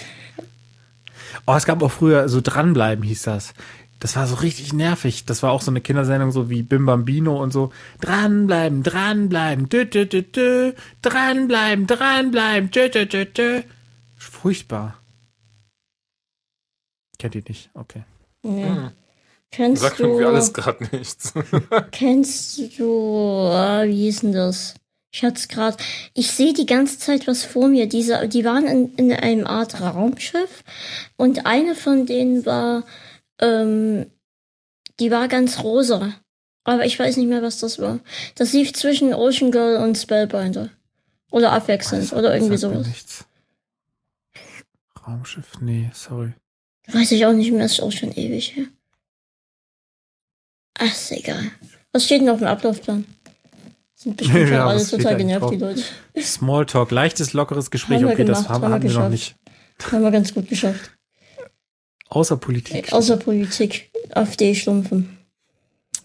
Oh, 1.50 1.54
es 1.56 1.64
gab 1.66 1.82
auch 1.82 1.92
früher 1.92 2.28
so 2.28 2.42
dranbleiben 2.42 3.06
hieß 3.06 3.22
das. 3.22 3.54
Das 4.00 4.18
war 4.18 4.28
so 4.28 4.36
richtig 4.36 4.74
nervig. 4.74 5.26
Das 5.26 5.44
war 5.44 5.52
auch 5.52 5.62
so 5.62 5.72
eine 5.72 5.80
Kindersendung, 5.80 6.32
so 6.32 6.50
wie 6.50 6.62
Bim 6.62 6.86
Bambino 6.86 7.42
und 7.42 7.52
so. 7.52 7.72
Dranbleiben, 8.02 8.84
dranbleiben, 8.84 9.70
dü, 9.70 9.86
dü, 9.86 10.06
dü, 10.06 10.24
dü. 10.24 10.74
dranbleiben, 11.02 11.88
dranbleiben, 11.88 12.70
dü, 12.70 12.90
dü, 12.90 13.08
dü, 13.08 13.26
dü. 13.26 13.64
Furchtbar. 14.18 14.96
Kennt 17.18 17.36
ihr 17.36 17.44
nicht? 17.48 17.70
Okay. 17.74 18.04
Ja. 18.44 18.92
Kennst 19.52 19.82
Sagt 19.82 20.00
du, 20.00 20.04
irgendwie 20.04 20.26
alles 20.26 20.54
gerade 20.54 20.84
nichts. 20.92 21.34
kennst 21.92 22.60
du, 22.78 23.50
ah, 23.52 23.84
wie 23.86 23.96
hieß 23.96 24.22
denn 24.22 24.34
das? 24.34 24.76
Ich 25.12 25.24
hatte 25.24 25.48
gerade, 25.48 25.78
ich 26.14 26.32
sehe 26.32 26.54
die 26.54 26.66
ganze 26.66 27.00
Zeit 27.00 27.28
was 27.28 27.44
vor 27.44 27.70
mir. 27.70 27.88
Diese, 27.88 28.28
die 28.28 28.44
waren 28.44 28.68
in, 28.68 28.94
in 28.96 29.14
einem 29.14 29.48
Art 29.48 29.80
Raumschiff 29.82 30.64
und 31.16 31.46
eine 31.46 31.76
von 31.76 32.06
denen 32.06 32.46
war, 32.46 32.84
ähm, 33.40 34.12
die 35.00 35.12
war 35.12 35.28
ganz 35.28 35.64
rosa. 35.64 36.14
Aber 36.64 36.86
ich 36.86 37.00
weiß 37.00 37.16
nicht 37.16 37.30
mehr, 37.30 37.42
was 37.42 37.60
das 37.60 37.80
war. 37.80 38.00
Das 38.36 38.52
lief 38.52 38.74
zwischen 38.74 39.14
Ocean 39.14 39.52
Girl 39.52 39.78
und 39.78 39.98
Spellbinder. 39.98 40.70
Oder 41.32 41.52
abwechselnd, 41.54 42.12
oder 42.14 42.36
irgendwie 42.36 42.58
sowas. 42.58 42.86
Nichts. 42.86 43.26
Raumschiff, 45.08 45.62
nee, 45.62 45.90
sorry. 45.94 46.34
Weiß 46.88 47.12
ich 47.12 47.26
auch 47.26 47.34
nicht 47.34 47.52
mehr, 47.52 47.66
ist 47.66 47.82
auch 47.82 47.92
schon 47.92 48.12
ewig 48.12 48.56
her. 48.56 48.66
Ach, 50.80 50.86
ist 50.86 51.12
egal. 51.12 51.52
Was 51.92 52.06
steht 52.06 52.22
denn 52.22 52.30
auf 52.30 52.40
dem 52.40 52.48
Ablaufplan? 52.48 53.06
Sind 53.96 54.18
bestimmt 54.18 54.40
Ja, 54.40 54.48
schon 54.48 54.58
alle 54.58 54.86
total 54.86 55.18
genervt, 55.18 55.52
die 55.52 55.58
Leute. 55.58 55.84
Smalltalk, 56.20 56.92
leichtes, 56.92 57.34
lockeres 57.34 57.72
Gespräch. 57.72 57.98
Haben 57.98 58.08
wir 58.08 58.14
Okay, 58.14 58.26
das 58.26 58.40
gemacht, 58.44 58.50
haben, 58.50 58.64
haben 58.64 58.70
wir 58.72 58.76
haben 58.76 58.84
wir 58.84 58.90
noch 58.90 59.10
geschafft. 59.10 59.12
nicht. 59.82 59.92
Haben 59.92 60.04
wir 60.04 60.12
ganz 60.12 60.34
gut 60.34 60.50
geschafft. 60.50 60.92
Außer 62.10 62.38
Politik. 62.38 62.94
Außer 62.94 63.18
Politik. 63.18 63.92
AfD-Stumpfen. 64.12 65.18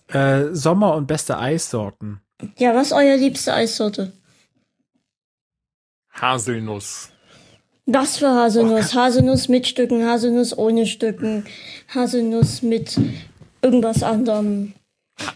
Äh, 0.09 0.47
Sommer 0.53 0.95
und 0.95 1.07
beste 1.07 1.39
Eissorten. 1.39 2.21
Ja, 2.59 2.75
was 2.75 2.89
ist 2.89 2.93
euer 2.93 3.17
liebste 3.17 3.55
Eissorte? 3.55 4.13
Haselnuss. 6.13 7.09
Was 7.87 8.19
für 8.19 8.29
Haselnuss? 8.31 8.95
Haselnuss 8.95 9.49
mit 9.49 9.67
Stücken, 9.67 10.07
Haselnuss 10.07 10.57
ohne 10.57 10.87
Stücken, 10.87 11.45
Haselnuss 11.95 12.63
mit 12.63 12.99
irgendwas 13.63 14.03
anderem. 14.03 14.75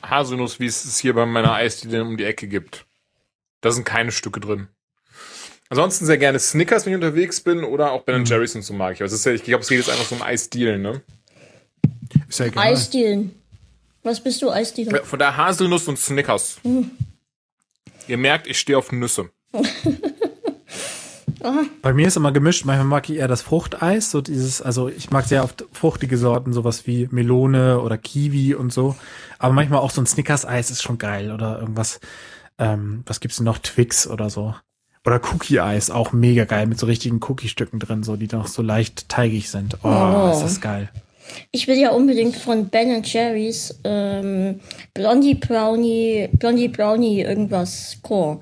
Haselnuss, 0.02 0.58
wie 0.60 0.66
es 0.66 0.84
es 0.84 0.98
hier 0.98 1.14
bei 1.14 1.26
meiner 1.26 1.52
Eisdiele 1.52 2.02
um 2.02 2.16
die 2.16 2.24
Ecke 2.24 2.48
gibt. 2.48 2.86
Da 3.60 3.70
sind 3.70 3.84
keine 3.84 4.12
Stücke 4.12 4.40
drin. 4.40 4.68
Ansonsten 5.68 6.06
sehr 6.06 6.18
gerne 6.18 6.38
Snickers, 6.38 6.86
wenn 6.86 6.92
ich 6.92 6.96
unterwegs 6.96 7.40
bin, 7.40 7.64
oder 7.64 7.90
auch 7.90 8.02
Ben 8.02 8.24
Jerry's 8.24 8.54
und 8.54 8.62
so 8.62 8.72
mag 8.72 8.94
ich. 8.94 9.02
Also 9.02 9.14
es 9.14 9.20
ist 9.20 9.26
ja, 9.26 9.32
ich 9.32 9.42
glaube, 9.42 9.62
es 9.62 9.68
geht 9.68 9.78
jetzt 9.78 9.90
einfach 9.90 10.04
so 10.04 10.14
um 10.14 10.22
Eisdielen, 10.22 10.82
ne? 10.82 11.02
Ist 12.28 12.38
ja 12.38 12.46
egal. 12.46 12.66
Eisdielen. 12.66 13.34
Was 14.02 14.22
bist 14.22 14.40
du, 14.42 14.50
Eisdielen? 14.50 14.94
Ja, 14.94 15.02
Von 15.02 15.18
der 15.18 15.36
Haselnuss 15.36 15.88
und 15.88 15.98
Snickers. 15.98 16.58
Ihr 18.06 18.16
merkt, 18.18 18.46
ich 18.46 18.58
stehe 18.60 18.78
auf 18.78 18.92
Nüsse. 18.92 19.30
Bei 21.82 21.92
mir 21.92 22.06
ist 22.08 22.16
immer 22.16 22.32
gemischt. 22.32 22.64
Manchmal 22.64 22.86
mag 22.86 23.08
ich 23.10 23.16
eher 23.16 23.28
das 23.28 23.42
Fruchteis, 23.42 24.10
so 24.10 24.20
dieses, 24.20 24.62
also 24.62 24.88
ich 24.88 25.10
mag 25.10 25.26
sehr 25.26 25.44
oft 25.44 25.64
fruchtige 25.72 26.18
Sorten, 26.18 26.52
sowas 26.52 26.86
wie 26.86 27.08
Melone 27.10 27.80
oder 27.80 27.98
Kiwi 27.98 28.54
und 28.54 28.72
so. 28.72 28.96
Aber 29.38 29.52
manchmal 29.52 29.80
auch 29.80 29.90
so 29.90 30.00
ein 30.00 30.06
Snickers-Eis 30.06 30.70
ist 30.70 30.82
schon 30.82 30.98
geil 30.98 31.30
oder 31.32 31.58
irgendwas. 31.60 32.00
Ähm, 32.58 33.02
was 33.06 33.20
gibt's 33.20 33.36
denn 33.36 33.44
noch? 33.44 33.58
Twix 33.58 34.06
oder 34.08 34.30
so. 34.30 34.54
Oder 35.04 35.20
Cookie-Eis, 35.22 35.90
auch 35.90 36.12
mega 36.12 36.44
geil 36.46 36.66
mit 36.66 36.78
so 36.80 36.86
richtigen 36.86 37.20
Cookie-Stücken 37.22 37.78
drin, 37.78 38.02
so 38.02 38.16
die 38.16 38.26
noch 38.28 38.48
so 38.48 38.62
leicht 38.62 39.08
teigig 39.08 39.50
sind. 39.50 39.76
Oh, 39.84 39.88
Oh. 39.88 40.30
ist 40.32 40.40
das 40.42 40.60
geil. 40.60 40.88
Ich 41.50 41.66
will 41.68 41.76
ja 41.76 41.90
unbedingt 41.90 42.36
von 42.36 42.68
Ben 42.68 43.02
Jerry's 43.04 43.78
ähm, 43.84 44.60
Blondie 44.94 45.34
Brownie, 45.34 46.28
Blondie 46.32 46.68
Brownie 46.68 47.20
irgendwas 47.22 47.98
Core. 48.02 48.40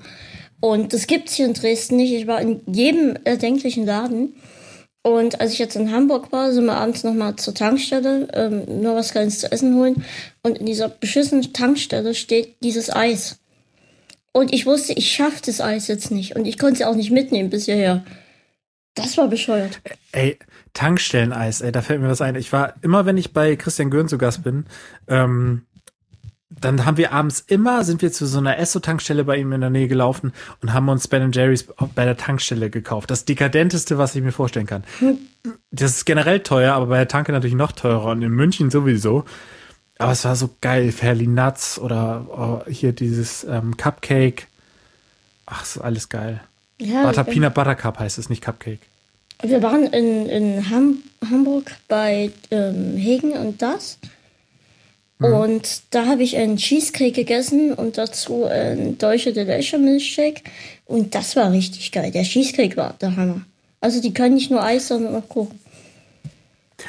Und 0.65 0.93
das 0.93 1.05
gibt's 1.05 1.35
hier 1.35 1.45
in 1.45 1.53
Dresden 1.53 1.97
nicht. 1.97 2.11
Ich 2.11 2.25
war 2.25 2.41
in 2.41 2.59
jedem 2.65 3.15
erdenklichen 3.23 3.85
Laden. 3.85 4.33
Und 5.03 5.39
als 5.39 5.53
ich 5.53 5.59
jetzt 5.59 5.75
in 5.75 5.91
Hamburg 5.91 6.31
war, 6.31 6.51
sind 6.51 6.65
wir 6.65 6.75
abends 6.75 7.03
nochmal 7.03 7.35
zur 7.35 7.53
Tankstelle, 7.53 8.27
ähm, 8.33 8.81
nur 8.81 8.95
was 8.95 9.11
Kleines 9.11 9.37
zu 9.37 9.51
essen 9.51 9.75
holen. 9.75 10.03
Und 10.41 10.57
in 10.57 10.65
dieser 10.65 10.89
beschissenen 10.89 11.53
Tankstelle 11.53 12.15
steht 12.15 12.55
dieses 12.63 12.89
Eis. 12.89 13.37
Und 14.31 14.55
ich 14.55 14.65
wusste, 14.65 14.93
ich 14.93 15.11
schaff 15.11 15.39
das 15.39 15.61
Eis 15.61 15.87
jetzt 15.87 16.09
nicht. 16.09 16.35
Und 16.35 16.47
ich 16.47 16.57
konnte 16.57 16.81
es 16.81 16.87
auch 16.87 16.95
nicht 16.95 17.11
mitnehmen 17.11 17.51
bis 17.51 17.65
hierher. 17.65 18.03
Das 18.95 19.19
war 19.19 19.27
bescheuert. 19.27 19.81
Ey, 20.13 20.39
Tankstelleneis, 20.73 21.61
ey, 21.61 21.71
da 21.71 21.83
fällt 21.83 22.01
mir 22.01 22.09
was 22.09 22.21
ein. 22.21 22.33
Ich 22.33 22.51
war 22.51 22.73
immer, 22.81 23.05
wenn 23.05 23.17
ich 23.17 23.33
bei 23.33 23.55
Christian 23.55 23.91
Göhn 23.91 24.07
zu 24.07 24.17
Gast 24.17 24.41
bin, 24.41 24.65
ähm, 25.07 25.67
dann 26.61 26.85
haben 26.85 26.97
wir 26.97 27.11
abends 27.11 27.43
immer, 27.47 27.83
sind 27.83 28.01
wir 28.01 28.11
zu 28.11 28.25
so 28.25 28.37
einer 28.37 28.57
Esso-Tankstelle 28.57 29.23
bei 29.23 29.37
ihm 29.37 29.51
in 29.51 29.61
der 29.61 29.69
Nähe 29.69 29.87
gelaufen 29.87 30.33
und 30.61 30.73
haben 30.73 30.87
uns 30.89 31.07
Ben 31.07 31.31
Jerry's 31.31 31.65
bei 31.95 32.05
der 32.05 32.17
Tankstelle 32.17 32.69
gekauft. 32.69 33.11
Das 33.11 33.25
dekadenteste, 33.25 33.97
was 33.97 34.15
ich 34.15 34.23
mir 34.23 34.31
vorstellen 34.31 34.65
kann. 34.65 34.83
Das 35.71 35.91
ist 35.91 36.05
generell 36.05 36.39
teuer, 36.41 36.73
aber 36.73 36.87
bei 36.87 36.97
der 36.97 37.07
Tanke 37.07 37.31
natürlich 37.31 37.55
noch 37.55 37.71
teurer 37.71 38.05
und 38.11 38.21
in 38.21 38.31
München 38.31 38.71
sowieso. 38.71 39.25
Aber 39.97 40.11
es 40.11 40.25
war 40.25 40.35
so 40.35 40.49
geil, 40.61 40.91
Fairly 40.91 41.27
Nuts 41.27 41.79
oder 41.79 42.25
oh, 42.65 42.69
hier 42.69 42.91
dieses 42.91 43.43
ähm, 43.43 43.77
Cupcake. 43.77 44.47
Ach, 45.45 45.63
ist 45.63 45.77
alles 45.77 46.09
geil. 46.09 46.41
Ja, 46.79 47.03
Butter 47.05 47.25
ich- 47.27 47.33
Peanut 47.33 47.53
Butter 47.53 47.75
Cup 47.75 47.99
heißt 47.99 48.17
es, 48.17 48.29
nicht 48.29 48.43
Cupcake. 48.43 48.79
Wir 49.41 49.61
waren 49.61 49.83
in, 49.87 50.27
in 50.27 50.69
Ham 50.69 50.97
Hamburg 51.29 51.71
bei 51.87 52.31
ähm, 52.51 52.95
Hegen 52.95 53.33
und 53.33 53.61
das. 53.61 53.99
Und 55.33 55.81
da 55.91 56.05
habe 56.05 56.23
ich 56.23 56.37
einen 56.37 56.57
Cheesecake 56.57 57.11
gegessen 57.11 57.73
und 57.73 57.97
dazu 57.97 58.45
einen 58.45 58.97
Deutsche 58.97 59.33
Delicia 59.33 59.79
Milkshake. 59.79 60.41
Und 60.85 61.15
das 61.15 61.35
war 61.35 61.51
richtig 61.51 61.91
geil. 61.91 62.11
Der 62.11 62.23
Cheesecake 62.23 62.77
war 62.77 62.95
der 63.01 63.15
Hammer. 63.15 63.41
Also 63.81 64.01
die 64.01 64.13
können 64.13 64.35
nicht 64.35 64.51
nur 64.51 64.63
Eis, 64.63 64.87
sondern 64.87 65.15
auch 65.15 65.27
Kuchen. 65.27 65.59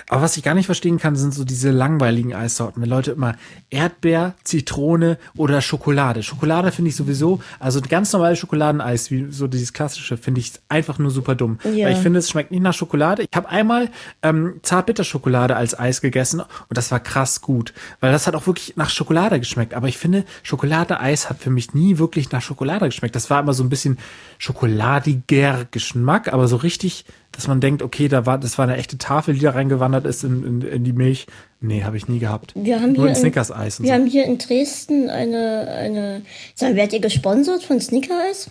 Aber 0.09 0.22
was 0.22 0.37
ich 0.37 0.43
gar 0.43 0.55
nicht 0.55 0.66
verstehen 0.66 0.99
kann, 0.99 1.16
sind 1.16 1.32
so 1.32 1.45
diese 1.45 1.70
langweiligen 1.70 2.34
Eissorten. 2.34 2.82
Wenn 2.82 2.89
Leute 2.89 3.12
immer 3.12 3.37
Erdbeer, 3.70 4.34
Zitrone 4.43 5.18
oder 5.37 5.61
Schokolade. 5.61 6.22
Schokolade 6.22 6.72
finde 6.72 6.91
ich 6.91 6.97
sowieso, 6.97 7.41
also 7.61 7.80
ganz 7.80 8.12
normales 8.12 8.39
Schokoladeneis, 8.39 9.11
wie 9.11 9.30
so 9.30 9.47
dieses 9.47 9.72
klassische, 9.72 10.16
finde 10.16 10.41
ich 10.41 10.53
einfach 10.68 10.99
nur 10.99 11.11
super 11.11 11.34
dumm. 11.34 11.59
Ja. 11.64 11.87
Weil 11.87 11.93
ich 11.93 11.99
finde, 11.99 12.18
es 12.18 12.30
schmeckt 12.30 12.51
nicht 12.51 12.62
nach 12.62 12.74
Schokolade. 12.74 13.22
Ich 13.22 13.37
habe 13.37 13.49
einmal 13.49 13.89
ähm, 14.22 14.61
Zartbitterschokolade 14.62 15.57
als 15.57 15.78
Eis 15.78 16.01
gegessen 16.01 16.41
und 16.41 16.51
das 16.70 16.91
war 16.91 17.01
krass 17.01 17.41
gut. 17.41 17.72
Weil 18.01 18.12
das 18.12 18.26
hat 18.26 18.34
auch 18.34 18.47
wirklich 18.47 18.76
nach 18.76 18.91
Schokolade 18.91 19.39
geschmeckt. 19.39 19.74
Aber 19.74 19.89
ich 19.89 19.99
finde, 19.99 20.24
Schokoladeeis 20.43 21.30
hat 21.30 21.39
für 21.39 21.51
mich 21.51 21.74
nie 21.74 21.99
wirklich 21.99 22.32
nach 22.32 22.43
Schokolade 22.43 22.87
geschmeckt. 22.87 23.14
Das 23.14 23.30
war 23.30 23.41
immer 23.41 23.55
so 23.55 23.62
ein 23.62 23.68
bisschen 23.68 23.99
schokoladiger 24.39 25.66
Geschmack, 25.70 26.32
aber 26.32 26.49
so 26.49 26.57
richtig, 26.57 27.05
dass 27.37 27.47
man 27.49 27.61
denkt, 27.61 27.82
okay, 27.82 28.09
da 28.09 28.26
war, 28.26 28.39
das 28.39 28.59
war 28.59 28.64
eine 28.66 28.76
echte 28.76 28.99
Tafel, 28.99 29.34
die 29.34 29.41
da 29.41 29.51
reingewandert 29.51 30.07
ist 30.07 30.24
in, 30.24 30.43
in, 30.45 30.62
in 30.62 30.84
die 30.84 30.93
Milch. 30.93 31.26
Nee, 31.61 31.84
habe 31.84 31.97
ich 31.97 32.09
nie 32.09 32.18
gehabt. 32.18 32.53
Wir 32.57 32.76
haben 32.80 32.93
Nur 32.93 33.03
hier 33.03 33.05
ein 33.05 33.09
in- 33.14 33.20
Snickers-Eis 33.20 33.80
Wir 33.82 33.89
so. 33.89 33.93
haben 33.95 34.07
hier 34.07 34.24
in 34.24 34.39
Dresden 34.39 35.09
eine, 35.11 35.68
eine, 35.68 36.22
sag, 36.55 36.74
werdet 36.74 36.95
ihr 36.95 37.01
gesponsert 37.01 37.62
von 37.62 37.80
Snicker-Eis? 37.80 38.51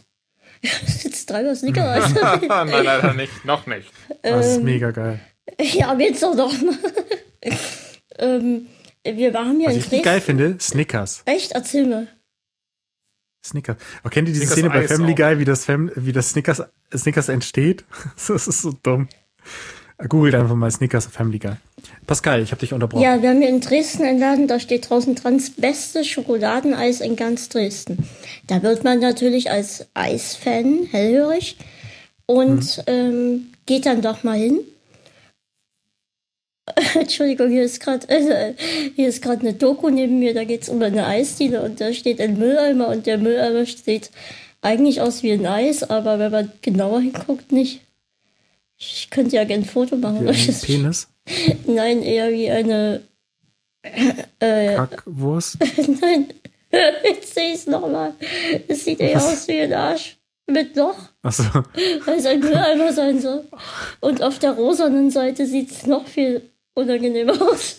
Jetzt 0.61 1.25
dreimal 1.29 1.55
Snicker-Eis. 1.55 2.13
Nein, 2.47 2.69
leider 2.83 3.13
nicht. 3.13 3.43
Noch 3.45 3.67
nicht. 3.67 3.89
Das 4.23 4.47
ist 4.47 4.57
ähm, 4.57 4.63
mega 4.63 4.91
geil. 4.91 5.19
ja, 5.59 5.97
willst 5.97 6.23
du 6.23 6.35
doch 6.35 6.53
mal. 6.61 6.77
ähm, 8.19 8.67
wir 9.03 9.33
waren 9.33 9.57
hier 9.59 9.67
Was 9.67 9.73
in 9.75 9.79
ich 9.81 9.89
Dresden. 9.89 10.03
geil 10.05 10.21
finde, 10.21 10.57
Snickers. 10.59 11.21
Echt? 11.25 11.51
Erzähl 11.51 11.85
mir. 11.85 12.07
Snickers. 13.45 13.77
Aber 14.01 14.09
kennt 14.09 14.27
ihr 14.27 14.33
diese 14.33 14.45
Snickers 14.45 14.59
Szene 14.59 14.69
bei 14.69 14.83
Eis 14.83 14.91
Family 14.91 15.13
auch. 15.13 15.17
Guy, 15.17 15.39
wie 15.39 15.45
das, 15.45 15.65
Fam 15.65 15.91
wie 15.95 16.11
das 16.11 16.29
Snickers, 16.31 16.63
Snickers 16.95 17.29
entsteht? 17.29 17.85
Das 18.27 18.47
ist 18.47 18.61
so 18.61 18.73
dumm. 18.83 19.07
Googelt 20.09 20.35
einfach 20.35 20.55
mal 20.55 20.69
Snickers 20.69 21.07
Family 21.07 21.39
Guy. 21.39 21.53
Pascal, 22.05 22.41
ich 22.41 22.51
habe 22.51 22.59
dich 22.59 22.73
unterbrochen. 22.73 23.01
Ja, 23.01 23.21
wir 23.21 23.29
haben 23.29 23.39
hier 23.39 23.49
in 23.49 23.61
Dresden 23.61 24.03
einen 24.03 24.19
Laden, 24.19 24.47
da 24.47 24.59
steht 24.59 24.89
draußen 24.89 25.15
dran, 25.15 25.37
das 25.37 25.51
beste 25.51 26.03
Schokoladeneis 26.03 26.99
in 26.99 27.15
ganz 27.15 27.47
Dresden. 27.47 28.07
Da 28.47 28.61
wird 28.61 28.83
man 28.83 28.99
natürlich 28.99 29.51
als 29.51 29.87
Eisfan 29.93 30.87
hellhörig 30.91 31.57
und 32.25 32.83
ähm, 32.87 33.47
geht 33.65 33.85
dann 33.85 34.01
doch 34.01 34.23
mal 34.23 34.37
hin. 34.37 34.59
Entschuldigung, 36.95 37.49
hier 37.49 37.63
ist 37.63 37.79
gerade 37.79 38.07
äh, 38.09 38.53
hier 38.95 39.07
ist 39.07 39.21
gerade 39.21 39.41
eine 39.41 39.53
Doku 39.53 39.89
neben 39.89 40.19
mir, 40.19 40.33
da 40.33 40.43
geht's 40.43 40.69
um 40.69 40.81
eine 40.81 41.05
Eisdiele 41.05 41.61
und 41.61 41.79
da 41.79 41.93
steht 41.93 42.19
ein 42.19 42.37
Mülleimer 42.37 42.87
und 42.89 43.05
der 43.05 43.17
Mülleimer 43.17 43.65
sieht 43.65 44.09
eigentlich 44.61 45.01
aus 45.01 45.21
wie 45.21 45.31
ein 45.31 45.45
Eis, 45.45 45.83
aber 45.83 46.17
wenn 46.17 46.31
man 46.31 46.51
genauer 46.61 47.01
hinguckt, 47.01 47.51
nicht. 47.51 47.81
Ich 48.77 49.09
könnte 49.09 49.35
ja 49.35 49.43
gerne 49.43 49.63
ein 49.63 49.69
Foto 49.69 49.95
machen. 49.95 50.25
Wie 50.25 50.29
ein 50.29 50.61
Penis, 50.61 51.07
Nein, 51.67 52.01
eher 52.01 52.31
wie 52.31 52.49
eine. 52.49 53.01
Äh, 54.39 54.75
Kackwurst. 54.75 55.57
nein, 56.01 56.27
jetzt 57.03 57.35
sehe 57.35 57.49
ich 57.49 57.59
es 57.59 57.67
nochmal. 57.67 58.15
Es 58.67 58.83
sieht 58.83 58.99
eher 58.99 59.17
Was? 59.17 59.27
aus 59.27 59.47
wie 59.47 59.59
ein 59.61 59.73
Arsch 59.73 60.17
mit 60.47 60.75
Loch, 60.75 60.97
Achso, 61.21 61.43
weil 62.05 62.17
es 62.17 62.25
ein 62.25 62.39
Mülleimer 62.39 62.91
sein 62.91 63.21
soll. 63.21 63.45
Und 64.01 64.23
auf 64.23 64.39
der 64.39 64.53
rosanen 64.53 65.11
Seite 65.11 65.45
sieht 65.45 65.69
es 65.71 65.85
noch 65.85 66.07
viel 66.07 66.41
unangenehmer 66.75 67.41
aus. 67.41 67.77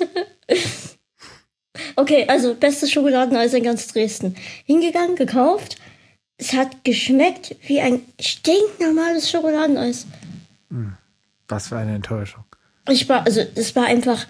okay, 1.97 2.25
also 2.27 2.55
bestes 2.55 2.91
Schokoladeneis 2.91 3.55
in 3.55 3.63
ganz 3.63 3.87
Dresden. 3.89 4.35
Hingegangen, 4.65 5.15
gekauft. 5.15 5.77
Es 6.39 6.53
hat 6.53 6.85
geschmeckt 6.85 7.57
wie 7.67 7.81
ein 7.81 8.03
stinknormales 8.21 9.31
Schokoladeneis. 9.31 10.07
was 11.49 11.69
für 11.69 11.77
eine 11.77 11.95
Enttäuschung. 11.95 12.45
Ich 12.89 13.09
war, 13.09 13.25
also 13.25 13.41
es 13.55 13.75
war 13.75 13.87
einfach 13.87 14.27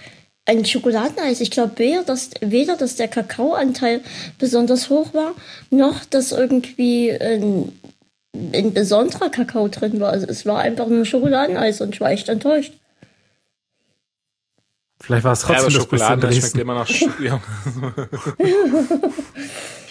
ein 0.47 0.65
Schokoladeneis. 0.65 1.41
Ich 1.41 1.51
glaube 1.51 1.79
weder, 1.79 2.05
dass, 2.05 2.31
weder, 2.41 2.77
dass 2.77 2.97
der 2.97 3.09
Kakaoanteil 3.09 4.01
besonders 4.39 4.89
hoch 4.91 5.13
war, 5.13 5.35
noch 5.71 6.05
dass 6.05 6.33
irgendwie 6.33 7.11
ein, 7.11 7.73
ein 8.55 8.73
besonderer 8.73 9.29
Kakao 9.29 9.69
drin 9.69 10.01
war. 10.01 10.11
Also 10.11 10.27
es 10.27 10.47
war 10.47 10.61
einfach 10.61 10.87
nur 10.87 11.05
Schokoladeneis 11.05 11.81
und 11.81 11.95
ich 11.95 12.01
war 12.01 12.11
echt 12.11 12.29
enttäuscht. 12.29 12.73
Vielleicht 15.01 15.25
war 15.25 15.33
es 15.33 15.43
Ja, 15.43 15.49
aber 15.49 15.57
trotzdem 15.57 15.75
das 15.75 15.83
Schokolade 15.83 16.21
das 16.21 16.31
schmeckt 16.31 16.45
Dresden. 16.45 16.59
immer 16.61 16.75
nach 16.75 16.87
Sch 16.89 17.05
ja. 17.21 17.41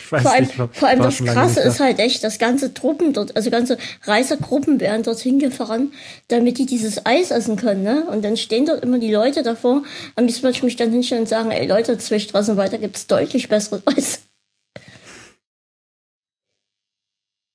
Ich 0.06 0.12
weiß 0.12 0.22
Vor 0.22 0.32
allem, 0.34 0.43
nicht, 0.43 0.56
vor 0.74 0.88
allem 0.88 1.01
das 1.01 1.18
Krasse 1.18 1.62
ist 1.62 1.80
halt 1.80 1.97
echt, 1.97 2.24
dass 2.24 2.38
ganze 2.38 2.76
Truppen 2.76 3.14
dort, 3.14 3.36
also 3.36 3.49
ganze 3.49 3.80
Reisergruppen 4.03 4.80
werden 4.80 5.01
dorthin 5.01 5.39
gefahren, 5.39 5.93
damit 6.28 6.60
die 6.60 6.68
dieses 6.68 7.08
Eis 7.08 7.32
essen 7.32 7.56
können, 7.56 7.82
ne? 7.82 8.06
Und 8.06 8.24
dann 8.24 8.38
stehen 8.38 8.68
dort 8.68 8.84
immer 8.84 8.99
die 8.99 9.12
Leute 9.12 9.41
davor. 9.41 9.82
Am 10.16 10.26
liebsten 10.26 10.43
würde 10.43 10.58
ich 10.58 10.64
mich 10.64 10.76
dann 10.76 10.91
hinstellen 10.91 11.24
und 11.24 11.28
sagen, 11.28 11.49
ey 11.49 11.66
Leute, 11.66 11.97
zwei 11.97 12.20
Straßen 12.20 12.56
weiter 12.56 12.78
gibt's 12.78 13.08
deutlich 13.08 13.49
besseres 13.49 13.82
Eis. 13.97 14.20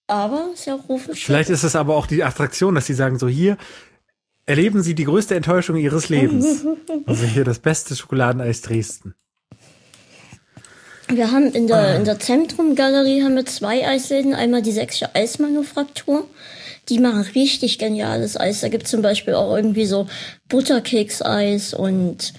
Aber 0.09 0.51
ist 0.53 0.67
ja 0.67 0.75
auch 0.75 0.89
Rufen. 0.89 1.15
Vielleicht 1.15 1.51
ist 1.51 1.63
es 1.63 1.77
aber 1.77 1.95
auch 1.95 2.09
die 2.09 2.25
Attraktion, 2.25 2.75
dass 2.75 2.87
sie 2.87 2.95
sagen, 2.95 3.17
so 3.21 3.29
hier 3.29 3.57
erleben 4.51 4.83
Sie 4.83 4.97
die 4.97 5.05
größte 5.05 5.37
Enttäuschung 5.37 5.77
Ihres 5.77 6.09
Lebens. 6.09 6.67
Also 7.07 7.25
hier 7.25 7.45
das 7.45 7.61
beste 7.61 7.95
Schokoladeneis 7.95 8.63
Dresden. 8.63 9.15
Wir 11.09 11.31
haben 11.31 11.53
in 11.53 11.69
der, 11.69 11.97
in 11.97 12.05
der 12.05 12.19
Zentrumgalerie 12.19 13.23
haben 13.23 13.37
wir 13.37 13.47
zwei 13.47 13.87
Eisläden. 13.87 14.35
Einmal 14.35 14.63
die 14.63 14.73
Sächsische 14.73 15.15
Eismanufaktur. 15.15 16.27
Die 16.89 16.99
machen 16.99 17.23
richtig 17.35 17.79
geniales 17.79 18.39
Eis. 18.39 18.61
Da 18.61 18.69
gibt's 18.69 18.91
zum 18.91 19.03
Beispiel 19.03 19.35
auch 19.35 19.55
irgendwie 19.55 19.87
so 19.87 20.09
Butterkekseis 20.49 21.73
und 21.73 22.33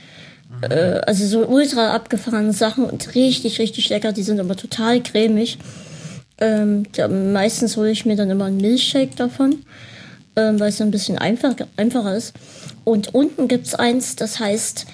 äh, 0.62 0.99
also 1.07 1.26
so 1.26 1.47
ultra 1.47 1.95
abgefahrene 1.95 2.53
Sachen 2.53 2.86
und 2.86 3.16
richtig, 3.16 3.59
richtig 3.59 3.88
lecker. 3.89 4.12
Die 4.12 4.24
sind 4.24 4.39
aber 4.39 4.57
total 4.57 5.01
cremig. 5.01 5.57
Ähm, 6.39 6.84
da, 6.93 7.07
meistens 7.07 7.78
hole 7.78 7.91
ich 7.91 8.05
mir 8.05 8.18
dann 8.18 8.30
immer 8.30 8.45
einen 8.45 8.57
Milchshake 8.57 9.16
davon, 9.16 9.64
ähm, 10.36 10.59
weil 10.59 10.69
es 10.69 10.82
ein 10.82 10.91
bisschen 10.91 11.17
einfach, 11.17 11.55
einfacher 11.77 12.15
ist. 12.15 12.34
Und 12.84 13.13
unten 13.13 13.47
gibt's 13.47 13.75
eins, 13.75 14.15
das 14.15 14.39
heißt 14.39 14.86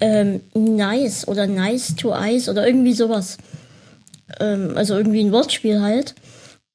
ähm, 0.00 0.40
Nice 0.54 1.26
oder 1.28 1.46
Nice 1.46 1.94
to 1.96 2.14
Ice 2.14 2.50
oder 2.50 2.66
irgendwie 2.66 2.92
sowas. 2.92 3.38
Ähm, 4.40 4.72
also 4.76 4.96
irgendwie 4.96 5.24
ein 5.24 5.32
Wortspiel 5.32 5.80
halt. 5.80 6.14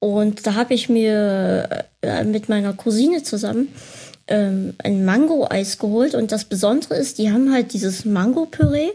Und 0.00 0.46
da 0.46 0.54
habe 0.54 0.74
ich 0.74 0.88
mir 0.88 1.86
äh, 2.02 2.24
mit 2.24 2.48
meiner 2.48 2.72
Cousine 2.72 3.22
zusammen 3.22 3.68
ähm, 4.28 4.74
ein 4.78 5.04
Mango-Eis 5.04 5.78
geholt. 5.78 6.14
Und 6.14 6.32
das 6.32 6.44
Besondere 6.44 6.96
ist, 6.96 7.18
die 7.18 7.32
haben 7.32 7.52
halt 7.52 7.72
dieses 7.72 8.04
Mango-Püree 8.04 8.90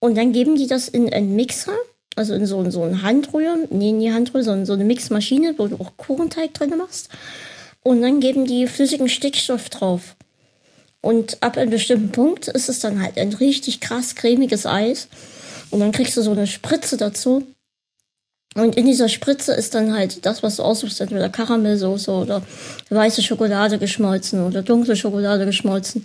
und 0.00 0.16
dann 0.16 0.32
geben 0.32 0.56
die 0.56 0.66
das 0.66 0.88
in 0.88 1.12
einen 1.12 1.34
Mixer, 1.34 1.72
also 2.14 2.34
in 2.34 2.46
so, 2.46 2.68
so 2.70 2.82
einen 2.82 3.02
Handrühr, 3.02 3.56
nee, 3.70 3.92
nie 3.92 4.12
Handrühr, 4.12 4.42
sondern 4.42 4.66
so 4.66 4.74
eine 4.74 4.84
Mixmaschine, 4.84 5.54
wo 5.56 5.66
du 5.66 5.76
auch 5.76 5.96
Kuchenteig 5.96 6.54
drin 6.54 6.74
machst. 6.76 7.08
Und 7.88 8.02
dann 8.02 8.20
geben 8.20 8.44
die 8.44 8.66
flüssigen 8.66 9.08
Stickstoff 9.08 9.70
drauf. 9.70 10.14
Und 11.00 11.42
ab 11.42 11.56
einem 11.56 11.70
bestimmten 11.70 12.12
Punkt 12.12 12.46
ist 12.46 12.68
es 12.68 12.80
dann 12.80 13.00
halt 13.00 13.16
ein 13.16 13.32
richtig 13.32 13.80
krass 13.80 14.14
cremiges 14.14 14.66
Eis. 14.66 15.08
Und 15.70 15.80
dann 15.80 15.90
kriegst 15.90 16.14
du 16.14 16.20
so 16.20 16.32
eine 16.32 16.46
Spritze 16.46 16.98
dazu. 16.98 17.46
Und 18.54 18.76
in 18.76 18.84
dieser 18.84 19.08
Spritze 19.08 19.54
ist 19.54 19.74
dann 19.74 19.94
halt 19.94 20.26
das, 20.26 20.42
was 20.42 20.56
du 20.56 20.64
aussuchst, 20.64 21.00
entweder 21.00 21.30
Karamellsoße 21.30 22.10
oder 22.10 22.42
weiße 22.90 23.22
Schokolade 23.22 23.78
geschmolzen 23.78 24.44
oder 24.44 24.60
dunkle 24.60 24.94
Schokolade 24.94 25.46
geschmolzen. 25.46 26.04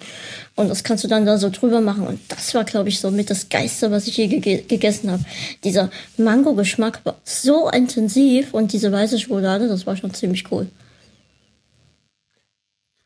Und 0.55 0.69
das 0.69 0.85
kannst 0.85 1.03
du 1.03 1.09
dann 1.09 1.25
da 1.25 1.37
so 1.37 1.49
drüber 1.49 1.81
machen. 1.81 2.07
Und 2.07 2.21
das 2.29 2.55
war, 2.55 2.63
glaube 2.63 2.87
ich, 2.87 3.01
so 3.01 3.11
mit 3.11 3.29
das 3.29 3.49
Geiste, 3.49 3.91
was 3.91 4.07
ich 4.07 4.15
je 4.15 4.27
gege 4.27 4.61
gegessen 4.61 5.11
habe. 5.11 5.25
Dieser 5.65 5.89
Mango-Geschmack 6.15 7.01
war 7.03 7.17
so 7.25 7.69
intensiv 7.69 8.53
und 8.53 8.71
diese 8.71 8.89
weiße 8.89 9.19
Schokolade, 9.19 9.67
das 9.67 9.85
war 9.85 9.97
schon 9.97 10.13
ziemlich 10.13 10.49
cool. 10.49 10.69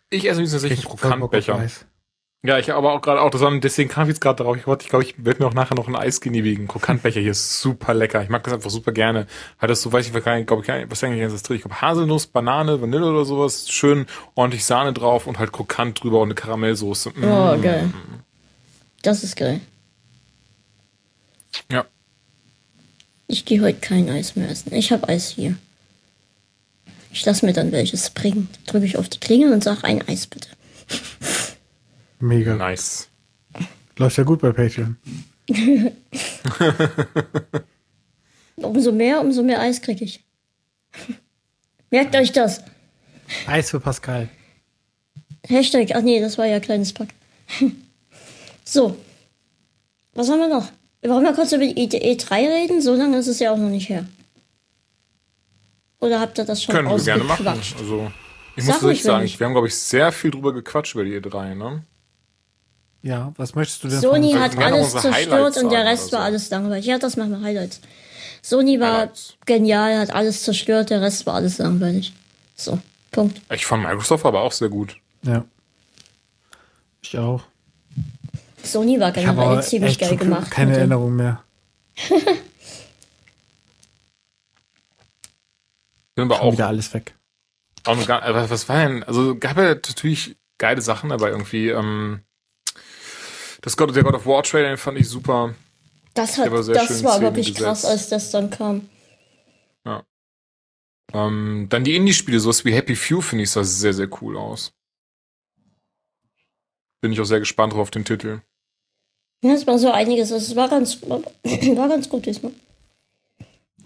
Ich 0.10 0.30
esse 0.30 0.42
übrigens 0.42 0.84
Krokantbecher. 0.84 1.56
Eis. 1.56 1.86
Ja, 2.44 2.60
ich 2.60 2.72
aber 2.72 2.94
auch 2.94 3.02
gerade 3.02 3.20
auch, 3.20 3.32
das 3.32 3.42
war, 3.42 3.60
deswegen 3.60 3.90
kam 3.90 4.04
ich 4.04 4.10
jetzt 4.10 4.22
gerade 4.22 4.44
drauf. 4.44 4.56
Ich 4.56 4.68
wollte, 4.68 4.84
ich 4.84 4.90
glaube, 4.90 5.04
ich 5.04 5.26
werde 5.26 5.42
mir 5.42 5.50
auch 5.50 5.54
nachher 5.54 5.76
noch 5.76 5.88
ein 5.88 5.96
Eis 5.96 6.22
genehmigen. 6.22 6.68
Krokantbecher 6.68 7.20
hier 7.20 7.32
ist 7.32 7.60
super 7.60 7.94
lecker. 7.94 8.24
Ich 8.24 8.30
mag 8.30 8.44
das 8.44 8.54
einfach 8.54 8.70
super 8.70 8.92
gerne. 8.92 9.28
Hat 9.58 9.70
das 9.70 9.82
so, 9.82 9.92
weiß 9.92 10.06
ich, 10.06 10.14
glaube 10.14 10.62
ich, 10.62 10.92
was 10.92 11.04
eigentlich 11.04 11.24
ist 11.24 11.34
das 11.34 11.44
drin? 11.44 11.58
Ich 11.58 11.64
glaube, 11.64 11.82
Haselnuss, 11.82 12.28
Banane, 12.28 12.80
Vanille 12.80 13.10
oder 13.10 13.26
sowas. 13.26 13.70
Schön 13.70 14.06
ordentlich 14.36 14.64
Sahne 14.66 14.94
drauf 14.94 15.28
und 15.28 15.40
halt 15.40 15.52
krokant 15.52 16.02
drüber 16.02 16.22
und 16.22 16.28
eine 16.28 16.36
Karamellsoße. 16.36 17.10
Mm. 17.16 17.24
Oh, 17.24 17.58
geil. 17.60 17.92
Das 19.02 19.24
ist 19.24 19.36
geil. 19.36 19.60
Ja. 21.72 21.86
Ich 23.28 23.46
gehe 23.46 23.62
heute 23.62 23.80
kein 23.80 24.10
Eis 24.10 24.36
mehr 24.36 24.50
essen. 24.50 24.74
Ich 24.74 24.92
habe 24.92 25.10
Eis 25.10 25.32
hier. 25.32 25.58
Ich 27.18 27.26
lasse 27.26 27.48
mir 27.48 27.54
dann 27.54 27.72
welches 27.72 28.12
bringen. 28.12 28.48
Drücke 28.68 28.86
ich 28.86 28.96
auf 28.96 29.10
die 29.10 29.20
Klingel 29.20 29.52
und 29.52 29.64
sage 29.64 29.84
ein 29.86 30.08
Eis 30.08 30.28
bitte. 30.28 30.50
Mega. 32.20 32.54
Nice. 32.56 33.08
Läuft 33.98 34.20
ja 34.20 34.24
gut 34.24 34.40
bei 34.40 34.52
Patreon. 34.52 34.98
Umso 38.58 38.92
mehr, 38.92 39.20
umso 39.22 39.42
mehr 39.42 39.60
Eis 39.60 39.82
kriege 39.82 40.06
ich. 40.06 40.24
Merkt 41.90 42.16
euch 42.16 42.32
das. 42.32 42.62
Eis 43.48 43.72
für 43.72 43.80
Pascal. 43.80 44.30
Hashtag, 45.48 45.96
ach 45.96 46.04
nee, 46.04 46.20
das 46.20 46.38
war 46.38 46.46
ja 46.46 46.60
kleines 46.60 46.94
Pack. 46.94 47.10
so. 48.64 48.96
Was 50.14 50.30
haben 50.30 50.40
wir 50.40 50.50
noch? 50.50 50.72
Wir 51.02 51.10
wollen 51.10 51.24
mal 51.24 51.34
kurz 51.34 51.52
über 51.52 51.66
die 51.66 51.90
E3 51.90 52.32
reden. 52.32 52.80
So 52.80 52.94
lange 52.94 53.18
ist 53.18 53.28
es 53.28 53.40
ja 53.40 53.52
auch 53.52 53.58
noch 53.58 53.70
nicht 53.70 53.90
her. 53.90 54.06
Oder 56.00 56.20
habt 56.20 56.38
ihr 56.38 56.46
das 56.46 56.62
schon 56.64 56.76
Können 56.76 56.90
wir 56.90 56.98
gerne 57.04 57.24
machen. 57.24 57.48
Also, 57.48 58.12
ich 58.56 58.66
Sag 58.66 58.76
muss 58.76 58.84
ehrlich 58.84 59.04
sagen, 59.04 59.24
nicht. 59.24 59.40
wir 59.40 59.46
haben, 59.46 59.54
glaube 59.54 59.68
ich, 59.68 59.76
sehr 59.76 60.12
viel 60.12 60.32
drüber 60.32 60.54
gequatscht 60.54 60.94
über 60.96 61.04
die 61.04 61.20
E3, 61.20 61.56
ne? 61.56 61.84
Ja, 63.04 63.32
was 63.38 63.56
möchtest 63.56 63.84
du 63.84 63.88
denn 63.88 64.00
Sony 64.02 64.32
von- 64.34 64.42
hat 64.42 64.58
alles 64.58 64.92
zerstört 64.92 65.14
Highlights 65.16 65.58
und 65.58 65.70
der 65.72 65.86
Rest 65.86 66.10
so. 66.10 66.18
war 66.18 66.24
alles 66.24 66.50
langweilig. 66.50 66.86
Ja, 66.86 66.98
das 67.00 67.16
machen 67.18 67.32
wir 67.32 67.42
Highlights. 67.42 67.80
Sony 68.42 68.80
war 68.80 68.94
Highlights. 69.02 69.36
genial, 69.46 70.00
hat 70.00 70.12
alles 70.14 70.44
zerstört, 70.44 70.90
der 70.90 71.02
Rest 71.02 71.26
war 71.26 71.36
alles 71.36 71.58
langweilig. 71.60 72.14
So, 72.56 72.80
Punkt. 73.12 73.40
Ich 73.52 73.66
fand 73.66 73.84
Microsoft 73.84 74.26
aber 74.26 74.42
auch 74.42 74.52
sehr 74.52 74.70
gut. 74.70 74.98
Ja. 75.24 75.46
Ich 77.02 77.18
auch. 77.18 77.44
Sony 78.64 79.00
war 79.00 79.12
generell 79.12 79.62
ziemlich 79.64 79.98
geil 79.98 80.18
gemacht. 80.18 80.52
keine 80.52 80.76
Erinnerung 80.78 81.16
mehr. 81.16 81.44
Bin 86.18 86.26
aber 86.26 86.38
Schon 86.38 86.48
auch, 86.48 86.54
wieder 86.54 86.68
alles 86.68 86.94
weg. 86.96 87.14
auch 87.86 87.96
noch 87.96 88.08
gar, 88.08 88.24
aber 88.24 88.50
was 88.50 88.68
war 88.68 88.88
denn? 88.88 89.04
Also 89.04 89.38
gab 89.38 89.56
ja 89.58 89.76
natürlich 89.76 90.36
geile 90.58 90.82
Sachen, 90.82 91.12
aber 91.12 91.30
irgendwie, 91.30 91.70
ähm, 91.70 92.22
das 93.62 93.78
God, 93.78 93.96
der 93.96 94.04
God 94.04 94.16
of 94.16 94.26
War 94.26 94.42
Trailer, 94.42 94.78
fand 94.78 94.98
ich 94.98 95.08
super. 95.08 95.54
Das, 96.16 96.38
hat, 96.40 96.46
Der 96.46 96.52
war 96.52 96.64
sehr 96.64 96.74
das 96.74 97.04
war 97.04 97.22
wirklich 97.22 97.54
krass, 97.54 97.84
gesetzt. 97.84 97.86
als 97.86 98.10
das 98.10 98.32
dann 98.32 98.50
kam. 98.50 98.90
Ähm, 101.14 101.68
dann 101.70 101.84
die 101.84 101.96
Indie-Spiele, 101.96 102.40
sowas 102.40 102.66
wie 102.66 102.74
Happy 102.74 102.96
Few, 102.96 103.22
finde 103.22 103.44
ich, 103.44 103.52
sah 103.52 103.64
sehr, 103.64 103.94
sehr 103.94 104.10
cool 104.22 104.36
aus. 104.38 104.74
Bin 107.00 107.14
ich 107.14 107.22
auch 107.22 107.26
sehr 107.26 107.40
gespannt 107.40 107.74
drauf 107.74 107.84
auf 107.84 107.92
den 107.92 108.04
Titel. 108.04 108.42
Ja, 109.44 109.54
es 109.54 109.66
war 109.68 109.78
so 109.78 109.92
einiges. 109.92 110.32
Es 110.32 110.56
war 110.56 110.68
ganz, 110.68 111.02
war 111.04 111.88
ganz 111.88 112.10
gut 112.10 112.26
diesmal. 112.26 112.52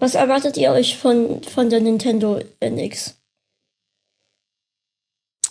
Was 0.02 0.16
erwartet 0.16 0.58
ihr 0.58 0.72
euch 0.72 0.97
von, 0.97 1.43
von 1.43 1.70
der 1.70 1.80
Nintendo 1.80 2.41
NX? 2.60 3.22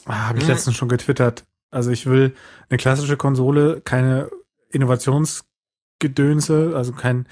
Ah, 0.07 0.27
Habe 0.29 0.39
ich 0.39 0.45
Hm. 0.45 0.51
letztens 0.51 0.77
schon 0.77 0.89
getwittert. 0.89 1.45
Also 1.71 1.91
ich 1.93 2.07
will 2.07 2.35
eine 2.69 2.79
klassische 2.79 3.17
Konsole, 3.17 3.81
keine 3.81 4.29
Innovationsgedönse, 4.71 6.73
also 6.75 6.91
kein. 6.93 7.29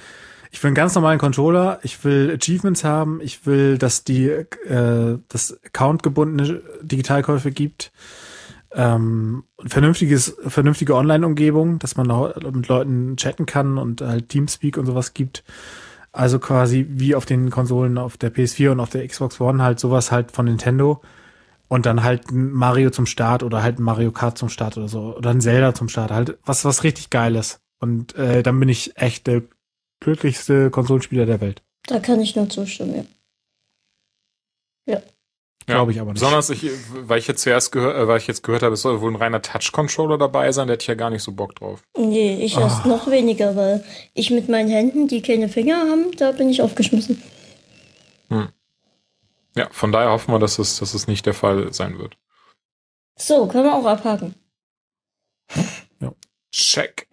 Ich 0.52 0.62
will 0.62 0.68
einen 0.68 0.76
ganz 0.76 0.94
normalen 0.94 1.18
Controller. 1.18 1.80
Ich 1.82 2.04
will 2.04 2.30
Achievements 2.40 2.84
haben. 2.84 3.20
Ich 3.20 3.46
will, 3.46 3.78
dass 3.78 4.04
die 4.04 4.28
äh, 4.28 5.18
das 5.28 5.58
accountgebundene 5.64 6.62
Digitalkäufe 6.82 7.50
gibt. 7.50 7.90
Ähm, 8.70 9.42
vernünftiges, 9.66 10.36
vernünftige 10.46 10.94
Online-Umgebung, 10.94 11.80
dass 11.80 11.96
man 11.96 12.06
mit 12.52 12.68
Leuten 12.68 13.16
chatten 13.16 13.44
kann 13.44 13.76
und 13.76 14.02
halt 14.02 14.28
Teamspeak 14.28 14.76
und 14.78 14.86
sowas 14.86 15.14
gibt. 15.14 15.42
Also 16.12 16.38
quasi 16.38 16.86
wie 16.88 17.14
auf 17.14 17.26
den 17.26 17.50
Konsolen 17.50 17.98
auf 17.98 18.16
der 18.16 18.32
PS4 18.32 18.70
und 18.70 18.80
auf 18.80 18.90
der 18.90 19.06
Xbox 19.06 19.40
One 19.40 19.62
halt 19.62 19.78
sowas 19.78 20.10
halt 20.10 20.32
von 20.32 20.46
Nintendo. 20.46 21.02
Und 21.68 21.84
dann 21.84 22.02
halt 22.02 22.30
ein 22.30 22.50
Mario 22.50 22.90
zum 22.90 23.04
Start 23.04 23.42
oder 23.42 23.62
halt 23.62 23.78
ein 23.78 23.82
Mario 23.82 24.10
Kart 24.10 24.38
zum 24.38 24.48
Start 24.48 24.78
oder 24.78 24.88
so. 24.88 25.14
Oder 25.16 25.30
ein 25.30 25.42
Zelda 25.42 25.74
zum 25.74 25.88
Start. 25.88 26.10
Halt 26.10 26.38
was, 26.44 26.64
was 26.64 26.82
richtig 26.82 27.10
Geiles. 27.10 27.60
Und 27.78 28.14
äh, 28.16 28.42
dann 28.42 28.58
bin 28.58 28.70
ich 28.70 28.96
echt 28.96 29.26
der 29.26 29.42
glücklichste 30.00 30.70
Konsolenspieler 30.70 31.26
der 31.26 31.40
Welt. 31.40 31.62
Da 31.86 32.00
kann 32.00 32.20
ich 32.20 32.36
nur 32.36 32.48
zustimmen, 32.48 32.94
ja. 32.94 33.04
Glaube 35.74 35.92
ich 35.92 36.00
aber 36.00 36.12
nicht. 36.12 36.20
Besonders, 36.20 36.50
ich, 36.50 36.66
weil 37.02 37.18
ich 37.18 37.26
jetzt 37.28 37.42
zuerst 37.42 37.72
gehört, 37.72 37.96
äh, 37.96 38.08
weil 38.08 38.18
ich 38.18 38.26
jetzt 38.26 38.42
gehört 38.42 38.62
habe, 38.62 38.74
es 38.74 38.82
soll 38.82 39.00
wohl 39.00 39.12
ein 39.12 39.16
reiner 39.16 39.40
Touch-Controller 39.42 40.18
dabei 40.18 40.50
sein, 40.52 40.66
da 40.66 40.72
hätte 40.74 40.82
ich 40.82 40.88
ja 40.88 40.94
gar 40.94 41.10
nicht 41.10 41.22
so 41.22 41.32
Bock 41.32 41.54
drauf. 41.56 41.82
Nee, 41.96 42.42
ich 42.44 42.56
erst 42.56 42.84
Ah. 42.84 42.88
noch 42.88 43.10
weniger, 43.10 43.54
weil 43.56 43.84
ich 44.14 44.30
mit 44.30 44.48
meinen 44.48 44.68
Händen, 44.70 45.08
die 45.08 45.22
keine 45.22 45.48
Finger 45.48 45.76
haben, 45.76 46.10
da 46.16 46.32
bin 46.32 46.48
ich 46.48 46.62
aufgeschmissen. 46.62 47.22
Ja, 49.56 49.66
von 49.72 49.90
daher 49.90 50.10
hoffen 50.10 50.32
wir, 50.32 50.38
dass 50.38 50.58
es, 50.60 50.78
dass 50.78 50.94
es 50.94 51.08
nicht 51.08 51.26
der 51.26 51.34
Fall 51.34 51.72
sein 51.72 51.98
wird. 51.98 52.16
So, 53.18 53.46
können 53.48 53.64
wir 53.64 53.74
auch 53.74 53.86
abhaken. 53.86 54.34
Check. 56.52 57.08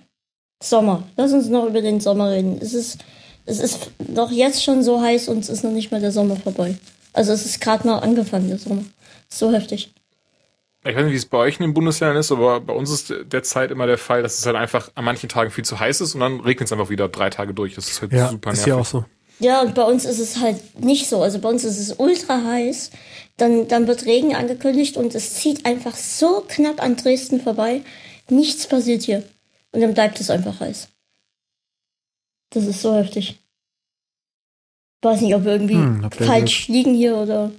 Sommer. 0.61 1.03
Lass 1.17 1.33
uns 1.33 1.47
noch 1.47 1.65
über 1.65 1.81
den 1.81 1.99
Sommer 1.99 2.31
reden. 2.31 2.57
Es 2.61 2.73
ist, 2.73 2.99
es 3.45 3.59
ist 3.59 3.91
noch 4.07 4.31
jetzt 4.31 4.63
schon 4.63 4.83
so 4.83 5.01
heiß 5.01 5.27
und 5.27 5.39
es 5.39 5.49
ist 5.49 5.63
noch 5.63 5.71
nicht 5.71 5.91
mal 5.91 5.99
der 6.01 6.11
Sommer 6.11 6.35
vorbei. 6.35 6.77
Also 7.15 7.31
es 7.33 7.45
ist 7.45 7.61
gerade 7.61 7.87
mal 7.87 7.99
angefangen, 7.99 8.49
der 8.49 8.57
Sommer. 8.57 8.83
So 9.29 9.51
heftig. 9.51 9.93
Ich 10.87 10.95
weiß 10.95 11.03
nicht, 11.05 11.13
wie 11.13 11.17
es 11.17 11.25
bei 11.25 11.37
euch 11.39 11.55
in 11.59 11.63
den 11.63 11.73
Bundesländern 11.73 12.17
ist, 12.17 12.31
aber 12.31 12.61
bei 12.61 12.73
uns 12.73 12.91
ist 12.91 13.11
derzeit 13.31 13.71
immer 13.71 13.87
der 13.87 13.97
Fall, 13.97 14.21
dass 14.21 14.37
es 14.37 14.45
halt 14.45 14.55
einfach 14.55 14.91
an 14.95 15.05
manchen 15.05 15.29
Tagen 15.29 15.49
viel 15.49 15.65
zu 15.65 15.79
heiß 15.79 16.01
ist 16.01 16.13
und 16.13 16.19
dann 16.21 16.41
regnet 16.41 16.67
es 16.67 16.73
einfach 16.73 16.89
wieder 16.89 17.09
drei 17.09 17.29
Tage 17.31 17.53
durch. 17.55 17.73
Das 17.73 17.89
ist 17.89 18.01
halt 18.01 18.13
Ja, 18.13 18.29
super 18.29 18.51
ist 18.51 18.57
nervig. 18.59 18.73
hier 18.73 18.77
auch 18.81 18.85
so. 18.85 19.05
Ja, 19.39 19.61
und 19.61 19.73
bei 19.75 19.81
uns 19.83 20.05
ist 20.05 20.19
es 20.19 20.37
halt 20.39 20.79
nicht 20.83 21.09
so. 21.09 21.21
Also 21.23 21.39
bei 21.39 21.49
uns 21.49 21.63
ist 21.63 21.79
es 21.79 21.93
ultra 21.97 22.43
heiß. 22.43 22.91
Dann, 23.37 23.67
dann 23.67 23.87
wird 23.87 24.05
Regen 24.05 24.35
angekündigt 24.35 24.95
und 24.95 25.15
es 25.15 25.33
zieht 25.33 25.65
einfach 25.65 25.95
so 25.95 26.45
knapp 26.47 26.81
an 26.81 26.95
Dresden 26.97 27.41
vorbei. 27.41 27.81
Nichts 28.29 28.67
passiert 28.67 29.01
hier. 29.01 29.23
Und 29.71 29.81
dann 29.81 29.93
bleibt 29.93 30.19
es 30.19 30.29
einfach 30.29 30.59
heiß. 30.59 30.87
Das 32.51 32.65
ist 32.65 32.81
so 32.81 32.93
heftig. 32.95 33.39
Weiß 35.05 35.21
nicht, 35.21 35.35
ob 35.35 35.43
wir 35.45 35.51
irgendwie 35.51 35.75
Hm, 35.75 36.09
falsch 36.11 36.67
liegen 36.67 36.95
hier 36.95 37.15
oder 37.15 37.51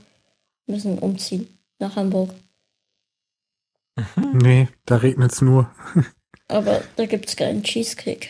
müssen 0.67 0.99
umziehen 0.99 1.47
nach 1.79 1.95
Hamburg. 1.95 2.35
Nee, 4.33 4.69
da 4.85 4.97
regnet's 4.97 5.41
nur. 5.43 5.71
Aber 6.49 6.83
da 6.97 7.07
gibt's 7.07 7.37
keinen 7.37 7.63
Cheesecake. 7.63 8.29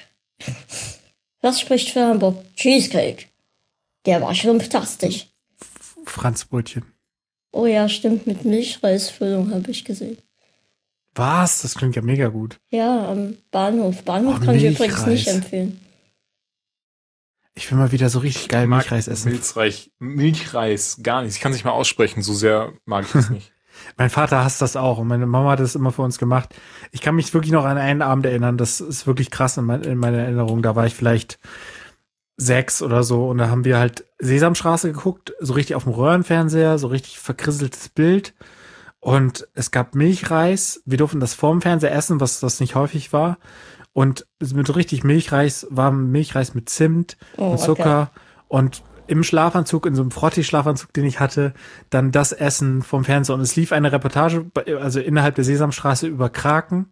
Was 1.40 1.62
spricht 1.62 1.90
für 1.90 2.06
Hamburg? 2.06 2.36
Cheesecake. 2.56 3.26
Der 4.04 4.20
war 4.20 4.34
schwimmtastisch. 4.34 5.28
Franzbrötchen. 6.04 6.84
Oh 7.52 7.64
ja, 7.64 7.88
stimmt, 7.88 8.26
mit 8.26 8.44
Milchreisfüllung 8.44 9.50
habe 9.50 9.70
ich 9.70 9.86
gesehen. 9.86 10.18
Was? 11.14 11.62
Das 11.62 11.74
klingt 11.74 11.96
ja 11.96 12.02
mega 12.02 12.28
gut. 12.28 12.58
Ja, 12.70 13.08
am 13.08 13.38
Bahnhof. 13.50 14.02
Bahnhof 14.02 14.40
Oh, 14.42 14.44
kann 14.44 14.56
ich 14.56 14.64
übrigens 14.64 15.06
nicht 15.06 15.26
empfehlen. 15.26 15.80
Ich 17.58 17.70
will 17.70 17.78
mal 17.78 17.90
wieder 17.90 18.10
so 18.10 18.18
richtig 18.18 18.48
geil 18.48 18.66
Milchreis 18.66 19.08
essen. 19.08 19.30
Milchreis, 19.32 19.90
Milchreis, 19.98 20.98
gar 21.02 21.22
nicht. 21.22 21.36
Ich 21.36 21.40
kann 21.40 21.52
es 21.52 21.56
nicht 21.56 21.64
mal 21.64 21.72
aussprechen, 21.72 22.22
so 22.22 22.34
sehr 22.34 22.74
mag 22.84 23.06
ich 23.06 23.12
das 23.12 23.30
nicht. 23.30 23.52
Mein 23.96 24.10
Vater 24.10 24.44
hasst 24.44 24.60
das 24.62 24.76
auch 24.76 24.98
und 24.98 25.06
meine 25.06 25.26
Mama 25.26 25.50
hat 25.50 25.60
das 25.60 25.74
immer 25.74 25.92
für 25.92 26.00
uns 26.00 26.16
gemacht. 26.16 26.54
Ich 26.92 27.02
kann 27.02 27.14
mich 27.14 27.34
wirklich 27.34 27.52
noch 27.52 27.66
an 27.66 27.76
einen 27.76 28.00
Abend 28.00 28.24
erinnern, 28.24 28.56
das 28.56 28.80
ist 28.80 29.06
wirklich 29.06 29.30
krass 29.30 29.58
in, 29.58 29.64
mein, 29.66 29.82
in 29.82 29.98
meiner 29.98 30.18
Erinnerung. 30.18 30.62
Da 30.62 30.76
war 30.76 30.86
ich 30.86 30.94
vielleicht 30.94 31.38
sechs 32.38 32.80
oder 32.80 33.02
so 33.02 33.28
und 33.28 33.36
da 33.38 33.50
haben 33.50 33.66
wir 33.66 33.78
halt 33.78 34.06
Sesamstraße 34.18 34.92
geguckt, 34.92 35.34
so 35.40 35.52
richtig 35.52 35.76
auf 35.76 35.84
dem 35.84 35.92
Röhrenfernseher, 35.92 36.78
so 36.78 36.86
richtig 36.86 37.18
verkrisseltes 37.18 37.90
Bild. 37.90 38.34
Und 38.98 39.46
es 39.54 39.70
gab 39.70 39.94
Milchreis. 39.94 40.82
Wir 40.84 40.98
durften 40.98 41.20
das 41.20 41.34
vorm 41.34 41.60
Fernseher 41.62 41.92
essen, 41.92 42.20
was 42.20 42.40
das 42.40 42.60
nicht 42.60 42.74
häufig 42.74 43.12
war. 43.12 43.38
Und 43.96 44.26
mit 44.40 44.66
so 44.66 44.74
richtig 44.74 45.04
Milchreis 45.04 45.66
war 45.70 45.90
Milchreis 45.90 46.52
mit 46.52 46.68
Zimt 46.68 47.16
Oh, 47.38 47.52
und 47.52 47.58
Zucker. 47.58 48.10
Und 48.46 48.82
im 49.06 49.22
Schlafanzug, 49.22 49.86
in 49.86 49.94
so 49.94 50.02
einem 50.02 50.10
Frotti-Schlafanzug, 50.10 50.92
den 50.92 51.06
ich 51.06 51.18
hatte, 51.18 51.54
dann 51.88 52.12
das 52.12 52.32
Essen 52.32 52.82
vom 52.82 53.06
Fernseher 53.06 53.36
und 53.36 53.40
es 53.40 53.56
lief 53.56 53.72
eine 53.72 53.92
Reportage, 53.92 54.50
also 54.78 55.00
innerhalb 55.00 55.36
der 55.36 55.44
Sesamstraße 55.44 56.08
über 56.08 56.28
Kraken 56.28 56.90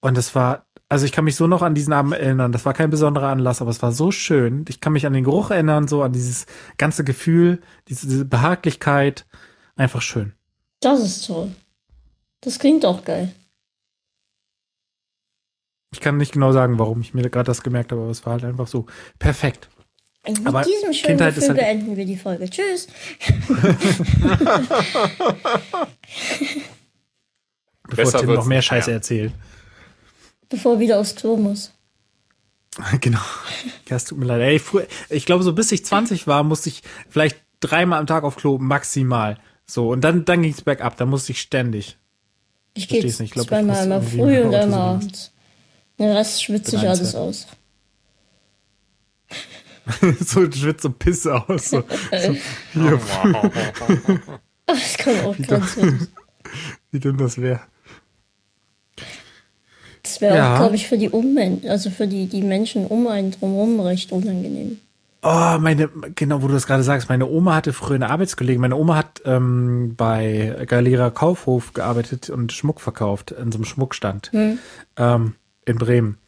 und 0.00 0.18
es 0.18 0.34
war, 0.34 0.66
also 0.88 1.04
ich 1.06 1.12
kann 1.12 1.26
mich 1.26 1.36
so 1.36 1.46
noch 1.46 1.62
an 1.62 1.76
diesen 1.76 1.92
Abend 1.92 2.14
erinnern, 2.14 2.50
das 2.50 2.64
war 2.66 2.74
kein 2.74 2.90
besonderer 2.90 3.28
Anlass, 3.28 3.60
aber 3.60 3.70
es 3.70 3.80
war 3.80 3.92
so 3.92 4.10
schön. 4.10 4.64
Ich 4.68 4.80
kann 4.80 4.94
mich 4.94 5.06
an 5.06 5.12
den 5.12 5.22
Geruch 5.22 5.52
erinnern, 5.52 5.86
so 5.86 6.02
an 6.02 6.12
dieses 6.12 6.46
ganze 6.76 7.04
Gefühl, 7.04 7.60
diese, 7.86 8.08
diese 8.08 8.24
Behaglichkeit, 8.24 9.26
einfach 9.76 10.02
schön. 10.02 10.32
Das 10.80 10.98
ist 10.98 11.24
toll. 11.24 11.52
Das 12.40 12.58
klingt 12.58 12.84
auch 12.84 13.04
geil. 13.04 13.32
Ich 15.92 16.00
kann 16.00 16.16
nicht 16.16 16.32
genau 16.32 16.52
sagen, 16.52 16.78
warum 16.78 17.00
ich 17.02 17.14
mir 17.14 17.28
gerade 17.28 17.46
das 17.46 17.62
gemerkt 17.62 17.92
habe, 17.92 18.00
aber 18.02 18.10
es 18.10 18.24
war 18.24 18.32
halt 18.34 18.44
einfach 18.44 18.66
so 18.66 18.86
perfekt. 19.18 19.68
Und 20.26 20.38
mit 20.38 20.46
Aber 20.48 20.62
diesem 20.62 20.92
schönen 20.92 21.18
Kindheit 21.18 21.34
Gefühl 21.34 21.48
halt- 21.50 21.58
beenden 21.58 21.96
wir 21.96 22.06
die 22.06 22.16
Folge. 22.16 22.48
Tschüss. 22.48 22.86
Bevor 27.88 27.96
Besser 28.04 28.18
Tim 28.20 28.32
noch 28.34 28.46
mehr 28.46 28.62
Scheiße 28.62 28.90
mehr. 28.90 28.96
erzählt. 28.96 29.32
Bevor 30.48 30.74
er 30.74 30.80
wieder 30.80 30.98
aufs 31.00 31.14
Klo 31.14 31.36
muss. 31.36 31.72
Genau. 33.02 33.20
Ja, 33.90 33.96
es 33.96 34.06
tut 34.06 34.16
mir 34.18 34.24
leid. 34.24 34.40
Ey, 34.40 34.58
früher, 34.58 34.86
ich 35.10 35.26
glaube, 35.26 35.44
so 35.44 35.52
bis 35.52 35.70
ich 35.72 35.84
20 35.84 36.26
war, 36.26 36.42
musste 36.42 36.70
ich 36.70 36.82
vielleicht 37.10 37.36
dreimal 37.60 37.98
am 38.00 38.06
Tag 38.06 38.24
auf 38.24 38.36
Klo 38.36 38.56
maximal. 38.56 39.36
So, 39.66 39.90
und 39.90 40.00
dann, 40.02 40.24
dann 40.24 40.40
ging 40.40 40.52
es 40.52 40.62
bergab. 40.62 40.96
Da 40.96 41.04
musste 41.04 41.32
ich 41.32 41.40
ständig. 41.42 41.98
Ich 42.74 42.88
gehe 42.88 43.06
zweimal 43.06 43.84
immer 43.84 44.00
früh 44.00 44.40
und 44.44 44.54
einmal 44.54 44.80
abends. 44.94 45.34
Den 45.98 46.10
Rest 46.10 46.42
schwitze 46.42 46.76
ich 46.76 46.82
Bin 46.82 46.90
alles 46.90 47.14
aus. 47.14 47.46
so 50.20 50.50
schwitzt 50.50 50.82
so 50.82 50.90
Pisse 50.90 51.48
aus. 51.48 51.70
So. 51.70 51.82
Das 54.66 54.96
kann 54.98 55.20
auch 55.24 55.36
ganz 55.46 55.76
witzig. 55.76 56.08
Wie 56.90 57.00
denn 57.00 57.16
das 57.16 57.38
wäre. 57.40 57.60
Das 60.02 60.20
wäre 60.20 60.36
Ja. 60.36 60.54
auch, 60.54 60.58
glaube 60.58 60.76
ich, 60.76 60.86
für 60.88 60.98
die 60.98 61.08
Ummen 61.10 61.62
also 61.68 61.90
für 61.90 62.06
die, 62.06 62.26
die 62.26 62.42
Menschen 62.42 62.86
um 62.86 63.06
einen 63.06 63.30
drumherum 63.30 63.80
recht 63.80 64.12
unangenehm. 64.12 64.78
Oh, 65.24 65.56
meine, 65.60 65.88
genau, 66.16 66.42
wo 66.42 66.48
du 66.48 66.54
das 66.54 66.66
gerade 66.66 66.82
sagst, 66.82 67.08
meine 67.08 67.28
Oma 67.28 67.54
hatte 67.54 67.72
früher 67.72 67.94
eine 67.94 68.10
Arbeitskollegin. 68.10 68.60
Meine 68.60 68.74
Oma 68.74 68.96
hat 68.96 69.22
ähm, 69.24 69.94
bei 69.96 70.64
Galera 70.66 71.10
Kaufhof 71.10 71.74
gearbeitet 71.74 72.28
und 72.28 72.50
Schmuck 72.52 72.80
verkauft, 72.80 73.30
in 73.30 73.52
so 73.52 73.58
einem 73.58 73.64
Schmuckstand 73.64 74.32
ähm, 74.96 75.34
in 75.64 75.76
Bremen. 75.78 76.18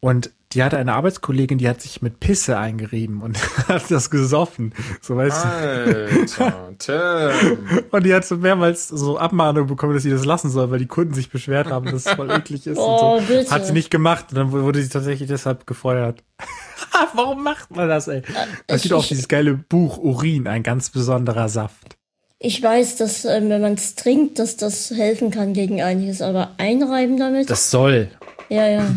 Und 0.00 0.30
die 0.52 0.62
hatte 0.62 0.76
eine 0.78 0.92
Arbeitskollegin, 0.92 1.58
die 1.58 1.68
hat 1.68 1.80
sich 1.80 2.00
mit 2.00 2.20
Pisse 2.20 2.56
eingerieben 2.58 3.22
und 3.22 3.36
hat 3.68 3.90
das 3.90 4.08
gesoffen. 4.10 4.72
So 5.00 5.16
weißt 5.16 5.44
Alter, 5.44 7.32
du. 7.40 7.86
Und 7.90 8.06
die 8.06 8.14
hat 8.14 8.24
so 8.24 8.36
mehrmals 8.36 8.86
so 8.88 9.18
Abmahnung 9.18 9.66
bekommen, 9.66 9.94
dass 9.94 10.04
sie 10.04 10.10
das 10.10 10.24
lassen 10.24 10.50
soll, 10.50 10.70
weil 10.70 10.78
die 10.78 10.86
Kunden 10.86 11.14
sich 11.14 11.30
beschwert 11.30 11.68
haben, 11.68 11.86
dass 11.86 12.06
es 12.06 12.12
voll 12.12 12.30
eklig 12.36 12.66
ist. 12.66 12.78
Oh, 12.78 13.16
und 13.16 13.26
so. 13.26 13.34
bitte. 13.34 13.50
Hat 13.50 13.66
sie 13.66 13.72
nicht 13.72 13.90
gemacht 13.90 14.26
und 14.30 14.36
dann 14.38 14.52
wurde 14.52 14.80
sie 14.80 14.88
tatsächlich 14.88 15.28
deshalb 15.28 15.66
gefeuert. 15.66 16.22
Warum 17.14 17.42
macht 17.42 17.74
man 17.74 17.88
das, 17.88 18.06
ey? 18.08 18.22
Das 18.66 18.76
ich- 18.76 18.82
gibt 18.84 18.94
auch 18.94 19.06
dieses 19.06 19.26
geile 19.28 19.54
Buch 19.54 19.98
Urin, 19.98 20.46
ein 20.46 20.62
ganz 20.62 20.90
besonderer 20.90 21.48
Saft. 21.48 21.96
Ich 22.38 22.62
weiß, 22.62 22.96
dass 22.96 23.24
ähm, 23.24 23.48
wenn 23.48 23.62
man 23.62 23.74
es 23.74 23.94
trinkt, 23.94 24.38
dass 24.38 24.56
das 24.56 24.90
helfen 24.90 25.30
kann 25.30 25.52
gegen 25.54 25.80
einiges, 25.80 26.20
aber 26.20 26.50
einreiben 26.58 27.16
damit? 27.18 27.48
Das 27.48 27.70
soll. 27.70 28.10
Ja, 28.48 28.68
ja. 28.68 28.96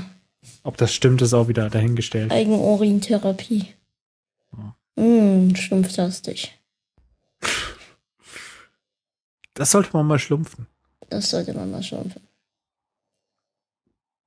Ob 0.63 0.77
das 0.77 0.93
stimmt, 0.93 1.21
ist 1.21 1.33
auch 1.33 1.47
wieder 1.47 1.69
dahingestellt. 1.69 2.31
Eigenurintherapie. 2.31 3.73
Mm, 4.95 5.53
stumpftastig. 5.55 6.57
Das 9.53 9.71
sollte 9.71 9.89
man 9.93 10.05
mal 10.07 10.19
schlumpfen. 10.19 10.67
Das 11.09 11.29
sollte 11.29 11.53
man 11.53 11.71
mal 11.71 11.83
schauen. 11.83 12.13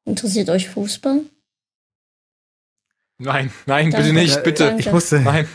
Interessiert 0.04 0.48
euch 0.50 0.68
Fußball? 0.68 1.20
Nein, 3.18 3.52
nein, 3.66 3.90
Danke. 3.90 3.96
bitte 4.08 4.12
nicht, 4.14 4.36
Ja, 4.36 4.40
bitte. 4.42 4.64
danke. 4.64 4.80
Ich 4.80 4.92
musste. 4.92 5.20
Nein. 5.20 5.46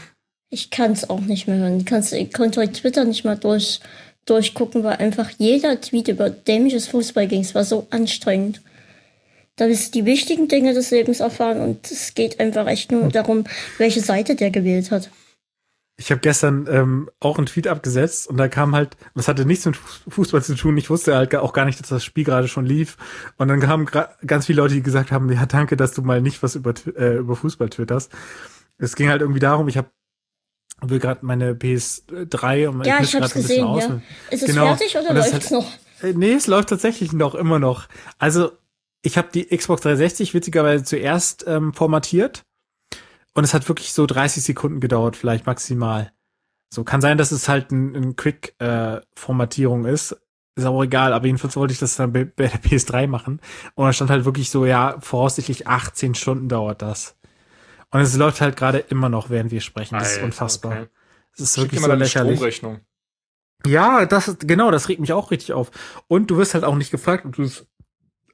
Ich 0.49 0.69
kann 0.69 0.91
es 0.91 1.09
auch 1.09 1.19
nicht 1.21 1.47
mehr 1.47 1.57
hören. 1.57 1.79
Ich, 1.79 1.85
kann's, 1.85 2.11
ich 2.11 2.31
konnte 2.31 2.61
heute 2.61 2.73
Twitter 2.73 3.03
nicht 3.03 3.25
mal 3.25 3.35
durch, 3.37 3.79
durchgucken, 4.25 4.83
weil 4.83 4.97
einfach 4.97 5.31
jeder 5.37 5.81
Tweet 5.81 6.07
über 6.07 6.29
dämliches 6.29 6.87
Fußball 6.87 7.27
ging. 7.27 7.41
Es 7.41 7.55
war 7.55 7.65
so 7.65 7.87
anstrengend. 7.89 8.61
Da 9.57 9.67
willst 9.67 9.95
du 9.95 9.99
die 9.99 10.05
wichtigen 10.05 10.47
Dinge 10.47 10.73
des 10.73 10.91
Lebens 10.91 11.19
erfahren 11.21 11.61
und 11.61 11.89
es 11.89 12.13
geht 12.13 12.39
einfach 12.39 12.67
echt 12.67 12.91
nur 12.91 13.07
darum, 13.09 13.45
welche 13.77 14.01
Seite 14.01 14.35
der 14.35 14.51
gewählt 14.51 14.91
hat. 14.91 15.09
Ich 15.97 16.11
habe 16.11 16.19
gestern 16.19 16.67
ähm, 16.69 17.09
auch 17.21 17.37
einen 17.37 17.45
Tweet 17.47 17.67
abgesetzt 17.69 18.27
und 18.27 18.35
da 18.35 18.49
kam 18.49 18.75
halt, 18.75 18.97
das 19.15 19.29
hatte 19.29 19.45
nichts 19.45 19.65
mit 19.65 19.77
Fu- 19.77 20.09
Fußball 20.09 20.43
zu 20.43 20.55
tun. 20.55 20.75
Ich 20.75 20.89
wusste 20.89 21.15
halt 21.15 21.33
auch 21.35 21.53
gar 21.53 21.63
nicht, 21.63 21.79
dass 21.79 21.87
das 21.87 22.03
Spiel 22.03 22.25
gerade 22.25 22.49
schon 22.49 22.65
lief. 22.65 22.97
Und 23.37 23.47
dann 23.47 23.61
kamen 23.61 23.87
ganz 24.27 24.47
viele 24.47 24.61
Leute, 24.61 24.73
die 24.73 24.83
gesagt 24.83 25.13
haben, 25.13 25.31
ja, 25.31 25.45
danke, 25.45 25.77
dass 25.77 25.93
du 25.93 26.01
mal 26.01 26.21
nicht 26.21 26.43
was 26.43 26.55
über, 26.55 26.73
äh, 26.97 27.15
über 27.15 27.37
Fußball 27.37 27.69
twitterst. 27.69 28.11
Es 28.77 28.97
ging 28.97 29.07
halt 29.07 29.21
irgendwie 29.21 29.39
darum, 29.39 29.69
ich 29.69 29.77
habe 29.77 29.87
will 30.81 30.99
gerade 30.99 31.25
meine 31.25 31.53
PS3 31.53 32.67
und 32.67 32.85
Ja, 32.85 32.99
misch 32.99 33.13
ich 33.13 33.21
hab's 33.21 33.33
gesehen, 33.33 33.65
ja. 33.77 34.01
Ist 34.29 34.43
es 34.43 34.49
Genau. 34.49 34.75
fertig 34.75 34.97
oder 34.97 35.13
das 35.13 35.31
läuft's 35.31 35.45
hat- 35.45 35.51
noch? 35.53 35.71
Äh, 36.03 36.11
Nee, 36.13 36.33
es 36.33 36.47
läuft 36.47 36.67
tatsächlich 36.67 37.13
noch, 37.13 37.35
immer 37.35 37.59
noch. 37.59 37.87
Also, 38.19 38.51
ich 39.05 39.17
habe 39.17 39.29
die 39.33 39.45
Xbox 39.55 39.81
360 39.81 40.33
witzigerweise 40.33 40.83
zuerst 40.83 41.45
ähm, 41.47 41.73
formatiert 41.73 42.43
und 43.33 43.43
es 43.43 43.53
hat 43.53 43.67
wirklich 43.67 43.93
so 43.93 44.05
30 44.05 44.43
Sekunden 44.43 44.79
gedauert, 44.79 45.15
vielleicht 45.15 45.45
maximal. 45.45 46.11
So, 46.73 46.83
kann 46.83 47.01
sein, 47.01 47.17
dass 47.17 47.31
es 47.31 47.47
halt 47.47 47.71
ein, 47.71 47.95
ein 47.95 48.15
Quick-Formatierung 48.15 49.85
ist. 49.85 50.17
Ist 50.57 50.65
auch 50.65 50.81
egal, 50.81 51.13
aber 51.13 51.25
jedenfalls 51.25 51.55
wollte 51.55 51.73
ich 51.73 51.79
das 51.79 51.97
dann 51.97 52.13
bei, 52.13 52.23
bei 52.25 52.47
der 52.47 52.61
PS3 52.61 53.07
machen. 53.07 53.41
Und 53.75 53.85
da 53.85 53.93
stand 53.93 54.09
halt 54.09 54.25
wirklich 54.25 54.49
so, 54.49 54.65
ja, 54.65 54.97
voraussichtlich 54.99 55.67
18 55.67 56.15
Stunden 56.15 56.49
dauert 56.49 56.81
das. 56.81 57.15
Und 57.91 58.01
es 58.01 58.15
läuft 58.15 58.41
halt 58.41 58.57
gerade 58.57 58.79
immer 58.79 59.09
noch, 59.09 59.29
während 59.29 59.51
wir 59.51 59.61
sprechen. 59.61 59.97
Das 59.99 60.17
ist 60.17 60.23
unfassbar. 60.23 60.71
okay. 60.71 60.87
Es 61.33 61.41
ist 61.41 61.55
Schick 61.55 61.63
wirklich 61.65 61.81
so 61.81 61.93
lächerlich. 61.93 62.35
Stromrechnung. 62.37 62.79
Ja, 63.65 64.05
das 64.05 64.37
genau, 64.39 64.71
das 64.71 64.89
regt 64.89 65.01
mich 65.01 65.13
auch 65.13 65.31
richtig 65.31 65.53
auf. 65.53 65.71
Und 66.07 66.31
du 66.31 66.37
wirst 66.37 66.53
halt 66.53 66.63
auch 66.63 66.75
nicht 66.75 66.91
gefragt, 66.91 67.25
ob 67.25 67.35
du 67.35 67.43
es, 67.43 67.65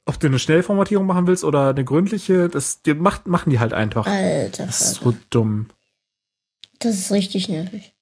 ob 0.05 0.19
du 0.19 0.27
eine 0.27 0.39
Schnellformatierung 0.39 1.05
machen 1.05 1.27
willst 1.27 1.43
oder 1.43 1.69
eine 1.69 1.83
gründliche. 1.85 2.49
Das 2.49 2.81
die 2.81 2.93
macht, 2.93 3.27
machen 3.27 3.49
die 3.49 3.59
halt 3.59 3.73
einfach. 3.73 4.07
Alter, 4.07 4.65
Das 4.65 4.81
ist 4.81 4.93
so 4.95 5.13
dumm. 5.29 5.67
das 6.79 6.95
ist 6.95 7.11
richtig 7.11 7.49
nervig. 7.49 7.93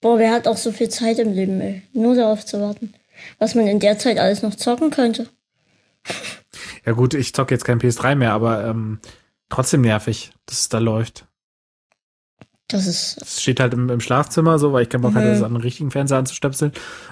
Boah, 0.00 0.18
wer 0.18 0.30
hat 0.32 0.46
auch 0.46 0.56
so 0.58 0.72
viel 0.72 0.88
Zeit 0.90 1.18
im 1.18 1.32
Leben, 1.32 1.60
ey. 1.60 1.82
Nur 1.92 2.14
darauf 2.14 2.44
zu 2.44 2.60
warten. 2.60 2.92
Was 3.38 3.54
man 3.54 3.66
in 3.66 3.80
der 3.80 3.98
Zeit 3.98 4.18
alles 4.18 4.42
noch 4.42 4.54
zocken 4.54 4.90
könnte. 4.90 5.28
Ja 6.84 6.92
gut, 6.92 7.14
ich 7.14 7.34
zocke 7.34 7.52
jetzt 7.52 7.64
kein 7.64 7.80
PS3 7.80 8.14
mehr, 8.14 8.32
aber 8.32 8.64
ähm, 8.64 9.00
trotzdem 9.48 9.80
nervig, 9.80 10.30
dass 10.46 10.60
es 10.60 10.68
da 10.68 10.78
läuft. 10.78 11.26
Das 12.68 12.86
ist, 12.86 13.20
Es 13.20 13.42
steht 13.42 13.58
halt 13.58 13.74
im, 13.74 13.90
im 13.90 14.00
Schlafzimmer 14.00 14.60
so, 14.60 14.72
weil 14.72 14.82
ich 14.84 14.88
keinen 14.88 15.02
Bock 15.02 15.14
hatte, 15.14 15.26
Mhm. 15.26 15.32
das 15.32 15.42
an 15.42 15.54
den 15.54 15.62
richtigen 15.62 15.90
Fernseher 15.90 16.18
anzustöpseln. 16.18 16.70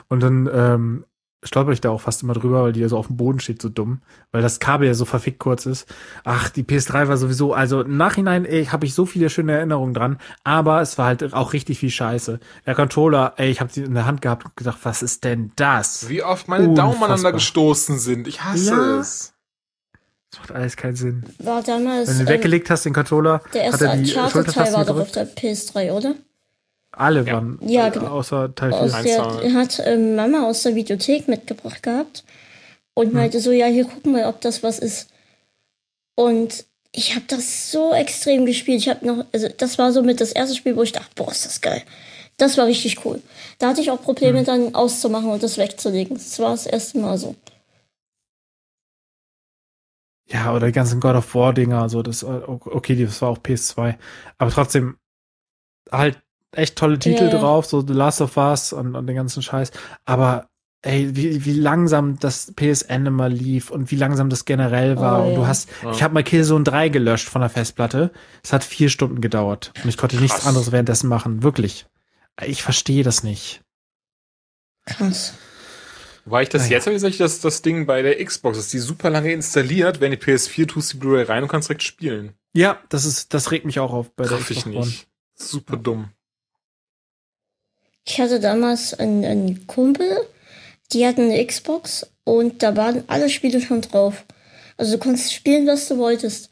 Und 0.09 0.21
dann 0.21 0.49
ähm, 0.53 1.05
stolper 1.45 1.73
ich 1.73 1.81
da 1.81 1.91
auch 1.91 2.01
fast 2.01 2.23
immer 2.23 2.33
drüber, 2.35 2.62
weil 2.65 2.73
die 2.73 2.81
ja 2.81 2.89
so 2.89 2.97
auf 2.99 3.07
dem 3.07 3.16
Boden 3.16 3.39
steht, 3.41 3.62
so 3.62 3.69
dumm. 3.69 4.01
Weil 4.33 4.43
das 4.43 4.59
Kabel 4.61 4.87
ja 4.89 4.95
so 4.95 5.05
verfickt 5.05 5.39
kurz 5.39 5.66
ist. 5.66 5.87
Ach, 6.25 6.49
die 6.49 6.65
PS3 6.65 7.09
war 7.09 7.16
sowieso, 7.16 7.53
also 7.55 7.83
im 7.83 7.97
Nachhinein, 7.97 8.45
ey, 8.45 8.66
habe 8.66 8.87
ich 8.87 8.95
so 8.95 9.07
viele 9.07 9.31
schöne 9.31 9.53
Erinnerungen 9.53 9.95
dran. 9.95 10.19
Aber 10.43 10.81
es 10.81 10.99
war 10.99 11.07
halt 11.07 11.33
auch 11.35 11.53
richtig 11.53 11.79
viel 11.79 11.91
Scheiße. 11.91 12.41
Der 12.66 12.75
Controller, 12.75 13.35
ey, 13.37 13.51
ich 13.51 13.61
habe 13.61 13.73
sie 13.73 13.83
in 13.83 13.95
der 13.95 14.07
Hand 14.07 14.23
gehabt 14.23 14.45
und 14.45 14.57
gedacht, 14.57 14.79
was 14.83 15.03
ist 15.03 15.25
denn 15.25 15.53
das? 15.57 16.09
Wie 16.09 16.23
oft 16.23 16.49
meine 16.49 16.65
Daumen 16.65 16.79
Unfassbar. 16.95 17.05
aneinander 17.11 17.33
gestoßen 17.33 17.99
sind. 17.99 18.27
Ich 18.27 18.43
hasse 18.43 18.71
Ja. 18.75 18.99
es. 19.01 19.35
Das 20.31 20.41
macht 20.41 20.53
alles 20.53 20.77
keinen 20.77 20.97
Sinn. 20.97 21.25
war 21.39 21.62
damals, 21.62 22.09
Wenn 22.19 22.27
du 22.27 22.35
ähm, 22.35 22.41
gelegt 22.41 22.69
hast, 22.69 22.85
den 22.85 22.93
Controller, 22.93 23.41
der 23.53 23.66
hat 23.66 23.81
erste 23.81 23.85
er 23.87 23.97
die 23.97 24.01
Uncharted-Teil 24.01 24.25
war 24.25 24.31
Schultertasten 24.31 24.87
doch 24.87 24.99
auf 25.01 25.12
der 25.12 25.29
PS3, 25.29 25.93
oder? 25.93 26.15
Alle 26.97 27.25
Ja. 27.25 27.35
waren, 27.35 27.59
Ja, 27.66 27.89
äh, 27.89 27.91
genau. 27.91 28.07
außer 28.09 28.55
Teil 28.55 28.73
Aus 28.73 28.95
4. 28.97 29.25
Eins, 29.25 29.41
der 29.43 29.53
hat 29.55 29.83
ähm, 29.85 30.15
Mama 30.16 30.47
aus 30.47 30.62
der 30.62 30.75
Videothek 30.75 31.29
mitgebracht 31.29 31.83
gehabt 31.83 32.25
und 32.95 33.09
Hm. 33.09 33.15
meinte 33.15 33.41
so, 33.41 33.51
ja, 33.53 33.66
hier 33.66 33.85
gucken 33.85 34.15
wir, 34.15 34.29
ob 34.29 34.41
das 34.41 34.62
was 34.62 34.79
ist. 34.79 35.09
Und 36.16 36.65
ich 36.93 37.16
habe 37.16 37.25
das 37.27 37.73
so 37.73 37.93
extrem 37.93 38.47
gespielt. 38.47 38.79
Ich 38.81 38.89
habe 38.89 39.05
noch, 39.07 39.25
also 39.33 39.49
das 39.49 39.79
war 39.79 39.93
so 39.93 40.03
mit 40.03 40.21
das 40.21 40.31
erste 40.33 40.55
Spiel, 40.57 40.77
wo 40.77 40.83
ich 40.83 40.93
dachte, 40.93 41.11
boah, 41.16 41.31
ist 41.31 41.45
das 41.45 41.61
geil. 41.61 41.83
Das 42.37 42.57
war 42.59 42.66
richtig 42.66 43.05
cool. 43.05 43.21
Da 43.59 43.69
hatte 43.69 43.81
ich 43.81 43.91
auch 43.91 44.01
Probleme 44.03 44.39
Hm. 44.39 44.45
dann 44.45 44.75
auszumachen 44.75 45.31
und 45.31 45.43
das 45.43 45.59
wegzulegen. 45.59 46.16
Das 46.16 46.39
war 46.39 46.51
das 46.51 46.66
erste 46.66 46.99
Mal 46.99 47.19
so. 47.19 47.35
Ja, 50.27 50.55
oder 50.55 50.66
die 50.66 50.73
ganzen 50.73 51.01
God 51.01 51.16
of 51.16 51.35
War 51.35 51.53
Dinger, 51.53 51.89
so 51.89 52.03
das, 52.03 52.23
äh, 52.23 52.27
okay, 52.47 52.97
das 53.05 53.21
war 53.21 53.29
auch 53.29 53.39
PS2. 53.39 53.99
Aber 54.39 54.51
trotzdem 54.51 54.97
halt 55.93 56.23
echt 56.56 56.76
tolle 56.76 56.98
Titel 56.98 57.24
Ja, 57.24 57.31
ja. 57.32 57.39
drauf, 57.39 57.66
so 57.66 57.81
The 57.86 57.93
Last 57.93 58.20
of 58.20 58.36
Us 58.36 58.72
und, 58.72 58.94
und 58.94 59.06
den 59.06 59.16
ganzen 59.16 59.43
Scheiß. 59.43 59.70
Aber 60.05 60.48
ey, 60.82 61.16
wie, 61.16 61.44
wie 61.44 61.52
langsam 61.55 62.18
das 62.18 62.52
PSN 62.55 63.06
immer 63.06 63.28
lief 63.28 63.70
und 63.70 63.90
wie 63.90 63.97
langsam 63.97 64.28
das 64.31 64.44
generell 64.44 64.98
war. 64.98 65.24
Oh, 65.24 65.28
und 65.28 65.35
du 65.36 65.40
ja. 65.43 65.47
hast, 65.47 65.68
ich 65.93 66.02
habe 66.02 66.12
mal 66.14 66.22
Killzone 66.24 66.64
3 66.64 66.89
gelöscht 66.90 67.28
von 67.28 67.40
der 67.40 67.48
Festplatte. 67.51 68.10
Es 68.43 68.52
hat 68.52 68.64
vier 68.64 68.89
Stunden 68.90 69.20
gedauert. 69.20 69.72
Und 69.82 69.89
ich 69.89 69.97
konnte 69.97 70.16
nichts 70.16 70.36
Krass. 70.39 70.47
anderes 70.47 70.72
währenddessen 70.72 71.09
machen. 71.09 71.43
Wirklich. 71.43 71.86
Ich 72.44 72.62
verstehe 72.62 73.02
das 73.05 73.22
nicht. 73.22 73.62
Krass. 74.86 75.35
Weil 76.26 76.44
ich 76.44 76.48
das 76.48 76.62
Naja. 76.62 76.72
jetzt 76.76 76.86
habe 76.86 76.97
ich 76.97 77.02
gesagt, 77.02 77.20
dass 77.20 77.40
das 77.40 77.62
Ding 77.62 77.86
bei 77.86 78.02
der 78.02 78.22
Xbox 78.24 78.56
ist, 78.59 78.72
die 78.72 78.78
super 78.78 79.10
lange 79.10 79.32
installiert, 79.32 80.01
wenn 80.01 80.10
die 80.10 80.16
PS4 80.16 80.66
tust 80.66 80.93
die 80.94 80.97
Blu-ray 80.97 81.24
rein 81.24 81.43
und 81.43 81.48
kannst 81.48 81.68
direkt 81.68 81.82
spielen. 81.82 82.32
Ja, 82.55 82.78
das 82.89 83.05
ist, 83.05 83.35
das 83.35 83.51
regt 83.51 83.66
mich 83.66 83.78
auch 83.81 83.93
auf 83.93 84.10
bei 84.14 84.24
der 84.24 84.32
Raff 84.39 84.51
ich 84.51 84.59
Xbox 84.59 84.76
One. 84.76 84.86
nicht. 84.86 85.09
Super 85.35 85.76
dumm. 85.76 86.10
Ich 88.06 88.20
hatte 88.20 88.40
damals 88.40 88.94
einen, 88.94 89.24
einen 89.24 89.66
Kumpel, 89.66 90.09
die 90.93 91.06
hatten 91.06 91.22
eine 91.31 91.44
Xbox 91.44 92.06
und 92.24 92.62
da 92.62 92.76
waren 92.76 93.05
alle 93.06 93.28
Spiele 93.31 93.60
schon 93.60 93.81
drauf. 93.81 94.24
Also 94.76 94.93
du 94.93 94.98
konntest 94.98 95.32
spielen, 95.32 95.66
was 95.66 95.89
du 95.89 95.98
wolltest. 95.98 96.51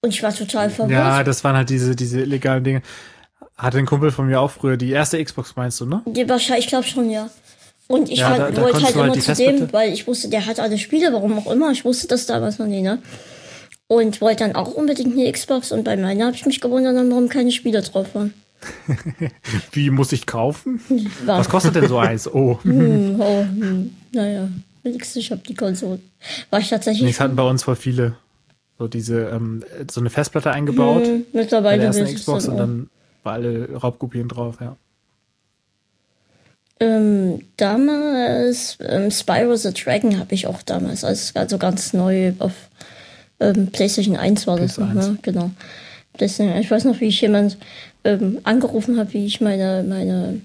Und 0.00 0.10
ich 0.10 0.22
war 0.22 0.34
total 0.34 0.70
verwirrt. 0.70 0.90
Ja, 0.98 1.24
das 1.24 1.42
waren 1.44 1.56
halt 1.56 1.70
diese, 1.70 1.94
diese 1.96 2.20
illegalen 2.20 2.64
Dinge. 2.64 2.82
Hatte 3.56 3.78
ein 3.78 3.86
Kumpel 3.86 4.10
von 4.12 4.26
mir 4.28 4.40
auch 4.40 4.50
früher, 4.50 4.76
die 4.76 4.90
erste 4.90 5.22
Xbox 5.22 5.56
meinst 5.56 5.80
du, 5.80 5.86
ne? 5.86 6.02
Die 6.06 6.28
wahrscheinlich, 6.28 6.66
ich 6.66 6.70
glaube 6.70 6.86
schon, 6.86 7.10
ja. 7.10 7.28
Und 7.88 8.08
ich 8.10 8.20
Ja, 8.20 8.28
halt, 8.28 8.38
da- 8.40 8.50
da 8.50 8.62
wollte 8.62 8.76
halt 8.76 8.84
halt 8.86 8.94
immer 8.96 9.12
die 9.14 9.20
zu 9.20 9.34
dem, 9.34 9.72
weil 9.72 9.92
ich 9.92 10.06
wusste, 10.06 10.28
der 10.28 10.46
hat 10.46 10.60
alle 10.60 10.78
Spiele, 10.78 11.12
warum 11.12 11.38
auch 11.38 11.50
immer. 11.50 11.70
Ich 11.72 11.84
wusste 11.84 12.06
das 12.06 12.26
damals 12.26 12.58
noch 12.58 12.66
nie, 12.66 12.82
ne? 12.82 13.00
Und 13.88 14.20
wollte 14.20 14.44
dann 14.44 14.54
auch 14.54 14.74
unbedingt 14.74 15.14
eine 15.18 15.32
Xbox 15.32 15.72
und 15.72 15.82
bei 15.84 15.96
meiner 15.96 16.26
habe 16.26 16.36
ich 16.36 16.44
mich 16.46 16.60
gewundert, 16.60 16.94
warum 17.10 17.28
keine 17.28 17.50
Spiele 17.50 17.80
drauf 17.82 18.14
waren. 18.14 18.34
Wie 19.72 19.90
muss 19.90 20.12
ich 20.12 20.26
kaufen? 20.26 20.80
Was 21.24 21.48
kostet 21.48 21.74
denn 21.74 21.88
so 21.88 21.98
eins? 21.98 22.26
Oh. 22.26 22.58
hm, 22.62 23.20
oh, 23.20 23.42
hm, 23.42 23.90
naja, 24.12 24.48
wenigstens 24.82 25.16
ich 25.16 25.30
habe 25.30 25.42
die 25.46 25.54
Konsole. 25.54 26.00
War 26.50 26.60
ich 26.60 26.68
tatsächlich 26.68 27.10
es 27.10 27.20
hatten 27.20 27.36
bei 27.36 27.42
uns 27.42 27.62
voll 27.62 27.76
viele. 27.76 28.16
So 28.78 28.86
diese, 28.86 29.22
ähm, 29.30 29.64
so 29.90 30.00
eine 30.00 30.10
Festplatte 30.10 30.52
eingebaut. 30.52 31.04
hm, 31.04 31.26
bei 31.32 31.40
mittlerweile 31.40 31.78
der 31.78 31.86
ersten 31.88 32.14
Xbox 32.14 32.44
dann 32.44 32.52
und 32.52 32.58
dann 32.58 32.90
war 33.24 33.32
alle 33.34 33.72
Raubkopien 33.72 34.28
drauf, 34.28 34.58
ja. 34.60 34.76
Ähm, 36.80 37.40
damals 37.56 38.78
ähm, 38.80 39.10
Spyro 39.10 39.56
the 39.56 39.72
Dragon 39.72 40.18
habe 40.18 40.34
ich 40.34 40.46
auch 40.46 40.62
damals, 40.62 41.02
als 41.02 41.34
also 41.34 41.58
ganz 41.58 41.92
neu 41.92 42.32
auf 42.38 42.52
ähm, 43.40 43.68
PlayStation 43.68 44.16
1 44.16 44.46
war 44.46 44.58
das 44.58 44.78
noch, 44.78 44.88
PS1. 44.88 44.94
ne? 44.94 45.18
Genau. 45.22 45.50
PlayStation, 46.12 46.56
ich 46.56 46.70
weiß 46.70 46.84
noch, 46.84 47.00
wie 47.00 47.06
ich 47.06 47.20
jemand 47.20 47.56
ähm, 48.08 48.40
angerufen 48.44 48.98
habe, 48.98 49.12
wie 49.12 49.26
ich 49.26 49.40
meine, 49.40 49.84
meine 49.86 50.40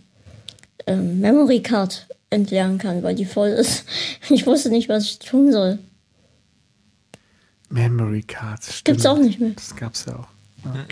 ähm, 0.86 1.20
Memory 1.20 1.62
Card 1.62 2.08
entleeren 2.30 2.78
kann, 2.78 3.04
weil 3.04 3.16
die 3.16 3.26
voll 3.26 3.50
ist. 3.50 3.86
Ich 4.30 4.46
wusste 4.46 4.70
nicht, 4.70 4.90
was 4.90 5.06
ich 5.06 5.20
tun 5.20 5.52
soll. 5.52 5.80
Memory 7.70 8.24
Cards. 8.24 8.78
Stimmt. 8.78 8.86
Gibt's 8.86 9.06
auch 9.06 9.18
nicht 9.18 9.40
mehr. 9.40 9.52
Das 9.56 9.76
gab's 9.76 10.06
ja 10.06 10.18
auch. 10.18 10.28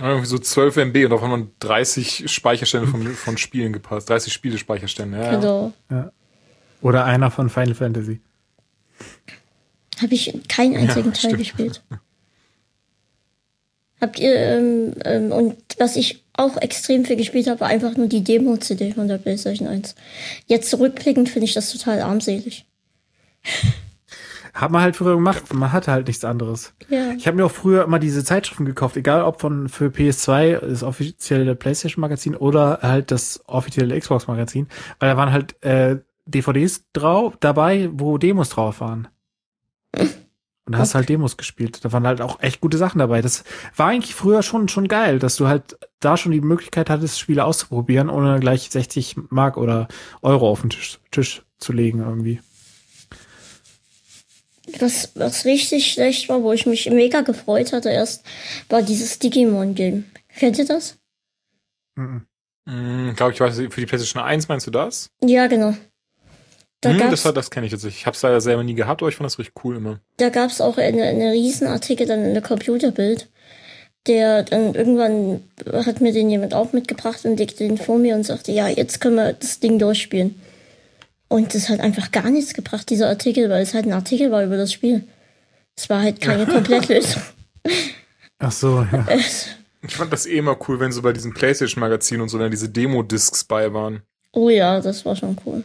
Irgendwie 0.01 0.25
so 0.25 0.37
12 0.37 0.77
MB 0.77 1.05
und 1.05 1.13
auf 1.13 1.23
einmal 1.23 1.47
30 1.59 2.29
Speicherstände 2.29 2.87
von, 2.87 3.05
von 3.07 3.37
Spielen 3.37 3.71
gepasst. 3.71 4.09
30 4.09 4.33
Spiele-Speicherstände, 4.33 5.17
ja. 5.17 5.23
ja. 5.23 5.39
Genau. 5.39 5.73
Oder 6.81 7.05
einer 7.05 7.31
von 7.31 7.49
Final 7.49 7.75
Fantasy. 7.75 8.19
Habe 10.01 10.13
ich 10.13 10.37
keinen 10.49 10.75
einzigen 10.75 11.13
Teil 11.13 11.31
stimmt. 11.31 11.37
gespielt. 11.37 11.83
Habt 14.01 14.19
ihr, 14.19 14.35
ähm, 14.35 14.95
ähm, 15.05 15.31
und 15.31 15.55
was 15.77 15.95
ich 15.95 16.23
auch 16.33 16.57
extrem 16.57 17.05
viel 17.05 17.17
gespielt 17.17 17.47
habe, 17.47 17.59
war 17.59 17.67
einfach 17.67 17.95
nur 17.95 18.07
die 18.07 18.23
Demo-CD 18.23 18.93
von 18.93 19.07
der 19.07 19.19
PlayStation 19.19 19.67
1. 19.67 19.95
Jetzt 20.47 20.71
zurückblickend 20.71 21.29
finde 21.29 21.45
ich 21.45 21.53
das 21.53 21.71
total 21.71 22.01
armselig. 22.01 22.65
Hat 24.53 24.71
man 24.71 24.81
halt 24.81 24.95
früher 24.95 25.15
gemacht, 25.15 25.53
man 25.53 25.71
hatte 25.71 25.91
halt 25.91 26.07
nichts 26.07 26.25
anderes. 26.25 26.73
Ja. 26.89 27.11
Ich 27.11 27.27
habe 27.27 27.37
mir 27.37 27.45
auch 27.45 27.51
früher 27.51 27.83
immer 27.83 27.99
diese 27.99 28.23
Zeitschriften 28.23 28.65
gekauft, 28.65 28.97
egal 28.97 29.21
ob 29.21 29.39
von 29.39 29.69
für 29.69 29.87
PS2, 29.87 30.59
das 30.59 30.83
offizielle 30.83 31.55
PlayStation 31.55 32.01
Magazin 32.01 32.35
oder 32.35 32.79
halt 32.81 33.11
das 33.11 33.41
offizielle 33.45 33.97
Xbox 33.97 34.27
Magazin, 34.27 34.67
weil 34.99 35.09
da 35.09 35.17
waren 35.17 35.31
halt 35.31 35.61
äh, 35.63 35.97
DVDs 36.25 36.85
drauf 36.91 37.37
dabei, 37.39 37.89
wo 37.93 38.17
Demos 38.17 38.49
drauf 38.49 38.81
waren. 38.81 39.07
Und 40.65 40.73
da 40.73 40.79
hast 40.79 40.93
du 40.93 40.95
halt 40.95 41.09
Demos 41.09 41.37
gespielt. 41.37 41.83
Da 41.83 41.91
waren 41.91 42.05
halt 42.05 42.21
auch 42.21 42.39
echt 42.39 42.61
gute 42.61 42.77
Sachen 42.77 42.99
dabei. 42.99 43.21
Das 43.21 43.43
war 43.75 43.87
eigentlich 43.87 44.13
früher 44.13 44.43
schon 44.43 44.67
schon 44.67 44.87
geil, 44.87 45.17
dass 45.17 45.35
du 45.35 45.47
halt 45.47 45.77
da 45.99 46.17
schon 46.17 46.31
die 46.31 46.41
Möglichkeit 46.41 46.89
hattest, 46.89 47.19
Spiele 47.19 47.45
auszuprobieren, 47.45 48.09
ohne 48.09 48.39
gleich 48.39 48.69
60 48.69 49.15
Mark 49.29 49.57
oder 49.57 49.87
Euro 50.21 50.49
auf 50.49 50.61
den 50.61 50.69
Tisch, 50.69 50.99
Tisch 51.09 51.43
zu 51.57 51.73
legen 51.73 51.99
irgendwie. 51.99 52.39
Was, 54.79 55.11
was 55.15 55.45
richtig 55.45 55.91
schlecht 55.91 56.29
war, 56.29 56.43
wo 56.43 56.53
ich 56.53 56.65
mich 56.65 56.89
mega 56.89 57.21
gefreut 57.21 57.73
hatte 57.73 57.89
erst, 57.89 58.23
war 58.69 58.81
dieses 58.81 59.19
Digimon-Game. 59.19 60.05
Kennt 60.37 60.59
ihr 60.59 60.65
das? 60.65 60.97
Mhm. 61.95 62.25
Hm, 62.67 63.15
glaube 63.15 63.33
ich, 63.33 63.39
weiß, 63.39 63.55
für 63.55 63.81
die 63.81 63.85
PlayStation 63.85 64.21
1 64.23 64.47
meinst 64.47 64.67
du 64.67 64.71
das? 64.71 65.09
Ja, 65.21 65.47
genau. 65.47 65.75
Da 66.81 66.89
Hm, 66.89 66.97
gab's 66.97 67.11
das 67.11 67.25
war, 67.25 67.33
das 67.33 67.51
kenne 67.51 67.65
ich 67.67 67.71
tatsächlich. 67.71 68.01
Ich 68.01 68.05
habe 68.07 68.15
es 68.15 68.21
leider 68.23 68.41
selber 68.41 68.63
nie 68.63 68.73
gehabt, 68.73 69.01
aber 69.01 69.09
ich 69.09 69.15
fand 69.15 69.25
das 69.25 69.37
richtig 69.39 69.63
cool 69.63 69.77
immer. 69.77 69.99
da 70.17 70.29
gab's 70.29 70.61
auch 70.61 70.77
eine, 70.77 71.03
eine 71.03 71.31
Riesenartikel 71.31 72.07
dann 72.07 72.25
in 72.25 72.33
der 72.33 72.43
Computerbild. 72.43 73.27
Der 74.07 74.41
dann 74.41 74.73
irgendwann 74.73 75.41
hat 75.85 76.01
mir 76.01 76.11
den 76.11 76.29
jemand 76.31 76.55
auch 76.55 76.73
mitgebracht 76.73 77.23
und 77.23 77.37
legte 77.37 77.63
den 77.67 77.77
vor 77.77 77.99
mir 77.99 78.15
und 78.15 78.23
sagte, 78.23 78.51
ja, 78.51 78.67
jetzt 78.67 78.99
können 78.99 79.15
wir 79.15 79.33
das 79.33 79.59
Ding 79.59 79.77
durchspielen. 79.77 80.41
Und 81.27 81.53
das 81.53 81.69
hat 81.69 81.79
einfach 81.81 82.11
gar 82.11 82.29
nichts 82.31 82.53
gebracht, 82.55 82.89
dieser 82.89 83.07
Artikel, 83.09 83.49
weil 83.51 83.61
es 83.61 83.75
halt 83.75 83.85
ein 83.85 83.93
Artikel 83.93 84.31
war 84.31 84.43
über 84.43 84.57
das 84.57 84.73
Spiel. 84.73 85.03
Es 85.77 85.87
war 85.89 86.01
halt 86.01 86.19
keine 86.19 86.45
Komplettlösung. 86.47 87.21
Ach 88.39 88.51
so, 88.51 88.81
ja. 88.91 89.05
Es- 89.09 89.49
Ich 89.87 89.95
fand 89.95 90.11
das 90.11 90.25
eh 90.25 90.37
immer 90.39 90.57
cool, 90.67 90.79
wenn 90.79 90.91
so 90.91 91.01
bei 91.03 91.13
diesem 91.13 91.33
PlayStation-Magazin 91.35 92.21
und 92.21 92.29
so 92.29 92.37
dann 92.39 92.51
diese 92.51 92.69
Demo-Discs 92.69 93.43
bei 93.43 93.71
waren. 93.71 94.01
oh 94.33 94.49
ja, 94.49 94.79
das 94.81 95.05
war 95.05 95.15
schon 95.15 95.37
cool. 95.45 95.63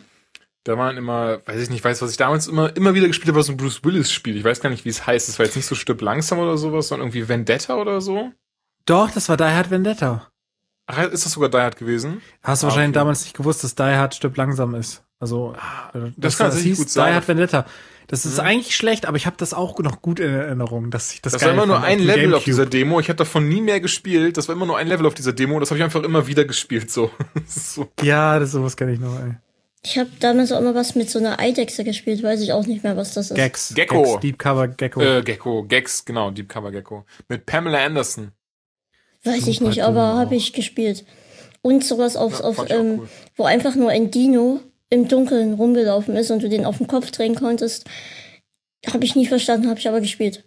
Da 0.66 0.76
waren 0.76 0.96
immer, 0.96 1.38
weiß 1.46 1.62
ich 1.62 1.70
nicht, 1.70 1.84
weiß, 1.84 2.02
was 2.02 2.10
ich 2.10 2.16
damals 2.16 2.48
immer, 2.48 2.74
immer 2.76 2.92
wieder 2.94 3.06
gespielt 3.06 3.28
habe, 3.28 3.36
war 3.36 3.42
so 3.44 3.52
ein 3.52 3.56
Bruce 3.56 3.84
Willis-Spiel. 3.84 4.36
Ich 4.36 4.42
weiß 4.42 4.60
gar 4.60 4.68
nicht, 4.70 4.84
wie 4.84 4.88
es 4.88 5.06
heißt. 5.06 5.28
Das 5.28 5.38
war 5.38 5.46
jetzt 5.46 5.54
nicht 5.54 5.66
so 5.66 5.76
Stück 5.76 6.00
langsam 6.00 6.40
oder 6.40 6.56
sowas, 6.58 6.88
sondern 6.88 7.06
irgendwie 7.08 7.28
Vendetta 7.28 7.76
oder 7.76 8.00
so. 8.00 8.32
Doch, 8.84 9.10
das 9.12 9.28
war 9.28 9.36
Die 9.36 9.44
Hard 9.44 9.70
Vendetta. 9.70 10.28
Ach, 10.88 10.98
ist 11.08 11.24
das 11.24 11.32
sogar 11.32 11.50
Die 11.50 11.56
Hard 11.58 11.76
gewesen? 11.76 12.20
Hast 12.42 12.62
du 12.62 12.66
Ah, 12.66 12.70
wahrscheinlich 12.70 12.90
okay. 12.90 12.98
damals 12.98 13.22
nicht 13.24 13.36
gewusst, 13.36 13.62
dass 13.62 13.76
Die 13.76 13.82
Hard 13.82 14.14
stirbt 14.16 14.36
langsam 14.36 14.74
ist. 14.74 15.04
Also 15.20 15.54
äh, 15.94 16.10
das 16.16 16.36
kann 16.36 16.48
tatsächlich 16.48 16.78
gut 16.78 16.90
sein. 16.90 17.10
Die 17.10 17.14
Hard 17.14 17.28
Vendetta. 17.28 17.66
Das 18.08 18.24
ist 18.26 18.38
eigentlich 18.40 18.74
schlecht, 18.76 19.06
aber 19.06 19.16
ich 19.16 19.26
habe 19.26 19.36
das 19.36 19.54
auch 19.54 19.78
noch 19.80 20.00
gut 20.02 20.20
in 20.20 20.32
Erinnerung, 20.32 20.90
dass 20.90 21.12
ich 21.12 21.22
das 21.22 21.32
Das 21.32 21.42
war 21.42 21.52
immer 21.52 21.66
nur 21.66 21.80
ein 21.82 21.98
Level 22.00 22.34
auf 22.34 22.44
Gamecube. 22.44 22.44
dieser 22.44 22.66
Demo. 22.66 22.98
Ich 23.00 23.08
habe 23.08 23.16
davon 23.16 23.48
nie 23.48 23.60
mehr 23.60 23.80
gespielt. 23.80 24.36
Das 24.36 24.48
war 24.48 24.54
immer 24.56 24.66
nur 24.66 24.78
ein 24.78 24.86
Level 24.88 25.06
auf 25.06 25.14
dieser 25.14 25.32
Demo. 25.32 25.58
Das 25.60 25.70
habe 25.70 25.78
ich 25.78 25.84
einfach 25.84 26.02
immer 26.04 26.26
wieder 26.28 26.44
gespielt. 26.44 26.90
So. 26.90 27.10
Das 27.34 27.74
so. 27.74 27.88
Ja, 28.02 28.38
das 28.40 28.50
sowas 28.52 28.76
kenne 28.76 28.92
ich 28.92 29.00
noch. 29.00 29.16
Ey. 29.20 29.36
Ich 29.84 29.98
habe 29.98 30.10
damals 30.18 30.50
auch 30.52 30.58
immer 30.60 30.74
was 30.74 30.94
mit 30.94 31.08
so 31.10 31.18
einer 31.18 31.38
Eidechse 31.38 31.84
gespielt, 31.84 32.22
weiß 32.22 32.40
ich 32.40 32.52
auch 32.52 32.66
nicht 32.66 32.82
mehr, 32.82 32.96
was 32.96 33.14
das 33.14 33.30
ist. 33.30 33.36
Gex. 33.36 33.72
Gecko. 33.74 34.02
Gex, 34.02 34.20
Deep 34.20 34.38
Cover 34.38 34.68
Gecko. 34.68 35.00
Äh, 35.00 35.22
Gecko, 35.22 35.62
Gex, 35.64 36.04
genau, 36.04 36.30
Deep 36.30 36.48
Cover 36.48 36.72
Gecko. 36.72 37.04
Mit 37.28 37.46
Pamela 37.46 37.84
Anderson. 37.84 38.32
Weiß 39.22 39.46
ich 39.46 39.58
Super 39.58 39.68
nicht, 39.70 39.84
aber 39.84 40.14
habe 40.14 40.34
ich 40.34 40.52
gespielt. 40.52 41.04
Und 41.62 41.84
sowas 41.84 42.16
auf, 42.16 42.40
Ja, 42.40 42.44
auf 42.46 42.64
ich 42.64 42.70
ähm, 42.70 43.00
cool. 43.00 43.08
wo 43.36 43.44
einfach 43.44 43.74
nur 43.74 43.90
ein 43.90 44.10
Dino 44.10 44.60
im 44.90 45.08
Dunkeln 45.08 45.54
rumgelaufen 45.54 46.16
ist 46.16 46.30
und 46.30 46.42
du 46.42 46.48
den 46.48 46.64
auf 46.64 46.78
den 46.78 46.86
Kopf 46.86 47.10
drehen 47.10 47.34
konntest. 47.34 47.86
Habe 48.86 49.04
ich 49.04 49.16
nie 49.16 49.26
verstanden, 49.26 49.68
habe 49.68 49.80
ich 49.80 49.88
aber 49.88 50.00
gespielt. 50.00 50.44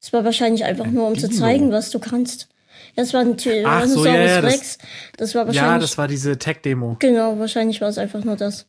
Es 0.00 0.12
war 0.12 0.24
wahrscheinlich 0.24 0.64
einfach 0.64 0.86
nur, 0.86 1.06
um 1.08 1.18
zu 1.18 1.28
Dino? 1.28 1.40
zeigen, 1.40 1.72
was 1.72 1.90
du 1.90 1.98
kannst. 1.98 2.48
Das 2.94 3.14
war 3.14 3.20
ein 3.22 3.36
Tyrannosaurus 3.38 4.06
ja, 4.06 4.14
ja, 4.22 4.40
das- 4.42 4.52
Rex. 4.54 4.78
Das 5.16 5.34
war 5.34 5.46
wahrscheinlich. 5.46 5.72
ja, 5.72 5.78
das 5.78 5.96
war 5.98 6.08
diese 6.08 6.38
Tech-Demo. 6.38 6.96
genau, 6.98 7.38
wahrscheinlich 7.38 7.80
war 7.80 7.88
es 7.88 7.98
einfach 7.98 8.22
nur 8.24 8.36
das. 8.36 8.66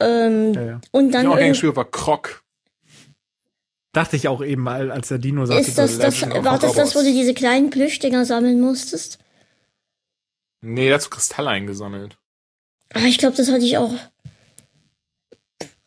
Ähm, 0.00 0.52
Ja, 0.54 0.62
ja. 0.62 0.80
Und 0.92 1.06
Ich 1.06 1.12
dann 1.12 1.26
irgend- 1.26 1.48
gespielt 1.48 1.74
war 1.76 1.90
Croc. 1.90 2.42
Dachte 3.92 4.16
ich 4.16 4.28
auch 4.28 4.44
eben, 4.44 4.68
al- 4.68 4.90
als 4.90 5.08
der 5.08 5.18
Dino 5.18 5.46
sagte, 5.46 5.62
ist 5.68 5.78
das, 5.78 5.94
so, 5.94 6.00
das, 6.02 6.22
war 6.44 6.58
das 6.58 6.74
das, 6.74 6.94
wo 6.94 6.98
du 7.00 7.06
diese 7.06 7.32
kleinen 7.32 7.70
Plüschdinger 7.70 8.26
sammeln 8.26 8.60
musstest? 8.60 9.18
Nee, 10.60 10.90
dazu 10.90 11.08
Kristalle 11.08 11.48
eingesammelt. 11.50 12.18
Ah, 12.92 13.00
ich 13.06 13.16
glaube, 13.18 13.36
das 13.36 13.50
hatte 13.50 13.64
ich 13.64 13.78
auch. 13.78 13.94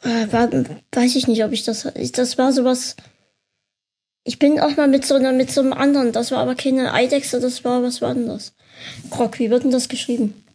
Äh, 0.01 0.31
war, 0.31 0.49
weiß 0.91 1.15
ich 1.15 1.27
nicht, 1.27 1.43
ob 1.43 1.51
ich 1.51 1.63
das. 1.63 1.87
Das 2.13 2.37
war 2.37 2.51
sowas. 2.51 2.95
Ich 4.29 4.37
bin 4.37 4.59
auch 4.59 4.77
mal 4.77 4.87
mit 4.87 5.07
so 5.07 5.15
einer, 5.15 5.31
mit 5.33 5.49
so 5.49 5.61
einem 5.61 5.73
anderen. 5.73 6.11
Das 6.11 6.29
war 6.31 6.37
aber 6.37 6.53
keine 6.53 6.93
Eidechse, 6.93 7.39
das 7.39 7.63
war, 7.63 7.81
was 7.81 7.99
war 7.99 8.13
das? 8.13 8.53
Krog, 9.09 9.39
wie 9.39 9.49
wird 9.49 9.63
denn 9.63 9.71
das 9.71 9.89
geschrieben? 9.89 10.45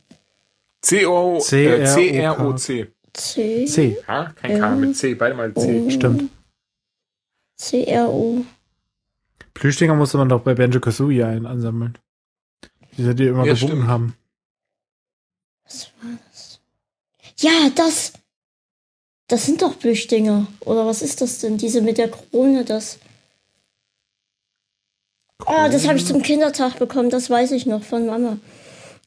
C-O, 0.83 1.41
C-R-O-K. 1.41 1.83
äh, 1.83 1.85
C-R-O-C. 1.93 2.87
C. 3.15 3.65
C. 3.67 3.99
Ja, 4.07 4.33
kein 4.41 4.61
K, 4.61 4.77
mit 4.77 4.97
C, 4.97 5.15
beide 5.17 5.35
mal 5.35 5.53
C. 5.55 5.91
Stimmt. 5.91 6.31
C-R-O. 7.57 8.45
Plüschdinger 9.55 9.97
musste 9.97 10.19
man 10.19 10.29
doch 10.29 10.43
bei 10.43 10.55
Banjo 10.55 10.79
Kazooie 10.79 11.25
ein 11.27 11.45
ansammeln. 11.45 11.99
Die, 12.97 13.13
die 13.13 13.27
immer 13.27 13.45
Ja, 13.45 13.55
gewunken 13.55 13.79
stimmt. 13.79 13.89
haben. 13.89 14.15
Was 15.65 15.91
war 16.01 16.11
das? 16.31 16.61
Ja, 17.39 17.71
das. 17.75 18.13
Das 19.27 19.47
sind 19.47 19.63
doch 19.63 19.77
Plüschdinger. 19.77 20.47
Oder 20.61 20.87
was 20.87 21.03
ist 21.03 21.21
das 21.23 21.41
denn? 21.41 21.59
Diese 21.59 21.81
mit 21.83 21.99
der 21.99 22.09
Krone, 22.13 22.65
das. 22.65 23.01
Ah, 25.47 25.69
das 25.69 25.87
habe 25.87 25.99
ich 25.99 26.07
zum 26.07 26.23
Kindertag 26.23 26.79
bekommen, 26.79 27.11
das 27.11 27.29
weiß 27.29 27.53
ich 27.53 27.67
noch 27.67 27.83
von 27.83 28.07
Mama. 28.07 28.39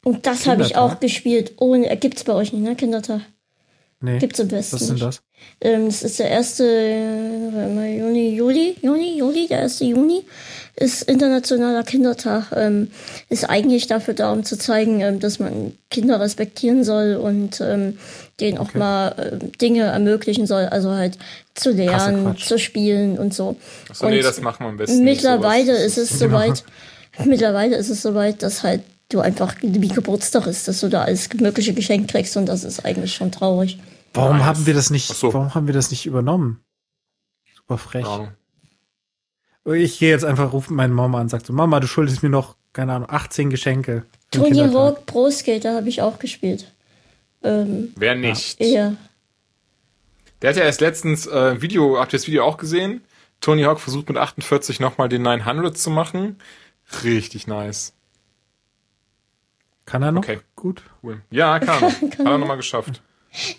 Und 0.04 0.26
das 0.26 0.48
habe 0.48 0.62
ich 0.62 0.76
auch 0.76 1.00
gespielt. 1.00 1.54
Ohne, 1.58 1.90
äh, 1.90 1.98
gibt's 1.98 2.24
bei 2.24 2.34
euch 2.34 2.54
nicht, 2.54 2.64
ne? 2.64 2.76
Kindertag. 2.76 3.22
Nee. 4.00 4.20
Gibt's 4.20 4.40
im 4.40 4.52
Westen 4.52 4.76
Was 4.76 4.82
ist 4.84 4.90
denn 4.90 5.00
das? 5.00 5.22
Ähm, 5.60 5.86
das 5.86 6.04
ist 6.04 6.20
der 6.20 6.30
erste 6.30 6.64
äh, 6.66 7.98
Juni, 7.98 8.36
Juli, 8.36 8.76
Juni, 8.82 9.18
Juli, 9.18 9.48
der 9.48 9.62
erste 9.62 9.86
Juni 9.86 10.24
ist 10.80 11.04
internationaler 11.04 11.84
Kindertag. 11.84 12.52
Ähm, 12.56 12.92
ist 13.30 13.50
eigentlich 13.50 13.88
dafür 13.88 14.14
da, 14.14 14.32
um 14.32 14.44
zu 14.44 14.58
zeigen, 14.58 15.02
ähm, 15.02 15.20
dass 15.20 15.40
man 15.40 15.74
Kinder 15.90 16.20
respektieren 16.20 16.84
soll 16.84 17.16
und 17.16 17.60
ähm, 17.62 17.98
denen 18.40 18.60
auch 18.60 18.74
mal 18.76 19.40
ähm, 19.42 19.52
Dinge 19.54 19.84
ermöglichen 19.84 20.46
soll, 20.46 20.66
also 20.66 20.92
halt 20.92 21.18
zu 21.56 21.72
lernen, 21.72 22.38
zu 22.38 22.60
spielen 22.60 23.18
und 23.18 23.34
so. 23.34 23.58
Achso, 23.90 24.08
nee, 24.08 24.18
Und 24.18 24.24
das 24.24 24.40
machen 24.40 24.64
wir 24.66 24.70
am 24.70 24.78
besten. 24.78 25.04
nicht, 25.04 25.24
Mittlerweile 25.24 25.76
ist 25.84 25.98
es 25.98 26.20
soweit, 26.20 26.64
mittlerweile 27.26 27.76
ist 27.76 27.90
es 27.90 28.04
soweit, 28.04 28.44
dass 28.44 28.62
halt 28.62 28.84
du 29.10 29.20
einfach 29.20 29.56
wie 29.62 29.88
Geburtstag 29.88 30.46
ist, 30.46 30.68
dass 30.68 30.82
du 30.82 30.90
da 30.90 31.04
alles 31.04 31.30
mögliche 31.34 31.74
Geschenk 31.74 32.10
kriegst 32.12 32.38
und 32.38 32.46
das 32.46 32.64
ist 32.64 32.86
eigentlich 32.86 33.16
schon 33.16 33.32
traurig. 33.32 33.80
Warum 34.14 34.38
Nice. 34.38 34.46
haben 34.46 34.66
wir 34.68 34.74
das 34.76 34.92
nicht, 34.92 35.08
so. 35.08 35.34
warum 35.34 35.56
haben 35.56 35.66
wir 35.66 35.74
das 35.74 35.90
nicht 35.90 36.06
übernommen? 36.06 36.62
Super 37.56 37.78
frech. 37.80 38.06
Ahnung. 38.06 38.30
Ich 39.74 40.00
gehe 40.00 40.10
jetzt 40.10 40.24
einfach, 40.26 40.54
rufe 40.54 40.74
meine 40.74 40.94
Mama 40.94 41.18
an 41.18 41.24
und 41.24 41.30
sag 41.30 41.46
so, 41.46 41.54
Mama, 41.54 41.80
du 41.80 41.88
schuldest 41.88 42.24
mir 42.24 42.30
noch, 42.30 42.56
keine 42.74 42.94
Ahnung, 42.94 43.10
18 43.10 43.50
Geschenke. 43.50 44.06
Tony. 44.32 44.58
Hawk 44.58 45.06
Pro 45.06 45.30
Skater 45.30 45.76
habe 45.76 45.90
ich 45.90 46.02
auch 46.02 46.20
gespielt. 46.20 46.72
Ähm, 47.44 47.94
Wer 47.96 48.16
nicht? 48.16 48.60
ja. 48.62 48.96
Der 50.42 50.52
hat 50.52 50.58
ja 50.58 50.64
erst 50.64 50.82
letztens 50.82 51.26
äh, 51.26 51.62
Video, 51.62 52.00
habt 52.00 52.14
ihr 52.14 52.18
das 52.20 52.28
Video 52.28 52.46
auch 52.46 52.58
gesehen? 52.58 53.02
Tony 53.42 53.64
Hawk 53.64 53.80
versucht 53.80 54.08
mit 54.08 54.18
48 54.18 54.80
nochmal 54.80 55.10
den 55.10 55.22
900 55.24 55.78
zu 55.78 55.90
machen. 55.90 56.38
Richtig 57.04 57.48
nice. 57.48 57.94
Kann 59.86 60.04
er 60.04 60.12
noch? 60.12 60.22
Okay. 60.24 60.40
Gut. 60.56 60.84
Cool. 61.02 61.22
Ja, 61.32 61.60
kann. 61.60 61.84
er. 61.84 61.92
Hat 61.92 62.20
er 62.20 62.38
nochmal 62.38 62.58
geschafft. 62.58 63.02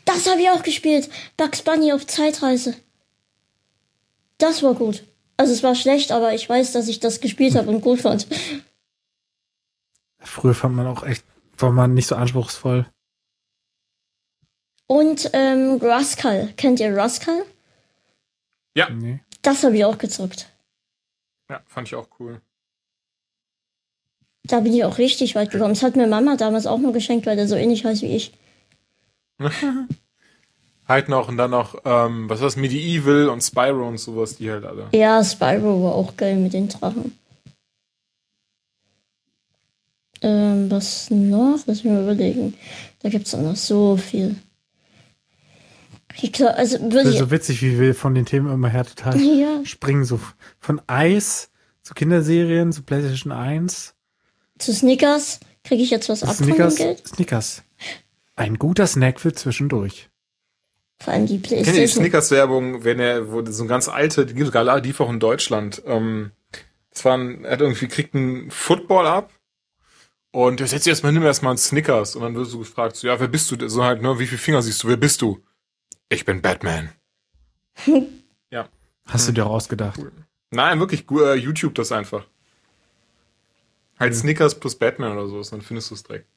Das 0.05 0.29
habe 0.29 0.41
ich 0.41 0.49
auch 0.51 0.63
gespielt. 0.63 1.09
Bugs 1.37 1.63
Bunny 1.63 1.93
auf 1.93 2.07
Zeitreise. 2.07 2.75
Das 4.39 4.63
war 4.63 4.75
gut. 4.75 5.03
Also 5.39 5.53
es 5.53 5.63
war 5.63 5.75
schlecht, 5.75 6.13
aber 6.13 6.35
ich 6.35 6.49
weiß, 6.49 6.73
dass 6.73 6.89
ich 6.89 7.01
das 7.01 7.21
gespielt 7.21 7.55
habe 7.55 7.71
und 7.71 7.81
gut 7.81 8.01
fand. 8.01 8.27
Früher 10.19 10.55
fand 10.55 10.75
man 10.75 10.87
auch 10.87 11.05
echt, 11.05 11.25
war 11.57 11.71
man 11.71 11.95
nicht 11.95 12.09
so 12.09 12.17
anspruchsvoll. 12.17 12.87
Und 14.89 15.31
ähm, 15.33 15.79
Rascal. 15.81 16.53
Kennt 16.57 16.81
ihr 16.81 16.95
Rascal? 16.95 17.45
Ja, 18.77 18.91
Nee. 18.91 19.21
Das 19.43 19.63
habe 19.63 19.77
ich 19.77 19.85
auch 19.85 19.99
gezockt. 19.99 20.51
ja, 21.49 21.63
fand 21.67 21.87
ich 21.89 21.95
auch 21.95 22.09
cool. 22.19 22.43
Da 24.43 24.61
bin 24.61 24.75
ich 24.75 24.85
auch 24.85 24.99
richtig 24.99 25.37
weit 25.37 25.51
gekommen. 25.51 25.75
Das 25.75 25.83
hat 25.85 25.95
mir 25.95 26.09
Mama 26.09 26.37
damals 26.37 26.67
auch 26.67 26.79
nur 26.79 26.93
geschenkt, 26.93 27.27
weil 27.27 27.37
der 27.37 27.47
so 27.47 27.55
ähnlich 27.55 27.85
heißt 27.85 28.03
wie 28.03 28.17
ich. 28.17 28.33
Halt 30.89 31.09
noch 31.11 31.29
und 31.29 31.37
dann 31.37 31.51
noch, 31.51 31.75
ähm, 31.85 32.31
was 32.31 32.41
war 32.41 32.47
das, 32.47 32.57
Medieval 32.57 33.29
und 33.29 33.43
Spyro 33.43 33.87
und 33.87 33.99
sowas, 33.99 34.37
die 34.37 34.51
halt 34.51 34.65
alle. 34.65 34.87
Ja, 34.93 35.23
Spyro 35.23 35.85
war 35.85 35.95
auch 35.95 36.17
geil 36.17 36.37
mit 36.37 36.55
den 36.55 36.69
Drachen. 36.69 37.17
Ähm, 40.23 40.71
was 40.71 41.11
noch? 41.11 41.59
Lass 41.67 41.85
mich 41.85 41.93
mal 41.93 42.03
überlegen. 42.03 42.55
Da 43.01 43.09
gibt's 43.09 43.35
auch 43.35 43.41
noch 43.43 43.57
so 43.57 43.97
viel. 43.97 44.35
Ich 46.21 46.33
glaub, 46.33 46.51
also 46.57 46.81
würde 46.81 46.95
Das 46.97 47.07
ist 47.09 47.13
ich. 47.15 47.19
so 47.21 47.31
witzig, 47.31 47.63
wie 47.63 47.79
wir 47.79 47.95
von 47.95 48.15
den 48.15 48.25
Themen 48.27 48.53
immer 48.53 48.69
her 48.69 48.85
total 48.85 49.21
Ja, 49.21 49.65
springen. 49.65 50.05
So 50.05 50.19
von 50.59 50.81
Eis 50.89 51.51
zu 51.83 51.95
Kinderserien 51.95 52.73
zu 52.73 52.83
PlayStation 52.83 53.31
1. 53.33 53.95
zu 54.59 54.75
Snickers 54.75 55.39
kriege 55.63 55.83
ich 55.83 55.91
jetzt 55.91 56.09
was 56.09 56.23
ab 56.25 56.35
von 56.35 56.47
dem 56.47 56.55
Snickers. 56.55 56.77
Geld. 56.77 57.07
Snickers. 57.07 57.63
Ein 58.35 58.59
guter 58.59 58.87
Snack 58.87 59.21
für 59.21 59.33
zwischendurch. 59.33 60.09
Vor 61.01 61.13
allem 61.13 61.27
die 61.27 61.41
Kennt 61.41 61.53
ihr 61.53 61.59
die 61.59 61.65
Playstation. 61.65 62.03
Snickers-Werbung, 62.03 62.85
wenn 62.85 62.99
er, 62.99 63.31
wo 63.31 63.45
so 63.45 63.65
ein 63.65 63.69
ganz 63.69 63.89
alte, 63.89 64.27
die 64.27 64.35
gibt 64.35 64.49
es 64.49 64.53
gerade, 64.53 64.83
die 64.83 64.95
auch 64.99 65.11
in 65.11 65.21
Deutschland. 65.21 65.83
Ähm, 65.87 66.33
das 66.91 67.05
war 67.05 67.17
ein, 67.17 67.45
er 67.45 67.53
hat 67.53 67.61
irgendwie, 67.61 67.87
kriegt 67.87 68.15
einen 68.15 68.51
Football 68.51 69.07
ab 69.07 69.33
und 70.33 70.61
er 70.61 70.67
setzt 70.67 70.85
sich 70.85 70.91
erstmal, 70.91 71.13
nimm 71.13 71.23
erstmal 71.23 71.53
einen 71.53 71.59
Snickers 71.59 72.17
und 72.17 72.23
dann 72.23 72.35
wirst 72.35 72.53
du 72.53 72.59
gefragt, 72.59 72.97
so, 72.97 73.07
ja, 73.07 73.21
wer 73.21 73.29
bist 73.29 73.51
du? 73.51 73.69
So 73.69 73.85
halt, 73.85 74.03
ne, 74.03 74.19
wie 74.19 74.27
viele 74.27 74.39
Finger 74.39 74.63
siehst 74.63 74.83
du? 74.83 74.89
Wer 74.89 74.97
bist 74.97 75.23
du? 75.23 75.41
Ich 76.09 76.25
bin 76.25 76.43
Batman. 76.43 76.91
ja. 78.51 78.69
Hast 79.07 79.29
du 79.29 79.33
dir 79.33 79.47
ausgedacht? 79.47 80.01
Nein, 80.51 80.81
wirklich, 80.81 81.09
äh, 81.11 81.35
YouTube 81.35 81.75
das 81.77 81.93
einfach. 81.93 82.27
Halt 83.99 84.15
Snickers 84.15 84.59
plus 84.59 84.77
Batman 84.77 85.13
oder 85.13 85.29
sowas, 85.29 85.51
dann 85.51 85.61
findest 85.61 85.91
du 85.91 85.95
es 85.95 86.03
direkt. 86.03 86.29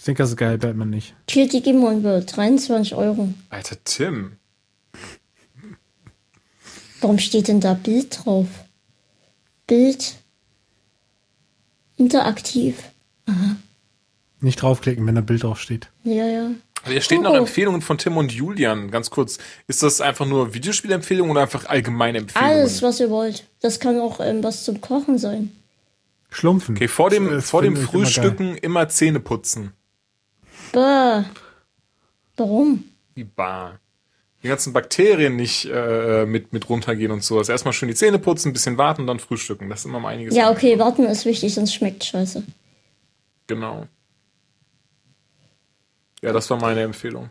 Snickers 0.00 0.30
ist 0.30 0.36
geil, 0.36 0.56
Batman 0.58 0.88
nicht. 0.90 1.14
Kill 1.26 1.46
Digimon 1.48 2.02
World, 2.02 2.34
23 2.34 2.94
Euro. 2.94 3.28
Alter, 3.50 3.76
Tim. 3.84 4.32
Warum 7.00 7.18
steht 7.18 7.48
denn 7.48 7.60
da 7.60 7.74
Bild 7.74 8.24
drauf? 8.24 8.46
Bild. 9.66 10.14
Interaktiv. 11.96 12.76
Nicht 14.40 14.62
draufklicken, 14.62 15.06
wenn 15.06 15.14
da 15.14 15.20
Bild 15.20 15.42
draufsteht. 15.42 15.88
Ja, 16.02 16.26
ja. 16.26 16.50
Also 16.82 16.92
hier 16.92 17.02
stehen 17.02 17.22
noch 17.22 17.32
Oh. 17.32 17.36
Empfehlungen 17.36 17.82
von 17.82 17.98
Tim 17.98 18.16
und 18.16 18.32
Julian, 18.32 18.90
ganz 18.90 19.10
kurz. 19.10 19.36
Ist 19.68 19.82
das 19.82 20.00
einfach 20.00 20.24
nur 20.26 20.54
Videospielempfehlungen 20.54 21.30
oder 21.30 21.42
einfach 21.42 21.66
allgemeine 21.66 22.18
Empfehlungen? 22.18 22.54
Alles, 22.54 22.80
was 22.82 23.00
ihr 23.00 23.10
wollt. 23.10 23.44
Das 23.60 23.80
kann 23.80 24.00
auch 24.00 24.18
ähm, 24.20 24.42
was 24.42 24.64
zum 24.64 24.80
Kochen 24.80 25.18
sein. 25.18 25.52
Schlumpfen. 26.30 26.74
Okay, 26.76 26.88
vor 26.88 27.10
dem, 27.10 27.28
Das 27.28 27.50
vor 27.50 27.60
dem 27.60 27.74
ich 27.74 27.80
immer. 27.80 27.88
Frühstücken 27.88 28.56
immer, 28.56 28.88
Zähne 28.88 29.20
putzen. 29.20 29.72
Bah. 30.72 31.24
Warum? 32.36 32.84
Die 33.16 33.24
Bar. 33.24 33.80
Die 34.42 34.48
ganzen 34.48 34.72
Bakterien 34.72 35.36
nicht 35.36 35.68
äh, 35.70 36.24
mit, 36.24 36.52
mit 36.52 36.68
runtergehen 36.68 37.12
und 37.12 37.22
sowas. 37.22 37.50
Erstmal 37.50 37.74
schön 37.74 37.88
die 37.88 37.94
Zähne 37.94 38.18
putzen, 38.18 38.48
ein 38.48 38.52
bisschen 38.54 38.78
warten 38.78 39.02
und 39.02 39.06
dann 39.06 39.18
frühstücken. 39.18 39.68
Das 39.68 39.80
ist 39.80 39.84
immer 39.84 40.00
mal 40.00 40.10
einiges. 40.10 40.34
Ja, 40.34 40.50
okay, 40.50 40.78
warten 40.78 41.04
ist 41.04 41.26
wichtig, 41.26 41.54
sonst 41.54 41.74
schmeckt 41.74 42.04
scheiße. 42.04 42.42
Genau. 43.46 43.86
Ja, 46.22 46.32
das 46.32 46.48
war 46.48 46.58
meine 46.58 46.82
Empfehlung. 46.82 47.30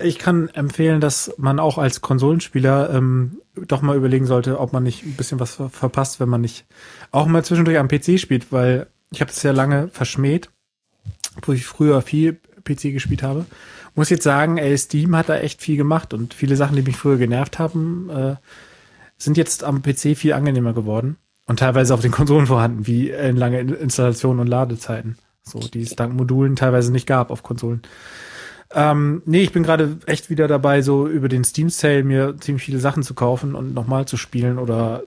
Ich 0.00 0.18
kann 0.18 0.48
empfehlen, 0.48 1.00
dass 1.00 1.34
man 1.38 1.58
auch 1.58 1.76
als 1.76 2.00
Konsolenspieler 2.00 2.90
ähm, 2.94 3.40
doch 3.54 3.82
mal 3.82 3.96
überlegen 3.96 4.26
sollte, 4.26 4.60
ob 4.60 4.72
man 4.72 4.84
nicht 4.84 5.04
ein 5.04 5.14
bisschen 5.14 5.40
was 5.40 5.56
ver 5.56 5.68
verpasst, 5.70 6.20
wenn 6.20 6.28
man 6.28 6.40
nicht 6.40 6.66
auch 7.10 7.26
mal 7.26 7.44
zwischendurch 7.44 7.78
am 7.78 7.88
PC 7.88 8.18
spielt, 8.18 8.52
weil 8.52 8.86
ich 9.10 9.20
habe 9.20 9.30
das 9.30 9.42
ja 9.42 9.50
lange 9.50 9.88
verschmäht, 9.88 10.50
wo 11.42 11.52
ich 11.52 11.66
früher 11.66 12.02
viel 12.02 12.40
PC 12.64 12.92
gespielt 12.92 13.22
habe. 13.22 13.46
Muss 13.94 14.10
jetzt 14.10 14.24
sagen, 14.24 14.58
ey, 14.58 14.76
Steam 14.78 15.16
hat 15.16 15.28
da 15.28 15.36
echt 15.38 15.60
viel 15.60 15.76
gemacht 15.76 16.14
und 16.14 16.34
viele 16.34 16.56
Sachen, 16.56 16.76
die 16.76 16.82
mich 16.82 16.96
früher 16.96 17.16
genervt 17.16 17.58
haben, 17.58 18.10
äh, 18.10 18.36
sind 19.16 19.36
jetzt 19.36 19.64
am 19.64 19.82
PC 19.82 20.16
viel 20.16 20.32
angenehmer 20.32 20.72
geworden 20.72 21.16
und 21.46 21.58
teilweise 21.58 21.94
auf 21.94 22.00
den 22.00 22.12
Konsolen 22.12 22.46
vorhanden, 22.46 22.86
wie 22.86 23.10
äh, 23.10 23.30
lange 23.32 23.58
In- 23.60 23.74
Installationen 23.74 24.40
und 24.40 24.46
Ladezeiten, 24.46 25.18
so 25.42 25.58
die 25.58 25.82
es 25.82 25.96
dank 25.96 26.14
Modulen 26.14 26.54
teilweise 26.56 26.92
nicht 26.92 27.06
gab 27.06 27.30
auf 27.30 27.42
Konsolen. 27.42 27.82
Ähm, 28.72 29.22
nee, 29.24 29.42
ich 29.42 29.52
bin 29.52 29.62
gerade 29.62 29.98
echt 30.06 30.28
wieder 30.30 30.46
dabei, 30.46 30.82
so 30.82 31.08
über 31.08 31.28
den 31.28 31.42
Steam 31.42 31.70
Sale 31.70 32.04
mir 32.04 32.36
ziemlich 32.38 32.62
viele 32.62 32.80
Sachen 32.80 33.02
zu 33.02 33.14
kaufen 33.14 33.54
und 33.54 33.74
nochmal 33.74 34.06
zu 34.06 34.16
spielen 34.16 34.58
oder 34.58 35.04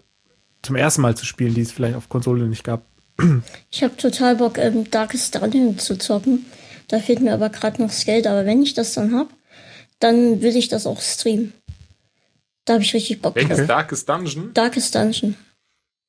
zum 0.63 0.75
ersten 0.75 1.01
Mal 1.01 1.15
zu 1.15 1.25
spielen, 1.25 1.53
die 1.53 1.61
es 1.61 1.71
vielleicht 1.71 1.95
auf 1.95 2.09
Konsole 2.09 2.45
nicht 2.47 2.63
gab. 2.63 2.81
Ich 3.69 3.83
habe 3.83 3.95
total 3.97 4.35
Bock, 4.37 4.57
ähm, 4.57 4.89
Darkest 4.89 5.35
Dungeon 5.35 5.77
zu 5.77 5.97
zocken. 5.97 6.45
Da 6.87 6.99
fehlt 6.99 7.19
mir 7.21 7.33
aber 7.33 7.49
gerade 7.49 7.81
noch 7.81 7.89
das 7.89 8.05
Geld. 8.05 8.27
Aber 8.27 8.45
wenn 8.45 8.61
ich 8.63 8.73
das 8.73 8.93
dann 8.93 9.13
hab, 9.15 9.29
dann 9.99 10.41
will 10.41 10.55
ich 10.55 10.67
das 10.69 10.87
auch 10.87 10.99
streamen. 11.01 11.53
Da 12.65 12.73
habe 12.73 12.83
ich 12.83 12.93
richtig 12.93 13.21
Bock 13.21 13.35
Welches 13.35 13.57
drauf. 13.59 13.67
Darkest 13.67 14.09
Dungeon? 14.09 14.53
Darkest 14.53 14.95
Dungeon. 14.95 15.35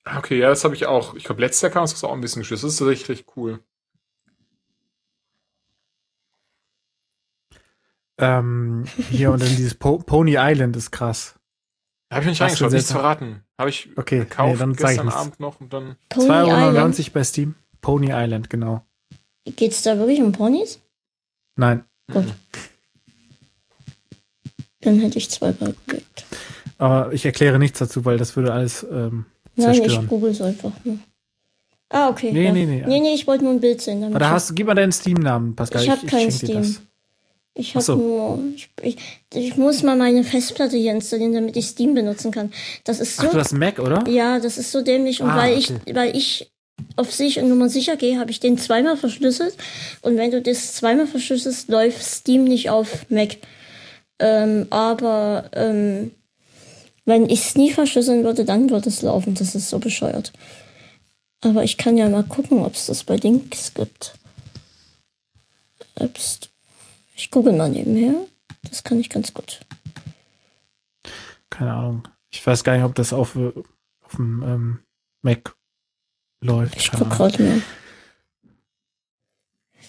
Ah, 0.05 0.19
Okay, 0.19 0.39
ja, 0.39 0.49
das 0.49 0.65
habe 0.65 0.75
ich 0.75 0.87
auch. 0.87 1.15
Ich 1.15 1.25
glaube, 1.25 1.41
letztes 1.41 1.63
Jahr 1.63 1.71
kam 1.71 1.85
es 1.85 1.93
das 1.93 2.05
auch 2.05 2.13
ein 2.13 2.21
bisschen 2.21 2.41
gespielt. 2.41 2.63
Das 2.63 2.73
ist 2.73 2.83
richtig, 2.83 3.09
richtig 3.11 3.37
cool. 3.37 3.61
Ähm, 8.19 8.85
hier 9.11 9.33
und 9.33 9.43
dann 9.43 9.49
dieses 9.57 9.75
po 9.75 9.99
Pony 9.99 10.37
Island 10.39 10.77
ist 10.77 10.91
krass. 10.91 11.35
Habe 12.13 12.21
ich 12.23 12.27
nicht 12.31 12.41
Hast 12.41 12.61
du 12.61 12.65
reingeschaut, 12.65 12.73
nichts 12.73 12.93
verraten. 12.93 13.43
Habe 13.59 13.71
ich 13.71 13.89
Okay, 13.97 14.19
gekauft 14.21 14.53
nee, 14.53 14.59
dann 14.59 14.71
ich 14.73 14.77
gestern 14.77 15.07
nichts. 15.07 15.21
Abend 15.21 15.41
noch 15.41 15.61
und 15.61 15.73
dann. 15.73 15.97
Pony 16.09 16.29
2,99 16.29 16.99
Euro 17.01 17.11
bei 17.15 17.25
Steam. 17.25 17.55
Pony 17.81 18.11
Island, 18.13 18.49
genau. 18.51 18.85
Geht's 19.45 19.83
da 19.83 19.99
wirklich 19.99 20.21
um 20.23 20.31
Ponys? 20.33 20.79
Nein. 21.57 21.85
Gut. 22.13 22.27
Dann 24.83 24.99
hätte 25.01 25.19
ich 25.19 25.31
zwei 25.31 25.53
beigelegt. 25.53 26.25
Aber 26.79 27.13
ich 27.13 27.25
erkläre 27.25 27.59
nichts 27.59 27.79
dazu, 27.79 28.05
weil 28.05 28.19
das 28.19 28.35
würde 28.37 28.53
alles 28.53 28.85
ähm, 28.91 29.27
Nein, 29.55 29.75
zerstören. 29.75 30.05
ich 30.05 30.09
google 30.09 30.31
es 30.31 30.41
einfach 30.41 30.73
nur. 30.85 30.99
Ah, 31.91 32.09
okay. 32.09 32.33
Nee, 32.33 32.45
ja. 32.47 32.53
nee, 32.53 32.67
nee. 32.67 32.85
Nee, 32.87 33.01
nee, 33.01 33.15
ich 33.15 33.27
wollte 33.27 33.45
nur 33.45 33.53
ein 33.53 33.61
Bild 33.61 33.81
sehen. 33.81 34.01
damit 34.01 34.15
Aber 34.17 34.21
da 34.21 34.29
ich- 34.29 34.33
hast, 34.33 34.55
gib 34.57 34.67
mal 34.67 34.75
deinen 34.75 34.93
Steam-Namen, 34.93 35.55
Pascal. 35.55 35.83
Ich 35.83 35.91
hab 35.91 36.07
keinen 36.07 36.31
Steam. 36.33 36.77
Ich 37.55 37.75
habe 37.75 37.85
so. 37.85 37.97
nur. 37.97 38.39
Ich, 38.55 38.71
ich, 38.83 38.97
ich 39.35 39.57
muss 39.57 39.83
mal 39.83 39.97
meine 39.97 40.25
Festplatte 40.25 40.77
hier 40.77 40.93
installieren, 40.93 41.35
damit 41.35 41.57
ich 41.57 41.67
Steam 41.67 41.95
benutzen 41.95 42.31
kann. 42.31 42.53
Das 42.85 42.99
ist 42.99 43.17
so. 43.17 43.27
Ach, 43.27 43.33
du 43.33 43.39
hast 43.39 43.53
Mac, 43.53 43.79
oder? 43.79 44.09
ja, 44.09 44.39
das 44.41 44.57
ist 44.57 44.73
so 44.73 44.83
dämlich. 44.83 45.21
Und 45.21 45.31
Ah, 45.31 45.37
weil 45.37 45.57
okay. 45.57 45.77
ich, 45.87 45.95
weil 45.95 46.17
ich 46.17 46.51
auf 46.97 47.13
sich 47.13 47.39
und 47.39 47.49
Nummer 47.49 47.69
sicher 47.69 47.97
gehe, 47.97 48.19
habe 48.19 48.31
ich 48.31 48.41
den 48.41 48.57
zweimal 48.57 48.97
verschlüsselt. 48.97 49.55
Und 50.01 50.17
wenn 50.17 50.31
du 50.31 50.41
das 50.41 50.75
zweimal 50.75 51.07
verschlüsselst, 51.07 51.69
läuft 51.69 52.03
Steam 52.03 52.45
nicht 52.45 52.71
auf 52.71 53.11
Mac. 53.11 53.37
Ähm, 54.19 54.67
aber 54.71 55.51
ähm, 55.53 56.13
wenn 57.05 57.29
ich 57.29 57.41
es 57.41 57.55
nie 57.57 57.71
verschlüsseln 57.73 58.25
würde, 58.25 58.45
dann 58.45 58.71
würde 58.71 58.89
es 58.89 59.03
laufen. 59.03 59.35
Das 59.35 59.55
ist 59.55 59.69
so 59.69 59.79
bescheuert. 59.79 60.33
Aber 61.43 61.65
ich 61.65 61.77
kann 61.77 61.97
ja 61.97 62.09
mal 62.09 62.23
gucken, 62.23 62.65
ob 62.65 62.75
es 62.75 62.87
das 62.87 63.05
bei 63.05 63.17
Dings 63.17 63.75
gibt. 63.75 64.15
Ob's, 65.97 66.39
ich 67.15 67.31
gucke 67.31 67.53
mal 67.53 67.69
nebenher. 67.69 68.15
Das 68.63 68.85
kann 68.85 69.01
ich 69.01 69.11
ganz 69.11 69.35
gut. 69.35 69.61
Keine 71.51 71.73
Ahnung. 71.73 72.09
Ich 72.31 72.47
weiß 72.47 72.65
gar 72.65 72.75
nicht, 72.75 72.85
ob 72.85 72.95
das 72.95 73.13
auf, 73.13 73.37
auf 73.37 74.17
dem 74.17 74.43
ähm, 74.43 74.79
Mac 75.23 75.55
läuft. 76.41 76.77
Ich 76.77 76.91
gucke 76.91 77.11
gerade 77.11 77.43
mal. 77.43 77.63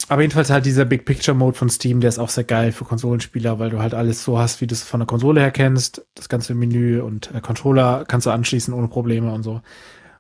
Aber 0.09 0.21
jedenfalls 0.21 0.49
halt 0.49 0.65
dieser 0.65 0.85
Big 0.85 1.05
Picture 1.05 1.35
Mode 1.35 1.57
von 1.57 1.69
Steam, 1.69 2.01
der 2.01 2.09
ist 2.09 2.19
auch 2.19 2.29
sehr 2.29 2.43
geil 2.43 2.71
für 2.71 2.83
Konsolenspieler, 2.83 3.57
weil 3.59 3.69
du 3.69 3.79
halt 3.79 3.93
alles 3.93 4.23
so 4.23 4.37
hast, 4.37 4.59
wie 4.59 4.67
du 4.67 4.75
es 4.75 4.83
von 4.83 4.99
der 4.99 5.07
Konsole 5.07 5.39
her 5.39 5.51
kennst. 5.51 6.05
Das 6.13 6.27
ganze 6.27 6.53
Menü 6.53 7.01
und 7.01 7.33
äh, 7.33 7.39
Controller 7.39 8.03
kannst 8.05 8.27
du 8.27 8.31
anschließen 8.31 8.73
ohne 8.73 8.89
Probleme 8.89 9.33
und 9.33 9.43
so. 9.43 9.61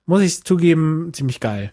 Muss 0.05 0.21
ich 0.21 0.43
zugeben, 0.43 1.11
ziemlich 1.13 1.39
geil. 1.39 1.71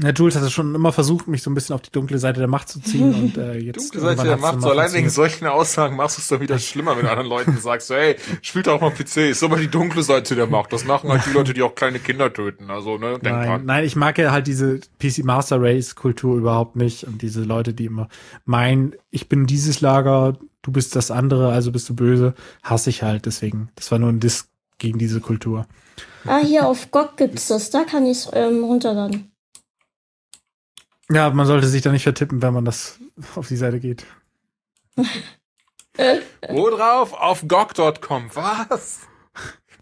Ja, 0.00 0.10
Jules 0.10 0.36
hat 0.36 0.42
es 0.42 0.52
schon 0.52 0.74
immer 0.74 0.90
versucht, 0.90 1.28
mich 1.28 1.42
so 1.42 1.50
ein 1.50 1.54
bisschen 1.54 1.74
auf 1.74 1.82
die 1.82 1.90
dunkle 1.90 2.18
Seite 2.18 2.40
der 2.40 2.48
Macht 2.48 2.68
zu 2.68 2.80
ziehen 2.80 3.14
und 3.14 3.36
äh, 3.36 3.58
jetzt 3.58 3.94
Dunkle 3.94 4.00
Seite 4.00 4.24
der 4.24 4.38
Macht, 4.38 4.62
so 4.62 4.70
allein 4.70 4.92
wegen 4.92 5.10
solchen 5.10 5.46
Aussagen 5.46 5.96
machst 5.96 6.16
du 6.16 6.22
es 6.22 6.28
doch 6.28 6.40
wieder 6.40 6.58
schlimmer, 6.58 6.96
wenn 6.96 7.04
du 7.04 7.10
anderen 7.10 7.28
Leuten 7.28 7.58
sagst, 7.58 7.88
so, 7.88 7.94
hey, 7.94 8.16
spielt 8.40 8.68
auch 8.68 8.80
mal 8.80 8.90
PC, 8.90 9.30
ist 9.30 9.40
so 9.40 9.48
mal 9.48 9.60
die 9.60 9.68
dunkle 9.68 10.02
Seite 10.02 10.34
der 10.34 10.46
Macht. 10.46 10.72
Das 10.72 10.86
machen 10.86 11.10
halt 11.10 11.26
die 11.26 11.32
Leute, 11.32 11.52
die 11.52 11.62
auch 11.62 11.74
kleine 11.74 11.98
Kinder 11.98 12.32
töten. 12.32 12.70
Also, 12.70 12.96
ne, 12.96 13.18
denk 13.18 13.24
Nein, 13.24 13.48
dran. 13.48 13.64
nein, 13.66 13.84
ich 13.84 13.94
mag 13.94 14.16
ja 14.16 14.32
halt 14.32 14.46
diese 14.46 14.80
PC 14.98 15.24
Master 15.24 15.60
Race 15.60 15.94
Kultur 15.94 16.38
überhaupt 16.38 16.76
nicht 16.76 17.04
und 17.04 17.20
diese 17.20 17.42
Leute, 17.42 17.74
die 17.74 17.84
immer 17.84 18.08
meinen, 18.46 18.94
ich 19.10 19.28
bin 19.28 19.46
dieses 19.46 19.82
Lager, 19.82 20.38
du 20.62 20.72
bist 20.72 20.96
das 20.96 21.10
andere, 21.10 21.52
also 21.52 21.70
bist 21.70 21.88
du 21.88 21.94
böse, 21.94 22.34
hasse 22.62 22.88
ich 22.88 23.02
halt 23.02 23.26
deswegen. 23.26 23.68
Das 23.74 23.90
war 23.90 23.98
nur 23.98 24.08
ein 24.08 24.20
Diss 24.20 24.48
gegen 24.78 24.98
diese 24.98 25.20
Kultur. 25.20 25.66
Ah, 26.24 26.38
hier 26.38 26.66
auf 26.66 26.90
GOG 26.90 27.16
gibt's 27.16 27.48
das. 27.48 27.70
Da 27.70 27.84
kann 27.84 28.06
ich 28.06 28.18
es 28.18 28.30
ähm, 28.32 28.64
runterladen. 28.64 29.31
Ja, 31.12 31.28
man 31.30 31.46
sollte 31.46 31.66
sich 31.66 31.82
da 31.82 31.92
nicht 31.92 32.04
vertippen, 32.04 32.40
wenn 32.40 32.54
man 32.54 32.64
das 32.64 32.98
auf 33.36 33.48
die 33.48 33.56
Seite 33.56 33.80
geht. 33.80 34.06
Wo 36.48 36.70
drauf? 36.70 37.12
Auf 37.12 37.46
GOG.com. 37.46 38.30
Was? 38.34 39.00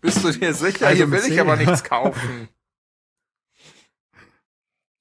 Bist 0.00 0.24
du 0.24 0.32
dir 0.32 0.52
sicher? 0.54 0.88
Also 0.88 0.96
Hier 0.96 1.10
will 1.10 1.32
ich 1.32 1.40
aber 1.40 1.56
nichts 1.56 1.84
kaufen. 1.84 2.48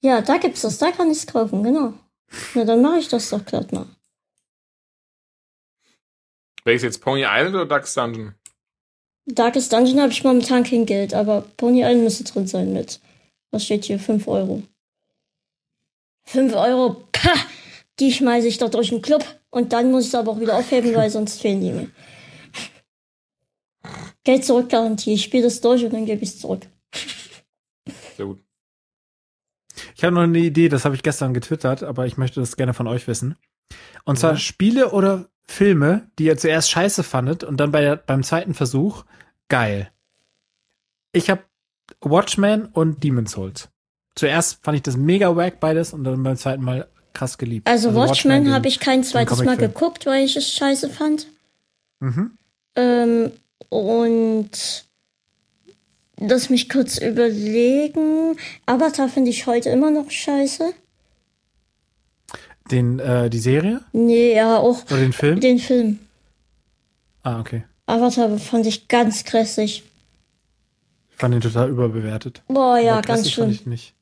Ja, 0.02 0.22
da 0.22 0.38
gibt's 0.38 0.62
das. 0.62 0.78
Da 0.78 0.92
kann 0.92 1.10
ich 1.10 1.18
es 1.18 1.26
kaufen, 1.26 1.62
genau. 1.62 1.92
Na, 2.54 2.64
dann 2.64 2.80
mache 2.80 3.00
ich 3.00 3.08
das 3.08 3.28
doch 3.28 3.44
glatt 3.44 3.70
mal. 3.70 3.84
Welches 6.64 6.84
jetzt 6.84 7.02
Pony 7.02 7.26
Island 7.28 7.54
oder 7.54 7.66
Ducks 7.66 7.92
Dungeon? 7.92 8.34
Darkest 9.26 9.70
Dungeon 9.70 10.00
habe 10.00 10.10
ich 10.10 10.24
momentan 10.24 10.64
kein 10.64 10.86
Geld, 10.86 11.12
aber 11.12 11.42
Pony 11.58 11.82
Island 11.82 12.04
müsste 12.04 12.24
drin 12.24 12.46
sein 12.46 12.72
mit. 12.72 12.98
Was 13.50 13.66
steht 13.66 13.84
hier? 13.84 13.98
5 13.98 14.26
Euro. 14.26 14.62
5 16.24 16.54
Euro, 16.54 17.04
pah, 17.12 17.34
die 17.98 18.12
schmeiße 18.12 18.48
ich 18.48 18.58
doch 18.58 18.70
durch 18.70 18.90
den 18.90 19.02
Club 19.02 19.24
und 19.50 19.72
dann 19.72 19.90
muss 19.90 20.04
ich 20.04 20.08
es 20.08 20.14
aber 20.14 20.32
auch 20.32 20.40
wieder 20.40 20.56
aufheben, 20.56 20.94
weil 20.94 21.10
sonst 21.10 21.40
fehlen 21.40 21.60
die 21.60 21.72
mir. 21.72 21.90
Geld 24.24 24.44
zurückgarantie. 24.44 25.14
Ich 25.14 25.24
spiele 25.24 25.44
das 25.44 25.60
durch 25.60 25.84
und 25.84 25.92
dann 25.92 26.06
gebe 26.06 26.22
ich 26.22 26.30
es 26.30 26.38
zurück. 26.38 26.66
Sehr 28.16 28.26
gut. 28.26 28.42
Ich 29.96 30.04
habe 30.04 30.14
noch 30.14 30.22
eine 30.22 30.38
Idee, 30.38 30.68
das 30.68 30.84
habe 30.84 30.94
ich 30.94 31.02
gestern 31.02 31.34
getwittert, 31.34 31.82
aber 31.82 32.06
ich 32.06 32.16
möchte 32.16 32.40
das 32.40 32.56
gerne 32.56 32.74
von 32.74 32.86
euch 32.86 33.06
wissen. 33.06 33.36
Und 34.04 34.18
zwar 34.18 34.36
Spiele 34.36 34.92
oder 34.92 35.28
Filme, 35.46 36.10
die 36.18 36.24
ihr 36.24 36.36
zuerst 36.36 36.70
scheiße 36.70 37.02
fandet 37.02 37.44
und 37.44 37.58
dann 37.58 37.72
bei 37.72 37.80
der, 37.80 37.96
beim 37.96 38.22
zweiten 38.22 38.54
Versuch 38.54 39.04
geil. 39.48 39.90
Ich 41.12 41.28
habe 41.28 41.42
Watchmen 42.00 42.66
und 42.66 43.02
Demon's 43.02 43.32
Souls. 43.32 43.68
Zuerst 44.20 44.58
fand 44.62 44.76
ich 44.76 44.82
das 44.82 44.98
mega 44.98 45.34
wack 45.34 45.60
beides 45.60 45.94
und 45.94 46.04
dann 46.04 46.22
beim 46.22 46.36
zweiten 46.36 46.62
Mal 46.62 46.86
krass 47.14 47.38
geliebt. 47.38 47.66
Also, 47.66 47.94
Watchmen 47.94 48.44
den- 48.44 48.52
habe 48.52 48.68
ich 48.68 48.78
kein 48.78 49.02
zweites 49.02 49.42
Mal 49.42 49.56
geguckt, 49.56 50.04
weil 50.04 50.26
ich 50.26 50.36
es 50.36 50.52
scheiße 50.52 50.90
fand. 50.90 51.26
Mhm. 52.00 52.32
Ähm, 52.76 53.32
und 53.70 54.84
lass 56.18 56.50
mich 56.50 56.68
kurz 56.68 56.98
überlegen. 56.98 58.36
Avatar 58.66 59.08
finde 59.08 59.30
ich 59.30 59.46
heute 59.46 59.70
immer 59.70 59.90
noch 59.90 60.10
scheiße. 60.10 60.74
Den, 62.70 62.98
äh, 62.98 63.30
die 63.30 63.38
Serie 63.38 63.80
Nee, 63.94 64.34
ja, 64.36 64.58
auch 64.58 64.84
oder 64.84 64.98
den 64.98 65.14
Film? 65.14 65.40
den 65.40 65.58
Film. 65.60 65.98
Ah, 67.22 67.40
okay. 67.40 67.64
Avatar 67.86 68.36
fand 68.38 68.66
ich 68.66 68.86
ganz 68.86 69.24
grässlich. 69.24 69.82
Ich 71.10 71.16
fand 71.16 71.32
den 71.32 71.40
total 71.40 71.70
überbewertet. 71.70 72.42
Boah, 72.48 72.76
ja, 72.78 73.00
ganz 73.00 73.22
grässlich 73.22 73.34
fand. 73.36 73.52
Ich 73.52 73.64
nicht. 73.66 73.94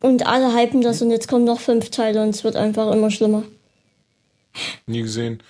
Und 0.00 0.26
alle 0.26 0.54
hypen 0.54 0.80
das 0.80 1.02
und 1.02 1.10
jetzt 1.10 1.28
kommen 1.28 1.44
noch 1.44 1.60
fünf 1.60 1.90
Teile 1.90 2.22
und 2.22 2.30
es 2.30 2.44
wird 2.44 2.56
einfach 2.56 2.92
immer 2.92 3.10
schlimmer. 3.10 3.42
Nie 4.86 5.02
gesehen. 5.02 5.42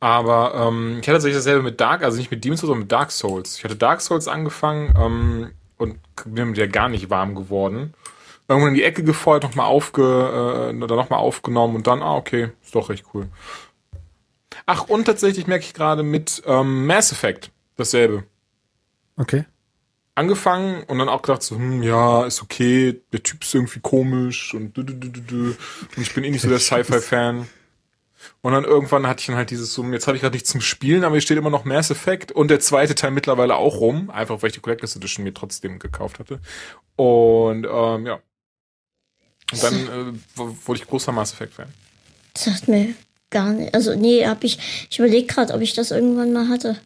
Aber 0.00 0.54
ähm, 0.54 0.98
ich 1.00 1.08
hatte 1.08 1.16
tatsächlich 1.16 1.38
dasselbe 1.38 1.62
mit 1.62 1.80
Dark, 1.80 2.02
also 2.02 2.18
nicht 2.18 2.30
mit 2.30 2.44
Demon's 2.44 2.60
Souls, 2.60 2.68
sondern 2.68 2.82
mit 2.82 2.92
Dark 2.92 3.10
Souls. 3.10 3.56
Ich 3.56 3.64
hatte 3.64 3.76
Dark 3.76 4.00
Souls 4.00 4.28
angefangen 4.28 4.94
ähm, 4.98 5.52
und 5.78 5.98
bin 6.26 6.48
mit 6.48 6.58
der 6.58 6.68
gar 6.68 6.88
nicht 6.88 7.08
warm 7.10 7.34
geworden. 7.34 7.94
Irgendwann 8.46 8.70
in 8.70 8.74
die 8.74 8.82
Ecke 8.82 9.02
gefeuert, 9.02 9.44
nochmal 9.44 9.66
aufge, 9.66 10.02
äh, 10.02 10.82
oder 10.82 10.96
noch 10.96 11.08
mal 11.08 11.16
aufgenommen 11.16 11.76
und 11.76 11.86
dann, 11.86 12.02
ah, 12.02 12.16
okay, 12.16 12.50
ist 12.62 12.74
doch 12.74 12.90
recht 12.90 13.06
cool. 13.14 13.28
Ach, 14.66 14.88
und 14.88 15.06
tatsächlich 15.06 15.46
merke 15.46 15.64
ich 15.64 15.72
gerade 15.72 16.02
mit 16.02 16.42
ähm, 16.46 16.86
Mass 16.86 17.12
Effect 17.12 17.50
dasselbe. 17.76 18.24
Okay. 19.16 19.44
Angefangen 20.16 20.84
und 20.84 20.98
dann 20.98 21.08
auch 21.08 21.22
gedacht 21.22 21.42
so, 21.42 21.56
hm, 21.56 21.82
ja, 21.82 22.24
ist 22.24 22.42
okay, 22.42 23.00
der 23.12 23.22
Typ 23.22 23.42
ist 23.42 23.54
irgendwie 23.54 23.80
komisch 23.80 24.54
und, 24.54 24.76
du, 24.76 24.82
du, 24.82 24.94
du, 24.94 25.08
du, 25.08 25.20
du. 25.20 25.36
und 25.44 26.02
ich 26.02 26.14
bin 26.14 26.22
eh 26.22 26.30
nicht 26.30 26.42
so 26.42 26.48
der 26.48 26.60
Sci-Fi-Fan. 26.60 27.48
Und 28.40 28.52
dann 28.52 28.64
irgendwann 28.64 29.06
hatte 29.06 29.20
ich 29.20 29.26
dann 29.26 29.36
halt 29.36 29.50
dieses 29.50 29.74
so, 29.74 29.84
jetzt 29.84 30.06
habe 30.06 30.16
ich 30.16 30.22
gerade 30.22 30.34
nichts 30.34 30.50
zum 30.50 30.60
Spielen, 30.60 31.04
aber 31.04 31.14
hier 31.14 31.20
steht 31.20 31.36
immer 31.36 31.50
noch 31.50 31.64
Mass 31.64 31.90
Effect 31.90 32.32
und 32.32 32.48
der 32.48 32.60
zweite 32.60 32.94
Teil 32.94 33.10
mittlerweile 33.10 33.56
auch 33.56 33.80
rum, 33.80 34.10
einfach 34.10 34.40
weil 34.40 34.48
ich 34.48 34.54
die 34.54 34.60
Collectors 34.60 34.96
Edition 34.96 35.24
mir 35.24 35.34
trotzdem 35.34 35.78
gekauft 35.78 36.18
hatte. 36.18 36.40
Und 36.96 37.66
ähm, 37.66 38.06
ja. 38.06 38.20
Und 39.52 39.62
dann 39.62 39.74
äh, 40.36 40.36
wurde 40.36 40.80
ich 40.80 40.86
großer 40.86 41.12
Mass 41.12 41.32
Effect 41.32 41.54
Fan. 41.54 41.68
Das 42.34 42.44
sagt 42.44 42.68
mir 42.68 42.94
gar 43.30 43.52
nicht. 43.52 43.74
Also, 43.74 43.94
nee, 43.94 44.26
hab 44.26 44.44
ich. 44.44 44.88
Ich 44.90 44.98
überlege 44.98 45.26
gerade, 45.26 45.52
ob 45.54 45.60
ich 45.60 45.74
das 45.74 45.90
irgendwann 45.90 46.32
mal 46.32 46.48
hatte. 46.48 46.78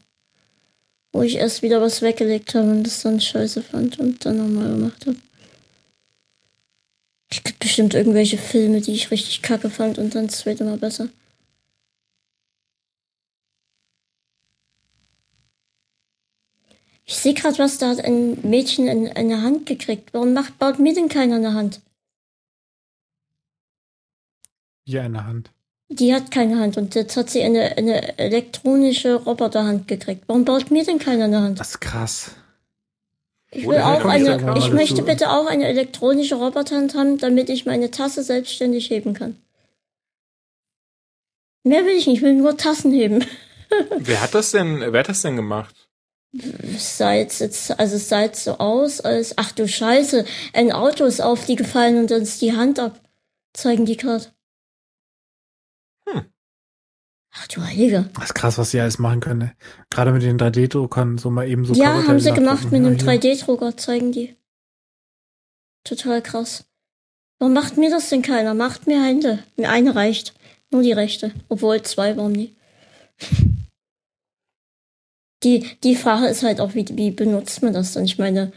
Wo 1.12 1.22
ich 1.22 1.36
erst 1.36 1.62
wieder 1.62 1.80
was 1.80 2.02
weggelegt 2.02 2.54
habe 2.54 2.70
und 2.70 2.84
das 2.84 3.02
dann 3.02 3.20
scheiße 3.20 3.62
fand 3.62 3.98
und 3.98 4.24
dann 4.24 4.38
nochmal 4.38 4.70
gemacht 4.70 5.06
habe. 5.06 5.16
Es 7.30 7.42
gibt 7.42 7.58
bestimmt 7.58 7.94
irgendwelche 7.94 8.38
Filme, 8.38 8.80
die 8.80 8.92
ich 8.92 9.10
richtig 9.10 9.42
kacke 9.42 9.70
fand 9.70 9.98
und 9.98 10.14
dann 10.14 10.26
das 10.26 10.38
zweite 10.38 10.64
Mal 10.64 10.78
besser. 10.78 11.08
Ich 17.04 17.16
sehe 17.16 17.32
gerade 17.32 17.58
was, 17.58 17.78
da 17.78 17.88
hat 17.88 18.04
ein 18.04 18.38
Mädchen 18.42 18.86
in, 18.86 19.06
in 19.06 19.16
eine 19.16 19.42
Hand 19.42 19.64
gekriegt. 19.64 20.12
Warum 20.12 20.34
macht, 20.34 20.58
baut 20.58 20.78
mir 20.78 20.92
denn 20.92 21.08
keiner 21.08 21.36
eine 21.36 21.54
Hand? 21.54 21.80
Hier 24.84 25.04
in 25.04 25.14
der 25.14 25.24
Hand. 25.24 25.50
Die 25.90 26.14
hat 26.14 26.30
keine 26.30 26.58
Hand 26.58 26.76
und 26.76 26.94
jetzt 26.94 27.16
hat 27.16 27.30
sie 27.30 27.42
eine, 27.42 27.76
eine 27.78 28.18
elektronische 28.18 29.14
Roboterhand 29.14 29.88
gekriegt. 29.88 30.24
Warum 30.26 30.44
baut 30.44 30.70
mir 30.70 30.84
denn 30.84 30.98
keiner 30.98 31.24
eine 31.24 31.40
Hand? 31.40 31.60
Das 31.60 31.70
ist 31.70 31.80
krass. 31.80 32.32
Ich 33.50 33.66
will 33.66 33.78
auch 33.78 34.00
ich 34.00 34.04
eine, 34.04 34.36
ich 34.36 34.42
dazu. 34.42 34.74
möchte 34.74 35.02
bitte 35.02 35.30
auch 35.30 35.46
eine 35.46 35.66
elektronische 35.66 36.34
Roboterhand 36.34 36.94
haben, 36.94 37.16
damit 37.16 37.48
ich 37.48 37.64
meine 37.64 37.90
Tasse 37.90 38.22
selbstständig 38.22 38.90
heben 38.90 39.14
kann. 39.14 39.36
Mehr 41.64 41.84
will 41.86 41.96
ich 41.96 42.06
nicht, 42.06 42.18
ich 42.18 42.22
will 42.22 42.34
nur 42.34 42.56
Tassen 42.58 42.92
heben. 42.92 43.24
Wer 43.98 44.20
hat 44.20 44.34
das 44.34 44.52
denn, 44.52 44.80
wer 44.80 45.00
hat 45.00 45.10
das 45.10 45.20
denn 45.20 45.36
gemacht? 45.36 45.74
Es 46.74 46.96
sah 46.96 47.12
jetzt, 47.12 47.40
jetzt, 47.40 47.78
also 47.78 47.96
es 47.96 48.08
sah 48.08 48.22
jetzt 48.22 48.44
so 48.44 48.56
aus, 48.56 49.02
als, 49.02 49.36
ach 49.36 49.52
du 49.52 49.68
Scheiße, 49.68 50.24
ein 50.54 50.72
Auto 50.72 51.04
ist 51.04 51.20
auf 51.20 51.44
die 51.44 51.56
gefallen 51.56 51.98
und 51.98 52.10
dann 52.10 52.22
ist 52.22 52.40
die 52.40 52.56
Hand 52.56 52.78
ab. 52.78 52.98
Zeigen 53.52 53.84
die 53.84 53.98
gerade. 53.98 54.24
Ach 57.32 57.46
du 57.48 57.62
Heilige. 57.62 58.10
Das 58.14 58.26
ist 58.26 58.34
krass, 58.34 58.58
was 58.58 58.70
sie 58.70 58.80
alles 58.80 58.98
machen 58.98 59.20
können. 59.20 59.38
Ne? 59.40 59.52
Gerade 59.90 60.12
mit 60.12 60.22
den 60.22 60.38
3D-Druckern 60.38 61.18
so 61.18 61.30
mal 61.30 61.48
eben 61.48 61.64
so 61.64 61.74
ja, 61.74 61.90
Coverteile 61.90 62.08
haben 62.08 62.20
sie 62.20 62.32
gemacht 62.32 62.64
mit 62.70 62.74
einem 62.84 62.96
Ja, 62.96 63.12
hier. 63.12 63.20
3D-Drucker, 63.20 63.76
zeigen 63.76 64.12
die. 64.12 64.36
Total 65.84 66.22
krass. 66.22 66.64
Warum 67.38 67.54
macht 67.54 67.76
mir 67.76 67.90
das 67.90 68.08
denn 68.08 68.22
keiner? 68.22 68.54
Macht 68.54 68.86
mir 68.86 69.02
Hände. 69.04 69.44
Mir 69.56 69.70
eine 69.70 69.94
reicht. 69.94 70.34
Nur 70.70 70.82
die 70.82 70.92
rechte. 70.92 71.32
Obwohl 71.48 71.82
zwei, 71.82 72.16
warum 72.16 72.32
nie? 72.32 72.56
Die, 75.44 75.64
die 75.84 75.94
Frage 75.94 76.26
ist 76.26 76.42
halt 76.42 76.60
auch, 76.60 76.74
wie, 76.74 76.84
wie 76.96 77.12
benutzt 77.12 77.62
man 77.62 77.72
das 77.72 77.92
dann? 77.92 78.04
Ich 78.04 78.18
meine, 78.18 78.52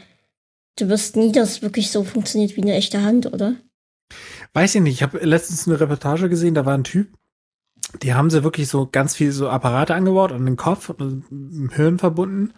du 0.76 0.88
wirst 0.88 1.14
nie, 1.14 1.30
dass 1.30 1.50
es 1.50 1.62
wirklich 1.62 1.92
so 1.92 2.02
funktioniert 2.02 2.56
wie 2.56 2.62
eine 2.62 2.74
echte 2.74 3.02
Hand, 3.02 3.26
oder? 3.26 3.54
Weiß 4.52 4.74
ich 4.74 4.80
nicht. 4.80 4.94
Ich 4.94 5.02
habe 5.04 5.18
letztens 5.18 5.68
eine 5.68 5.78
Reportage 5.78 6.28
gesehen, 6.28 6.54
da 6.54 6.66
war 6.66 6.74
ein 6.76 6.82
Typ, 6.82 7.16
die 8.02 8.14
haben 8.14 8.30
sie 8.30 8.42
wirklich 8.42 8.68
so 8.68 8.88
ganz 8.90 9.14
viel 9.14 9.32
so 9.32 9.48
Apparate 9.48 9.94
angebaut 9.94 10.32
an 10.32 10.46
den 10.46 10.56
Kopf 10.56 10.88
und 10.90 11.24
im 11.30 11.70
Hirn 11.74 11.98
verbunden. 11.98 12.52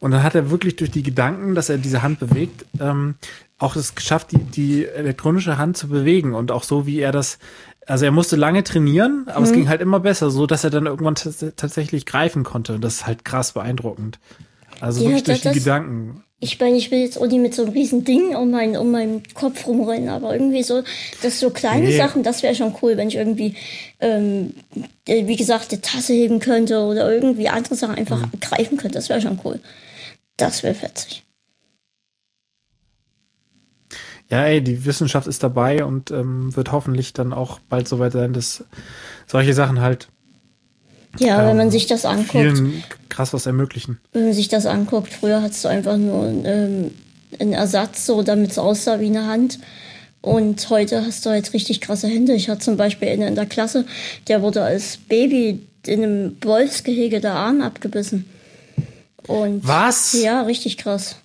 Und 0.00 0.10
dann 0.10 0.22
hat 0.22 0.34
er 0.34 0.50
wirklich 0.50 0.76
durch 0.76 0.90
die 0.90 1.02
Gedanken, 1.02 1.54
dass 1.54 1.68
er 1.68 1.78
diese 1.78 2.02
Hand 2.02 2.18
bewegt, 2.18 2.66
ähm, 2.80 3.14
auch 3.58 3.76
es 3.76 3.94
geschafft, 3.94 4.32
die, 4.32 4.38
die 4.38 4.86
elektronische 4.86 5.58
Hand 5.58 5.76
zu 5.76 5.88
bewegen 5.88 6.34
und 6.34 6.50
auch 6.50 6.64
so, 6.64 6.86
wie 6.86 6.98
er 7.00 7.12
das, 7.12 7.38
also 7.86 8.04
er 8.04 8.10
musste 8.10 8.36
lange 8.36 8.64
trainieren, 8.64 9.26
aber 9.28 9.44
es 9.44 9.52
ging 9.52 9.68
halt 9.68 9.80
immer 9.80 10.00
besser, 10.00 10.30
so 10.30 10.46
dass 10.46 10.64
er 10.64 10.70
dann 10.70 10.86
irgendwann 10.86 11.14
tats- 11.14 11.52
tatsächlich 11.56 12.06
greifen 12.06 12.42
konnte. 12.42 12.74
Und 12.74 12.80
das 12.82 12.94
ist 12.96 13.06
halt 13.06 13.24
krass 13.24 13.52
beeindruckend. 13.52 14.18
Also 14.80 15.02
Ja, 15.02 15.10
wirklich 15.10 15.24
durch 15.24 15.40
die 15.42 15.58
Gedanken. 15.58 16.24
Ich 16.42 16.58
meine, 16.58 16.76
ich 16.76 16.90
will 16.90 17.00
jetzt 17.00 17.18
auch 17.18 17.26
nicht 17.26 17.38
mit 17.40 17.54
so 17.54 17.62
einem 17.64 17.72
riesen 17.72 18.02
Ding 18.04 18.34
um 18.34 18.50
meinen, 18.50 18.76
um 18.76 18.90
meinen 18.90 19.22
Kopf 19.34 19.66
rumrennen, 19.66 20.08
aber 20.08 20.32
irgendwie 20.32 20.62
so, 20.62 20.82
dass 21.22 21.38
so 21.38 21.50
kleine 21.50 21.88
Nee. 21.88 21.96
Sachen, 21.96 22.22
das 22.22 22.42
wäre 22.42 22.54
schon 22.54 22.74
cool, 22.80 22.96
wenn 22.96 23.08
ich 23.08 23.16
irgendwie, 23.16 23.56
ähm, 24.00 24.54
äh, 25.06 25.26
wie 25.26 25.36
gesagt, 25.36 25.70
die 25.70 25.82
Tasse 25.82 26.14
heben 26.14 26.40
könnte 26.40 26.78
oder 26.80 27.12
irgendwie 27.12 27.50
andere 27.50 27.74
Sachen 27.74 27.94
einfach 27.96 28.20
Mhm. 28.22 28.40
greifen 28.40 28.78
könnte. 28.78 28.94
Das 28.96 29.10
wäre 29.10 29.20
schon 29.20 29.38
cool. 29.44 29.60
Das 30.38 30.62
wäre 30.62 30.74
fetzig. 30.74 31.24
Ja, 34.30 34.44
ey, 34.44 34.62
die 34.62 34.84
Wissenschaft 34.84 35.26
ist 35.26 35.42
dabei 35.42 35.84
und 35.84 36.10
ähm, 36.10 36.54
wird 36.54 36.70
hoffentlich 36.72 37.12
dann 37.12 37.32
auch 37.32 37.58
bald 37.68 37.88
soweit 37.88 38.12
sein, 38.12 38.32
dass 38.32 38.64
solche 39.26 39.54
Sachen 39.54 39.80
halt 39.80 40.08
Ja, 41.18 41.38
wenn 41.46 41.56
man 41.56 41.66
Ähm, 41.66 41.70
sich 41.72 41.86
das 41.86 42.04
anguckt. 42.04 42.62
krass 43.08 43.32
was 43.32 43.46
ermöglichen. 43.46 43.98
wenn 44.12 44.24
man 44.26 44.32
sich 44.32 44.48
das 44.48 44.66
anguckt, 44.66 45.12
früher 45.12 45.42
hattest 45.42 45.64
du 45.64 45.68
einfach 45.68 45.96
nur 45.96 46.26
ähm, 46.44 46.90
einen 47.38 47.52
Ersatz, 47.52 48.06
so 48.06 48.22
damit 48.22 48.52
es 48.52 48.58
aussah 48.58 49.00
wie 49.00 49.06
eine 49.06 49.26
Hand. 49.26 49.58
Und 50.22 50.68
heute 50.70 51.04
hast 51.04 51.24
du 51.26 51.30
halt 51.30 51.52
richtig 51.54 51.80
krasse 51.80 52.06
Hände. 52.06 52.34
Ich 52.34 52.48
hatte 52.48 52.60
zum 52.60 52.76
Beispiel 52.76 53.08
einen 53.08 53.22
in 53.28 53.34
der 53.34 53.46
Klasse, 53.46 53.86
der 54.28 54.42
wurde 54.42 54.62
als 54.62 54.98
Baby 54.98 55.66
in 55.86 56.02
einem 56.04 56.36
Wolfsgehege 56.42 57.20
der 57.20 57.32
Arm 57.34 57.62
abgebissen. 57.62 58.26
Und 59.26 59.66
Was? 59.66 60.12
Ja, 60.12 60.42
richtig 60.42 60.76
krass. 60.76 61.16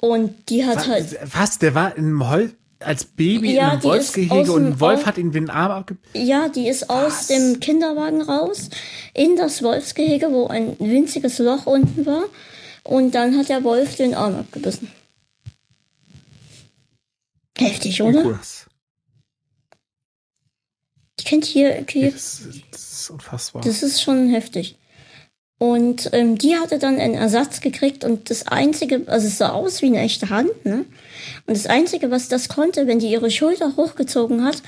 Und 0.00 0.32
die 0.48 0.64
hat 0.64 0.88
halt. 0.88 1.18
Was? 1.34 1.58
Der 1.58 1.74
war 1.74 1.96
im 1.96 2.28
Hol 2.30 2.52
als 2.80 3.04
Baby 3.04 3.54
Ja, 3.54 3.66
in 3.66 3.70
einem 3.72 3.82
Wolfsgehege 3.82 4.52
und 4.52 4.66
ein 4.66 4.80
Wolf 4.80 5.06
hat 5.06 5.18
ihm 5.18 5.32
den 5.32 5.50
Arm 5.50 5.70
abge... 5.70 5.96
Ja, 6.14 6.48
die 6.48 6.68
ist 6.68 6.90
aus 6.90 7.26
dem 7.26 7.60
Kinderwagen 7.60 8.22
raus 8.22 8.70
in 9.14 9.36
das 9.36 9.62
Wolfsgehege, 9.62 10.32
wo 10.32 10.46
ein 10.46 10.76
winziges 10.78 11.38
Loch 11.38 11.66
unten 11.66 12.06
war. 12.06 12.24
Und 12.82 13.14
dann 13.14 13.36
hat 13.36 13.48
der 13.48 13.62
Wolf 13.64 13.96
den 13.96 14.14
Arm 14.14 14.34
abgebissen. 14.36 14.90
Heftig, 17.58 18.00
oder? 18.02 18.24
Cool. 18.24 18.40
Ich 21.18 21.26
kennt 21.26 21.44
hier, 21.44 21.84
hier 21.86 22.10
Das, 22.10 22.42
das 22.70 22.92
ist 22.92 23.10
unfassbar. 23.10 23.62
das 23.62 23.82
ist 23.82 24.00
schon 24.00 24.30
heftig. 24.30 24.78
Und 25.62 26.08
ähm, 26.14 26.38
die 26.38 26.56
hatte 26.56 26.78
dann 26.78 26.98
einen 26.98 27.12
Ersatz 27.12 27.60
gekriegt 27.60 28.02
und 28.02 28.30
das 28.30 28.46
Einzige, 28.46 29.02
also 29.08 29.26
es 29.26 29.36
sah 29.36 29.50
aus 29.50 29.82
wie 29.82 29.88
eine 29.88 30.00
echte 30.00 30.30
Hand, 30.30 30.64
ne? 30.64 30.86
Und 31.46 31.54
das 31.54 31.66
Einzige, 31.66 32.10
was 32.10 32.28
das 32.28 32.48
konnte, 32.48 32.86
wenn 32.86 32.98
die 32.98 33.10
ihre 33.10 33.30
Schulter 33.30 33.76
hochgezogen 33.76 34.42
hat, 34.42 34.62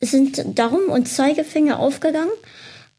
sind 0.00 0.58
Daumen 0.58 0.86
und 0.86 1.06
Zeigefinger 1.06 1.78
aufgegangen. 1.78 2.32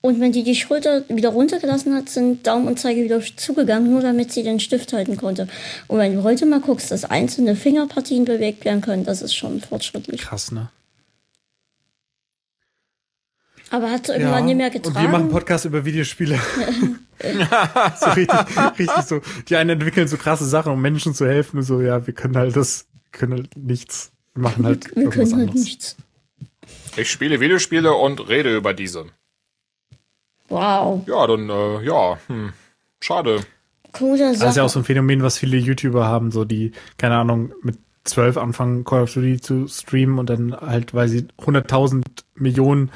Und 0.02 0.20
wenn 0.20 0.32
die 0.32 0.44
die 0.44 0.54
Schulter 0.54 1.04
wieder 1.10 1.30
runtergelassen 1.30 1.96
hat, 1.96 2.08
sind 2.10 2.46
Daumen 2.46 2.68
und 2.68 2.80
Zeige 2.80 3.04
wieder 3.04 3.20
zugegangen, 3.36 3.90
nur 3.90 4.02
damit 4.02 4.32
sie 4.32 4.44
den 4.44 4.60
Stift 4.60 4.94
halten 4.94 5.18
konnte. 5.18 5.48
Und 5.88 5.98
wenn 5.98 6.14
du 6.14 6.22
heute 6.22 6.46
mal 6.46 6.62
guckst, 6.62 6.92
dass 6.92 7.04
einzelne 7.04 7.56
Fingerpartien 7.56 8.26
bewegt 8.26 8.64
werden 8.64 8.82
können, 8.82 9.06
das 9.06 9.24
ist 9.24 9.34
schon 9.34 9.60
fortschrittlich. 9.60 10.22
krass, 10.22 10.52
ne? 10.52 10.70
Aber 13.72 13.92
hat 13.92 14.08
sie 14.08 14.14
irgendwann 14.14 14.46
nicht 14.46 14.58
mehr 14.58 14.70
getragen. 14.70 14.96
Und 14.96 15.02
wir 15.04 15.10
machen 15.10 15.30
Podcast 15.30 15.66
über 15.66 15.86
Videospiele. 15.86 16.40
so 18.00 18.10
richtig, 18.12 18.40
richtig 18.80 19.04
so. 19.04 19.22
Die 19.48 19.56
einen 19.56 19.72
entwickeln 19.72 20.08
so 20.08 20.18
krasse 20.18 20.46
Sachen, 20.46 20.72
um 20.72 20.82
Menschen 20.82 21.14
zu 21.14 21.28
helfen 21.28 21.58
und 21.58 21.64
so, 21.64 21.82
ja, 21.82 22.06
wir 22.08 22.14
können 22.14 22.36
halt 22.36 22.56
das, 22.56 22.88
wir 23.12 23.20
können 23.20 23.34
halt 23.34 23.56
nichts. 23.56 24.12
Wir 24.34 24.44
machen 24.44 24.66
halt 24.66 24.86
wir 24.96 25.04
irgendwas 25.04 25.30
können 25.30 25.42
halt 25.42 25.50
anderes. 25.50 25.66
nichts. 25.66 25.96
Ich 26.98 27.12
spiele 27.12 27.40
Videospiele 27.40 27.94
und 27.94 28.28
rede 28.30 28.56
über 28.56 28.74
diese. 28.74 29.06
Wow. 30.50 31.04
Ja, 31.08 31.28
dann, 31.28 31.50
äh, 31.50 31.84
ja, 31.84 32.18
hm, 32.28 32.54
schade. 33.00 33.42
Coole 33.92 34.34
Sache. 34.34 34.40
Das 34.40 34.50
ist 34.52 34.58
ja 34.58 34.64
auch 34.64 34.70
so 34.70 34.80
ein 34.80 34.86
Phänomen, 34.86 35.22
was 35.22 35.38
viele 35.38 35.58
YouTuber 35.58 36.06
haben, 36.06 36.32
so 36.32 36.46
die, 36.46 36.72
keine 36.98 37.18
Ahnung, 37.18 37.54
mit 37.62 37.78
zwölf 38.04 38.38
anfangen 38.38 38.84
Call 38.84 39.04
of 39.04 39.14
Duty 39.14 39.40
zu 39.40 39.68
streamen 39.68 40.20
und 40.20 40.30
dann 40.30 40.56
halt, 40.56 40.94
weil 40.94 41.08
sie 41.08 41.28
100.000 41.40 42.04
Millionen 42.36 42.92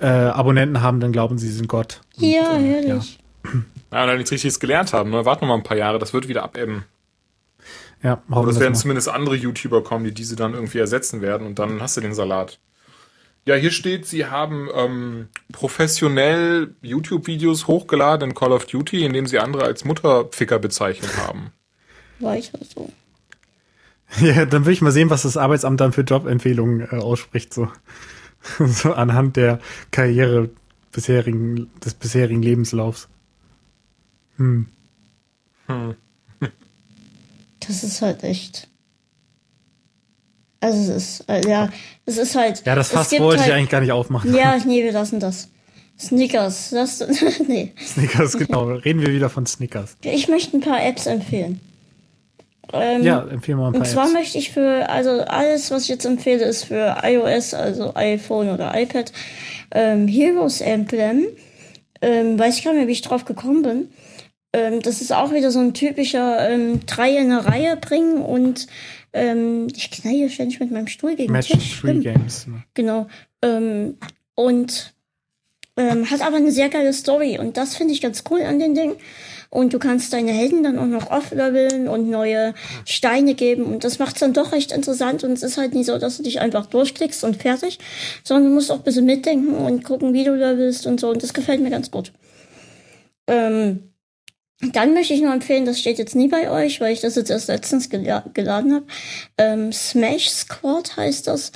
äh, 0.00 0.06
Abonnenten 0.06 0.82
haben, 0.82 1.00
dann 1.00 1.12
glauben 1.12 1.38
sie, 1.38 1.48
sie 1.48 1.54
sind 1.56 1.68
Gott. 1.68 2.00
Und, 2.16 2.24
Ja, 2.24 2.56
äh, 2.56 2.62
herrlich. 2.62 3.18
Ja, 3.44 4.02
und 4.02 4.08
dann 4.08 4.16
nichts 4.16 4.30
Richtiges 4.30 4.60
gelernt 4.60 4.92
haben. 4.92 5.10
Ne? 5.10 5.24
Warten 5.24 5.42
wir 5.42 5.48
mal 5.48 5.54
ein 5.54 5.62
paar 5.62 5.76
Jahre, 5.76 5.98
das 5.98 6.12
wird 6.12 6.28
wieder 6.28 6.42
abebben. 6.42 6.84
Ja, 8.02 8.10
ja 8.10 8.22
Oder 8.28 8.36
hoffen 8.36 8.48
es 8.50 8.60
werden 8.60 8.72
mal. 8.72 8.78
zumindest 8.78 9.08
andere 9.08 9.36
YouTuber 9.36 9.82
kommen, 9.82 10.04
die 10.04 10.12
diese 10.12 10.36
dann 10.36 10.54
irgendwie 10.54 10.78
ersetzen 10.78 11.20
werden 11.20 11.46
und 11.46 11.58
dann 11.58 11.80
hast 11.80 11.96
du 11.96 12.00
den 12.00 12.14
Salat. 12.14 12.58
Ja, 13.46 13.54
hier 13.54 13.70
steht, 13.70 14.06
sie 14.06 14.26
haben 14.26 14.68
ähm, 14.74 15.28
professionell 15.50 16.74
YouTube-Videos 16.82 17.66
hochgeladen 17.66 18.30
in 18.30 18.34
Call 18.34 18.52
of 18.52 18.66
Duty, 18.66 19.04
indem 19.04 19.26
sie 19.26 19.38
andere 19.38 19.64
als 19.64 19.84
Mutterficker 19.84 20.58
bezeichnet 20.58 21.16
haben. 21.16 21.50
Weiter 22.18 22.58
so. 22.74 22.90
Ja, 24.20 24.44
dann 24.44 24.66
will 24.66 24.72
ich 24.72 24.82
mal 24.82 24.90
sehen, 24.90 25.08
was 25.08 25.22
das 25.22 25.36
Arbeitsamt 25.36 25.80
dann 25.80 25.92
für 25.92 26.00
Jobempfehlungen 26.02 26.80
äh, 26.90 26.96
ausspricht, 26.96 27.54
so. 27.54 27.68
so 28.58 28.92
anhand 28.92 29.36
der 29.36 29.60
Karriere 29.90 30.50
bisherigen, 30.92 31.70
des 31.84 31.94
bisherigen 31.94 32.42
Lebenslaufs. 32.42 33.08
Hm. 34.36 34.66
Das 37.60 37.84
ist 37.84 38.02
halt 38.02 38.24
echt. 38.24 38.68
Also 40.60 40.92
es 40.92 41.20
ist, 41.20 41.28
äh, 41.28 41.48
ja, 41.48 41.70
es 42.04 42.18
ist 42.18 42.34
halt. 42.34 42.66
Ja, 42.66 42.74
das 42.74 42.90
Fass 42.90 43.12
wollte 43.12 43.36
ich 43.36 43.42
halt, 43.42 43.54
eigentlich 43.54 43.70
gar 43.70 43.80
nicht 43.80 43.92
aufmachen. 43.92 44.34
Ja, 44.34 44.58
nee, 44.66 44.82
wir 44.82 44.92
lassen 44.92 45.20
das. 45.20 45.48
Snickers, 45.98 46.70
das, 46.70 47.04
nee. 47.46 47.72
Snickers, 47.78 48.36
genau. 48.36 48.68
Reden 48.68 49.00
wir 49.00 49.12
wieder 49.12 49.28
von 49.28 49.46
Snickers. 49.46 49.96
Ich 50.02 50.28
möchte 50.28 50.56
ein 50.56 50.60
paar 50.60 50.82
Apps 50.82 51.06
empfehlen. 51.06 51.60
Ähm, 52.72 53.02
Ja, 53.02 53.26
empfehle 53.28 53.56
mal 53.58 53.66
ein 53.68 53.72
paar 53.72 53.80
Und 53.82 53.86
zwar 53.86 54.04
Apps. 54.04 54.12
möchte 54.12 54.38
ich 54.38 54.50
für, 54.50 54.88
also 54.88 55.10
alles, 55.22 55.70
was 55.70 55.84
ich 55.84 55.88
jetzt 55.88 56.04
empfehle, 56.04 56.44
ist 56.44 56.64
für 56.64 56.98
iOS, 57.02 57.54
also 57.54 57.94
iPhone 57.94 58.48
oder 58.50 58.72
iPad, 58.74 59.12
ähm, 59.72 60.06
Heroes 60.08 60.60
Emblem. 60.60 61.26
Ähm, 62.02 62.38
weiß 62.38 62.56
ich 62.58 62.64
gar 62.64 62.70
nicht 62.72 62.80
mehr, 62.80 62.88
wie 62.88 62.92
ich 62.92 63.02
drauf 63.02 63.24
gekommen 63.24 63.62
bin. 63.62 63.90
Ähm, 64.52 64.80
das 64.82 65.00
ist 65.00 65.12
auch 65.12 65.32
wieder 65.32 65.50
so 65.50 65.60
ein 65.60 65.74
typischer 65.74 66.48
ähm, 66.50 66.80
drei 66.86 67.10
in 67.16 67.30
eine 67.30 67.46
Reihe 67.46 67.76
bringen 67.76 68.20
und 68.22 68.66
ähm, 69.12 69.68
ich 69.76 69.90
knall 69.90 70.14
hier 70.14 70.30
ständig 70.30 70.60
mit 70.60 70.70
meinem 70.70 70.86
Stuhl 70.86 71.10
gegen 71.16 71.28
den 71.28 71.32
Match 71.32 71.48
Tisch. 71.48 71.80
3 71.82 71.88
Stimmt. 71.88 72.04
Games. 72.04 72.46
ne? 72.46 72.62
Genau. 72.74 73.06
Ähm, 73.42 73.96
und 74.34 74.94
ähm, 75.76 76.10
hat 76.10 76.20
aber 76.22 76.36
eine 76.36 76.50
sehr 76.52 76.68
geile 76.68 76.92
Story 76.92 77.38
und 77.38 77.56
das 77.56 77.76
finde 77.76 77.92
ich 77.94 78.00
ganz 78.00 78.24
cool 78.30 78.42
an 78.42 78.58
den 78.58 78.74
Ding. 78.74 78.94
Und 79.52 79.72
du 79.72 79.80
kannst 79.80 80.12
deine 80.12 80.30
Helden 80.30 80.62
dann 80.62 80.78
auch 80.78 80.86
noch 80.86 81.10
off-leveln 81.10 81.88
und 81.88 82.08
neue 82.08 82.54
Steine 82.86 83.34
geben 83.34 83.64
und 83.64 83.82
das 83.82 83.98
macht's 83.98 84.20
dann 84.20 84.32
doch 84.32 84.52
recht 84.52 84.70
interessant 84.70 85.24
und 85.24 85.32
es 85.32 85.42
ist 85.42 85.58
halt 85.58 85.74
nicht 85.74 85.86
so, 85.86 85.98
dass 85.98 86.18
du 86.18 86.22
dich 86.22 86.40
einfach 86.40 86.66
durchklickst 86.66 87.24
und 87.24 87.36
fertig, 87.36 87.80
sondern 88.22 88.50
du 88.50 88.54
musst 88.54 88.70
auch 88.70 88.76
ein 88.76 88.84
bisschen 88.84 89.06
mitdenken 89.06 89.54
und 89.54 89.84
gucken, 89.84 90.12
wie 90.12 90.22
du 90.22 90.36
levelst 90.36 90.86
und 90.86 91.00
so 91.00 91.10
und 91.10 91.20
das 91.22 91.34
gefällt 91.34 91.60
mir 91.60 91.70
ganz 91.70 91.90
gut. 91.90 92.12
Ähm, 93.26 93.90
dann 94.60 94.92
möchte 94.92 95.14
ich 95.14 95.22
noch 95.22 95.32
empfehlen, 95.32 95.64
das 95.64 95.80
steht 95.80 95.98
jetzt 95.98 96.14
nie 96.14 96.28
bei 96.28 96.50
euch, 96.50 96.80
weil 96.80 96.92
ich 96.92 97.00
das 97.00 97.16
jetzt 97.16 97.30
erst 97.30 97.48
letztens 97.48 97.88
gela 97.88 98.24
geladen 98.34 98.74
habe. 98.74 98.86
Ähm, 99.38 99.72
Smash 99.72 100.28
Squad 100.28 100.96
heißt 100.96 101.26
das. 101.26 101.52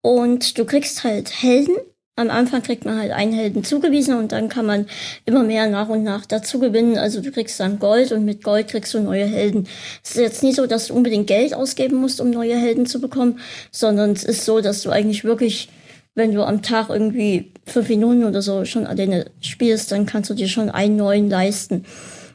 Und 0.00 0.56
du 0.56 0.64
kriegst 0.64 1.04
halt 1.04 1.42
Helden. 1.42 1.76
Am 2.20 2.28
Anfang 2.28 2.62
kriegt 2.62 2.84
man 2.84 2.98
halt 2.98 3.12
einen 3.12 3.32
Helden 3.32 3.64
zugewiesen 3.64 4.14
und 4.14 4.30
dann 4.32 4.50
kann 4.50 4.66
man 4.66 4.84
immer 5.24 5.42
mehr 5.42 5.70
nach 5.70 5.88
und 5.88 6.02
nach 6.02 6.26
dazu 6.26 6.58
gewinnen. 6.58 6.98
Also 6.98 7.22
du 7.22 7.32
kriegst 7.32 7.58
dann 7.60 7.78
Gold 7.78 8.12
und 8.12 8.26
mit 8.26 8.44
Gold 8.44 8.68
kriegst 8.68 8.92
du 8.92 9.00
neue 9.00 9.24
Helden. 9.24 9.66
Es 10.04 10.10
ist 10.10 10.20
jetzt 10.20 10.42
nicht 10.42 10.56
so, 10.56 10.66
dass 10.66 10.88
du 10.88 10.94
unbedingt 10.94 11.26
Geld 11.26 11.54
ausgeben 11.54 11.96
musst, 11.96 12.20
um 12.20 12.28
neue 12.28 12.56
Helden 12.56 12.84
zu 12.84 13.00
bekommen, 13.00 13.40
sondern 13.70 14.10
es 14.10 14.22
ist 14.22 14.44
so, 14.44 14.60
dass 14.60 14.82
du 14.82 14.90
eigentlich 14.90 15.24
wirklich, 15.24 15.70
wenn 16.14 16.34
du 16.34 16.42
am 16.42 16.60
Tag 16.60 16.90
irgendwie 16.90 17.52
fünf 17.64 17.88
Minuten 17.88 18.24
oder 18.24 18.42
so 18.42 18.66
schon 18.66 18.86
alleine 18.86 19.30
spielst, 19.40 19.90
dann 19.90 20.04
kannst 20.04 20.28
du 20.28 20.34
dir 20.34 20.48
schon 20.48 20.68
einen 20.68 20.96
neuen 20.96 21.30
leisten. 21.30 21.86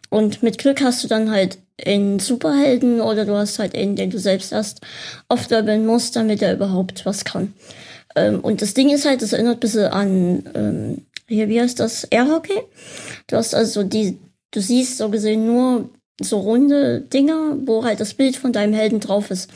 Und 0.10 0.42
mit 0.42 0.58
Glück 0.58 0.82
hast 0.82 1.04
du 1.04 1.08
dann 1.08 1.30
halt 1.30 1.60
einen 1.86 2.18
Superhelden 2.18 3.02
oder 3.02 3.26
du 3.26 3.36
hast 3.36 3.60
halt 3.60 3.76
einen, 3.76 3.96
den 3.96 4.10
du 4.10 4.18
selbst 4.18 4.52
erst 4.52 4.82
oft 5.28 5.52
leveln 5.52 5.86
musst, 5.86 6.16
damit 6.16 6.42
er 6.42 6.56
überhaupt 6.56 7.06
was 7.06 7.24
kann. 7.24 7.54
Ähm, 8.16 8.40
und 8.40 8.62
das 8.62 8.74
Ding 8.74 8.90
ist 8.90 9.06
halt, 9.06 9.22
das 9.22 9.34
erinnert 9.34 9.58
ein 9.58 9.60
bisschen 9.60 9.86
an, 9.88 10.44
ähm, 10.54 11.06
hier, 11.28 11.50
wie 11.50 11.60
heißt 11.60 11.80
das, 11.80 12.06
Airhockey? 12.06 12.62
Du 13.28 13.36
hast 13.36 13.56
also 13.56 13.84
die, 13.84 14.20
du 14.52 14.62
siehst 14.62 14.98
so 14.98 15.10
gesehen 15.10 15.46
nur 15.46 15.90
so 16.22 16.40
runde 16.40 17.02
Dinger, 17.02 17.58
wo 17.66 17.84
halt 17.84 18.00
das 18.00 18.14
Bild 18.14 18.38
von 18.38 18.54
deinem 18.54 18.74
Helden 18.74 19.00
drauf 19.02 19.32
ist. 19.32 19.50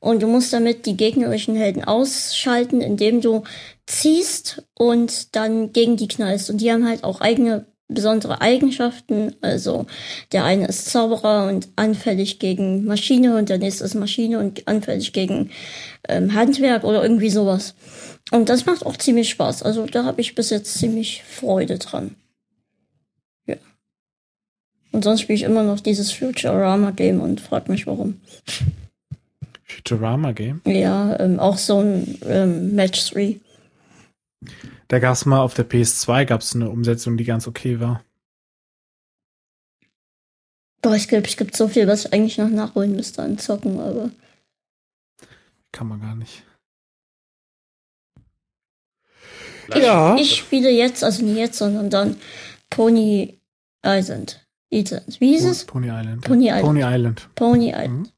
Und 0.00 0.22
du 0.22 0.26
musst 0.26 0.52
damit 0.52 0.86
die 0.86 0.96
gegnerischen 0.96 1.54
Helden 1.54 1.84
ausschalten, 1.84 2.80
indem 2.80 3.20
du 3.20 3.44
ziehst 3.86 4.62
und 4.74 5.36
dann 5.36 5.72
gegen 5.72 5.96
die 5.96 6.08
knallst. 6.08 6.50
Und 6.50 6.60
die 6.60 6.72
haben 6.72 6.88
halt 6.88 7.04
auch 7.04 7.20
eigene 7.20 7.66
besondere 7.90 8.40
Eigenschaften. 8.40 9.36
Also 9.40 9.86
der 10.32 10.44
eine 10.44 10.66
ist 10.66 10.86
Zauberer 10.86 11.48
und 11.48 11.68
anfällig 11.76 12.38
gegen 12.38 12.84
Maschine 12.84 13.36
und 13.36 13.48
der 13.48 13.58
nächste 13.58 13.84
ist 13.84 13.94
Maschine 13.94 14.38
und 14.38 14.66
anfällig 14.66 15.12
gegen 15.12 15.50
ähm, 16.10 16.34
Handwerk 16.34 16.84
oder 16.84 17.02
irgendwie 17.02 17.30
sowas. 17.30 17.74
Und 18.30 18.48
das 18.48 18.66
macht 18.66 18.84
auch 18.86 18.96
ziemlich 18.96 19.30
Spaß. 19.30 19.62
Also 19.62 19.86
da 19.86 20.04
habe 20.04 20.20
ich 20.20 20.34
bis 20.34 20.50
jetzt 20.50 20.74
ziemlich 20.74 21.24
Freude 21.24 21.78
dran. 21.78 22.14
Ja. 23.46 23.56
Und 24.92 25.04
sonst 25.04 25.22
spiele 25.22 25.36
ich 25.36 25.42
immer 25.42 25.62
noch 25.62 25.80
dieses 25.80 26.12
Futurama-Game 26.12 27.20
und 27.20 27.40
frag 27.40 27.68
mich 27.68 27.86
warum. 27.86 28.20
Futurama 29.64 30.32
Game. 30.32 30.60
Ja, 30.64 31.18
ähm, 31.20 31.38
auch 31.38 31.58
so 31.58 31.80
ein 31.80 32.18
ähm, 32.26 32.74
Match 32.74 33.10
3. 33.12 33.40
Da 34.88 34.98
gab's 34.98 35.26
mal 35.26 35.40
auf 35.40 35.54
der 35.54 35.68
PS2 35.68 36.24
gab's 36.24 36.54
eine 36.54 36.68
Umsetzung, 36.68 37.16
die 37.16 37.24
ganz 37.24 37.46
okay 37.46 37.78
war. 37.78 38.02
Boah, 40.82 40.94
ich 40.94 41.08
glaube, 41.08 41.26
es 41.26 41.36
gibt 41.36 41.56
so 41.56 41.68
viel, 41.68 41.86
was 41.86 42.06
ich 42.06 42.12
eigentlich 42.12 42.38
noch 42.38 42.48
nachholen 42.48 42.92
müsste 42.92 43.22
an 43.22 43.38
Zocken, 43.38 43.78
aber 43.78 44.10
Kann 45.72 45.88
man 45.88 46.00
gar 46.00 46.14
nicht. 46.14 46.44
Ja. 49.74 50.16
ich 50.16 50.36
spiele 50.36 50.70
jetzt, 50.70 51.04
also 51.04 51.24
nicht 51.24 51.36
jetzt, 51.36 51.58
sondern 51.58 51.90
dann 51.90 52.16
Pony 52.70 53.38
Island. 53.84 54.46
Island. 54.70 55.20
Wie 55.20 55.32
hieß 55.32 55.44
es? 55.44 55.64
Pony 55.64 55.88
Island. 55.88 56.22
Pony 56.22 56.46
Island. 56.48 56.62
Pony 56.64 56.80
Island. 56.82 57.28
Pony 57.34 57.68
Island. 57.70 57.90
Mhm. 57.90 58.08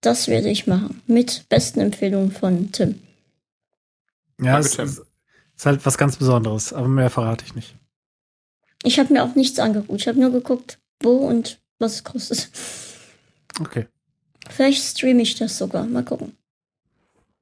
Das 0.00 0.28
werde 0.28 0.50
ich 0.50 0.66
machen. 0.66 1.02
Mit 1.06 1.48
besten 1.48 1.80
Empfehlungen 1.80 2.30
von 2.30 2.70
Tim. 2.72 3.00
Ja, 4.40 4.52
Danke, 4.52 4.66
es 4.66 4.76
Tim. 4.76 4.84
ist, 4.84 5.02
ist 5.56 5.66
halt 5.66 5.84
was 5.86 5.98
ganz 5.98 6.16
Besonderes, 6.16 6.72
aber 6.72 6.88
mehr 6.88 7.10
verrate 7.10 7.44
ich 7.46 7.54
nicht. 7.54 7.74
Ich 8.84 8.98
habe 8.98 9.12
mir 9.12 9.24
auch 9.24 9.34
nichts 9.34 9.58
angeguckt. 9.58 10.00
Ich 10.00 10.06
habe 10.06 10.20
nur 10.20 10.30
geguckt, 10.30 10.78
wo 11.00 11.12
und 11.16 11.58
was 11.78 11.94
es 11.94 12.04
kostet. 12.04 12.50
Okay. 13.60 13.86
Vielleicht 14.50 14.82
streame 14.84 15.22
ich 15.22 15.34
das 15.34 15.58
sogar. 15.58 15.86
Mal 15.86 16.04
gucken. 16.04 16.36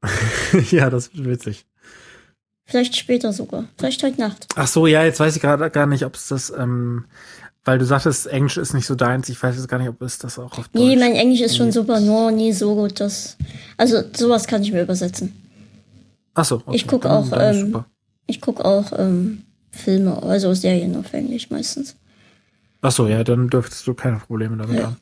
ja, 0.70 0.90
das 0.90 1.14
wird 1.14 1.26
witzig. 1.28 1.66
Vielleicht 2.66 2.96
später 2.96 3.32
sogar. 3.32 3.64
Vielleicht 3.78 4.02
heute 4.02 4.20
Nacht. 4.20 4.46
Ach 4.56 4.66
so, 4.66 4.86
ja, 4.86 5.04
jetzt 5.04 5.20
weiß 5.20 5.36
ich 5.36 5.42
gerade 5.42 5.68
gar 5.70 5.86
nicht, 5.86 6.04
ob 6.04 6.14
es 6.14 6.28
das, 6.28 6.50
ähm, 6.56 7.04
weil 7.64 7.78
du 7.78 7.84
sagtest, 7.84 8.26
Englisch 8.26 8.56
ist 8.56 8.72
nicht 8.74 8.86
so 8.86 8.94
deins. 8.94 9.28
Ich 9.28 9.42
weiß 9.42 9.54
jetzt 9.56 9.68
gar 9.68 9.78
nicht, 9.78 9.88
ob 9.88 10.00
es 10.02 10.18
das 10.18 10.38
auch 10.38 10.58
auf 10.58 10.68
Deutsch. 10.68 10.70
Nee, 10.74 10.96
mein 10.96 11.14
Englisch 11.14 11.40
ist 11.42 11.56
schon 11.56 11.72
super, 11.72 12.00
nur 12.00 12.30
nie 12.30 12.52
so 12.52 12.74
gut, 12.74 13.00
dass. 13.00 13.36
Also 13.76 14.02
sowas 14.14 14.46
kann 14.46 14.62
ich 14.62 14.72
mir 14.72 14.82
übersetzen. 14.82 15.32
Ach 16.34 16.44
so. 16.44 16.56
okay. 16.64 16.74
Ich 16.76 16.86
guck 16.86 17.02
Dann- 17.02 17.12
auch, 17.12 17.26
ist 17.32 17.56
ähm. 17.58 17.84
Ich 18.26 18.40
gucke 18.40 18.64
auch 18.64 18.92
ähm, 18.98 19.42
Filme, 19.70 20.22
also 20.22 20.54
Serien 20.54 20.96
auf 20.96 21.12
Englisch 21.12 21.50
meistens. 21.50 21.96
Ach 22.80 22.90
so, 22.92 23.06
ja, 23.06 23.22
dann 23.24 23.48
dürftest 23.50 23.86
du 23.86 23.92
keine 23.94 24.16
Probleme 24.18 24.56
damit 24.56 24.78
Ja. 24.78 24.84
haben. 24.86 24.96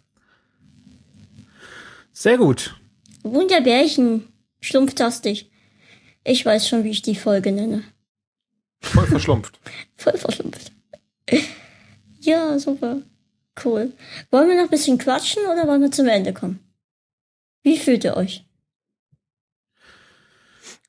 Sehr 2.13 2.39
gut. 2.39 2.75
Wunderbärchen, 3.23 4.25
schlumpftastig. 4.63 5.51
Ich 6.25 6.47
weiß 6.47 6.69
schon, 6.69 6.85
wie 6.85 6.91
ich 6.91 7.03
die 7.03 7.17
Folge 7.17 7.53
nenne. 7.53 7.85
Voll 8.81 9.07
verschlumpft. 9.07 9.61
Voll 9.97 10.17
verschlumpft. 10.17 10.73
Ja, 12.21 12.59
super. 12.59 13.03
Cool. 13.63 13.93
Wollen 14.31 14.49
wir 14.49 14.57
noch 14.57 14.65
ein 14.65 14.71
bisschen 14.71 14.99
quatschen 14.99 15.45
oder 15.45 15.67
wollen 15.67 15.83
wir 15.83 15.91
zum 15.91 16.09
Ende 16.09 16.33
kommen? 16.33 16.61
Wie 17.63 17.79
fühlt 17.79 18.05
ihr 18.05 18.17
euch? 18.17 18.45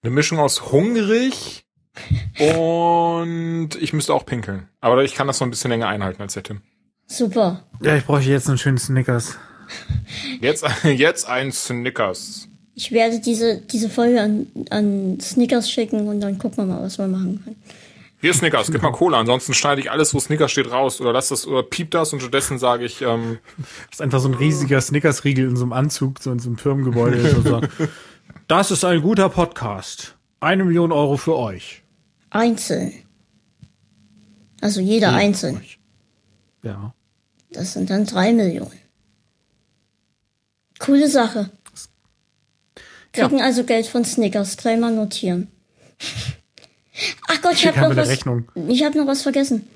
Eine 0.02 0.12
Mischung 0.12 0.40
aus 0.40 0.72
hungrig 0.72 1.66
und 2.40 3.76
ich 3.80 3.94
müsste 3.94 4.14
auch 4.14 4.26
pinkeln. 4.26 4.70
Aber 4.80 5.04
ich 5.04 5.14
kann 5.14 5.28
das 5.28 5.40
noch 5.40 5.48
ein 5.48 5.52
bisschen 5.52 5.72
länger 5.72 5.88
einhalten 5.88 6.22
als 6.22 6.34
der 6.34 6.44
Tim. 6.44 6.62
Super. 7.06 7.68
Ja, 7.82 7.96
ich 7.96 8.06
bräuchte 8.06 8.32
jetzt 8.32 8.48
einen 8.48 8.58
schönen 8.58 8.78
Snickers. 8.78 9.38
Jetzt, 10.40 10.66
jetzt 10.84 11.28
ein 11.28 11.52
Snickers. 11.52 12.48
Ich 12.76 12.92
werde 12.92 13.20
diese, 13.20 13.62
diese 13.62 13.90
Folge 13.90 14.22
an, 14.22 14.48
an 14.70 15.20
Snickers 15.20 15.70
schicken 15.70 16.08
und 16.08 16.22
dann 16.22 16.38
gucken 16.40 16.58
wir 16.58 16.74
mal, 16.74 16.82
was 16.82 16.98
wir 16.98 17.08
machen 17.08 17.42
können. 17.44 17.56
Hier 18.20 18.34
Snickers, 18.34 18.72
gib 18.72 18.82
mal 18.82 18.94
Cola, 18.94 19.20
ansonsten 19.20 19.54
schneide 19.54 19.82
ich 19.82 19.92
alles, 19.92 20.14
wo 20.14 20.20
Snickers 20.20 20.50
steht, 20.50 20.72
raus 20.72 21.02
oder 21.02 21.12
lass 21.12 21.28
das 21.28 21.46
oder 21.46 21.62
piep 21.62 21.92
das 21.92 22.14
und 22.14 22.22
stattdessen 22.22 22.58
sage 22.58 22.86
ich, 22.86 23.02
ähm, 23.02 23.40
Das 23.58 23.96
ist 23.96 24.02
einfach 24.02 24.22
so 24.22 24.30
ein 24.30 24.34
riesiger 24.34 24.80
Snickers-Riegel 24.80 25.50
in 25.50 25.58
so 25.58 25.64
einem 25.64 25.74
Anzug, 25.74 26.22
so 26.22 26.32
in 26.32 26.40
so 26.40 26.48
einem 26.48 26.58
Firmengebäude. 26.58 27.42
so 27.44 27.62
das 28.48 28.72
ist 28.72 28.86
ein 28.86 29.02
guter 29.02 29.28
Podcast. 29.28 30.16
Eine 30.40 30.64
Million 30.64 30.94
Euro 30.94 31.18
für 31.18 31.36
euch. 31.36 31.84
Einzeln. 32.30 32.94
Also 34.62 34.80
jeder 34.80 35.12
einzeln. 35.12 35.62
Ja. 36.64 36.94
Das 37.52 37.74
sind 37.74 37.90
dann 37.90 38.06
drei 38.06 38.32
Millionen. 38.32 38.80
Coole 40.80 41.10
Sache. 41.10 41.50
Kriegen 43.14 43.42
also 43.42 43.64
Geld 43.64 43.88
von 43.88 44.04
Snickers. 44.04 44.58
Gleich 44.58 44.80
mal 44.80 44.92
notieren. 44.92 45.48
Ach 47.28 47.42
Gott, 47.42 47.54
ich 47.54 47.68
habe 47.68 47.80
noch 47.80 47.96
was. 47.96 48.10
Ich 48.68 48.84
habe 48.84 48.98
noch 48.98 49.08
was 49.08 49.22
vergessen. 49.22 49.68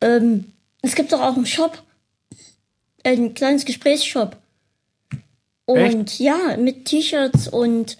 Ähm, 0.00 0.52
es 0.82 0.94
gibt 0.94 1.12
doch 1.12 1.20
auch 1.20 1.36
einen 1.36 1.46
Shop. 1.46 1.82
Ein 3.04 3.34
kleines 3.34 3.64
Gesprächsshop. 3.64 4.36
Und 5.66 5.78
Echt? 5.78 6.20
ja, 6.20 6.56
mit 6.56 6.86
T-Shirts 6.86 7.48
und 7.48 7.96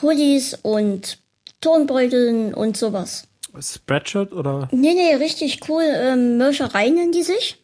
Hoodies 0.00 0.54
und 0.62 1.18
Turnbeuteln 1.60 2.54
und 2.54 2.76
sowas. 2.76 3.28
Spreadshirt 3.60 4.32
oder? 4.32 4.68
Nee, 4.72 4.94
nee, 4.94 5.14
richtig 5.14 5.68
cool. 5.68 5.84
Ähm, 5.84 6.38
Mörschereien 6.38 6.94
nennen 6.94 7.12
die 7.12 7.22
sich. 7.22 7.61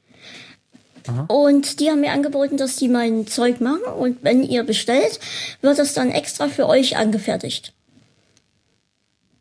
Und 1.29 1.81
die 1.81 1.91
haben 1.91 2.01
mir 2.01 2.13
angeboten, 2.13 2.57
dass 2.57 2.77
die 2.77 2.89
mein 2.89 3.27
Zeug 3.27 3.61
machen. 3.61 3.83
Und 3.99 4.23
wenn 4.23 4.43
ihr 4.43 4.65
bestellt, 4.65 5.21
wird 5.61 5.79
das 5.79 5.95
dann 5.95 6.11
extra 6.11 6.49
für 6.49 6.67
euch 6.67 6.97
angefertigt. 6.97 7.73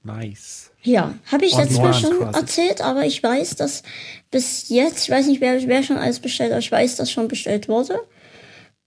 Nice. 0.04 0.72
Ja, 0.84 1.16
habe 1.32 1.46
ich 1.46 1.56
letztes 1.56 1.80
Mal 1.80 1.94
schon 1.94 2.18
quasi. 2.20 2.40
erzählt, 2.40 2.82
aber 2.82 3.06
ich 3.06 3.22
weiß, 3.22 3.56
dass 3.58 3.84
bis 4.32 4.70
jetzt, 4.70 5.04
ich 5.04 5.10
weiß 5.10 5.28
nicht, 5.28 5.42
wer, 5.42 5.62
wer 5.68 5.84
schon 5.84 5.98
alles 5.98 6.20
bestellt, 6.20 6.52
aber 6.52 6.60
ich 6.60 6.72
weiß, 6.72 6.96
dass 6.96 7.12
schon 7.12 7.28
bestellt 7.28 7.68
wurde. 7.68 8.00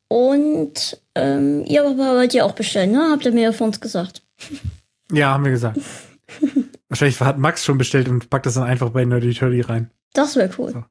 Und 0.08 1.00
ähm, 1.14 1.64
ihr 1.66 1.84
aber 1.84 2.16
wollt 2.16 2.34
ihr 2.34 2.46
auch 2.46 2.52
bestellen, 2.52 2.92
ne? 2.92 3.10
Habt 3.10 3.26
ihr 3.26 3.32
mir 3.32 3.42
ja 3.42 3.52
vor 3.52 3.66
uns 3.66 3.80
gesagt. 3.80 4.22
Ja, 5.12 5.32
haben 5.32 5.42
wir 5.42 5.50
gesagt. 5.50 5.76
Wahrscheinlich 6.88 7.18
hat 7.18 7.36
Max 7.36 7.64
schon 7.64 7.78
bestellt 7.78 8.08
und 8.08 8.30
packt 8.30 8.46
das 8.46 8.54
dann 8.54 8.62
einfach 8.62 8.90
bei 8.90 9.04
Nerdy 9.04 9.34
Turdy 9.34 9.60
rein. 9.60 9.90
Das 10.12 10.36
wäre 10.36 10.50
cool. 10.56 10.70
So. 10.70 10.84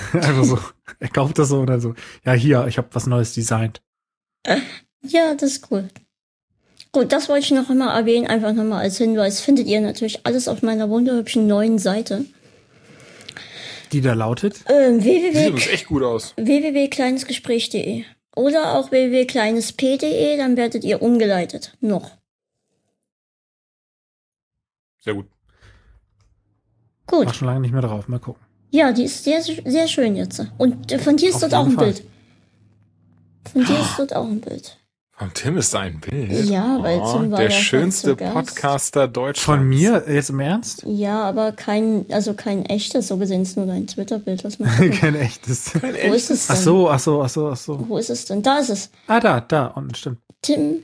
Einfach 0.12 0.44
so. 0.44 0.58
Er 0.98 1.08
kauft 1.08 1.38
das 1.38 1.48
so 1.48 1.60
und 1.60 1.66
dann 1.66 1.80
so. 1.80 1.94
Ja, 2.24 2.32
hier, 2.32 2.66
ich 2.66 2.78
habe 2.78 2.88
was 2.92 3.06
Neues 3.06 3.34
designt. 3.34 3.82
Ja, 5.02 5.34
das 5.34 5.52
ist 5.52 5.70
cool. 5.70 5.88
Gut, 6.92 7.10
das 7.10 7.28
wollte 7.28 7.46
ich 7.46 7.50
noch 7.52 7.70
einmal 7.70 7.98
erwähnen, 7.98 8.26
einfach 8.26 8.52
nochmal 8.52 8.82
als 8.82 8.98
Hinweis. 8.98 9.40
Findet 9.40 9.66
ihr 9.66 9.80
natürlich 9.80 10.26
alles 10.26 10.46
auf 10.46 10.62
meiner 10.62 10.90
wunderhübschen 10.90 11.46
neuen 11.46 11.78
Seite. 11.78 12.26
Die 13.92 14.00
da 14.00 14.12
lautet. 14.12 14.64
Ähm, 14.68 15.00
sieht 15.00 15.22
www, 15.22 15.48
übrigens 15.48 15.68
echt 15.68 15.86
gut 15.86 16.02
aus. 16.02 16.34
www.kleinesgespräch.de 16.36 18.04
oder 18.36 18.74
auch 18.74 18.90
www.kleinesp.de, 18.90 20.36
dann 20.36 20.56
werdet 20.56 20.84
ihr 20.84 21.02
umgeleitet. 21.02 21.76
Noch. 21.80 22.10
Sehr 25.00 25.14
gut. 25.14 25.26
Gut. 27.06 27.26
War 27.26 27.34
schon 27.34 27.48
lange 27.48 27.60
nicht 27.60 27.72
mehr 27.72 27.82
drauf. 27.82 28.08
Mal 28.08 28.20
gucken. 28.20 28.41
Ja, 28.72 28.90
die 28.90 29.04
ist 29.04 29.22
sehr, 29.22 29.42
sehr 29.42 29.86
schön 29.86 30.16
jetzt. 30.16 30.44
Und 30.56 30.90
äh, 30.90 30.98
von 30.98 31.18
dir 31.18 31.28
ist 31.28 31.36
Auf 31.36 31.40
dort 31.42 31.54
auch 31.54 31.66
ein 31.66 31.72
Fall. 31.72 31.84
Bild. 31.92 32.04
Von 33.52 33.64
dir 33.66 33.78
ist 33.78 33.98
dort 33.98 34.16
auch 34.16 34.26
ein 34.26 34.40
Bild. 34.40 34.78
Von 35.10 35.34
Tim 35.34 35.58
ist 35.58 35.74
da 35.74 35.80
ein 35.80 36.00
Bild. 36.00 36.46
Ja, 36.46 36.82
weil 36.82 36.98
oh, 36.98 37.12
Tim 37.12 37.30
war 37.30 37.40
Der 37.40 37.50
schönste 37.50 38.10
zu 38.12 38.16
Gast. 38.16 38.32
Podcaster 38.32 39.08
Deutschlands. 39.08 39.42
Von 39.42 39.68
mir, 39.68 40.04
jetzt 40.08 40.30
im 40.30 40.40
Ernst? 40.40 40.84
Ja, 40.86 41.22
aber 41.22 41.52
kein, 41.52 42.06
also 42.10 42.32
kein 42.32 42.64
echtes, 42.64 43.08
so 43.08 43.18
gesehen 43.18 43.42
ist 43.42 43.58
nur 43.58 43.66
dein 43.66 43.86
Twitter-Bild. 43.86 44.42
Was 44.42 44.58
man. 44.58 44.90
Kein 44.90 45.16
echtes. 45.16 45.74
Wo 45.74 46.14
ist 46.14 46.30
es 46.30 46.46
denn? 46.46 46.56
Ach 46.56 46.60
so, 46.60 46.90
ach 46.90 46.98
so, 46.98 47.22
ach 47.22 47.28
so, 47.28 47.48
ach 47.50 47.56
so. 47.58 47.88
Wo 47.88 47.98
ist 47.98 48.08
es 48.08 48.24
denn? 48.24 48.40
Da 48.40 48.58
ist 48.58 48.70
es. 48.70 48.90
Ah, 49.06 49.20
da, 49.20 49.40
da, 49.42 49.66
unten 49.66 49.94
stimmt. 49.94 50.18
Tim 50.40 50.82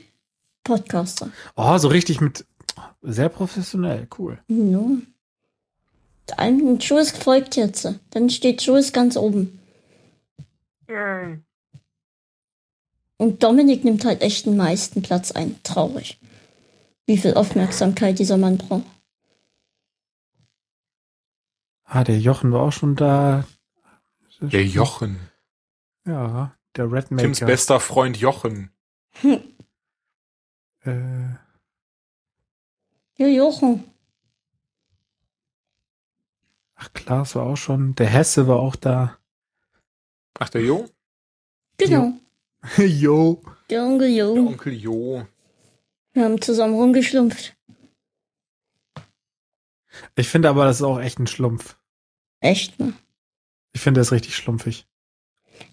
Podcaster. 0.62 1.31
Oh, 1.56 1.78
so 1.78 1.89
richtig 1.89 2.20
mit, 2.20 2.44
sehr 3.01 3.31
professionell, 3.31 4.06
cool. 4.19 4.39
No. 4.47 4.98
Ein 6.36 6.78
Jules 6.78 7.10
folgt 7.12 7.56
jetzt. 7.56 7.88
Dann 8.10 8.28
steht 8.30 8.62
Jules 8.62 8.92
ganz 8.92 9.16
oben. 9.16 9.59
Und 13.16 13.42
Dominik 13.42 13.84
nimmt 13.84 14.05
halt 14.05 14.22
echt 14.22 14.46
den 14.46 14.56
meisten 14.56 15.02
Platz 15.02 15.32
ein. 15.32 15.60
Traurig. 15.62 16.20
Wie 17.06 17.16
viel 17.18 17.34
Aufmerksamkeit 17.34 18.18
dieser 18.18 18.36
Mann 18.36 18.59
braucht. 18.59 18.84
Ah, 21.84 22.05
der 22.05 22.18
Jochen 22.18 22.52
war 22.52 22.60
auch 22.62 22.72
schon 22.72 22.96
da. 22.96 23.46
Der 24.40 24.64
Jochen. 24.64 25.18
Ja, 26.06 26.55
der 26.76 26.92
Redmaker. 26.92 27.22
Tims 27.24 27.40
bester 27.40 27.80
Freund 27.80 28.16
Jochen. 28.18 28.70
Äh, 30.84 31.34
Ja, 33.16 33.26
Jochen. 33.26 33.84
Ach, 36.78 36.92
Klaas 36.94 37.34
war 37.34 37.44
auch 37.44 37.56
schon. 37.56 37.94
Der 37.96 38.06
Hesse 38.06 38.48
war 38.48 38.60
auch 38.60 38.76
da. 38.76 39.18
Ach, 40.38 40.48
der 40.48 40.62
Jo? 40.62 40.88
Genau. 41.76 42.14
Jo. 42.78 43.42
Der 43.70 43.84
Onkel 43.84 44.09
Der 44.09 44.16
Jo. 44.16 44.46
Onkel 44.48 44.72
Jo. 44.72 45.26
Wir 46.12 46.24
haben 46.24 46.40
zusammen 46.40 46.74
rumgeschlumpft. 46.74 47.55
Ich 50.16 50.28
finde 50.28 50.48
aber, 50.48 50.64
das 50.64 50.76
ist 50.76 50.82
auch 50.82 50.98
echt 50.98 51.18
ein 51.18 51.26
Schlumpf. 51.26 51.76
Echt, 52.40 52.78
ne? 52.80 52.94
Ich 53.72 53.80
finde 53.82 54.00
das 54.00 54.10
richtig 54.10 54.34
schlumpfig. 54.36 54.86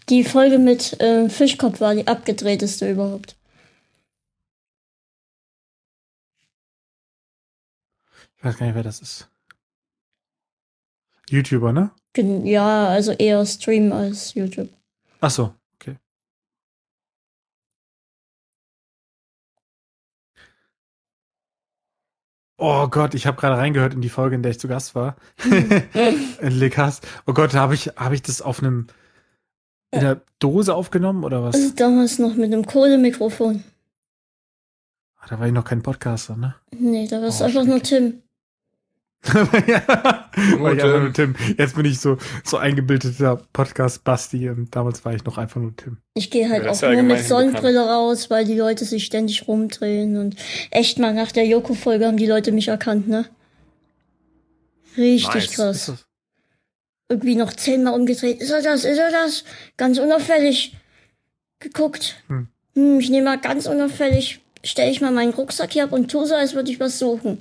Die 0.10 0.24
Folge 0.24 0.58
mit 0.58 1.00
äh, 1.00 1.30
Fischkopf 1.30 1.80
war 1.80 1.96
die 1.96 2.08
abgedrehteste 2.08 2.92
überhaupt. 2.92 3.38
Ich 8.38 8.44
weiß 8.44 8.58
gar 8.58 8.66
nicht, 8.66 8.76
wer 8.76 8.84
das 8.84 9.00
ist. 9.00 9.30
YouTuber, 11.30 11.72
ne? 11.74 11.92
Ja, 12.18 12.88
also 12.88 13.12
eher 13.12 13.46
Stream 13.46 13.92
als 13.92 14.34
YouTube. 14.36 14.70
Ach 15.20 15.30
so, 15.32 15.54
okay. 15.76 15.98
Oh 22.58 22.88
Gott, 22.88 23.14
ich 23.16 23.28
habe 23.28 23.38
gerade 23.38 23.58
reingehört 23.58 23.94
in 23.94 24.02
die 24.02 24.10
Folge, 24.10 24.36
in 24.36 24.42
der 24.44 24.52
ich 24.52 24.60
zu 24.60 24.68
Gast 24.68 24.96
war. 24.96 25.18
in 25.44 26.52
Lekas. 26.52 27.02
Oh 27.28 27.34
Gott, 27.34 27.54
habe 27.54 27.74
ich, 27.74 27.88
hab 27.98 28.14
ich 28.14 28.22
das 28.22 28.42
auf 28.42 28.60
einem 28.60 28.88
in 29.92 30.02
der 30.02 30.22
Dose 30.40 30.74
aufgenommen 30.74 31.24
oder 31.24 31.44
was? 31.44 31.56
Also 31.56 31.72
damals 31.76 32.20
noch 32.20 32.36
mit 32.36 32.52
einem 32.54 32.66
Kohlemikrofon. 32.66 33.64
Ah, 35.20 35.28
Da 35.30 35.40
war 35.40 35.48
ich 35.48 35.54
noch 35.54 35.64
kein 35.66 35.82
Podcaster, 35.84 36.36
ne? 36.36 36.56
Nee, 36.72 37.08
da 37.08 37.22
war 37.22 37.28
es 37.28 37.42
Oh, 37.42 37.46
einfach 37.46 37.64
nur 37.66 37.82
Tim. 37.82 38.22
Ja, 39.68 40.30
Tim. 40.36 40.66
einfach 40.66 41.00
nur 41.00 41.14
Tim. 41.14 41.36
Jetzt 41.58 41.76
bin 41.76 41.86
ich 41.86 42.00
so, 42.00 42.18
so 42.44 42.58
eingebildeter 42.58 43.42
Podcast-Basti 43.54 44.50
und 44.50 44.76
damals 44.76 45.04
war 45.06 45.14
ich 45.14 45.24
noch 45.24 45.38
einfach 45.38 45.60
nur 45.62 45.76
Tim. 45.76 45.98
Ich 46.14 46.30
gehe 46.32 46.50
halt 46.50 46.64
Ja, 46.66 46.72
auch 46.72 46.82
nur 46.82 47.04
mit 47.04 47.20
Sonnenbrille 47.20 47.88
raus, 47.88 48.30
weil 48.30 48.46
die 48.46 48.58
Leute 48.58 48.86
sich 48.86 49.06
ständig 49.06 49.48
rumdrehen. 49.48 50.18
Und 50.18 50.36
echt 50.72 51.00
mal 51.00 51.14
nach 51.14 51.32
der 51.32 51.46
Joko-Folge 51.46 52.06
haben 52.06 52.18
die 52.18 52.28
Leute 52.28 52.52
mich 52.52 52.68
erkannt, 52.68 53.08
ne? 53.08 53.26
Richtig 54.98 55.34
Nice. 55.34 55.52
krass. 55.52 55.94
Irgendwie 57.10 57.36
noch 57.36 57.54
zehnmal 57.54 57.94
umgedreht. 57.94 58.42
Ist 58.42 58.52
er 58.52 58.62
das? 58.62 58.86
Ist 58.86 58.98
er 58.98 59.12
das? 59.12 59.44
Ganz 59.78 60.00
unauffällig 60.00 60.76
geguckt. 61.60 62.16
Hm. 62.28 62.48
Hm, 62.76 63.00
ich 63.00 63.10
nehme 63.10 63.26
mal 63.26 63.40
ganz 63.40 63.68
unauffällig, 63.68 64.42
stelle 64.64 64.92
ich 64.92 65.02
mal 65.02 65.12
meinen 65.12 65.34
Rucksack 65.34 65.72
hier 65.74 65.84
ab 65.86 65.92
und 65.94 66.12
tue 66.12 66.26
so, 66.26 66.36
als 66.36 66.54
würde 66.54 66.72
ich 66.72 66.80
was 66.80 67.00
suchen. 67.00 67.40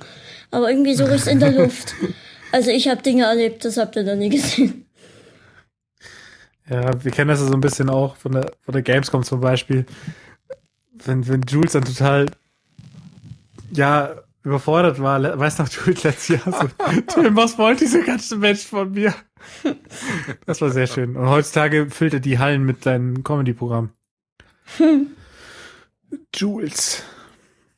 Aber 0.54 0.70
irgendwie 0.70 0.94
suche 0.94 1.16
ich 1.16 1.22
es 1.22 1.26
in 1.26 1.40
der 1.40 1.50
Luft. 1.58 1.96
Also 2.52 2.70
ich 2.70 2.86
habe 2.86 3.02
Dinge 3.02 3.24
erlebt, 3.24 3.64
das 3.64 3.76
habt 3.76 3.96
ihr 3.96 4.04
noch 4.04 4.14
nie 4.14 4.28
gesehen. 4.28 4.86
Ja, 6.70 6.92
wir 7.02 7.10
kennen 7.10 7.28
das 7.28 7.40
ja 7.40 7.46
so 7.46 7.54
ein 7.54 7.60
bisschen 7.60 7.90
auch 7.90 8.14
von 8.14 8.30
der, 8.30 8.52
von 8.60 8.72
der 8.72 8.82
Gamescom 8.82 9.24
zum 9.24 9.40
Beispiel. 9.40 9.84
Wenn, 10.92 11.26
wenn 11.26 11.42
Jules 11.42 11.72
dann 11.72 11.84
total, 11.84 12.26
ja, 13.72 14.14
überfordert 14.44 15.00
war, 15.00 15.20
weiß 15.36 15.58
noch 15.58 15.68
Jules 15.68 16.04
letztes 16.04 16.28
Jahr 16.28 16.54
so, 16.54 16.68
Tim, 17.20 17.34
was 17.34 17.58
wollte 17.58 17.84
diese 17.84 18.04
ganze 18.04 18.36
Mensch 18.36 18.64
von 18.64 18.92
mir? 18.92 19.12
Das 20.46 20.60
war 20.60 20.70
sehr 20.70 20.86
schön. 20.86 21.16
Und 21.16 21.28
heutzutage 21.28 21.90
füllt 21.90 22.14
er 22.14 22.20
die 22.20 22.38
Hallen 22.38 22.62
mit 22.62 22.84
seinem 22.84 23.24
Comedy-Programm. 23.24 23.90
Jules. 26.32 27.02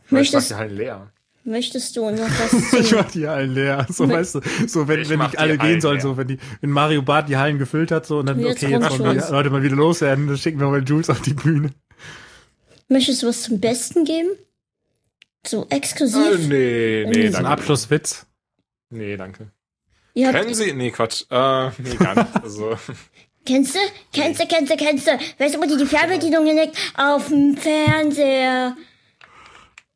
Ich 0.05 0.12
mach 0.12 0.19
Möchtest, 0.19 0.51
die 0.51 0.55
halt 0.57 0.73
leer. 0.73 1.11
Möchtest 1.47 1.97
du 1.97 2.10
noch 2.10 2.18
was 2.28 2.73
Ich 2.81 2.89
zu... 2.89 2.97
mach 2.97 3.10
die 3.10 3.27
Hallen 3.27 3.55
leer. 3.55 3.86
So, 3.89 4.09
weißt 4.09 4.36
du, 4.36 4.40
so, 4.66 4.86
wenn, 4.89 5.01
Ich 5.01 5.09
wenn 5.09 5.18
nicht 5.20 5.39
alle 5.39 5.59
Hallen 5.59 5.70
gehen 5.73 5.81
sollen, 5.81 5.97
leer. 5.97 6.02
so, 6.02 6.16
wenn 6.16 6.28
die, 6.28 6.39
wenn 6.60 6.70
Mario 6.70 7.02
Barth 7.02 7.28
die 7.28 7.36
Hallen 7.36 7.59
gefüllt 7.59 7.90
hat, 7.90 8.06
so, 8.06 8.18
und 8.18 8.27
dann, 8.27 8.39
Jetzt 8.40 8.62
okay, 8.62 8.73
jetzt 8.73 8.82
wollen 8.98 9.01
die 9.01 9.09
Jules. 9.16 9.31
Leute 9.31 9.51
mal 9.51 9.62
wieder 9.62 9.77
loswerden, 9.77 10.27
dann 10.27 10.36
schicken 10.36 10.60
wir 10.60 10.68
mal 10.68 10.82
Jules 10.85 11.09
auf 11.10 11.23
die 11.23 11.35
Bühne. 11.35 11.70
Möchtest 12.89 13.23
du 13.23 13.28
was 13.28 13.43
zum 13.43 13.60
Besten 13.60 14.05
geben? 14.05 14.28
So 15.47 15.66
exklusiv? 15.70 16.48
nee, 16.48 17.05
nee, 17.06 17.12
So 17.12 17.12
ein 17.12 17.14
So 17.14 17.20
ein 17.27 17.32
danke. 17.44 17.48
Abschlusswitz. 17.51 18.27
Nee, 18.90 19.16
danke. 19.16 19.51
Ihr 20.14 20.28
habt, 20.28 20.36
Können 20.39 20.55
Sie? 20.55 20.73
Nee, 20.73 20.90
Quatsch. 20.90 21.23
Äh, 21.31 21.70
nee, 21.78 21.94
gar 21.98 22.14
nicht. 22.14 22.43
Also, 22.43 22.77
kennst 23.44 23.74
du? 23.74 23.78
Kennst 24.12 24.40
du, 24.40 24.47
kennst 24.47 24.73
du, 24.73 24.77
kennst 24.77 25.06
du? 25.06 25.12
Weißt 25.39 25.55
du, 25.55 25.59
wo 25.60 25.66
die 25.66 25.77
die 25.77 25.86
Fernbedienung 25.86 26.47
hinlegt? 26.47 26.77
Auf 26.97 27.28
dem 27.28 27.56
Fernseher. 27.56 28.77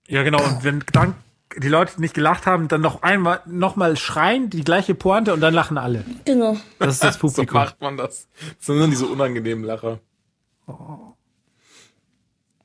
Ja, 0.08 0.22
genau. 0.22 0.42
Und 0.44 0.62
wenn 0.64 0.84
dann 0.92 1.14
die 1.58 1.68
Leute 1.68 2.00
nicht 2.00 2.14
gelacht 2.14 2.46
haben, 2.46 2.68
dann 2.68 2.80
noch 2.80 3.02
einmal, 3.02 3.40
noch 3.46 3.74
mal 3.76 3.96
schreien, 3.96 4.50
die 4.50 4.62
gleiche 4.62 4.94
Pointe 4.94 5.32
und 5.34 5.40
dann 5.40 5.52
lachen 5.54 5.78
alle. 5.78 6.04
Genau. 6.24 6.56
Das 6.78 6.94
ist 6.94 7.04
das 7.04 7.14
so 7.20 7.20
Publikum. 7.20 7.54
macht 7.54 7.80
man 7.80 7.96
das. 7.96 8.28
Das 8.58 8.66
sind 8.66 8.78
dann 8.78 8.90
diese 8.90 9.06
unangenehmen 9.06 9.64
Lacher. 9.64 9.98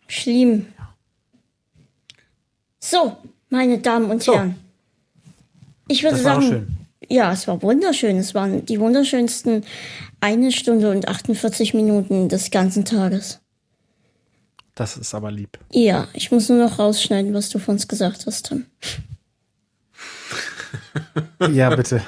Schlimm. 0.07 0.67
So, 2.79 3.17
meine 3.49 3.79
Damen 3.79 4.11
und 4.11 4.21
So. 4.23 4.35
Herren. 4.35 4.55
Ich 5.87 6.03
würde 6.03 6.15
Das 6.17 6.25
war 6.25 6.35
sagen, 6.41 6.47
schön. 6.47 6.77
ja, 7.09 7.31
es 7.31 7.47
war 7.47 7.61
wunderschön. 7.61 8.17
Es 8.17 8.33
waren 8.35 8.65
die 8.65 8.79
wunderschönsten 8.79 9.63
eine 10.21 10.51
Stunde 10.51 10.91
und 10.91 11.07
48 11.07 11.73
Minuten 11.73 12.29
des 12.29 12.51
ganzen 12.51 12.85
Tages. 12.85 13.39
Das 14.75 14.97
ist 14.97 15.15
aber 15.15 15.31
lieb. 15.31 15.57
Ja, 15.71 16.07
ich 16.13 16.31
muss 16.31 16.49
nur 16.49 16.57
noch 16.57 16.79
rausschneiden, 16.79 17.33
was 17.33 17.49
du 17.49 17.59
von 17.59 17.75
uns 17.75 17.87
gesagt 17.87 18.25
hast, 18.25 18.47
Tim. 18.47 18.65
Ja, 21.51 21.73
bitte. 21.73 22.01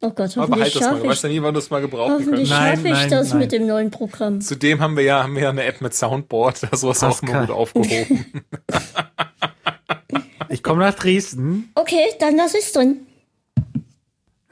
Oh 0.00 0.10
Gott, 0.10 0.36
Aber 0.36 0.48
hoffentlich 0.56 0.74
halt 0.74 0.76
das 0.76 0.82
mal. 0.82 1.00
Du 1.00 1.08
weißt 1.08 1.22
ja 1.22 1.28
ich, 1.28 1.36
nie, 1.36 1.42
wann 1.42 1.54
du 1.54 1.60
es 1.60 1.70
mal 1.70 1.80
gebrauchen 1.80 2.12
hoffentlich 2.12 2.48
kannst. 2.48 2.62
Nein, 2.62 2.76
schaffe 2.76 2.88
ich 2.88 2.94
nein, 2.94 3.10
das 3.10 3.30
nein. 3.30 3.38
mit 3.38 3.52
dem 3.52 3.66
neuen 3.66 3.90
Programm. 3.90 4.40
Zudem 4.40 4.80
haben 4.80 4.96
wir 4.96 5.04
ja, 5.04 5.22
haben 5.22 5.34
wir 5.34 5.42
ja 5.42 5.50
eine 5.50 5.62
App 5.64 5.80
mit 5.80 5.94
Soundboard. 5.94 6.62
Da 6.62 6.68
ist 6.72 6.80
sowas 6.80 7.02
auch 7.04 7.22
immer 7.22 7.32
Pascal. 7.32 7.46
gut 7.46 7.56
aufgehoben. 7.56 8.26
Ich 10.48 10.62
komme 10.62 10.80
nach 10.80 10.92
Dresden. 10.92 11.70
Okay, 11.76 12.12
dann 12.20 12.36
lass 12.36 12.54
ich's 12.54 12.72
drin. 12.72 13.06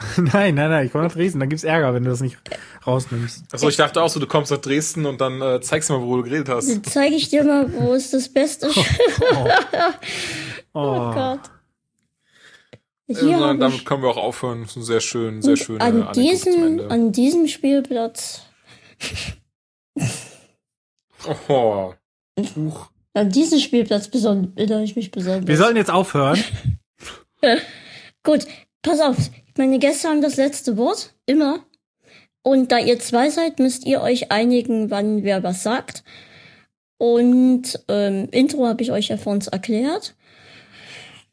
Nein, 0.17 0.55
nein, 0.55 0.71
nein, 0.71 0.87
ich 0.87 0.93
komme 0.93 1.05
nach 1.05 1.13
Dresden. 1.13 1.41
Dann 1.41 1.49
gibt's 1.49 1.65
Ärger, 1.65 1.93
wenn 1.95 2.05
du 2.05 2.11
das 2.11 2.21
nicht 2.21 2.39
rausnimmst. 2.87 3.45
Achso, 3.53 3.69
ich 3.69 3.77
dachte 3.77 4.01
auch 4.03 4.09
so, 4.09 4.19
du 4.21 4.27
kommst 4.27 4.51
nach 4.51 4.59
Dresden 4.59 5.05
und 5.07 5.21
dann 5.21 5.41
äh, 5.43 5.61
zeigst 5.61 5.91
du 5.91 5.95
mal, 5.95 6.03
wo 6.07 6.17
du 6.17 6.23
geredet 6.23 6.49
hast. 6.49 6.71
Dann 6.71 6.85
zeige 6.85 7.15
ich 7.15 7.29
dir 7.29 7.45
mal, 7.45 7.73
wo 7.73 7.95
es 7.95 8.11
das 8.11 8.29
Beste 8.29 8.67
ist. 8.69 8.77
Oh, 10.73 10.81
Oh 10.81 11.13
Gott. 11.13 11.41
Ja, 13.09 13.19
Hier 13.21 13.41
habe 13.41 13.59
damit 13.59 13.85
können 13.85 14.03
wir 14.03 14.09
auch 14.11 14.17
aufhören. 14.17 14.63
Das 14.63 14.71
ist 14.71 14.77
ein 14.77 14.83
sehr 14.85 15.01
schön, 15.01 15.43
sehr 15.43 15.57
schöne 15.57 15.81
an 15.81 16.13
diesem, 16.13 16.81
an 16.91 17.11
diesem 17.11 17.49
Spielplatz, 17.49 18.43
Oh. 21.49 21.93
Huch. 22.57 22.91
an 23.15 23.31
diesem 23.31 23.59
Spielplatz 23.59 24.09
erinnere 24.15 24.85
ich 24.85 24.95
mich 24.97 25.11
besonders. 25.11 25.47
wir 25.49 25.57
sollten 25.57 25.77
jetzt 25.77 25.91
aufhören. 25.91 26.43
Gut, 28.23 28.47
pass 28.83 29.01
auf. 29.01 29.17
Meine 29.57 29.79
Gäste 29.79 30.09
haben 30.09 30.23
das 30.23 30.37
letzte 30.37 30.77
Wort. 30.77 31.15
Immer. 31.27 31.65
Und 32.43 32.73
da 32.73 32.79
ihr 32.79 32.99
zwei 32.99 33.31
seid, 33.31 33.59
müsst 33.59 33.87
ihr 33.87 34.01
euch 34.01 34.31
einigen, 34.31 34.91
wann 34.91 35.25
wer 35.25 35.43
was 35.43 35.63
sagt. 35.63 36.05
Und 36.97 37.83
ähm, 37.89 38.29
Intro 38.31 38.67
habe 38.67 38.83
ich 38.83 38.93
euch 38.93 39.09
ja 39.09 39.17
vor 39.17 39.33
uns 39.33 39.49
erklärt. 39.49 40.15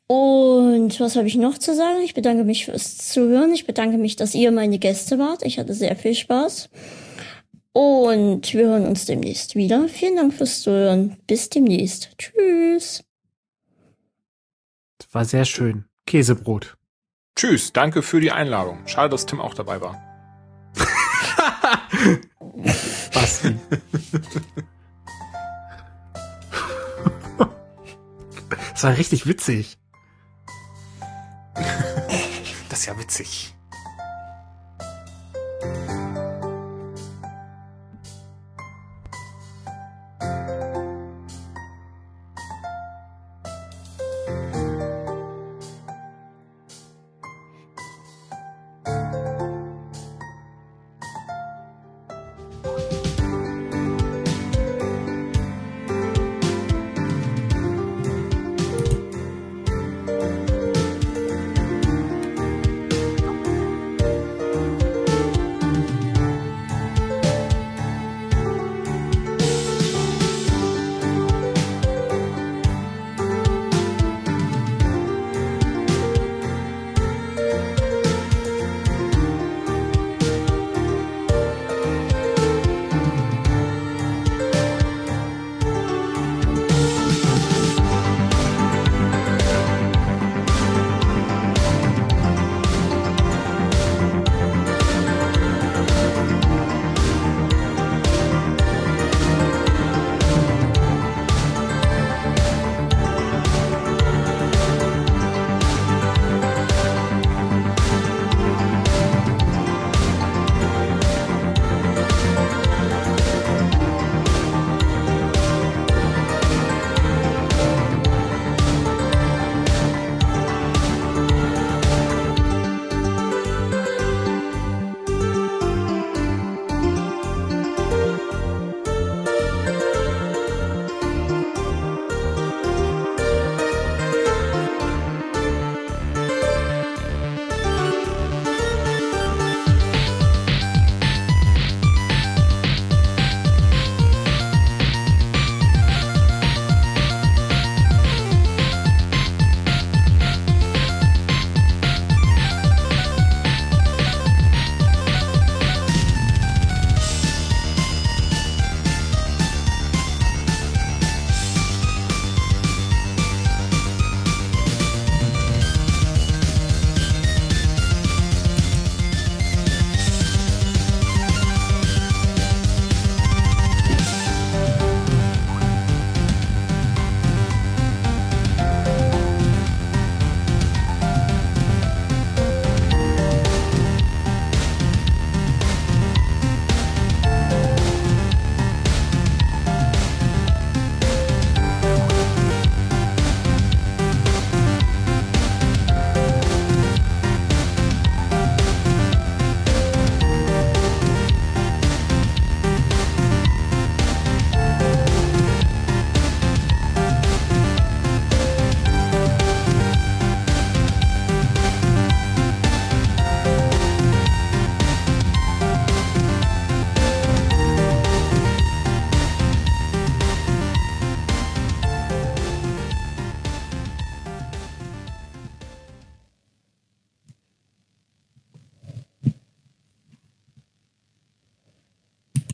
Und 0.08 0.98
was 1.02 1.18
habe 1.18 1.28
ich 1.28 1.36
noch 1.36 1.58
zu 1.58 1.76
sagen? 1.76 2.00
Ich 2.02 2.14
bedanke 2.14 2.46
mich 2.46 2.66
fürs 2.66 2.98
Zuhören. 3.10 3.54
Ich 3.54 3.66
bedanke 3.66 3.98
mich, 3.98 4.16
dass 4.16 4.36
ihr 4.36 4.52
meine 4.52 4.80
Gäste 4.80 5.20
wart. 5.20 5.44
Ich 5.44 5.60
hatte 5.60 5.74
sehr 5.74 5.96
viel 5.98 6.16
Spaß. 6.16 6.70
Und 7.74 8.54
wir 8.54 8.68
hören 8.68 8.88
uns 8.88 9.06
demnächst 9.06 9.56
wieder. 9.56 9.88
Vielen 9.90 10.16
Dank 10.16 10.34
fürs 10.34 10.62
Zuhören. 10.62 11.18
Bis 11.28 11.50
demnächst. 11.50 12.18
Tschüss. 12.18 13.04
War 15.12 15.26
sehr 15.26 15.46
schön. 15.46 15.86
Käsebrot. 16.06 16.77
Tschüss, 17.38 17.72
danke 17.72 18.02
für 18.02 18.20
die 18.20 18.32
Einladung. 18.32 18.88
Schade, 18.88 19.10
dass 19.10 19.28
Tim 19.28 19.40
auch 19.40 19.54
dabei 19.54 19.80
war. 19.80 20.02
Basti. 23.14 23.56
Das 28.72 28.84
war 28.84 28.98
richtig 28.98 29.28
witzig. 29.28 29.78
Das 32.70 32.80
ist 32.80 32.88
ja 32.88 32.98
witzig. 32.98 33.54